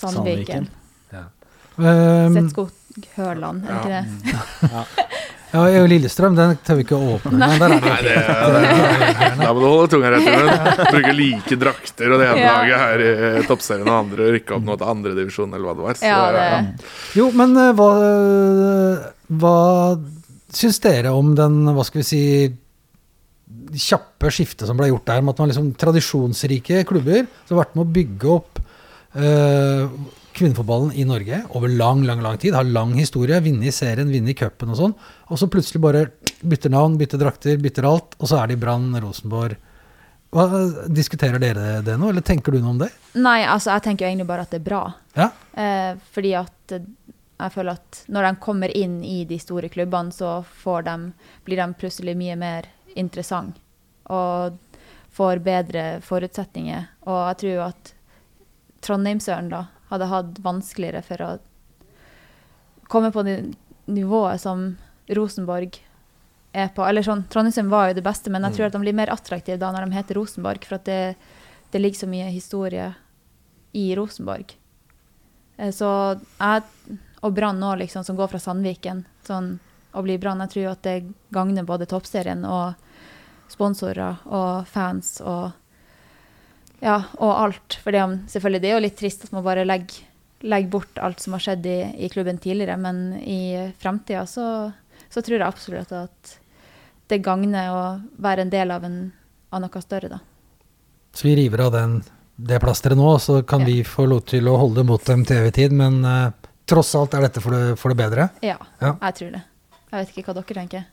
Sandviken. 0.00 0.68
um, 1.80 2.34
Setskog-Hørland, 2.36 3.64
er 3.64 3.72
ikke 3.78 3.92
det? 3.94 4.84
Ja, 5.50 5.64
og 5.82 5.88
Lillestrøm, 5.90 6.36
den 6.38 6.52
tør 6.62 6.76
vi 6.78 6.84
ikke 6.84 6.94
å 6.94 7.06
åpne. 7.16 7.32
Nei, 7.40 7.48
der 7.58 7.72
er 7.74 7.80
det 7.80 7.88
Nei, 7.90 8.02
det, 8.06 8.12
helt- 9.18 9.40
da 9.40 9.48
må 9.50 9.58
du 9.58 9.66
holde 9.66 9.88
tunga 9.90 10.12
rett 10.14 10.22
i 10.22 10.34
munnen. 10.36 10.82
Bruke 10.92 11.14
like 11.16 11.56
drakter 11.58 12.12
og 12.14 12.20
det 12.22 12.28
ene 12.30 12.44
Ja. 12.44 12.52
laget 12.60 12.78
her 12.84 13.02
i 13.40 13.42
toppserien 13.48 13.88
og 13.90 13.96
andre 13.96 14.28
og 14.28 14.34
rykke 14.36 14.54
opp 14.54 14.62
noe 14.68 14.78
til 14.78 14.92
andredivisjon 14.92 15.50
eller 15.56 15.66
hva 15.66 15.74
det 15.74 15.86
var. 15.88 15.98
Så, 15.98 16.06
Ja, 16.06 16.20
det, 16.36 16.86
Jo, 17.18 17.26
men 17.34 17.56
eh, 17.58 17.72
hva, 17.80 17.90
hva 19.42 19.56
syns 20.54 20.78
dere 20.86 21.10
om 21.18 21.34
den, 21.34 21.58
hva 21.74 21.82
skal 21.88 22.02
vi 22.04 22.06
si 22.12 22.22
kjappe 23.90 24.30
skiftet 24.30 24.66
som 24.70 24.78
ble 24.78 24.86
gjort 24.92 25.06
der, 25.10 25.20
med 25.22 25.34
at 25.34 25.42
man 25.42 25.50
liksom 25.50 25.72
tradisjonsrike 25.78 26.84
klubber 26.86 27.26
som 27.46 27.56
har 27.56 27.64
vært 27.64 27.74
med 27.78 27.86
å 27.88 27.92
bygge 27.98 28.30
opp 28.38 28.58
eh, 28.62 28.69
kvinnefotballen 29.10 30.92
i 30.94 31.04
Norge 31.04 31.40
over 31.58 31.68
lang, 31.68 32.04
lang 32.06 32.20
lang 32.22 32.36
tid, 32.38 32.54
har 32.54 32.64
lang 32.64 32.92
historie, 32.94 33.40
vunnet 33.42 33.74
serien, 33.74 34.10
vunnet 34.10 34.38
cupen 34.38 34.70
og 34.70 34.78
sånn, 34.78 34.94
og 35.28 35.40
så 35.40 35.48
plutselig 35.50 35.82
bare 35.82 36.04
bytter 36.40 36.72
navn, 36.72 36.94
bytter 37.00 37.20
drakter, 37.20 37.58
bytter 37.60 37.88
alt, 37.90 38.14
og 38.20 38.30
så 38.30 38.38
er 38.40 38.50
det 38.50 38.56
i 38.56 38.62
Brann, 38.62 38.88
Rosenborg. 39.02 39.58
Hva, 40.30 40.46
diskuterer 40.94 41.42
dere 41.42 41.80
det 41.82 41.96
nå, 41.98 42.12
eller 42.12 42.22
tenker 42.22 42.54
du 42.54 42.60
noe 42.60 42.76
om 42.76 42.82
det? 42.84 42.90
nei, 43.18 43.40
altså, 43.42 43.72
jeg 43.74 43.88
tenker 43.88 44.06
jo 44.06 44.12
egentlig 44.12 44.28
bare 44.28 44.46
at 44.46 44.54
det 44.54 44.60
er 44.60 44.68
bra. 44.68 44.82
Ja? 45.18 45.26
Eh, 45.58 45.92
fordi 46.14 46.36
at 46.38 46.76
eh, 46.76 46.86
jeg 47.40 47.54
føler 47.56 47.80
at 47.80 48.02
når 48.14 48.28
de 48.28 48.32
kommer 48.44 48.76
inn 48.76 49.00
i 49.02 49.24
de 49.26 49.38
store 49.42 49.70
klubbene, 49.72 50.14
så 50.14 50.38
får 50.62 50.86
de, 50.86 50.96
blir 51.48 51.58
de 51.58 51.66
plutselig 51.80 52.14
mye 52.20 52.36
mer 52.38 52.68
interessant 52.98 53.58
og 54.10 54.58
får 55.14 55.42
bedre 55.42 55.84
forutsetninger. 56.06 56.86
Og 57.10 57.18
jeg 57.30 57.40
tror 57.42 57.64
at 57.70 57.92
Trondheimsøren 58.84 59.50
da 59.52 59.64
hadde 59.90 60.08
hatt 60.10 60.38
vanskeligere 60.44 61.02
for 61.04 61.22
å 61.26 61.30
komme 62.90 63.10
på 63.14 63.22
det 63.26 63.36
nivået 63.90 64.40
som 64.42 64.76
Rosenborg 65.10 65.78
er 66.52 66.70
på. 66.74 66.84
Eller 66.86 67.06
sånn, 67.06 67.24
Trondheimsøren 67.30 67.70
var 67.70 67.90
jo 67.90 67.98
det 67.98 68.06
beste, 68.06 68.30
men 68.30 68.46
jeg 68.46 68.56
tror 68.56 68.68
at 68.68 68.76
de 68.76 68.82
blir 68.82 68.96
mer 68.96 69.12
attraktive 69.14 69.58
da 69.60 69.70
når 69.74 69.86
de 69.86 69.98
heter 69.98 70.18
Rosenborg, 70.18 70.64
for 70.66 70.78
at 70.80 70.88
det, 70.88 71.16
det 71.70 71.82
ligger 71.82 72.02
så 72.04 72.10
mye 72.10 72.30
historie 72.32 72.88
i 73.72 73.90
Rosenborg. 73.98 74.56
Eh, 75.56 75.70
Så 75.70 75.90
jeg, 76.38 76.62
og 77.22 77.34
Brann 77.36 77.60
nå, 77.60 77.74
liksom, 77.82 78.04
som 78.04 78.16
går 78.18 78.32
fra 78.32 78.42
Sandviken 78.42 79.04
sånn, 79.26 79.58
og 79.92 80.06
blir 80.06 80.18
Brann, 80.22 80.40
jeg 80.46 80.54
tror 80.54 80.72
at 80.72 80.82
det 80.86 81.12
gagner 81.34 81.66
både 81.66 81.86
toppserien 81.90 82.44
og 82.46 82.74
sponsorer 83.50 84.20
og 84.30 84.66
fans 84.70 85.18
og 85.26 85.50
ja, 86.80 86.96
og 87.18 87.32
alt. 87.44 87.78
For 87.82 87.92
det, 87.92 88.02
selvfølgelig, 88.32 88.60
det 88.62 88.70
er 88.70 88.76
jo 88.78 88.84
litt 88.86 88.96
trist 89.00 89.24
at 89.26 89.32
man 89.36 89.44
bare 89.46 89.64
legger, 89.68 90.02
legger 90.42 90.70
bort 90.72 91.00
alt 91.04 91.20
som 91.20 91.34
har 91.36 91.42
skjedd 91.44 91.66
i, 91.68 91.78
i 92.06 92.08
klubben 92.12 92.38
tidligere, 92.40 92.76
men 92.80 93.02
i 93.20 93.72
framtida 93.82 94.22
så, 94.26 94.46
så 95.12 95.20
tror 95.22 95.38
jeg 95.38 95.46
absolutt 95.48 95.92
at 95.92 96.36
det 97.10 97.18
gagner 97.26 97.72
å 97.74 97.82
være 98.22 98.46
en 98.46 98.52
del 98.52 98.70
av, 98.70 98.84
en, 98.86 99.00
av 99.50 99.60
noe 99.64 99.82
større, 99.82 100.08
da. 100.12 100.20
Så 101.12 101.26
vi 101.26 101.34
river 101.40 101.64
av 101.66 101.72
den, 101.74 101.96
det 102.38 102.60
plasteret 102.62 102.96
nå, 102.96 103.16
så 103.18 103.40
kan 103.42 103.64
Ja. 103.64 103.66
vi 103.66 103.80
få 103.84 104.06
lov 104.06 104.20
til 104.30 104.46
å 104.48 104.56
holde 104.60 104.84
mot 104.86 105.02
dem 105.04 105.24
til 105.26 105.40
evig 105.42 105.52
tid. 105.56 105.72
Men 105.74 106.04
uh, 106.06 106.30
tross 106.70 106.94
alt 106.94 107.16
er 107.18 107.26
dette 107.26 107.42
for 107.42 107.50
det, 107.50 107.74
for 107.82 107.90
det 107.90 107.98
bedre. 107.98 108.28
Ja, 108.46 108.56
Ja. 108.80 108.94
jeg 109.02 109.14
tror 109.18 109.32
det. 109.34 109.42
Jeg 109.90 109.98
vet 110.06 110.12
ikke 110.14 110.28
hva 110.30 110.36
dere 110.38 110.54
tenker. 110.60 110.84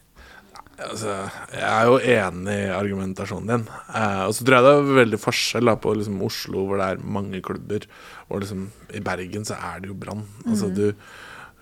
Altså, 0.77 1.13
jeg 1.55 1.65
er 1.65 1.87
jo 1.89 1.95
enig 1.97 2.55
i 2.67 2.73
argumentasjonen 2.73 3.49
din. 3.49 3.63
Eh, 3.97 4.23
og 4.27 4.33
så 4.37 4.45
tror 4.45 4.59
jeg 4.59 4.65
det 4.67 4.73
er 4.75 4.99
veldig 4.99 5.19
forskjell 5.19 5.71
da, 5.71 5.73
på 5.81 5.93
liksom, 5.97 6.19
Oslo, 6.27 6.65
hvor 6.69 6.77
det 6.77 6.89
er 6.91 7.07
mange 7.17 7.41
klubber, 7.45 7.87
og 8.29 8.43
liksom, 8.43 8.67
i 8.93 9.01
Bergen 9.01 9.47
så 9.47 9.57
er 9.57 9.81
det 9.81 9.89
jo 9.89 9.97
Brann. 9.97 10.21
Altså, 10.45 10.69
du, 10.69 10.91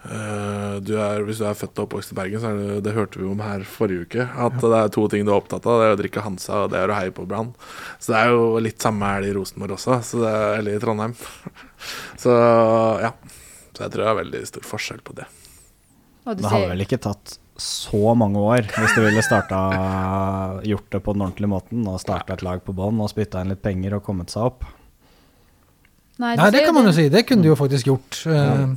eh, 0.09 0.73
du 0.83 0.91
er, 0.99 1.23
hvis 1.23 1.39
du 1.39 1.45
er 1.47 1.55
født 1.55 1.79
og 1.79 1.87
oppvokst 1.87 2.11
i 2.11 2.17
Bergen, 2.19 2.43
så 2.43 2.51
er 2.51 2.59
det, 2.59 2.81
det 2.89 2.95
hørte 2.97 3.21
vi 3.21 3.29
om 3.29 3.45
her 3.45 3.63
forrige 3.69 4.09
uke, 4.09 4.25
at 4.47 4.59
det 4.59 4.73
er 4.81 4.91
to 4.97 5.05
ting 5.13 5.23
du 5.23 5.31
er 5.31 5.37
opptatt 5.39 5.63
av. 5.63 5.79
Det 5.79 5.87
er 5.87 5.95
å 5.95 6.01
drikke 6.03 6.25
Hansa, 6.27 6.59
og 6.65 6.75
det 6.75 6.81
er 6.81 6.91
å 6.91 6.99
heie 6.99 7.15
på 7.15 7.27
Brann. 7.29 7.53
Så 8.03 8.11
det 8.11 8.19
er 8.19 8.35
jo 8.35 8.51
litt 8.67 8.83
samme 8.83 9.13
er 9.15 9.23
det 9.23 9.31
i 9.31 9.39
Rosenborg 9.39 9.77
også, 9.77 10.01
så 10.03 10.25
det 10.25 10.35
er, 10.35 10.49
eller 10.59 10.75
i 10.75 10.83
Trondheim. 10.83 11.15
så 12.25 12.35
ja. 13.05 13.15
Så 13.75 13.83
jeg 13.83 13.91
tror 13.91 14.05
det 14.05 14.11
er 14.11 14.21
veldig 14.21 14.45
stor 14.47 14.69
forskjell 14.75 15.01
på 15.07 15.15
det. 15.15 15.25
Og 16.25 16.35
du 16.35 16.43
Det 16.43 16.51
hadde 16.51 16.69
vel 16.75 16.83
ikke 16.83 17.03
tatt 17.03 17.39
så 17.57 18.15
mange 18.19 18.41
år 18.43 18.65
hvis 18.67 18.95
du 18.97 19.01
ville 19.05 19.21
starta 19.23 19.59
gjort 20.67 20.89
det 20.91 20.99
på 21.05 21.13
den 21.15 21.21
ordentlige 21.23 21.51
måten 21.51 21.85
og 21.87 22.01
starta 22.01 22.33
et 22.35 22.43
lag 22.43 22.59
på 22.65 22.73
bånn 22.75 22.99
og 22.99 23.07
spytta 23.13 23.41
inn 23.45 23.53
litt 23.53 23.61
penger 23.63 23.95
og 23.95 24.03
kommet 24.03 24.33
seg 24.33 24.49
opp. 24.49 24.65
Nei, 26.19 26.33
Nei, 26.39 26.49
det 26.51 26.65
kan 26.65 26.75
man 26.75 26.87
jo 26.87 26.93
si. 26.95 27.09
Det 27.11 27.25
kunne 27.27 27.43
du 27.43 27.49
jo 27.53 27.55
faktisk 27.59 27.87
gjort. 27.89 28.21
Ja. 28.27 28.67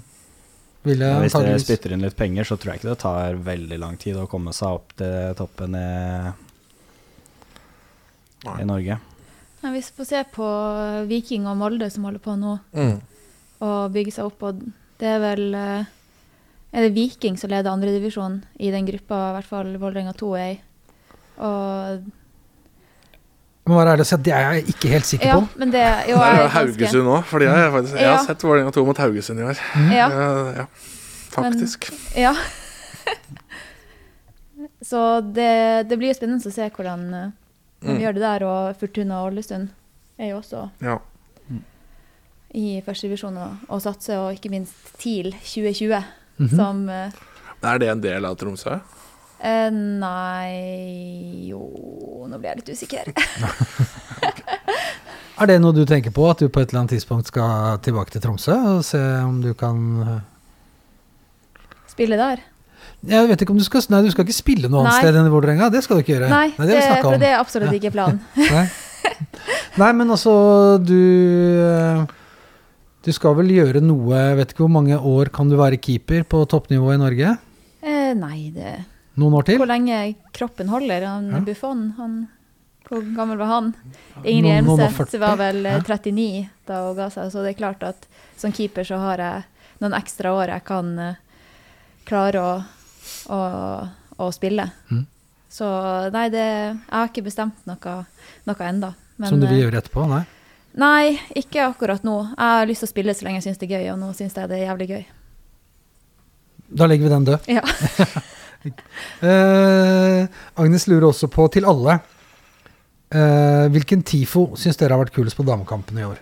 Ville, 0.86 1.08
ja, 1.10 1.18
hvis 1.22 1.34
dere 1.34 1.58
spytter 1.60 1.92
inn 1.96 2.02
litt 2.06 2.16
penger, 2.18 2.46
så 2.46 2.56
tror 2.56 2.72
jeg 2.72 2.80
ikke 2.80 2.92
det 2.92 3.00
tar 3.02 3.34
veldig 3.46 3.78
lang 3.82 3.96
tid 3.98 4.16
å 4.18 4.28
komme 4.30 4.54
seg 4.54 4.78
opp 4.78 4.94
til 4.98 5.34
toppen 5.38 5.74
i, 5.78 5.86
i 8.62 8.66
Norge. 8.66 8.98
Nei, 9.62 9.72
Vi 9.74 9.82
ser 10.06 10.26
på 10.30 10.46
Viking 11.10 11.48
og 11.50 11.58
Molde 11.58 11.90
som 11.90 12.06
holder 12.06 12.22
på 12.22 12.36
nå 12.38 12.58
Mm. 12.72 13.00
og 13.60 13.92
bygger 13.92 14.12
seg 14.14 14.30
opp. 14.30 14.42
Og 14.42 14.62
det 15.02 15.08
er 15.16 15.18
vel 15.22 15.54
eh, 15.54 15.84
Er 16.72 16.84
det 16.84 16.92
Viking 16.94 17.36
som 17.40 17.50
leder 17.50 17.70
andredivisjon 17.72 18.42
i 18.60 18.70
den 18.70 18.86
gruppa, 18.86 19.30
i 19.30 19.34
hvert 19.38 19.48
fall 19.48 19.70
Vålerenga 19.80 20.12
2 20.18 20.32
er 20.36 20.48
i. 20.52 20.60
Og 21.38 22.02
Jeg 23.68 23.72
må 23.72 23.78
være 23.78 23.92
ærlig 23.94 24.04
og 24.04 24.08
si 24.08 24.14
at 24.16 24.22
det 24.24 24.32
er 24.32 24.52
jeg 24.52 24.68
ikke 24.74 24.88
helt 24.88 25.06
sikker 25.06 25.26
Ja, 25.28 25.34
på. 25.40 25.48
men 25.60 25.70
det 25.72 25.82
Jo, 26.08 26.16
Det 26.16 26.28
er 26.28 26.42
jo 26.42 26.48
Haugesund 26.48 27.08
òg, 27.12 27.24
for 27.24 27.38
jeg, 27.44 27.72
faktisk, 27.72 27.94
jeg 28.00 28.08
har 28.08 28.24
sett 28.26 28.44
Vålerenga 28.44 28.70
2 28.72 28.84
mot 28.86 28.96
Haugesund 28.98 29.40
i 29.40 29.42
år. 29.42 29.58
Ja. 29.92 30.08
Ja, 30.56 30.64
faktisk. 31.30 31.84
faktisk. 31.84 32.16
Ja. 32.16 32.34
Så 34.82 35.20
det, 35.20 35.84
det 35.88 35.98
blir 35.98 36.08
jo 36.12 36.16
spennende 36.16 36.48
å 36.48 36.54
se 36.54 36.68
hvordan 36.70 37.04
eh, 37.14 37.28
de 37.82 37.92
Mm. 37.94 38.00
gjør 38.02 38.14
det 38.16 38.22
der. 38.24 38.42
Og 38.48 38.76
Fortuna 38.80 39.20
og 39.22 39.32
Ålesund 39.32 39.68
er 40.18 40.30
jo 40.32 40.38
også 40.40 40.64
Ja. 40.82 40.96
i 42.54 42.80
første 42.84 43.06
divisjon 43.06 43.36
og, 43.38 43.56
og 43.68 43.80
satser, 43.84 44.18
og 44.18 44.32
ikke 44.34 44.50
minst 44.50 44.74
TIL 44.98 45.30
2020, 45.32 46.02
Mhm. 46.38 46.54
som 46.56 46.88
eh, 46.88 47.10
Er 47.62 47.78
det 47.82 47.88
en 47.90 48.00
del 48.00 48.24
av 48.24 48.36
Tromsø? 48.38 48.78
eh, 49.40 49.70
Nei 49.70 51.44
Jo, 51.48 51.60
nå 52.30 52.38
blir 52.38 52.54
jeg 52.54 52.58
litt 52.62 52.68
usikker. 52.78 53.12
Er 55.38 55.46
det 55.46 55.60
noe 55.62 55.70
du 55.76 55.84
tenker 55.86 56.10
på, 56.10 56.24
at 56.30 56.40
du 56.42 56.48
på 56.50 56.58
et 56.60 56.68
eller 56.72 56.80
annet 56.82 56.90
tidspunkt 56.96 57.26
skal 57.30 57.78
tilbake 57.84 58.10
til 58.10 58.20
Tromsø 58.24 58.54
og 58.72 58.80
se 58.86 58.98
om 59.22 59.36
du 59.42 59.52
kan 59.54 59.76
eh, 60.02 60.20
Spille 61.92 62.16
der? 62.18 62.40
Jeg 63.06 63.28
vet 63.30 63.42
ikke 63.44 63.54
om 63.54 63.58
du 63.60 63.64
skal 63.66 63.84
Nei, 63.94 64.00
du 64.02 64.10
skal 64.10 64.24
ikke 64.26 64.34
spille 64.34 64.66
noe 64.70 64.80
annet 64.82 64.98
sted 64.98 65.14
enn 65.18 65.28
i 65.28 65.30
Vålerenga. 65.30 65.68
Det 65.70 65.84
skal 65.84 65.96
du 65.98 66.02
ikke 66.02 66.16
gjøre. 66.16 66.28
Nei, 66.32 66.48
det, 66.58 66.66
det, 66.74 66.82
for 67.04 67.18
det 67.22 67.28
er 67.30 67.38
absolutt 67.38 67.74
ikke 67.78 67.92
planen. 67.94 68.18
Nei. 68.56 68.66
Nei, 69.78 69.90
men 69.94 70.10
altså, 70.10 70.32
du 70.82 70.98
eh, 71.62 72.02
Du 73.06 73.12
skal 73.14 73.36
vel 73.38 73.52
gjøre 73.54 73.80
noe 73.84 74.22
vet 74.38 74.52
ikke 74.52 74.64
hvor 74.64 74.74
mange 74.74 74.96
år 74.98 75.30
kan 75.34 75.50
du 75.50 75.56
være 75.58 75.78
keeper 75.80 76.24
på 76.28 76.42
toppnivå 76.50 76.94
i 76.94 77.00
Norge? 77.00 77.36
Eh, 77.80 78.14
nei, 78.18 78.50
det 78.54 78.80
Noen 79.18 79.34
år 79.38 79.46
til? 79.46 79.58
Hvor 79.58 79.70
lenge 79.70 80.00
kroppen 80.34 80.70
holder. 80.70 81.06
Han 81.06 81.30
Ja. 81.30 81.40
Buffon, 81.46 81.92
han 81.98 82.18
Hvor 82.88 83.02
gammel 83.14 83.36
var 83.36 83.46
han? 83.52 83.74
Ingrid 84.24 84.64
Hjelmseth 84.64 85.18
var 85.20 85.36
vel 85.36 85.66
eh, 85.66 85.76
ja. 85.76 85.82
39 85.84 86.48
da 86.66 86.80
hun 86.86 86.96
ga 86.96 87.10
seg, 87.12 87.30
så 87.32 87.42
det 87.44 87.50
er 87.52 87.58
klart 87.58 87.82
at 87.84 88.06
som 88.36 88.52
keeper 88.52 88.86
så 88.88 88.96
har 89.02 89.20
jeg 89.20 89.42
noen 89.82 89.96
ekstra 89.98 90.32
år 90.32 90.54
jeg 90.54 90.64
kan 90.64 90.94
eh, 90.98 91.18
klare 92.08 92.40
å, 92.40 92.54
å, 93.28 93.40
å 94.16 94.30
spille. 94.32 94.70
Mm. 94.88 95.04
Så 95.52 95.68
nei, 96.14 96.28
det 96.32 96.44
Jeg 96.44 96.80
har 96.92 97.08
ikke 97.08 97.26
bestemt 97.28 97.60
noe, 97.68 97.94
noe 98.48 98.66
ennå. 98.68 98.92
Som 99.26 99.40
du 99.40 99.46
vil 99.48 99.66
gjøre 99.66 99.82
etterpå? 99.82 100.06
Nei? 100.08 100.24
Nei, 100.78 101.18
ikke 101.38 101.64
akkurat 101.66 102.04
nå. 102.06 102.16
Jeg 102.36 102.54
har 102.54 102.68
lyst 102.70 102.84
til 102.84 102.88
å 102.88 102.92
spille 102.92 103.14
så 103.16 103.26
lenge 103.26 103.40
jeg 103.40 103.48
syns 103.48 103.60
det 103.60 103.66
er 103.68 103.80
gøy, 103.80 103.86
og 103.94 103.98
nå 103.98 104.12
syns 104.14 104.36
jeg 104.38 104.50
det 104.50 104.60
er 104.60 104.68
jævlig 104.68 104.88
gøy. 104.92 105.06
Da 106.78 106.86
legger 106.86 107.08
vi 107.08 107.14
den 107.14 107.30
død. 107.32 107.48
Ja. 107.50 107.64
Eh, 109.22 110.24
Agnes 110.58 110.88
lurer 110.90 111.04
også 111.12 111.28
på, 111.30 111.44
til 111.54 111.62
alle 111.70 111.92
eh, 113.14 113.68
Hvilken 113.70 114.02
TIFO 114.02 114.42
syns 114.58 114.80
dere 114.80 114.96
har 114.96 115.04
vært 115.04 115.14
kulest 115.14 115.38
på 115.38 115.46
damekampen 115.46 116.00
i 116.02 116.02
år? 116.02 116.18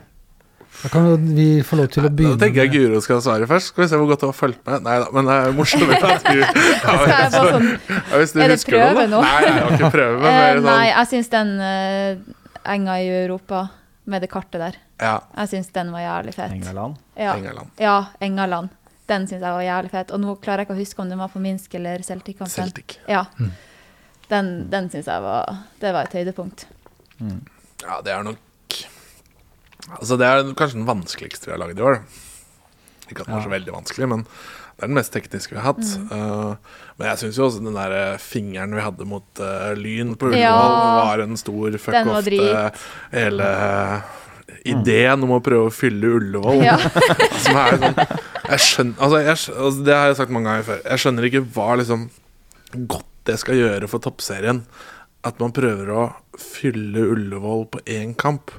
Da 0.82 0.90
kan 0.92 1.08
vi 1.32 1.62
få 1.64 1.78
lov 1.80 1.88
til 1.94 2.04
å 2.04 2.10
begynne. 2.12 2.36
Da 2.36 2.44
tenker 2.44 2.66
jeg 2.66 2.72
Guro 2.74 3.00
skal 3.00 3.22
svare 3.24 3.48
først. 3.48 3.72
Skal 3.72 3.86
vi 3.86 3.88
se 3.88 4.00
hvor 4.00 4.10
godt 4.10 4.22
du 4.22 4.28
har 4.28 4.36
fulgt 4.36 4.60
med. 4.68 4.84
Nei 4.84 4.98
da, 5.00 5.08
men 5.16 5.30
det 5.30 5.38
er 5.40 5.56
morsomt 5.56 5.94
at 5.96 6.28
du 6.28 6.42
ja, 6.44 7.22
sånn 7.32 7.70
ja, 7.72 8.20
Er 8.20 8.52
det 8.52 8.60
prøve 8.68 9.06
nå? 9.14 9.22
Nei, 9.24 9.40
jeg 9.46 9.56
har 9.56 9.74
ikke 9.78 9.92
prøve. 9.96 10.20
Men 10.26 10.36
Eh, 10.36 10.52
sånn, 10.60 10.68
nei, 10.68 10.86
jeg 10.90 11.10
syns 11.14 11.32
den 11.32 11.56
uh, 11.64 12.38
enga 12.76 13.00
i 13.00 13.08
Europa 13.24 13.64
med 14.06 14.22
det 14.22 14.30
kartet 14.32 14.62
der, 14.62 14.78
ja, 15.02 15.18
jeg 15.42 15.52
syns 15.52 15.70
den 15.74 15.92
var 15.94 16.04
jævlig 16.04 16.34
fet. 16.36 16.54
Engeland. 16.54 16.98
Ja, 17.18 17.36
Engeland. 17.36 17.70
ja 17.82 17.96
Engaland. 18.22 18.74
Den 19.06 19.26
syns 19.26 19.42
jeg 19.42 19.54
var 19.54 19.62
jævlig 19.62 19.92
fet. 19.92 20.10
Og 20.14 20.22
nå 20.22 20.34
klarer 20.42 20.62
jeg 20.62 20.68
ikke 20.68 20.76
å 20.76 20.80
huske 20.80 21.02
om 21.02 21.10
den 21.12 21.20
var 21.22 21.30
på 21.30 21.42
Minsk 21.42 21.74
eller 21.78 22.02
Celtic-kampen. 22.02 22.54
Celtic. 22.54 22.98
Ja. 23.10 23.24
Mm. 23.38 23.52
Den, 24.30 24.48
den 24.72 24.88
syns 24.90 25.06
jeg 25.06 25.22
var 25.22 25.52
Det 25.78 25.92
var 25.94 26.08
et 26.08 26.16
høydepunkt. 26.18 26.64
Ja, 27.22 28.00
det 28.02 28.10
er 28.10 28.24
nok 28.26 28.42
Altså, 29.86 30.16
det 30.18 30.26
er 30.26 30.48
kanskje 30.58 30.80
den 30.80 30.88
vanskeligste 30.88 31.46
vi 31.46 31.52
har 31.54 31.60
lagd 31.62 31.78
i 31.78 31.84
år. 31.86 32.00
Ikke 33.06 33.22
at 33.22 33.28
den 33.28 33.36
var 33.36 33.44
så 33.44 33.52
veldig 33.52 33.74
vanskelig, 33.74 34.08
men 34.10 34.24
det 34.76 34.84
er 34.84 34.90
den 34.90 34.98
mest 34.98 35.14
tekniske 35.14 35.54
vi 35.54 35.60
har 35.60 35.70
hatt. 35.70 35.80
Mm. 35.80 36.10
Uh, 36.12 36.82
men 36.98 37.08
jeg 37.08 37.20
syns 37.22 37.38
jo 37.40 37.46
også 37.46 37.62
den 37.64 37.76
der 37.76 37.94
eh, 37.96 38.18
fingeren 38.20 38.74
vi 38.76 38.84
hadde 38.84 39.06
mot 39.08 39.40
uh, 39.40 39.72
Lyn 39.76 40.12
på 40.20 40.28
Ullevål, 40.28 40.42
Ja. 40.42 41.00
var 41.08 41.22
en 41.24 41.36
stor 41.40 41.78
fuck 41.80 42.12
off 42.12 42.28
hele 43.12 43.48
ideen 44.66 45.24
om 45.24 45.32
å 45.36 45.40
prøve 45.44 45.70
å 45.70 45.74
fylle 45.74 46.10
Ullevål. 46.18 46.60
Ja. 46.64 46.76
som 47.44 47.56
er 47.60 47.78
sånn 47.80 47.96
Jeg 47.96 48.62
skjønner 48.66 49.00
altså, 49.02 49.20
jeg, 49.20 49.38
altså, 49.56 49.86
Det 49.88 49.96
har 49.96 50.10
jeg 50.10 50.18
sagt 50.20 50.34
mange 50.36 50.52
ganger 50.52 50.68
før. 50.68 50.84
Jeg 50.84 51.04
skjønner 51.04 51.28
ikke 51.30 51.44
hva 51.56 51.68
liksom 51.80 52.06
godt 52.92 53.12
det 53.26 53.40
skal 53.42 53.58
gjøre 53.58 53.88
for 53.90 54.04
toppserien. 54.04 54.60
At 55.26 55.40
man 55.42 55.54
prøver 55.56 55.88
å 55.90 56.04
fylle 56.38 57.08
Ullevål 57.16 57.66
på 57.72 57.82
én 57.96 58.12
kamp. 58.18 58.52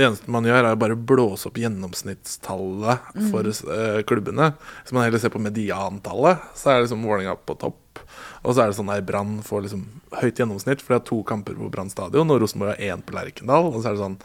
Det 0.00 0.06
eneste 0.06 0.32
man 0.32 0.46
gjør, 0.48 0.64
er 0.64 0.78
bare 0.80 0.94
å 0.96 1.00
blåse 1.10 1.50
opp 1.50 1.58
gjennomsnittstallet 1.60 3.10
for 3.28 3.44
eh, 3.44 3.98
klubbene. 4.08 4.46
Hvis 4.80 4.94
man 4.96 5.04
heller 5.04 5.20
ser 5.20 5.32
på 5.34 5.42
mediantallet, 5.44 6.46
så 6.56 6.70
er 6.72 6.86
liksom 6.86 7.04
Vålerenga 7.04 7.34
på 7.44 7.58
topp. 7.60 8.00
Og 8.40 8.54
så 8.54 8.62
er 8.62 8.70
det 8.70 8.78
sånn 8.78 8.88
der 8.88 9.04
Brann 9.04 9.42
får 9.44 9.66
liksom 9.66 9.82
høyt 10.22 10.40
gjennomsnitt, 10.40 10.80
for 10.80 10.94
det 10.94 11.02
er 11.02 11.06
to 11.10 11.20
kamper 11.28 11.58
på 11.58 11.68
Brann 11.74 11.92
stadion, 11.92 12.32
og 12.32 12.40
Rosenborg 12.40 12.72
har 12.72 12.94
én 12.94 13.04
på 13.04 13.12
Lerkendal. 13.18 13.68
Og 13.68 13.76
så 13.82 13.90
er 13.90 13.98
det 13.98 14.06
sånn 14.06 14.16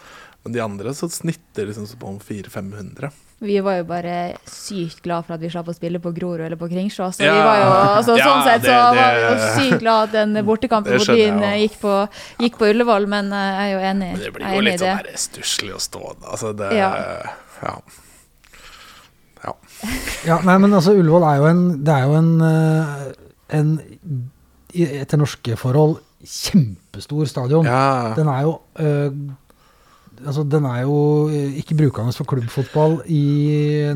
Men 0.46 0.54
de 0.54 0.62
andre 0.62 0.94
så 0.94 1.10
snitter 1.10 1.68
liksom 1.68 1.90
så 1.90 2.00
på 2.00 2.08
om 2.08 2.20
400-500. 2.22 3.12
Vi 3.46 3.60
var 3.62 3.78
jo 3.78 3.84
bare 3.90 4.14
sykt 4.50 5.04
glad 5.06 5.26
for 5.28 5.36
at 5.36 5.42
vi 5.44 5.50
slapp 5.54 5.68
å 5.70 5.76
spille 5.76 6.00
på 6.02 6.12
Grorud 6.16 6.42
eller 6.48 6.58
på 6.58 6.68
Kringsjå. 6.72 7.10
Så 7.14 7.24
Ja. 7.24 7.34
vi 7.36 7.44
var 7.46 7.58
jo, 7.62 7.68
altså, 8.00 8.18
Ja, 8.18 8.26
sånn 8.26 8.44
sett 8.48 8.62
så 8.62 8.66
det- 8.66 8.72
det- 8.72 8.96
var 8.96 9.16
vi 9.16 9.22
jo 9.22 9.50
sykt 9.60 9.80
glad 9.80 10.04
at 10.04 10.12
den 10.12 10.46
bortekampen 10.50 10.98
mot 10.98 11.08
Lyn 11.08 11.44
eh, 11.44 11.58
gikk 11.68 11.80
på, 11.82 11.94
gikk 12.40 12.58
på 12.58 12.70
Ullevål, 12.74 13.08
men 13.08 13.32
eh, 13.34 13.52
jeg 13.60 13.68
er 13.68 13.74
jo 13.76 13.84
enig, 13.92 14.12
Men 14.12 14.20
det 14.26 14.34
blir 14.34 14.46
er 14.46 14.56
jo 14.56 14.62
litt 14.62 14.80
sånn 14.80 15.14
stusslig 15.16 15.74
å 15.76 15.80
stå 15.80 16.16
da. 16.22 16.28
Altså 16.32 16.56
det 16.58 16.72
Ja. 16.78 16.92
ja. 17.64 17.78
Ja, 20.26 20.40
nei, 20.42 20.58
men 20.58 20.72
altså 20.74 20.96
Ullevål 20.98 21.24
er 21.30 21.36
jo 21.38 21.46
en 21.52 21.84
Det 21.84 21.94
er 21.94 22.06
jo 22.08 22.14
en, 22.18 22.42
eh, 22.42 23.14
en 23.60 24.32
etter 24.74 25.18
norske 25.22 25.56
forhold 25.56 26.00
kjempestor 26.26 27.28
stadion. 27.30 27.66
Ja, 27.70 28.14
Den 28.18 28.28
er 28.28 28.42
jo 28.42 28.56
eh, 28.82 29.12
Altså, 30.24 30.46
den 30.48 30.66
er 30.70 30.82
jo 30.86 30.98
eh, 31.28 31.60
ikke 31.62 31.78
brukende 31.80 32.16
for 32.16 32.30
klubbfotball 32.30 33.02
i 33.12 33.24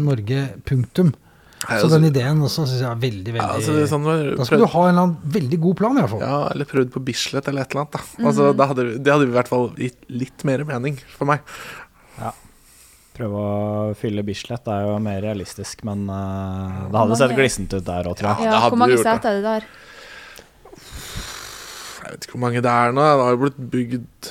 Norge, 0.02 0.46
punktum. 0.68 1.14
Nei, 1.60 1.76
Så 1.76 1.86
altså- 1.86 1.98
den 1.98 2.08
ideen 2.08 2.40
også 2.40 2.64
syns 2.66 2.80
jeg 2.80 2.88
er 2.88 3.00
veldig, 3.00 3.34
veldig 3.36 3.44
ja, 3.44 3.56
altså, 3.60 3.74
er 3.76 3.90
sånn, 3.92 4.06
vi 4.08 4.36
Da 4.38 4.46
skal 4.48 4.62
du 4.64 4.66
ha 4.66 4.84
en 4.88 4.94
eller 4.94 5.04
annen 5.04 5.34
veldig 5.36 5.60
god 5.60 5.76
plan, 5.82 5.98
i 5.98 6.02
hvert 6.02 6.14
fall. 6.14 6.24
Ja, 6.24 6.40
eller 6.54 6.66
prøvd 6.66 6.94
på 6.94 7.04
Bislett 7.04 7.48
eller 7.52 7.62
et 7.62 7.76
eller 7.76 7.84
annet. 7.84 7.92
Da. 7.92 8.26
Altså, 8.26 8.54
da 8.56 8.68
hadde, 8.72 8.86
det 9.04 9.14
hadde 9.14 9.28
i 9.28 9.34
hvert 9.36 9.52
fall 9.52 9.70
gitt 9.76 10.00
litt 10.08 10.46
mer 10.48 10.64
mening 10.64 10.98
for 11.18 11.28
meg. 11.30 11.44
Prøve 13.20 13.36
å 13.36 13.96
fylle 14.00 14.24
Bislett 14.24 14.68
er 14.72 14.86
jo 14.88 14.96
mer 15.04 15.20
realistisk, 15.20 15.82
men 15.84 16.06
uh, 16.08 16.88
det 16.88 16.96
hadde 17.02 17.18
sett 17.20 17.34
glissent 17.36 17.74
ut 17.76 17.84
der 17.84 18.08
òg, 18.08 18.16
tror 18.16 18.30
jeg. 18.30 18.46
det 18.46 18.54
Ja, 18.54 18.62
hvor 18.70 18.80
mange 18.80 18.96
set 18.96 19.10
seter 19.10 19.28
er 19.28 19.36
det 19.36 19.44
der? 19.44 19.66
Jeg 22.00 22.14
vet 22.14 22.28
ikke 22.28 22.38
hvor 22.38 22.44
mange 22.46 22.62
det 22.64 22.72
er 22.72 22.96
nå. 22.96 23.04
Det 23.04 23.26
har 23.26 23.36
jo 23.36 23.42
blitt 23.42 23.60
bygd 23.74 24.30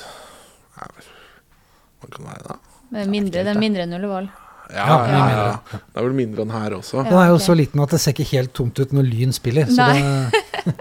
Kan 2.13 2.29
det 2.29 2.59
være, 2.91 3.09
mindre, 3.11 3.43
det 3.45 3.51
er 3.53 3.59
mindre 3.59 3.85
enn 3.85 3.97
Ullevål. 3.99 4.29
Ja, 4.69 4.85
Ja, 4.85 5.05
ja, 5.09 5.29
ja. 5.41 5.79
Det 5.81 5.97
er 5.97 6.05
vel 6.05 6.13
mindre 6.17 6.43
enn 6.45 6.53
her 6.53 6.75
også. 6.77 7.01
Den 7.07 7.17
er 7.17 7.31
jo 7.31 7.39
så 7.41 7.55
liten 7.57 7.81
at 7.81 7.93
det 7.95 7.99
ser 8.03 8.13
ikke 8.13 8.27
helt 8.35 8.53
tomt 8.57 8.77
ut 8.77 8.93
når 8.93 9.07
Lyn 9.07 9.33
spiller. 9.33 9.65
Så 9.65 9.81
Nei. 9.81 9.97
det, 9.97 10.75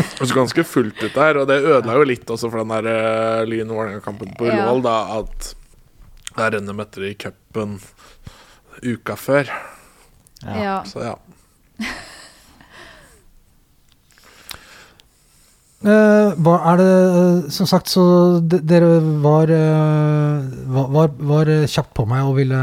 er 0.00 0.24
så 0.30 0.36
ganske 0.36 0.64
fullt 0.64 1.02
ut 1.02 1.12
der, 1.12 1.40
og 1.42 1.48
det 1.50 1.58
ødela 1.60 1.98
jo 1.98 2.06
litt 2.08 2.32
også 2.32 2.48
for 2.48 2.62
den 2.62 2.72
der 2.72 2.88
uh, 2.88 3.44
Lyn-Vålerenga-kampen 3.50 4.32
på. 4.38 4.48
Ullevål, 4.48 4.80
da, 4.86 4.96
at 5.20 5.52
der 6.38 6.56
renner 6.56 6.76
møtte 6.78 7.04
de 7.04 7.12
i 7.12 7.18
cupen 7.20 7.76
uka 8.80 9.18
før. 9.20 9.52
Ja. 10.46 10.80
Så 10.88 11.02
ja. 11.04 11.16
Hva 15.78 16.54
er 16.72 16.80
det 16.80 16.86
eh, 16.90 17.50
Som 17.54 17.68
sagt, 17.70 17.86
så 17.92 18.02
dere 18.42 18.98
var, 19.22 19.50
eh, 19.54 20.48
var, 20.74 20.88
var, 20.90 21.12
var 21.30 21.50
eh, 21.52 21.68
kjapt 21.70 21.92
på 21.94 22.06
meg 22.10 22.26
og 22.26 22.34
ville, 22.40 22.62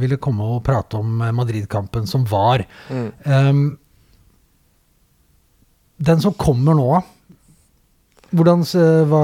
ville 0.00 0.16
komme 0.16 0.46
og 0.54 0.62
prate 0.64 0.96
om 0.96 1.20
eh, 1.20 1.34
Madrid-kampen 1.36 2.08
som 2.08 2.24
var. 2.28 2.64
Mm. 2.88 3.10
Um, 3.28 3.62
den 6.02 6.24
som 6.24 6.34
kommer 6.34 6.74
nå, 6.74 6.88
hvordan 8.32 8.64
hva, 9.12 9.22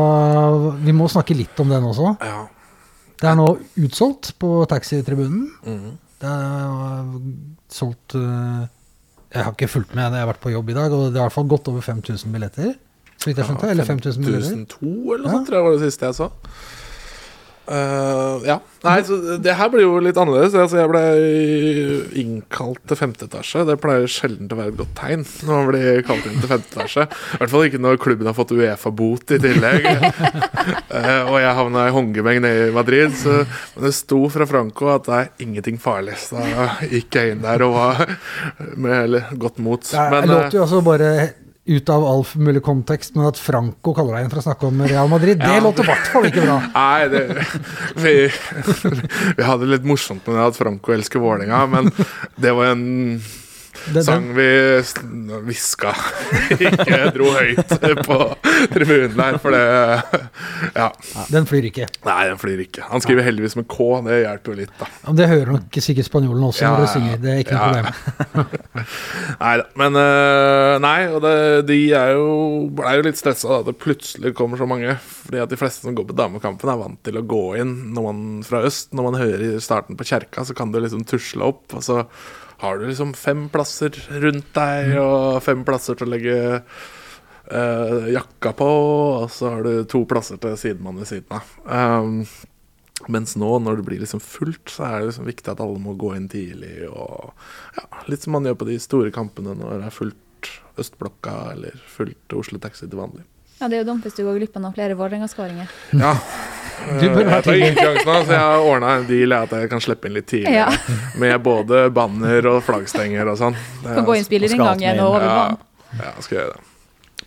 Vi 0.84 0.92
må 0.92 1.08
snakke 1.08 1.34
litt 1.34 1.58
om 1.64 1.72
den 1.72 1.88
også. 1.88 2.14
ja. 2.22 2.44
Det 3.18 3.26
er 3.26 3.34
nå 3.34 3.48
utsolgt 3.82 4.34
på 4.38 4.48
taxitribunen. 4.70 5.48
Mm. 5.66 5.96
Det 6.22 6.28
er 6.30 7.08
solgt 7.72 8.14
eh, 8.18 8.66
Jeg 9.34 9.44
har 9.44 9.54
ikke 9.54 9.70
fulgt 9.70 9.94
med, 9.94 10.14
jeg 10.14 10.22
har 10.22 10.30
vært 10.30 10.44
på 10.44 10.52
jobb 10.52 10.70
i 10.70 10.76
dag, 10.76 10.94
og 10.94 11.08
det 11.08 11.18
er 11.18 11.24
i 11.24 11.24
hvert 11.26 11.34
fall 11.34 11.50
godt 11.50 11.70
over 11.72 11.82
5000 11.84 12.32
billetter. 12.34 12.76
Så 13.18 13.30
vidt 13.30 13.40
jeg 13.40 13.48
skjønte. 13.50 13.70
Eller 13.74 13.88
5000 13.88 14.24
billetter. 14.24 14.58
1002 14.64 15.14
eller 15.14 15.24
noe 15.24 15.32
Ja. 15.32 15.36
sånt, 15.36 15.48
tror 15.48 15.58
jeg 15.58 15.68
var 15.68 15.78
det 15.78 15.88
siste 15.90 16.06
jeg 16.06 16.20
så. 16.20 16.30
Uh, 17.68 18.40
ja. 18.48 18.54
Nei, 18.80 18.94
så 19.04 19.16
det 19.44 19.52
her 19.58 19.68
blir 19.68 19.82
jo 19.82 19.98
litt 20.00 20.16
annerledes. 20.16 20.54
Altså, 20.56 20.78
jeg 20.80 20.88
ble 20.88 21.02
innkalt 22.22 22.80
til 22.88 22.96
femte 22.96 23.26
etasje. 23.28 23.64
Det 23.68 23.76
pleier 23.82 24.08
sjelden 24.08 24.48
å 24.48 24.56
være 24.56 24.72
et 24.72 24.78
godt 24.78 24.94
tegn 24.96 25.24
når 25.44 25.50
man 25.52 25.68
blir 25.68 26.00
kalt 26.08 26.28
inn 26.30 26.38
til 26.40 26.48
femte 26.48 26.70
etasje. 26.72 27.04
I 27.04 27.40
hvert 27.42 27.52
fall 27.52 27.66
ikke 27.68 27.80
når 27.84 28.00
klubben 28.00 28.30
har 28.30 28.36
fått 28.38 28.54
Uefa-bot 28.56 29.34
i 29.36 29.40
tillegg. 29.42 29.88
uh, 29.90 31.26
og 31.34 31.36
jeg 31.42 31.56
havna 31.58 31.84
i 31.90 31.92
håndgemeng 31.98 32.40
nede 32.46 32.70
i 32.70 32.76
Madrid. 32.78 33.12
Så 33.20 33.42
men 33.42 33.84
det 33.84 33.92
sto 33.98 34.22
fra 34.32 34.48
Franco 34.48 34.88
at 34.94 35.10
det 35.10 35.18
er 35.18 35.44
ingenting 35.44 35.76
farlig. 35.82 36.16
Så 36.22 36.40
da 36.40 36.70
gikk 36.88 37.20
jeg 37.20 37.34
inn 37.34 37.44
der 37.44 37.66
og 37.66 37.76
var 37.76 38.00
med 38.80 38.96
eller, 39.02 39.28
godt 39.36 39.60
mot. 39.60 39.84
Det, 39.84 40.08
Men, 40.08 40.22
jeg 40.22 40.30
eh, 40.30 40.32
låter 40.32 40.56
jo 40.56 40.64
altså 40.64 40.80
bare 40.88 41.12
ut 41.68 41.90
av 41.92 42.04
all 42.08 42.22
mulig 42.40 42.62
kontekst, 42.64 43.14
men 43.16 43.26
at 43.28 43.36
Franco 43.40 43.92
kaller 43.96 44.16
deg 44.16 44.22
igjen 44.24 44.32
for 44.32 44.40
å 44.40 44.46
snakke 44.48 44.68
om 44.70 44.80
Real 44.88 45.10
Madrid, 45.12 45.38
det 45.42 45.50
Ja. 45.58 45.60
låter 45.64 45.84
i 45.84 45.90
hvert 45.90 46.08
fall 46.12 46.24
ikke 46.30 46.46
bra. 46.46 46.58
Nei, 46.74 47.08
det, 47.12 47.24
vi, 48.04 48.14
vi 49.36 49.42
hadde 49.44 49.66
det 49.66 49.74
litt 49.76 49.88
morsomt 49.88 50.24
med 50.26 50.38
det 50.40 50.46
at 50.48 50.56
Franco 50.60 50.94
elsker 50.96 51.20
Vålerenga, 51.22 51.64
men 51.68 51.92
det 52.40 52.54
var 52.56 52.72
en 52.72 52.86
Det, 53.94 54.02
sang 54.04 54.26
vi 54.36 54.46
hviska. 55.46 55.92
Ikke 56.58 56.98
dro 57.14 57.30
høyt 57.36 57.72
på 58.04 58.18
tribunen 58.74 59.14
der, 59.16 59.38
for 59.42 59.54
det 59.54 59.62
Ja. 60.76 60.88
den 61.32 61.46
flyr 61.48 61.68
ikke. 61.70 61.86
Nei, 62.06 62.18
den 62.28 62.40
flyr 62.40 62.62
ikke. 62.64 62.84
Han 62.90 63.02
skriver 63.04 63.24
heldigvis 63.26 63.56
med 63.58 63.68
K, 63.70 63.86
det 64.06 64.18
hjelper 64.24 64.52
jo 64.54 64.58
litt, 64.62 64.74
da. 64.80 64.88
Ja, 64.90 65.06
men 65.08 65.20
Det 65.20 65.28
hører 65.30 65.52
nok 65.56 65.78
sikkert 65.88 66.08
spanjolen 66.08 66.44
også 66.48 66.64
Ja, 66.66 66.72
når 66.74 66.84
du 66.84 66.92
synger. 66.92 67.20
Det 67.22 67.32
er 67.32 67.42
ikke 67.44 67.58
noe 67.58 67.68
problem. 67.68 68.64
Nei 69.44 69.54
da. 69.62 69.66
Men 69.82 70.00
øh, 70.02 70.74
Nei, 70.84 70.98
og 71.12 71.22
det, 71.24 71.34
de 71.70 71.78
er 71.98 72.12
jo, 72.18 72.26
ble 72.78 72.96
jo 72.98 73.06
litt 73.08 73.20
stressa 73.20 73.48
da 73.58 73.60
det 73.70 73.76
plutselig 73.80 74.34
kommer 74.38 74.60
så 74.60 74.68
mange. 74.68 74.96
Fordi 75.24 75.42
at 75.44 75.52
de 75.52 75.60
fleste 75.60 75.86
som 75.86 75.96
går 75.96 76.08
på 76.10 76.18
damekampen, 76.18 76.72
er 76.72 76.82
vant 76.82 77.00
til 77.06 77.20
å 77.20 77.24
gå 77.28 77.42
inn 77.62 77.74
når 77.96 78.08
man, 78.10 78.22
fra 78.46 78.62
øst. 78.68 78.92
Når 78.96 79.08
man 79.10 79.20
hører 79.22 79.58
starten 79.64 79.98
på 79.98 80.06
kjerka, 80.08 80.44
så 80.48 80.56
kan 80.58 80.72
du 80.74 80.80
liksom 80.82 81.06
tusle 81.08 81.48
opp. 81.52 81.64
Og 81.78 81.84
så 81.84 82.02
har 82.58 82.78
du 82.78 82.88
liksom 82.88 83.14
fem 83.14 83.46
plasser 83.52 83.94
rundt 84.22 84.50
deg, 84.56 84.96
og 84.98 85.42
fem 85.46 85.64
plasser 85.66 85.98
til 85.98 86.08
å 86.08 86.12
legge 86.12 86.38
uh, 86.58 88.08
jakka 88.10 88.52
på. 88.58 88.68
Og 89.22 89.30
så 89.30 89.54
har 89.54 89.66
du 89.66 89.84
to 89.90 90.02
plasser 90.10 90.40
til 90.42 90.58
sidemannen 90.58 91.04
ved 91.04 91.10
siden 91.12 91.38
av. 91.38 91.52
Um, 91.70 92.24
mens 93.06 93.36
nå, 93.38 93.52
når 93.62 93.78
det 93.78 93.86
blir 93.86 94.02
liksom 94.02 94.22
fullt, 94.24 94.72
så 94.74 94.88
er 94.88 94.98
det 94.98 95.12
liksom 95.12 95.28
viktig 95.30 95.52
at 95.52 95.62
alle 95.62 95.78
må 95.82 95.94
gå 95.98 96.16
inn 96.16 96.26
tidlig. 96.32 96.74
Og 96.90 97.30
ja, 97.78 97.86
litt 98.10 98.26
som 98.26 98.34
man 98.34 98.48
gjør 98.48 98.58
på 98.58 98.70
de 98.72 98.78
store 98.82 99.14
kampene 99.14 99.54
når 99.54 99.78
det 99.78 99.90
er 99.90 99.98
fullt 100.00 100.54
Østblokka 100.78 101.34
eller 101.54 101.78
fullt 101.90 102.34
Oslo 102.38 102.58
Taxi 102.62 102.86
til 102.86 102.98
vanlig. 102.98 103.24
Ja, 103.58 103.66
det 103.66 103.74
er 103.74 103.82
jo 103.82 103.88
dumt 103.90 104.06
hvis 104.06 104.14
du 104.14 104.22
går 104.22 104.38
glipp 104.38 104.56
av 104.58 104.64
noen 104.64 104.76
flere 104.76 104.96
Vålerenga-skåringer. 104.98 105.74
Ja. 105.98 106.14
Jeg 106.78 107.42
tar 107.42 107.56
ingen 107.56 107.74
sjanse 107.74 108.04
nå, 108.06 108.14
så 108.22 108.32
jeg 108.32 108.38
har 108.38 108.62
ordna 108.62 108.92
en 109.00 109.06
deal 109.08 109.34
at 109.34 109.52
jeg 109.56 109.70
kan 109.72 109.82
slippe 109.82 110.08
inn 110.08 110.14
litt 110.14 110.28
tidligere. 110.30 110.70
Ja. 110.70 110.98
Med 111.18 111.42
både 111.42 111.88
banner 111.94 112.46
og 112.52 112.62
flaggstenger 112.66 113.32
og 113.32 113.40
sånn. 113.40 113.58
Kan 113.82 114.06
gå 114.06 114.14
inn 114.18 114.26
spillerinngangen 114.26 115.02
og 115.02 115.16
over 115.16 115.26
ja, 115.26 115.34
banen. 115.42 116.00
ja, 116.04 116.14
skal 116.22 116.40
gjøre 116.40 116.54
det. 116.54 116.64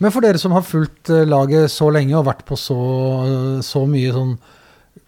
Men 0.02 0.14
for 0.14 0.24
dere 0.24 0.40
som 0.40 0.56
har 0.56 0.64
fulgt 0.66 1.12
eh, 1.12 1.26
laget 1.28 1.70
så 1.70 1.90
lenge 1.94 2.16
og 2.18 2.26
vært 2.26 2.46
på 2.48 2.56
så, 2.58 2.80
så 3.62 3.84
mye 3.86 4.14
sånn 4.16 4.32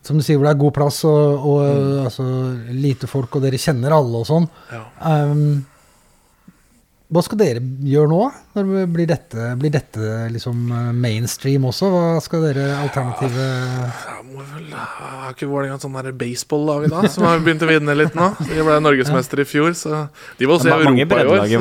Som 0.04 0.20
du 0.20 0.22
sier, 0.22 0.36
hvor 0.36 0.46
det 0.46 0.52
er 0.52 0.60
god 0.60 0.74
plass 0.76 1.00
og, 1.08 1.46
og 1.48 1.62
mm. 1.64 2.04
altså, 2.04 2.24
lite 2.76 3.08
folk, 3.08 3.38
og 3.38 3.46
dere 3.46 3.60
kjenner 3.60 3.96
alle 3.96 4.20
og 4.20 4.28
sånn. 4.28 4.46
Ja. 4.68 4.82
ehm, 5.08 5.62
hva 7.14 7.22
skal 7.22 7.38
dere 7.38 7.60
gjøre 7.86 8.08
nå? 8.10 8.20
Når 8.56 8.64
blir 8.90 9.06
dette, 9.10 9.44
blir 9.60 9.70
dette 9.74 10.02
liksom 10.34 10.64
eh, 10.74 10.88
mainstream 11.04 11.62
også? 11.70 11.86
Hva 11.94 12.02
skal 12.24 12.42
dere 12.48 12.64
alternative 12.82 13.44
Ja, 13.46 14.16
må 14.26 14.42
vel, 14.50 14.66
har 14.74 15.30
ikke 15.32 15.46
Vålerenga 15.50 15.76
et 15.78 15.84
sånt 15.86 15.98
der 16.02 16.16
baseball-lag 16.18 16.82
da, 16.90 16.98
som 17.14 17.22
har 17.28 17.38
begynt 17.46 17.62
å 17.62 17.70
vinne 17.70 17.94
litt 17.96 18.14
nå? 18.18 18.26
De 18.50 18.58
ble 18.66 18.80
norgesmester 18.82 19.38
i 19.44 19.46
fjor, 19.46 19.70
så 19.78 19.90
de 20.40 20.44
var 20.50 20.54
også 20.58 20.68
i 20.68 20.70
Europa 20.74 20.90
i 20.90 20.92
år. 21.04 21.08
breddelag 21.14 21.48
i. 21.54 21.56
Ja, 21.56 21.58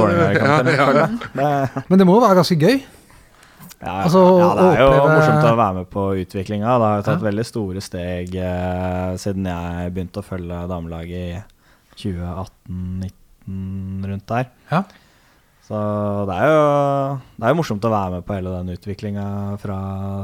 ja, 0.73 0.89
ja. 1.03 1.07
Det, 1.37 1.47
Men 1.91 1.95
det 2.01 2.05
må 2.09 2.13
jo 2.17 2.25
være 2.25 2.39
ganske 2.41 2.57
gøy? 2.59 2.77
ja, 3.83 3.93
Altså, 4.07 4.19
ja, 4.39 4.49
det 4.57 4.65
er 4.73 4.77
jo 4.81 4.87
oppleve- 4.89 5.13
morsomt 5.19 5.45
å 5.51 5.57
være 5.59 5.75
med 5.81 5.87
på 5.91 6.03
utviklinga. 6.23 6.69
Det 6.79 6.87
har 6.89 6.97
jo 7.01 7.05
tatt 7.09 7.21
Ja. 7.21 7.27
veldig 7.29 7.45
store 7.45 7.81
steg 7.83 8.25
eh, 8.39 9.11
siden 9.21 9.43
jeg 9.53 9.91
begynte 9.93 10.21
å 10.23 10.25
følge 10.25 10.57
damelaget 10.71 11.21
i 11.21 11.23
2018-19 11.99 14.07
rundt 14.09 14.27
der. 14.31 14.45
Ja. 14.71 14.81
Så 15.63 15.77
det 16.27 16.35
er, 16.35 16.49
jo, 16.51 16.63
det 17.37 17.45
er 17.45 17.53
jo 17.53 17.59
morsomt 17.61 17.85
å 17.87 17.93
være 17.93 18.17
med 18.17 18.25
på 18.27 18.35
hele 18.35 18.51
den 18.57 18.73
utviklinga 18.75 19.27
fra 19.61 19.77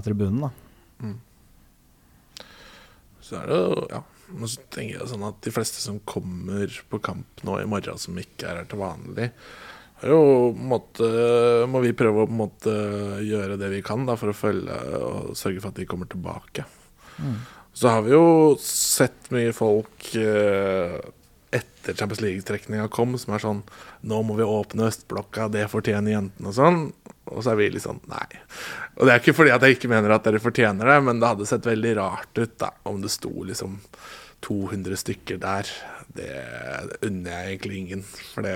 tribunen. 0.03 0.49
da. 0.49 1.14
Så 3.30 3.38
er 3.38 3.49
det 3.49 3.57
jo, 3.61 3.82
ja 3.91 3.99
Men 4.34 4.49
så 4.49 4.61
tenker 4.74 4.99
jeg 4.99 5.10
sånn 5.11 5.26
at 5.28 5.38
de 5.45 5.53
fleste 5.53 5.82
som 5.84 5.99
kommer 6.07 6.74
på 6.90 6.99
kamp 7.02 7.44
nå 7.45 7.60
i 7.61 7.68
morgen, 7.70 7.98
som 8.02 8.18
ikke 8.18 8.48
er 8.49 8.61
her 8.61 8.70
til 8.70 8.82
vanlig, 8.82 9.30
jo 9.99 10.20
måte 10.56 11.07
Må 11.68 11.82
vi 11.84 11.91
prøve 11.98 12.24
å 12.24 12.32
måte 12.32 12.74
gjøre 13.26 13.57
det 13.60 13.72
vi 13.74 13.82
kan 13.86 14.06
da 14.07 14.16
for 14.20 14.32
å 14.32 14.38
følge 14.38 14.78
og 14.99 15.34
sørge 15.38 15.60
for 15.60 15.74
at 15.74 15.82
de 15.82 15.88
kommer 15.90 16.07
tilbake. 16.10 16.64
Så 17.76 17.91
har 17.91 18.06
vi 18.06 18.14
jo 18.14 18.56
sett 18.64 19.28
mye 19.36 19.52
folk 19.56 20.07
eh, 20.18 20.95
etter 21.52 21.94
Champions 21.98 22.22
League-trekninga 22.22 22.88
kom, 22.94 23.16
som 23.18 23.34
er 23.34 23.42
sånn 23.44 23.64
Nå 24.10 24.20
må 24.24 24.36
vi 24.38 24.44
åpne 24.46 24.88
østblokka, 24.90 25.48
det 25.52 25.66
fortjener 25.72 26.12
jentene 26.14 26.52
og 26.52 26.56
sånn. 26.58 26.82
Og 27.30 27.44
så 27.46 27.52
er 27.54 27.60
vi 27.60 27.70
litt 27.74 27.84
sånn 27.86 28.00
nei. 28.10 28.26
Og 28.98 29.06
det 29.06 29.14
er 29.14 29.20
ikke 29.22 29.36
fordi 29.38 29.52
at 29.54 29.62
jeg 29.66 29.78
ikke 29.78 29.90
mener 29.92 30.14
at 30.16 30.24
dere 30.26 30.42
fortjener 30.42 30.86
det, 30.90 30.98
men 31.06 31.20
det 31.22 31.28
hadde 31.30 31.46
sett 31.50 31.66
veldig 31.70 31.96
rart 32.00 32.42
ut 32.42 32.56
da 32.62 32.72
om 32.90 33.02
det 33.04 33.12
sto 33.14 33.32
liksom 33.46 33.78
200 34.46 34.98
stykker 34.98 35.38
der. 35.42 35.70
Det 36.16 36.30
unner 37.06 37.32
jeg 37.36 37.54
egentlig 37.60 37.78
ingen, 37.84 38.04
for 38.34 38.46
det, 38.46 38.56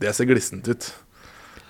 det 0.00 0.14
ser 0.16 0.28
glissent 0.30 0.68
ut. 0.72 0.90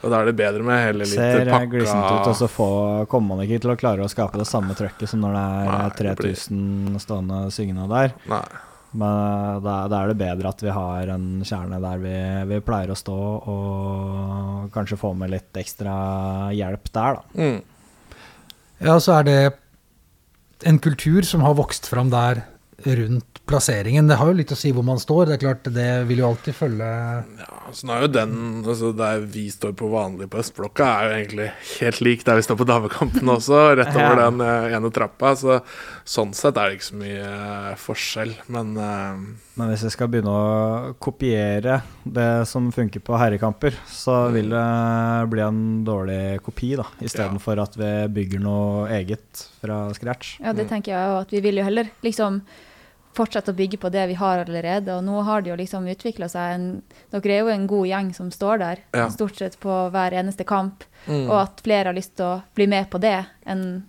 Og 0.00 0.08
da 0.14 0.22
er 0.22 0.30
det 0.30 0.36
bedre 0.38 0.62
med 0.64 0.78
heller 0.80 1.04
litt 1.04 1.12
Ser 1.18 1.42
pakka 1.50 1.58
Ser 1.66 1.72
glissent 1.74 2.06
ut, 2.06 2.28
og 2.30 2.36
så 2.38 2.46
få- 2.48 3.06
kommer 3.10 3.34
man 3.36 3.44
ikke 3.44 3.60
til 3.66 3.74
å 3.74 3.78
klare 3.80 4.06
å 4.06 4.08
skape 4.08 4.38
det 4.40 4.46
samme 4.48 4.72
trøkket 4.78 5.10
som 5.10 5.20
når 5.20 5.34
det 5.36 5.44
er 5.74 5.90
det 5.90 6.16
3000 6.22 7.00
stående 7.02 7.40
syngende 7.52 7.88
der. 7.90 8.14
Nei. 8.30 8.44
Men 8.90 9.62
da, 9.62 9.74
da 9.90 10.00
er 10.02 10.10
det 10.10 10.18
bedre 10.18 10.50
at 10.50 10.62
vi 10.64 10.72
har 10.74 11.12
en 11.14 11.26
kjerne 11.46 11.78
der 11.82 12.00
vi, 12.02 12.14
vi 12.50 12.62
pleier 12.66 12.90
å 12.90 12.98
stå, 12.98 13.18
og 13.52 14.70
kanskje 14.74 14.98
få 14.98 15.12
med 15.18 15.30
litt 15.34 15.60
ekstra 15.62 15.94
hjelp 16.56 16.90
der, 16.90 17.20
da. 17.20 17.26
Mm. 17.38 17.60
Ja, 18.80 18.96
så 18.98 19.20
er 19.20 19.28
det 19.28 19.40
en 20.66 20.80
kultur 20.82 21.22
som 21.22 21.44
har 21.44 21.54
vokst 21.58 21.86
fram 21.88 22.10
der 22.12 22.42
rundt 22.84 23.40
plasseringen. 23.50 24.08
Det 24.08 24.16
har 24.20 24.30
jo 24.30 24.36
litt 24.38 24.52
å 24.54 24.58
si 24.58 24.70
hvor 24.74 24.84
man 24.86 25.00
står. 25.00 25.26
Det 25.28 25.36
er 25.36 25.42
klart, 25.42 25.68
det 25.74 25.88
vil 26.08 26.22
jo 26.22 26.28
alltid 26.30 26.56
følge 26.56 26.90
Så 27.74 27.86
nå 27.86 27.96
er 27.96 28.04
jo 28.04 28.10
den 28.14 28.34
altså 28.60 28.92
Der 28.96 29.24
vi 29.30 29.46
står 29.52 29.74
på 29.78 29.90
vanlig 29.92 30.30
på 30.30 30.40
østblokka, 30.42 30.86
er 30.86 31.08
jo 31.08 31.16
egentlig 31.18 31.48
helt 31.80 32.00
lik 32.06 32.24
der 32.26 32.38
vi 32.38 32.46
står 32.46 32.60
på 32.60 32.68
damekampen 32.70 33.34
også, 33.36 33.60
rett 33.80 33.92
over 33.94 34.22
den 34.22 34.44
eh, 34.46 34.76
ene 34.78 34.92
trappa. 34.94 35.34
Så 35.38 35.60
sånn 36.10 36.32
sett 36.34 36.58
er 36.58 36.70
det 36.70 36.78
ikke 36.78 36.88
så 36.88 36.98
mye 36.98 37.26
eh, 37.26 37.74
forskjell, 37.78 38.32
men 38.50 38.72
uh, 38.78 39.20
Men 39.60 39.70
hvis 39.70 39.84
vi 39.86 39.92
skal 39.94 40.08
begynne 40.10 40.32
å 40.32 40.94
kopiere 41.02 41.80
det 42.02 42.46
som 42.50 42.70
funker 42.74 43.02
på 43.04 43.18
herrekamper, 43.20 43.76
så 43.90 44.22
vil 44.34 44.50
det 44.54 44.64
bli 45.30 45.44
en 45.44 45.60
dårlig 45.86 46.40
kopi, 46.46 46.72
da, 46.80 46.88
istedenfor 47.04 47.60
at 47.62 47.76
vi 47.78 47.92
bygger 48.16 48.42
noe 48.42 48.88
eget 48.96 49.44
fra 49.60 49.84
scratch. 49.94 50.38
Ja, 50.40 50.56
det 50.56 50.66
tenker 50.72 50.94
jeg 50.96 51.12
òg, 51.12 51.20
at 51.26 51.36
vi 51.36 51.44
vil 51.44 51.60
jo 51.60 51.68
heller 51.68 51.92
liksom 52.06 52.40
fortsette 53.16 53.50
å 53.52 53.58
bygge 53.58 53.80
på 53.82 53.90
det 53.92 54.06
vi 54.12 54.16
har 54.18 54.44
allerede. 54.44 54.94
Og 54.94 55.04
nå 55.04 55.22
har 55.26 55.42
det 55.42 55.50
jo 55.50 55.58
liksom 55.58 55.88
utvikla 55.90 56.28
seg 56.30 56.54
en 56.54 56.66
Dere 57.10 57.34
er 57.34 57.40
jo 57.42 57.52
en 57.52 57.66
god 57.70 57.88
gjeng 57.90 58.10
som 58.14 58.30
står 58.30 58.62
der 58.62 58.82
Ja. 58.94 59.08
stort 59.10 59.36
sett 59.36 59.58
på 59.60 59.90
hver 59.90 60.14
eneste 60.14 60.46
kamp. 60.46 60.84
mm. 61.06 61.28
Og 61.28 61.36
at 61.42 61.60
flere 61.64 61.90
har 61.90 61.94
lyst 61.94 62.16
til 62.16 62.26
å 62.26 62.42
bli 62.54 62.66
med 62.66 62.90
på 62.90 63.00
det 63.00 63.26
enn 63.46 63.82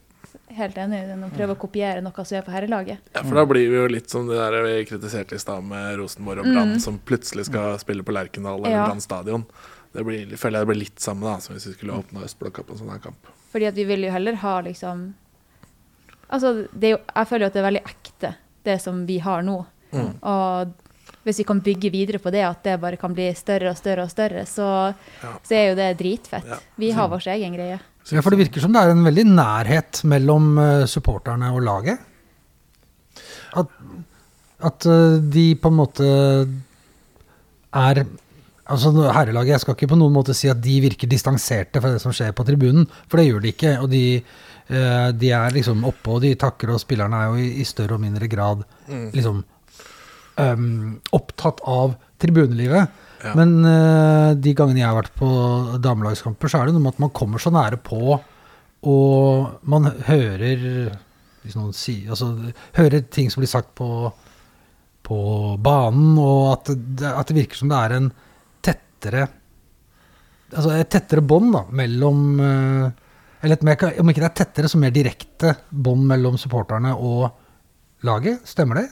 Helt 0.57 0.77
enig 0.77 0.99
enn 1.13 1.23
å 1.23 1.29
prøve 1.31 1.55
å 1.55 1.59
kopiere 1.59 2.01
noe 2.03 2.25
som 2.25 2.37
er 2.37 2.41
på 2.45 2.51
herrelaget. 2.51 2.99
Ja, 3.15 3.21
for 3.23 3.37
da 3.39 3.45
blir 3.47 3.69
vi 3.71 3.77
jo 3.77 3.87
litt 3.87 4.09
som 4.11 4.27
det 4.27 4.35
der 4.39 4.63
vi 4.65 4.73
kritiserte 4.89 5.35
i 5.37 5.39
stad 5.39 5.63
med 5.63 5.95
Rosenborg 5.99 6.43
og 6.43 6.49
Brann, 6.51 6.73
som 6.83 6.97
plutselig 6.99 7.45
skal 7.47 7.77
spille 7.79 8.03
på 8.03 8.11
Lerkendal 8.15 8.59
eller 8.59 8.75
Ja. 8.75 8.85
Brann 8.87 9.01
stadion. 9.01 9.45
Det 9.93 10.03
blir, 10.07 10.25
føler 10.37 10.59
jeg 10.59 10.67
det 10.67 10.71
blir 10.73 10.81
litt 10.85 10.99
samme 11.03 11.27
da, 11.27 11.37
som 11.43 11.55
hvis 11.55 11.67
vi 11.67 11.73
skulle 11.73 11.97
åpna 11.99 12.23
Østblokka 12.23 12.63
på 12.63 12.73
en 12.75 12.79
sånn 12.79 12.91
her 12.93 12.99
kamp. 13.03 13.31
Fordi 13.51 13.67
at 13.67 13.75
vi 13.75 13.83
vil 13.89 14.03
jo 14.07 14.11
heller 14.11 14.35
ha 14.43 14.61
liksom 14.61 15.13
Altså, 16.31 16.65
det 16.71 16.87
er 16.87 16.93
jo, 16.95 16.99
jeg 17.15 17.27
føler 17.27 17.43
jo 17.43 17.47
at 17.49 17.53
det 17.57 17.59
er 17.59 17.65
veldig 17.67 17.81
ekte, 17.89 18.29
det 18.63 18.77
som 18.81 19.01
vi 19.05 19.17
har 19.19 19.41
nå. 19.43 19.57
Mm. 19.91 20.13
Og 20.23 20.71
hvis 21.25 21.41
vi 21.41 21.45
kan 21.49 21.59
bygge 21.59 21.91
videre 21.91 22.21
på 22.23 22.31
det, 22.31 22.45
at 22.47 22.63
det 22.63 22.77
bare 22.79 22.95
kan 23.01 23.11
bli 23.13 23.27
større 23.35 23.73
og 23.73 23.77
større 23.77 24.05
og 24.07 24.13
større, 24.13 24.45
så, 24.47 24.95
Ja. 25.21 25.33
så 25.43 25.57
er 25.57 25.65
jo 25.69 25.75
det 25.75 25.89
dritfett. 25.99 26.47
Ja. 26.47 26.57
Vi 26.79 26.91
har 26.95 27.09
vår 27.11 27.27
egen 27.35 27.53
greie. 27.57 27.79
Ja, 28.09 28.23
for 28.23 28.33
det 28.33 28.41
virker 28.41 28.63
som 28.63 28.73
det 28.73 28.81
er 28.81 28.93
en 28.93 29.05
veldig 29.05 29.27
nærhet 29.29 30.01
mellom 30.09 30.55
eh, 30.59 30.87
supporterne 30.89 31.51
og 31.53 31.61
laget. 31.63 32.01
At, 33.59 33.71
at 34.67 34.87
eh, 34.89 35.19
de 35.31 35.45
på 35.61 35.71
en 35.71 35.79
måte 35.83 36.09
er 37.71 38.03
Altså 38.71 38.91
Herrelaget, 39.11 39.49
jeg 39.51 39.61
skal 39.65 39.75
ikke 39.75 39.89
på 39.91 39.97
noen 39.99 40.13
måte 40.15 40.31
si 40.37 40.47
at 40.47 40.59
de 40.63 40.77
virker 40.79 41.09
distanserte 41.09 41.81
fra 41.83 41.89
det 41.91 41.99
som 41.99 42.13
skjer 42.15 42.29
på 42.31 42.45
tribunen, 42.47 42.85
for 43.09 43.19
det 43.19 43.25
gjør 43.25 43.41
de 43.43 43.49
ikke. 43.51 43.71
Og 43.83 43.89
de, 43.91 44.03
eh, 44.15 45.07
de 45.11 45.31
er 45.35 45.55
liksom 45.57 45.81
oppe, 45.89 46.13
og 46.13 46.21
de 46.23 46.29
takker, 46.39 46.71
og 46.71 46.79
spillerne 46.79 47.19
er 47.19 47.33
jo 47.33 47.41
i, 47.41 47.49
i 47.59 47.65
større 47.67 47.97
og 47.97 48.03
mindre 48.05 48.29
grad 48.31 48.63
liksom 49.17 49.41
um, 50.37 51.01
opptatt 51.17 51.59
av 51.67 51.97
tribunelivet. 52.21 53.01
Ja. 53.21 53.35
Men 53.37 53.59
uh, 53.65 54.33
de 54.33 54.53
gangene 54.57 54.81
jeg 54.81 54.89
har 54.89 54.97
vært 54.97 55.15
på 55.19 55.29
damelagskamper, 55.83 56.51
så 56.51 56.61
er 56.61 56.69
det 56.69 56.75
noe 56.75 56.85
med 56.85 56.95
at 56.95 57.03
man 57.03 57.13
kommer 57.15 57.41
så 57.41 57.53
nære 57.53 57.77
på, 57.85 58.17
og 58.91 59.67
man 59.69 59.91
hører 60.07 60.91
hvis 61.41 61.57
noen 61.57 61.73
sier, 61.73 62.11
altså, 62.13 62.31
hører 62.77 63.05
ting 63.09 63.31
som 63.33 63.41
blir 63.41 63.49
sagt 63.49 63.73
på, 63.77 63.89
på 65.05 65.19
banen, 65.61 66.13
og 66.21 66.51
at 66.53 66.73
det, 66.73 67.09
at 67.09 67.29
det 67.29 67.37
virker 67.39 67.61
som 67.61 67.71
det 67.71 67.79
er 67.79 67.95
en 67.97 68.09
tettere 68.65 69.27
altså 70.51 70.73
et 70.75 70.91
tettere 70.91 71.23
bånd 71.23 71.53
mellom 71.77 72.39
eh, 72.43 72.87
Eller 73.41 73.57
et 73.57 73.63
mer, 73.65 73.85
om 74.01 74.09
ikke 74.11 74.21
det 74.21 74.27
er 74.27 74.37
tettere, 74.37 74.69
så 74.69 74.77
mer 74.77 74.93
direkte 74.93 75.55
bånd 75.69 76.03
mellom 76.05 76.35
supporterne 76.37 76.91
og 76.93 77.31
laget. 78.05 78.43
Stemmer 78.45 78.77
det? 78.77 78.83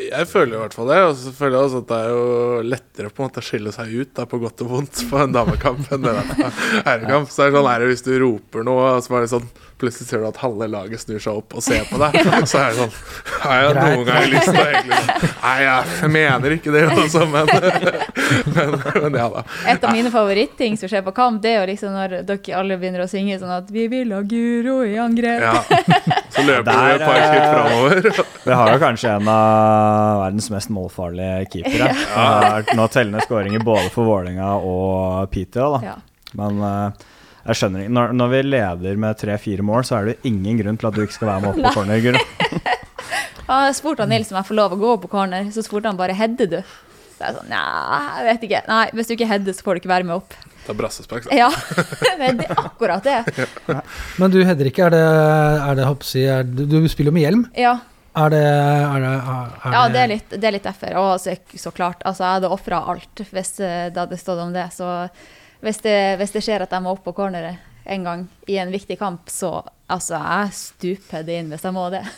Jeg 0.00 0.26
føler 0.30 0.56
i 0.56 0.60
hvert 0.62 0.74
fall 0.74 0.88
det. 0.90 0.98
Og 1.06 1.16
så 1.20 1.32
føler 1.36 1.56
jeg 1.56 1.68
også 1.68 1.82
at 1.84 1.90
det 1.90 1.98
er 1.98 2.14
jo 2.14 2.62
lettere 2.66 3.10
på 3.12 3.22
en 3.22 3.28
måte 3.28 3.42
å 3.42 3.46
skille 3.46 3.72
seg 3.74 3.92
ut 3.94 4.12
da, 4.16 4.26
på 4.28 4.40
godt 4.42 4.64
og 4.64 4.72
vondt 4.74 5.02
på 5.10 5.20
en 5.20 5.34
damekamp 5.36 5.92
enn 5.94 6.06
det 6.06 6.14
der 6.16 6.30
på 6.30 6.48
herrekamp. 6.88 7.30
Så 7.32 7.44
er 7.44 7.50
det 7.50 7.58
sånn 7.58 7.70
er 7.72 7.82
det 7.84 7.90
hvis 7.92 8.06
du 8.06 8.12
roper 8.24 8.66
noe, 8.66 8.94
så 9.04 9.18
er 9.18 9.26
det 9.26 9.32
sånn 9.34 9.50
plutselig 9.80 10.08
ser 10.08 10.22
du 10.22 10.28
at 10.28 10.40
halve 10.42 10.68
laget 10.70 11.02
snur 11.02 11.22
seg 11.22 11.40
opp 11.40 11.56
og 11.58 11.64
ser 11.64 11.86
på 11.90 11.98
deg. 12.00 12.18
Så 12.50 12.60
er 12.60 12.74
det 12.74 12.78
sånn 12.78 12.94
Har 13.40 13.64
jeg 13.64 13.76
noen 13.78 14.04
ganger 14.08 14.30
lyst 14.34 14.50
til 14.50 14.60
å 14.60 14.66
egentlig 14.68 15.00
Nei, 15.40 15.56
jeg 15.64 16.10
mener 16.14 16.54
ikke 16.56 16.74
det, 16.74 16.84
også, 16.94 17.24
men, 17.30 17.50
men, 18.56 18.74
men 19.04 19.18
ja 19.18 19.26
da. 19.32 19.44
Et 19.72 19.86
av 19.86 19.94
mine 19.94 20.12
favoritting 20.12 20.76
som 20.80 20.90
skjer 20.90 21.04
på 21.06 21.14
kamp, 21.16 21.40
det 21.42 21.54
er 21.54 21.60
jo 21.62 21.68
liksom 21.72 21.96
når 21.96 22.16
dere 22.28 22.58
alle 22.58 22.78
begynner 22.80 23.04
å 23.04 23.08
synge 23.10 23.38
sånn 23.40 23.52
at 23.54 23.70
'Vi 23.72 23.86
vil 23.92 24.12
ha 24.14 24.20
Guro 24.26 24.80
i 24.86 24.96
angrep'. 25.00 25.44
Ja. 25.44 26.20
Så 26.30 26.44
løper 26.46 26.70
du 26.70 26.90
et 26.94 27.04
par 27.04 27.20
skritt 27.24 27.40
eh, 27.40 27.52
framover. 27.54 28.24
Vi 28.44 28.58
har 28.60 28.72
jo 28.74 28.82
kanskje 28.82 29.14
en 29.16 29.30
av 29.32 30.20
verdens 30.24 30.50
mest 30.52 30.72
målfarlige 30.74 31.48
keepere. 31.54 31.90
Har 32.14 32.74
Nå 32.76 32.86
tellende 32.92 33.24
skåringer 33.24 33.64
både 33.64 33.88
for 33.94 34.08
Vålerenga 34.08 34.52
og 34.60 35.30
Piteå, 35.32 35.70
da. 35.76 35.80
Ja. 35.92 35.96
Men 36.38 36.60
eh, 36.62 37.08
jeg 37.46 37.56
skjønner 37.60 37.84
ikke 37.86 37.94
når, 37.96 38.12
når 38.20 38.28
vi 38.34 38.42
leder 38.46 39.00
med 39.00 39.18
tre-fire 39.20 39.64
mål, 39.64 39.84
så 39.88 39.96
er 40.00 40.10
det 40.10 40.18
ingen 40.28 40.58
grunn 40.60 40.76
til 40.80 40.90
at 40.90 40.96
du 40.98 41.02
ikke 41.04 41.16
skal 41.16 41.30
være 41.32 41.40
med 41.44 41.50
opp 41.54 41.62
på 41.64 41.72
corner, 41.78 42.02
Guro. 42.04 42.20
Jeg 43.50 43.74
spurte 43.74 44.04
han 44.04 44.12
Nils 44.14 44.28
om 44.30 44.36
jeg 44.38 44.46
får 44.46 44.54
lov 44.54 44.74
å 44.76 44.78
gå 44.78 44.90
på 45.02 45.08
corner, 45.10 45.48
så 45.50 45.64
spurte 45.66 45.90
han 45.90 45.96
bare 45.98 46.14
'header 46.14 46.46
du'? 46.52 46.60
Så 47.16 47.24
jeg 47.24 47.34
sånn, 47.34 47.48
Nei, 47.50 48.02
jeg 48.20 48.26
vet 48.28 48.44
ikke. 48.46 48.60
Nei, 48.68 48.84
hvis 48.94 49.08
du 49.08 49.14
ikke 49.16 49.26
header, 49.26 49.56
så 49.56 49.64
får 49.66 49.74
du 49.74 49.80
ikke 49.80 49.90
være 49.90 50.06
med 50.06 50.14
opp. 50.20 50.36
Det 50.60 50.70
er 50.70 50.78
brassespark. 50.78 51.24
så. 51.26 51.32
Ja, 51.34 51.48
men 52.20 52.38
det 52.38 52.46
er 52.46 52.60
akkurat 52.62 53.02
det. 53.02 53.48
Men 54.22 54.30
du 54.30 54.38
header 54.46 54.70
ikke, 54.70 54.86
er 54.86 54.94
det, 54.94 55.02
er 55.66 55.80
det 55.80 55.88
hoppsi, 55.88 56.22
er, 56.30 56.46
du, 56.46 56.62
du 56.70 56.86
spiller 56.92 57.10
jo 57.10 57.16
med 57.18 57.26
hjelm. 57.26 57.42
Ja, 57.58 57.74
Er 58.14 58.30
det, 58.30 58.38
er 58.44 59.02
det, 59.02 59.10
er 59.10 59.74
ja 59.74 59.82
det, 59.88 60.00
er 60.04 60.08
litt, 60.14 60.30
det 60.30 60.46
er 60.46 60.54
litt 60.60 60.64
derfor. 60.70 60.94
Og 61.02 61.10
så, 61.22 61.34
så 61.58 61.70
klart, 61.74 62.00
altså 62.06 62.24
jeg 62.28 62.38
hadde 62.38 62.54
ofra 62.54 62.80
alt 62.94 63.22
hvis 63.34 63.52
eh, 63.62 63.90
det 63.90 64.00
hadde 64.04 64.18
stått 64.18 64.40
om 64.46 64.54
det. 64.54 64.68
Så 64.74 64.86
hvis 65.60 65.82
det, 65.84 65.96
hvis 66.20 66.32
det 66.36 66.42
skjer 66.44 66.64
at 66.64 66.72
jeg 66.72 66.82
må 66.84 66.94
opp 66.96 67.04
på 67.04 67.12
corneret 67.16 67.58
en 67.90 68.04
gang 68.04 68.20
i 68.46 68.58
en 68.60 68.70
viktig 68.70 68.96
kamp, 69.00 69.28
så 69.32 69.62
altså, 69.90 70.18
jeg 70.20 70.52
stuper 70.54 71.24
det 71.26 71.38
inn 71.40 71.48
hvis 71.50 71.64
jeg 71.66 71.74
må 71.74 71.88
det. 71.92 72.02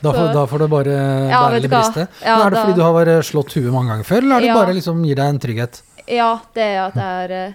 Da 0.00 0.12
får, 0.16 0.30
da 0.32 0.42
får 0.48 0.62
du 0.62 0.66
bare 0.72 0.92
Ja, 1.28 1.40
bære 1.44 1.56
eller 1.58 1.68
briste. 1.68 2.04
Ja, 2.24 2.38
er 2.40 2.50
det 2.50 2.56
da- 2.56 2.60
fordi 2.64 2.76
du 2.78 2.82
har 2.86 2.94
vært 2.96 3.26
slått 3.28 3.52
huet 3.52 3.66
mange 3.74 3.92
ganger 3.92 4.06
før, 4.08 4.22
eller 4.24 4.36
er 4.38 4.40
det 4.40 4.48
Ja. 4.48 4.54
bare 4.56 4.72
liksom 4.78 5.02
gir 5.04 5.18
deg 5.18 5.28
en 5.34 5.40
trygghet? 5.42 5.80
Ja, 6.08 6.28
det 6.56 6.62
er 6.64 6.78
at 6.86 6.96
jeg 6.96 7.24
er 7.26 7.34
eh, 7.36 7.52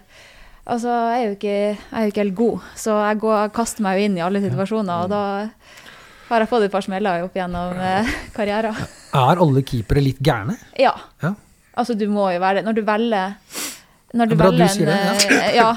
Altså, 0.65 0.89
jeg 0.89 1.17
er 1.21 1.25
jo 1.25 1.33
ikke, 1.35 1.57
jeg 1.77 1.97
er 1.97 2.05
jo 2.05 2.11
ikke 2.11 2.21
helt 2.23 2.35
god, 2.37 2.61
så 2.75 2.93
jeg, 3.05 3.17
går, 3.21 3.33
jeg 3.43 3.51
kaster 3.53 3.83
meg 3.85 3.97
jo 3.99 4.05
inn 4.05 4.15
i 4.17 4.21
alle 4.25 4.41
situasjoner, 4.41 5.03
og 5.03 5.09
da 5.11 5.19
har 6.29 6.41
jeg 6.41 6.49
fått 6.49 6.63
et 6.65 6.71
par 6.73 6.81
smeller 6.85 7.25
opp 7.25 7.35
gjennom 7.37 7.81
eh, 7.85 8.13
karrieren. 8.37 8.79
Er 9.13 9.41
alle 9.45 9.61
keepere 9.65 10.01
litt 10.01 10.21
gærne? 10.25 10.55
Ja. 10.81 10.93
Ja. 11.21 11.33
Altså, 11.77 11.93
du 11.97 12.07
må 12.09 12.31
jo 12.33 12.39
være 12.41 12.61
det. 12.61 12.65
Når 12.65 12.77
du 12.79 12.81
velger 12.87 13.35
når 14.15 14.31
du 14.31 14.35
Det 14.35 14.39
er 14.39 14.51
du 14.51 14.63
velger, 14.63 14.87
en, 14.87 15.19
det, 15.19 15.35
eh, 15.41 15.55
ja, 15.59 15.69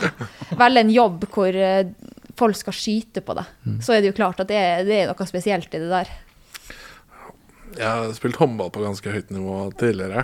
velger 0.61 0.81
en 0.87 0.95
jobb 0.95 1.27
hvor 1.35 1.59
eh, 1.59 1.91
folk 2.39 2.55
skal 2.57 2.73
skyte 2.79 3.21
på 3.27 3.35
deg, 3.35 3.47
Mm. 3.67 3.79
så 3.83 3.93
er 3.97 4.01
det 4.05 4.13
jo 4.13 4.17
klart 4.21 4.41
at 4.41 4.49
det 4.49 4.57
er, 4.63 4.85
det 4.87 5.01
er 5.03 5.11
noe 5.11 5.27
spesielt 5.27 5.73
i 5.75 5.81
det 5.83 5.91
der. 5.91 6.11
Jeg 7.79 7.87
har 7.87 8.13
spilt 8.17 8.39
håndball 8.41 8.71
på 8.75 8.81
ganske 8.83 9.11
høyt 9.13 9.29
nivå 9.31 9.59
tidligere. 9.79 10.23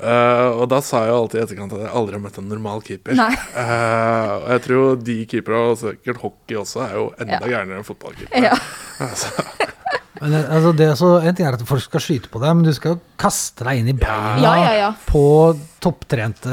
Uh, 0.00 0.60
og 0.62 0.68
da 0.70 0.78
sa 0.84 1.02
jeg 1.04 1.10
jo 1.10 1.16
alltid 1.24 1.40
i 1.40 1.42
etterkant 1.42 1.72
at 1.76 1.82
jeg 1.82 1.90
aldri 1.98 2.14
har 2.16 2.22
møtt 2.22 2.38
en 2.40 2.46
normal 2.48 2.80
keeper. 2.86 3.18
Eh, 3.18 4.30
og 4.38 4.46
jeg 4.54 4.62
tror 4.68 4.94
de 5.04 5.16
keepere, 5.28 5.58
og 5.72 5.76
sikkert 5.82 6.22
hockey 6.22 6.56
også, 6.60 6.84
er 6.86 6.94
jo 7.00 7.08
enda 7.20 7.40
Ja. 7.42 7.50
gærnere 7.58 7.82
enn 7.82 7.88
fotballkeepere. 7.88 8.44
Ja. 8.46 8.54
Altså, 10.20 10.28
Men, 10.28 10.34
eh, 10.44 10.50
altså, 10.56 10.72
det 10.76 10.86
er 10.90 10.94
så, 11.00 11.10
en 11.24 11.34
ting 11.34 11.46
er 11.48 11.54
at 11.56 11.62
folk 11.64 11.80
skal 11.82 12.00
skyte 12.04 12.28
på 12.28 12.40
deg, 12.42 12.56
men 12.58 12.64
du 12.66 12.72
skal 12.76 12.92
jo 12.94 13.00
kaste 13.16 13.64
deg 13.64 13.78
inn 13.80 13.88
i 13.88 13.94
beina 13.96 14.42
Ja, 14.42 14.52
ja, 14.60 14.72
ja. 14.76 14.90
på 15.08 15.56
topptrente 15.80 16.52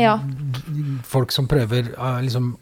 Ja. 0.00 0.14
folk 1.04 1.30
som 1.32 1.46
prøver 1.50 1.92
eh, 1.92 2.20
liksom, 2.24 2.54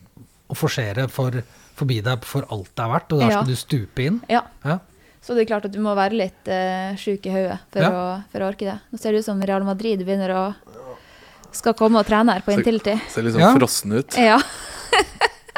å 0.51 0.55
forsere 0.59 1.07
for, 1.09 1.31
forbi 1.79 2.01
deg 2.03 2.25
for 2.27 2.43
alt 2.51 2.73
det 2.75 2.85
er 2.85 2.91
verdt, 2.97 3.13
og 3.13 3.21
der 3.23 3.31
Ja. 3.31 3.39
skal 3.41 3.47
du 3.53 3.57
stupe 3.57 4.03
inn. 4.09 4.21
ja. 4.29 4.43
Ja. 4.65 4.79
Så 5.27 5.35
det 5.35 5.43
er 5.43 5.47
klart 5.57 5.65
at 5.67 5.73
du 5.75 5.81
må 5.83 5.91
være 5.99 6.15
litt 6.15 6.47
uh, 6.47 6.95
sjuk 6.95 7.25
i 7.27 7.31
hodet 7.35 7.57
for, 7.75 7.83
for 8.31 8.45
å 8.45 8.47
orke 8.47 8.63
det. 8.69 8.77
Nå 8.93 8.99
ser 9.01 9.11
det 9.11 9.25
ut 9.25 9.27
som 9.27 9.41
Real 9.43 9.65
Madrid 9.67 9.99
begynner 10.07 10.31
å 10.31 10.43
skal 11.51 11.75
komme 11.75 11.99
og 11.99 12.07
trene 12.07 12.31
her 12.37 12.45
på 12.47 12.53
Intility. 12.55 12.95
ser 13.11 13.23
litt 13.27 13.35
sånn 13.35 13.43
Ja. 13.43 13.51
frossen 13.57 13.93
ut. 13.99 14.15
Ja. 14.15 14.39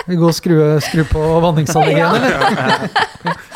Vi 0.08 0.16
går 0.16 0.28
og 0.30 0.34
skru, 0.38 0.54
skru 0.80 1.04
på 1.10 1.20
vanningsanlegget 1.44 2.00
igjen, 2.00 2.16
eller? 2.16 3.36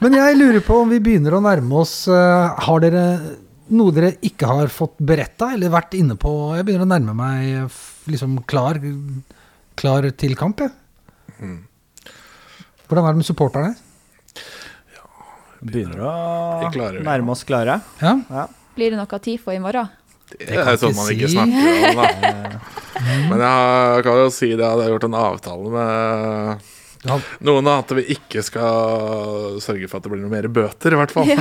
Men 0.00 0.16
jeg 0.18 0.38
lurer 0.38 0.64
på 0.64 0.80
om 0.82 0.90
vi 0.90 1.00
begynner 1.02 1.36
å 1.36 1.42
nærme 1.44 1.80
oss 1.82 1.94
eh, 2.10 2.64
Har 2.66 2.82
dere 2.82 3.04
noe 3.70 3.94
dere 3.94 4.16
ikke 4.26 4.48
har 4.50 4.70
fått 4.72 4.96
beretta, 4.98 5.52
eller 5.54 5.70
vært 5.72 5.94
inne 5.98 6.16
på 6.18 6.32
Jeg 6.58 6.66
begynner 6.66 6.88
å 6.88 6.90
nærme 6.90 7.14
meg 7.14 7.76
liksom 8.10 8.40
klar, 8.50 8.80
klar 9.78 10.08
til 10.18 10.34
kamp, 10.38 10.64
jeg. 10.64 10.72
Mm. 11.38 11.60
Hvordan 12.88 13.06
er 13.06 13.14
det 13.14 13.20
med 13.20 13.28
supporterne? 13.28 13.76
Begynner 15.60 16.02
å 16.02 16.70
klarer 16.72 17.04
nærme 17.04 17.34
oss 17.36 17.44
klare. 17.46 17.78
Ja. 18.00 18.16
Ja. 18.26 18.48
Blir 18.74 18.94
det 18.94 18.98
noe 18.98 19.20
TIFO 19.22 19.52
i 19.54 19.60
morgen? 19.62 19.90
Det 20.30 20.46
kan 20.48 20.68
er 20.72 20.78
sånn 20.80 20.94
man 20.96 21.10
ikke 21.12 21.28
si. 21.28 21.36
snakker 21.36 21.90
om, 21.90 22.00
da. 22.00 22.60
Men 23.30 23.42
jeg 23.42 24.04
kan 24.06 24.20
jo 24.20 24.28
si 24.34 24.50
det 24.54 24.64
at 24.66 24.78
jeg 24.78 24.86
har 24.86 24.92
gjort 24.94 25.06
en 25.08 25.18
avtale 25.20 25.72
med 25.74 26.68
Ja. 27.06 27.16
noen 27.48 27.68
at 27.72 27.92
vi 27.96 28.02
ikke 28.12 28.42
skal 28.44 29.60
sørge 29.64 29.88
for 29.88 29.96
at 30.00 30.04
det 30.04 30.10
blir 30.12 30.20
noe 30.20 30.32
mer 30.32 30.48
bøter, 30.52 30.92
i 30.92 30.98
hvert 31.00 31.14
fall. 31.14 31.30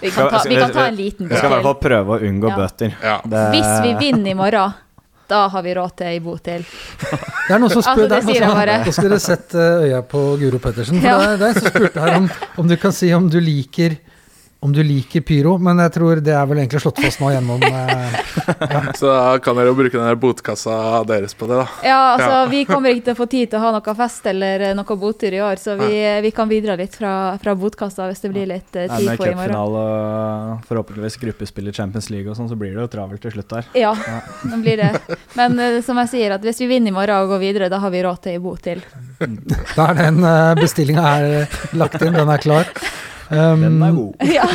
Vi 0.00 0.10
kan 0.14 0.28
ta, 0.30 0.42
vi 0.48 0.54
kan 0.56 0.70
ta 0.72 0.84
en 0.86 0.94
liten 0.94 1.26
Vi 1.28 1.34
skal 1.36 1.48
i 1.50 1.54
hvert 1.56 1.64
fall 1.66 1.78
prøve 1.82 2.18
å 2.18 2.18
unngå 2.28 2.50
Ja. 2.52 2.56
bøter. 2.60 2.92
Ja. 3.02 3.16
Det. 3.24 3.40
Hvis 3.56 3.72
vi 3.82 3.94
vinner 3.98 4.30
i 4.30 4.34
morgen, 4.38 4.74
da 5.28 5.40
har 5.48 5.62
vi 5.62 5.74
råd 5.74 5.96
til 5.98 6.06
ei 6.06 6.20
bot 6.22 6.42
til. 6.46 6.62
Det 7.02 7.54
er 7.56 7.58
noen 7.58 7.72
som 7.72 7.82
spør 7.82 8.04
Altså, 8.06 8.06
det 8.06 8.86
Nå 8.86 8.92
skal 8.94 9.10
dere 9.10 9.20
sette 9.20 9.58
eh, 9.58 9.88
øya 9.88 10.02
på 10.06 10.22
Guro 10.40 10.58
Pettersen. 10.62 11.00
For 11.02 11.08
Ja. 11.08 11.18
det, 11.18 11.26
er, 11.28 11.36
det 11.36 11.48
er 11.48 11.48
en 11.48 11.60
som 11.60 11.68
spurte 11.74 12.00
her 12.04 12.16
om, 12.20 12.30
om 12.62 12.68
du 12.70 12.76
kan 12.76 12.92
si 12.94 13.10
om 13.16 13.28
du 13.28 13.40
liker 13.40 13.98
om 14.60 14.72
du 14.74 14.80
liker 14.82 15.22
pyro, 15.22 15.52
men 15.62 15.78
jeg 15.84 15.92
tror 15.94 16.18
det 16.24 16.32
er 16.34 16.46
vel 16.50 16.58
egentlig 16.58 16.80
slått 16.82 16.98
fast 16.98 17.20
nå 17.22 17.28
gjennom 17.30 17.62
ja. 17.68 18.80
Så 18.98 19.06
da 19.06 19.36
kan 19.42 19.54
dere 19.54 19.70
jo 19.70 19.76
bruke 19.78 19.94
den 19.94 20.02
der 20.08 20.18
botkassa 20.18 21.04
deres 21.06 21.36
på 21.38 21.46
det, 21.46 21.60
da. 21.60 21.66
Ja, 21.86 21.98
altså, 22.16 22.30
Ja. 22.32 22.40
vi 22.50 22.64
kommer 22.66 22.90
ikke 22.90 23.04
til 23.06 23.14
å 23.14 23.18
få 23.20 23.26
tid 23.30 23.52
til 23.52 23.60
å 23.60 23.62
ha 23.62 23.70
noe 23.76 23.94
fest 24.00 24.26
eller 24.26 24.64
eh, 24.66 24.74
noe 24.74 24.96
botur 24.98 25.36
i 25.36 25.40
år, 25.46 25.62
så 25.62 25.76
vi, 25.78 25.92
vi 26.24 26.32
kan 26.34 26.50
bidra 26.50 26.74
litt 26.80 26.96
fra, 26.98 27.12
fra 27.38 27.54
botkassa 27.54 28.08
hvis 28.10 28.24
det 28.24 28.32
blir 28.34 28.50
litt 28.50 28.74
uh, 28.74 28.88
Nei, 28.90 29.14
på 29.14 29.28
i 29.30 29.36
morgen. 29.38 29.54
cupfinale 29.54 29.84
og 29.86 30.66
forhåpentligvis 30.72 31.20
gruppespill 31.22 31.70
i 31.70 31.76
Champions 31.78 32.10
League 32.10 32.26
og 32.30 32.38
sånn, 32.40 32.50
så 32.50 32.58
blir 32.58 32.74
det 32.74 32.82
jo 32.82 32.90
travelt 32.98 33.22
til 33.22 33.36
slutt 33.36 33.54
der. 33.54 33.70
Ja, 33.78 33.94
nå 34.42 34.58
blir 34.64 34.82
det. 34.82 35.18
Men 35.38 35.54
eh, 35.62 35.78
som 35.86 36.02
jeg 36.02 36.10
sier, 36.16 36.34
at 36.34 36.42
hvis 36.46 36.58
vi 36.64 36.70
vinner 36.74 36.90
i 36.90 36.96
morgen 36.98 37.22
og 37.28 37.36
går 37.36 37.44
videre, 37.46 37.70
da 37.70 37.78
har 37.84 37.94
vi 37.94 38.02
råd 38.06 38.24
til 38.26 38.34
ei 38.34 38.42
bot 38.42 38.64
til. 38.66 38.82
Da 39.76 39.92
er 39.92 40.00
den 40.02 40.18
uh, 40.26 40.56
bestillinga 40.58 41.04
her 41.06 41.28
eh, 41.44 41.60
lagt 41.78 42.02
inn, 42.02 42.18
den 42.18 42.34
er 42.34 42.42
klar. 42.42 42.74
Um, 43.28 43.60
Den 43.60 43.82
er 43.82 43.92
god. 43.92 44.14
Ja. 44.24 44.46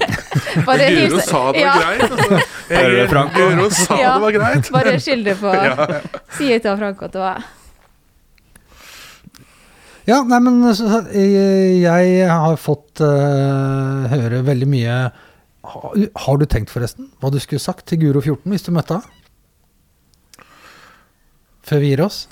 Bare 0.68 0.86
Guro 0.94 1.20
sa 1.20 1.40
det 1.52 1.60
var 1.60 1.66
ja, 1.66 1.74
greit. 1.82 2.04
Altså. 2.06 2.38
Hører 2.70 2.94
du, 2.96 3.02
Franco? 3.10 3.42
Guro 3.50 3.68
sa 3.70 3.98
Ja. 4.00 4.14
det 4.14 4.22
var 4.22 4.36
greit. 4.38 4.70
Bare 4.72 4.94
skyld 5.00 5.24
det 5.28 5.36
på 5.40 5.52
Ja. 5.68 6.00
Si 6.38 6.48
til 6.48 6.78
Franco 6.80 7.04
at 7.10 7.12
det 7.12 7.20
var 7.20 7.44
Ja, 10.06 10.22
nei, 10.22 10.38
men 10.38 10.62
jeg 11.12 12.30
har 12.30 12.56
fått 12.62 13.02
uh, 13.02 14.06
høre 14.12 14.44
veldig 14.46 14.68
mye 14.70 14.98
har, 15.66 16.02
har 16.26 16.38
du 16.38 16.46
tenkt 16.46 16.70
forresten 16.70 17.10
hva 17.20 17.32
du 17.34 17.40
skulle 17.42 17.60
sagt 17.60 17.88
til 17.90 18.00
Guro 18.04 18.22
14 18.22 18.46
hvis 18.52 18.64
du 18.68 18.72
møtte 18.76 18.96
henne? 18.96 20.46
Før 21.66 21.82
vi 21.82 21.90
gir 21.90 22.04
oss? 22.06 22.28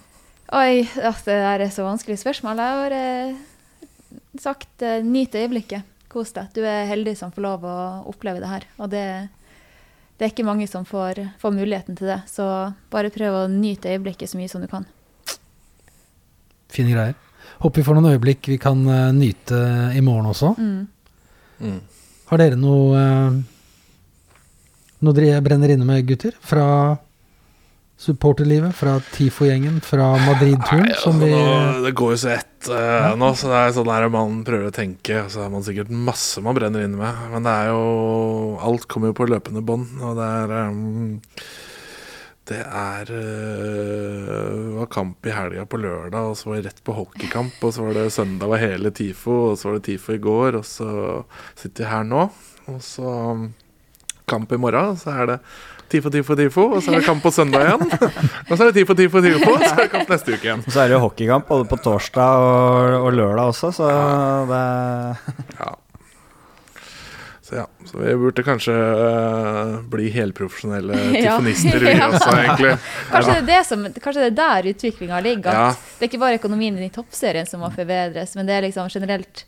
Oi, 0.55 0.85
det 0.95 1.25
der 1.27 1.65
er 1.65 1.71
så 1.75 1.83
vanskelig 1.83 2.21
spørsmål. 2.21 2.61
Jeg 2.63 2.79
har 2.79 2.95
eh, 2.95 3.35
sagt 4.41 4.83
eh, 4.83 5.03
nyt 5.05 5.35
øyeblikket. 5.35 5.91
Kos 6.11 6.31
deg. 6.37 6.51
Du 6.55 6.63
er 6.63 6.87
heldig 6.87 7.17
som 7.19 7.33
får 7.35 7.43
lov 7.43 7.65
å 7.67 7.77
oppleve 8.11 8.43
det 8.43 8.51
her. 8.51 8.67
Og 8.79 8.91
det, 8.93 9.05
det 10.19 10.27
er 10.27 10.31
ikke 10.31 10.47
mange 10.47 10.69
som 10.71 10.87
får, 10.87 11.19
får 11.43 11.55
muligheten 11.57 11.99
til 11.99 12.13
det. 12.13 12.21
Så 12.31 12.47
bare 12.93 13.11
prøv 13.15 13.41
å 13.41 13.49
nyte 13.51 13.91
øyeblikket 13.91 14.31
så 14.31 14.39
mye 14.39 14.51
som 14.53 14.63
du 14.63 14.69
kan. 14.71 14.87
Fine 16.75 16.95
greier. 16.95 17.19
Håper 17.65 17.81
vi 17.81 17.87
får 17.87 17.99
noen 17.99 18.13
øyeblikk 18.13 18.47
vi 18.51 18.61
kan 18.63 18.81
uh, 18.87 19.11
nyte 19.15 19.59
i 19.95 20.03
morgen 20.05 20.31
også. 20.31 20.55
Mm. 20.59 20.87
Mm. 21.65 21.81
Har 22.31 22.41
dere 22.41 22.59
noe 22.59 23.03
uh, 23.03 23.43
Noe 25.05 25.13
dere 25.13 25.43
brenner 25.45 25.75
inne 25.75 25.85
med, 25.85 26.07
gutter? 26.09 26.33
Fra 26.41 26.67
supporterlivet? 28.01 28.73
Fra 28.73 28.95
TIFO-gjengen? 29.13 29.83
Fra 29.85 30.15
Madrid-turen? 30.23 30.87
Nei, 30.87 30.95
altså, 30.95 31.13
vi 31.21 31.85
det 31.85 31.93
går 31.99 32.15
jo 32.15 32.21
så 32.23 32.31
ett 32.39 32.54
eh, 32.73 33.11
nå, 33.19 33.29
så 33.37 33.51
det 33.51 33.59
er 33.61 33.75
sånn 33.77 33.91
der 33.91 34.07
man 34.13 34.41
prøver 34.47 34.71
å 34.71 34.75
tenke. 34.75 35.25
Og 35.25 35.33
så 35.33 35.45
har 35.45 35.53
man 35.53 35.65
sikkert 35.67 35.93
masse 35.93 36.43
man 36.45 36.57
brenner 36.57 36.87
inne 36.87 37.01
med. 37.01 37.21
Men 37.33 37.47
det 37.47 37.53
er 37.53 37.71
jo 37.73 38.57
Alt 38.65 38.89
kommer 38.91 39.11
jo 39.11 39.19
på 39.19 39.29
løpende 39.29 39.65
bånd, 39.67 39.99
og 40.01 40.19
det 40.19 40.31
er 40.41 40.55
um, 40.71 41.21
Det 42.45 42.61
er 42.61 43.11
uh, 43.11 44.79
var 44.79 44.91
kamp 44.93 45.27
i 45.27 45.35
helga 45.35 45.65
på 45.65 45.81
lørdag, 45.81 46.31
og 46.31 46.39
så 46.39 46.51
var 46.51 46.61
det 46.61 46.71
rett 46.71 46.85
på 46.85 46.97
hockeykamp. 46.97 47.59
Og 47.61 47.75
så 47.75 47.89
var 47.89 47.99
det 47.99 48.07
søndag 48.15 48.53
var 48.53 48.65
hele 48.65 48.93
TIFO, 48.95 49.37
og 49.51 49.59
så 49.59 49.71
var 49.71 49.79
det 49.79 49.87
TIFO 49.91 50.17
i 50.17 50.25
går, 50.29 50.61
og 50.61 50.67
så 50.69 50.89
sitter 51.53 51.85
vi 51.85 51.93
her 51.93 52.09
nå. 52.09 52.27
Og 52.73 52.81
så 52.85 53.15
um, 53.35 53.49
kamp 54.31 54.53
i 54.53 54.61
morgen, 54.61 54.97
så 55.01 55.17
er 55.19 55.33
det 55.35 55.39
TIFO, 55.95 56.11
TIFO, 56.11 56.37
TIFO, 56.43 56.65
og 56.75 56.83
så 56.83 56.91
er 56.93 56.99
det 57.01 57.07
kamp 57.07 57.23
på 57.23 57.31
søndag 57.35 57.65
igjen. 57.69 57.87
Og 58.51 58.57
så 58.57 58.65
er 58.65 58.67
det 58.73 58.75
TIFO, 58.81 58.97
TIFO, 58.99 59.23
TIFO, 59.25 59.53
og 59.55 59.63
så 59.63 59.71
er 59.77 59.81
det 59.85 59.91
kamp 59.95 60.11
neste 60.13 60.35
uke 60.35 60.49
igjen. 60.49 60.65
Og 60.67 60.75
så 60.75 60.83
er 60.83 60.91
det 60.91 60.97
jo 60.99 61.01
hockeykamp 61.07 61.47
både 61.49 61.69
på 61.71 61.79
torsdag 61.85 62.43
og, 62.43 62.99
og 63.07 63.15
lørdag 63.17 63.55
også, 63.55 63.71
så 63.79 63.89
det 64.51 64.63
Ja. 65.63 65.73
Så 67.45 67.55
ja, 67.59 67.67
så 67.85 67.99
vi 68.01 68.15
burde 68.17 68.43
kanskje 68.43 68.73
uh, 68.73 69.75
bli 69.93 70.07
helprofesjonelle 70.15 70.97
Ja. 71.25 71.35
tyfonister, 71.37 71.79
vi 71.85 71.91
Ja. 71.93 72.07
også, 72.09 72.31
egentlig. 72.41 72.71
Kanskje 73.11 73.35
det 73.35 73.41
er, 73.43 73.49
det 73.51 73.59
som, 73.69 73.83
kanskje 74.01 74.23
det 74.25 74.31
er 74.33 74.39
der 74.39 74.71
utviklinga 74.73 75.21
ligger. 75.21 75.51
At 75.51 75.59
Ja. 75.59 75.91
Det 75.99 76.07
er 76.07 76.11
ikke 76.13 76.23
bare 76.25 76.39
økonomien 76.41 76.79
i 76.81 76.89
toppserien 76.95 77.47
som 77.47 77.61
må 77.61 77.69
forbedres, 77.75 78.33
men 78.39 78.49
det 78.49 78.57
er 78.57 78.65
liksom 78.65 78.89
generelt 78.89 79.45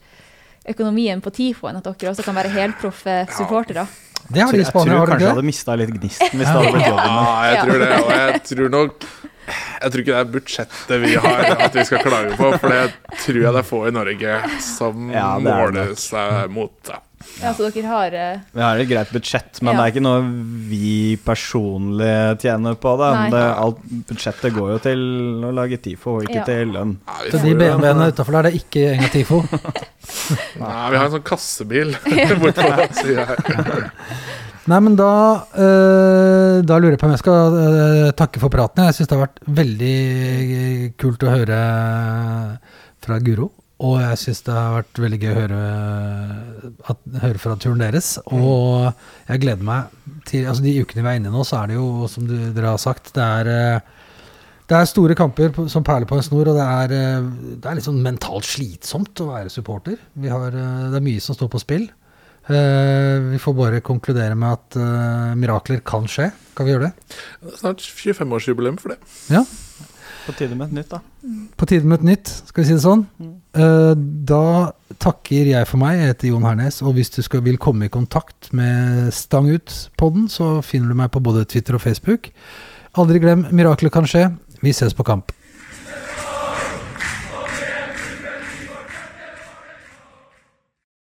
økonomien 0.69 1.23
på 1.25 1.31
TIFO-en. 1.33 1.81
At 1.81 1.89
dere 1.89 2.13
også 2.13 2.27
kan 2.27 2.37
være 2.37 2.53
helproffe 2.53 3.17
supportere. 3.33 3.87
Det 4.29 4.43
har 4.43 4.53
de 4.53 4.61
i 4.61 4.67
Spania, 4.67 4.91
tror 4.91 4.99
har 4.99 5.07
de 5.07 5.13
kanskje 5.13 5.13
jeg 5.13 5.13
tror 5.13 5.13
kanskje 5.13 5.27
jeg 5.27 5.35
hadde 5.37 5.47
mista 5.47 5.77
litt 5.81 5.95
gnisten 5.97 6.35
hvis 6.35 6.49
det 6.49 6.55
hadde 6.57 6.75
blitt 6.75 6.91
jobben. 6.91 7.17
Ja, 7.17 7.33
jeg 7.47 7.65
tror 7.65 7.79
det. 7.85 7.91
Og 8.03 8.13
jeg 8.17 8.43
tror 8.51 8.69
nok 8.77 9.09
Jeg 9.47 9.93
tror 9.93 10.03
ikke 10.03 10.15
det 10.17 10.21
er 10.21 10.31
budsjettet 10.35 11.03
vi 11.05 11.13
har 11.23 11.45
at 11.55 11.77
vi 11.79 11.85
skal 11.87 12.01
klage 12.03 12.33
på, 12.41 12.49
for 12.59 12.73
det 12.73 12.81
tror 13.23 13.39
jeg 13.45 13.53
det 13.55 13.61
er 13.63 13.69
få 13.69 13.83
i 13.87 13.93
Norge 13.95 14.39
som 14.67 15.11
Ja, 15.15 15.29
det 15.39 15.53
er 15.53 15.71
det 15.71 15.85
måler 15.85 15.93
seg 16.03 16.51
mot. 16.51 16.75
Ja. 16.91 16.99
Ja, 17.43 17.51
så 17.53 17.67
dere 17.69 17.87
har 17.91 18.15
eh, 18.17 18.39
Vi 18.55 18.63
har 18.65 18.79
et 18.81 18.89
greit 18.89 19.11
budsjett, 19.13 19.61
men 19.63 19.75
Ja. 19.75 19.81
det 19.81 19.85
er 19.87 19.93
ikke 19.95 20.05
noe 20.07 20.23
vi 20.71 21.17
personlig 21.25 22.39
tjener 22.41 22.75
på 22.81 22.95
det. 23.01 23.11
Det 23.35 23.43
alt 23.65 23.83
budsjettet 24.09 24.55
går 24.57 24.71
jo 24.73 24.79
til 24.87 25.03
å 25.45 25.53
lage 25.53 25.77
TIFO, 25.85 26.21
ikke 26.25 26.39
Ja. 26.41 26.45
til 26.49 26.73
lønn. 26.73 26.97
Ja, 27.07 27.31
Så 27.31 27.43
de 27.45 27.55
BMW-ene 27.55 28.09
utafor 28.13 28.33
der, 28.39 28.49
det 28.49 28.55
er 28.55 28.61
ikke 28.63 28.87
engang 28.95 29.13
TIFO. 29.13 29.43
Nei, 30.63 30.91
vi 30.91 30.97
har 30.97 31.05
en 31.07 31.15
sånn 31.19 31.27
kassebil 31.29 31.93
bortpå, 32.41 32.89
sier 33.03 33.21
jeg. 33.21 33.37
Nei, 34.67 34.81
men 34.83 34.97
da, 34.99 35.11
øh, 35.55 36.63
da 36.67 36.79
lurer 36.81 36.97
jeg 36.97 36.99
på 36.99 37.07
om 37.07 37.13
jeg 37.15 37.21
skal 37.23 37.55
øh, 37.55 38.09
takke 38.19 38.41
for 38.43 38.51
praten. 38.51 38.89
Jeg 38.89 38.97
syns 38.97 39.09
det 39.13 39.19
har 39.19 39.27
vært 39.29 39.45
veldig 39.61 40.97
kult 40.99 41.23
å 41.23 41.31
høre 41.37 41.61
fra 43.07 43.21
Guro. 43.23 43.53
Og 43.85 43.99
jeg 44.01 44.21
syns 44.23 44.41
det 44.47 44.55
har 44.57 44.79
vært 44.79 45.01
veldig 45.05 45.19
gøy 45.21 45.33
å 45.33 45.37
høre, 45.37 45.59
at, 46.93 47.03
høre 47.21 47.41
fra 47.43 47.57
turen 47.61 47.83
deres. 47.83 48.15
Og 48.33 48.87
jeg 49.29 49.43
gleder 49.43 49.69
meg 49.69 49.93
til 50.29 50.49
altså 50.49 50.65
De 50.65 50.73
ukene 50.81 51.05
vi 51.05 51.11
er 51.11 51.21
inne 51.21 51.29
i 51.29 51.35
nå, 51.35 51.45
så 51.45 51.61
er 51.61 51.71
det 51.71 51.77
jo, 51.77 52.09
som 52.09 52.25
du, 52.29 52.35
dere 52.57 52.73
har 52.73 52.81
sagt, 52.81 53.13
det 53.17 53.27
er 53.27 53.53
eh, 53.53 53.93
det 54.67 54.75
er 54.75 54.89
store 54.91 55.15
kamper 55.15 55.53
som 55.71 55.85
perler 55.87 56.09
på 56.11 56.17
en 56.19 56.25
snor, 56.27 56.49
og 56.51 56.57
det 56.59 56.65
er, 56.65 56.95
eh, 56.97 57.29
det 57.61 57.69
er 57.69 57.79
litt 57.79 57.87
sånn 57.87 58.01
mentalt 58.03 58.49
slitsomt 58.49 59.23
å 59.23 59.29
være 59.29 59.53
supporter. 59.53 60.01
Vi 60.19 60.33
har, 60.33 60.49
eh, 60.51 60.89
det 60.91 60.99
er 60.99 61.07
mye 61.07 61.23
som 61.23 61.39
står 61.39 61.53
på 61.53 61.63
spill. 61.63 61.87
Uh, 62.47 63.33
vi 63.33 63.41
får 63.43 63.55
bare 63.59 63.83
konkludere 63.83 64.37
med 64.39 64.53
at 64.55 64.77
uh, 64.79 65.33
mirakler 65.35 65.81
kan 65.83 66.05
skje. 66.07 66.29
Kan 66.55 66.69
vi 66.69 66.77
gjøre 66.77 66.93
det? 66.93 67.17
Snart 67.59 67.83
25-årsjubileum 67.83 68.79
for 68.79 68.95
det. 68.95 69.01
Ja. 69.35 69.41
På 70.27 70.35
tide 70.35 70.57
med 70.59 70.69
et 70.69 70.79
nytt, 70.81 70.91
da. 70.91 71.01
På 71.57 71.69
tide 71.71 71.87
med 71.87 72.01
et 72.01 72.09
nytt, 72.11 72.31
skal 72.49 72.63
vi 72.63 72.69
si 72.69 72.75
det 72.75 72.83
sånn. 72.83 73.05
Eh, 73.57 73.93
da 74.27 74.73
takker 75.03 75.53
jeg 75.53 75.69
for 75.71 75.81
meg. 75.83 76.01
Jeg 76.01 76.13
heter 76.13 76.31
Jon 76.33 76.47
Hernes. 76.47 76.81
Og 76.83 76.97
hvis 76.99 77.13
du 77.15 77.21
skal, 77.23 77.45
vil 77.47 77.61
komme 77.63 77.87
i 77.87 77.93
kontakt 77.93 78.51
med 78.57 79.13
Stang 79.15 79.49
ut-podden, 79.53 80.27
så 80.33 80.57
finner 80.67 80.91
du 80.91 80.99
meg 80.99 81.13
på 81.15 81.23
både 81.23 81.47
Twitter 81.47 81.79
og 81.79 81.85
Facebook. 81.85 82.33
Aldri 82.99 83.23
glem 83.23 83.47
miraklet 83.55 83.95
kan 83.95 84.09
skje. 84.09 84.29
Vi 84.65 84.75
ses 84.75 84.97
på 84.97 85.07
kamp. 85.07 85.36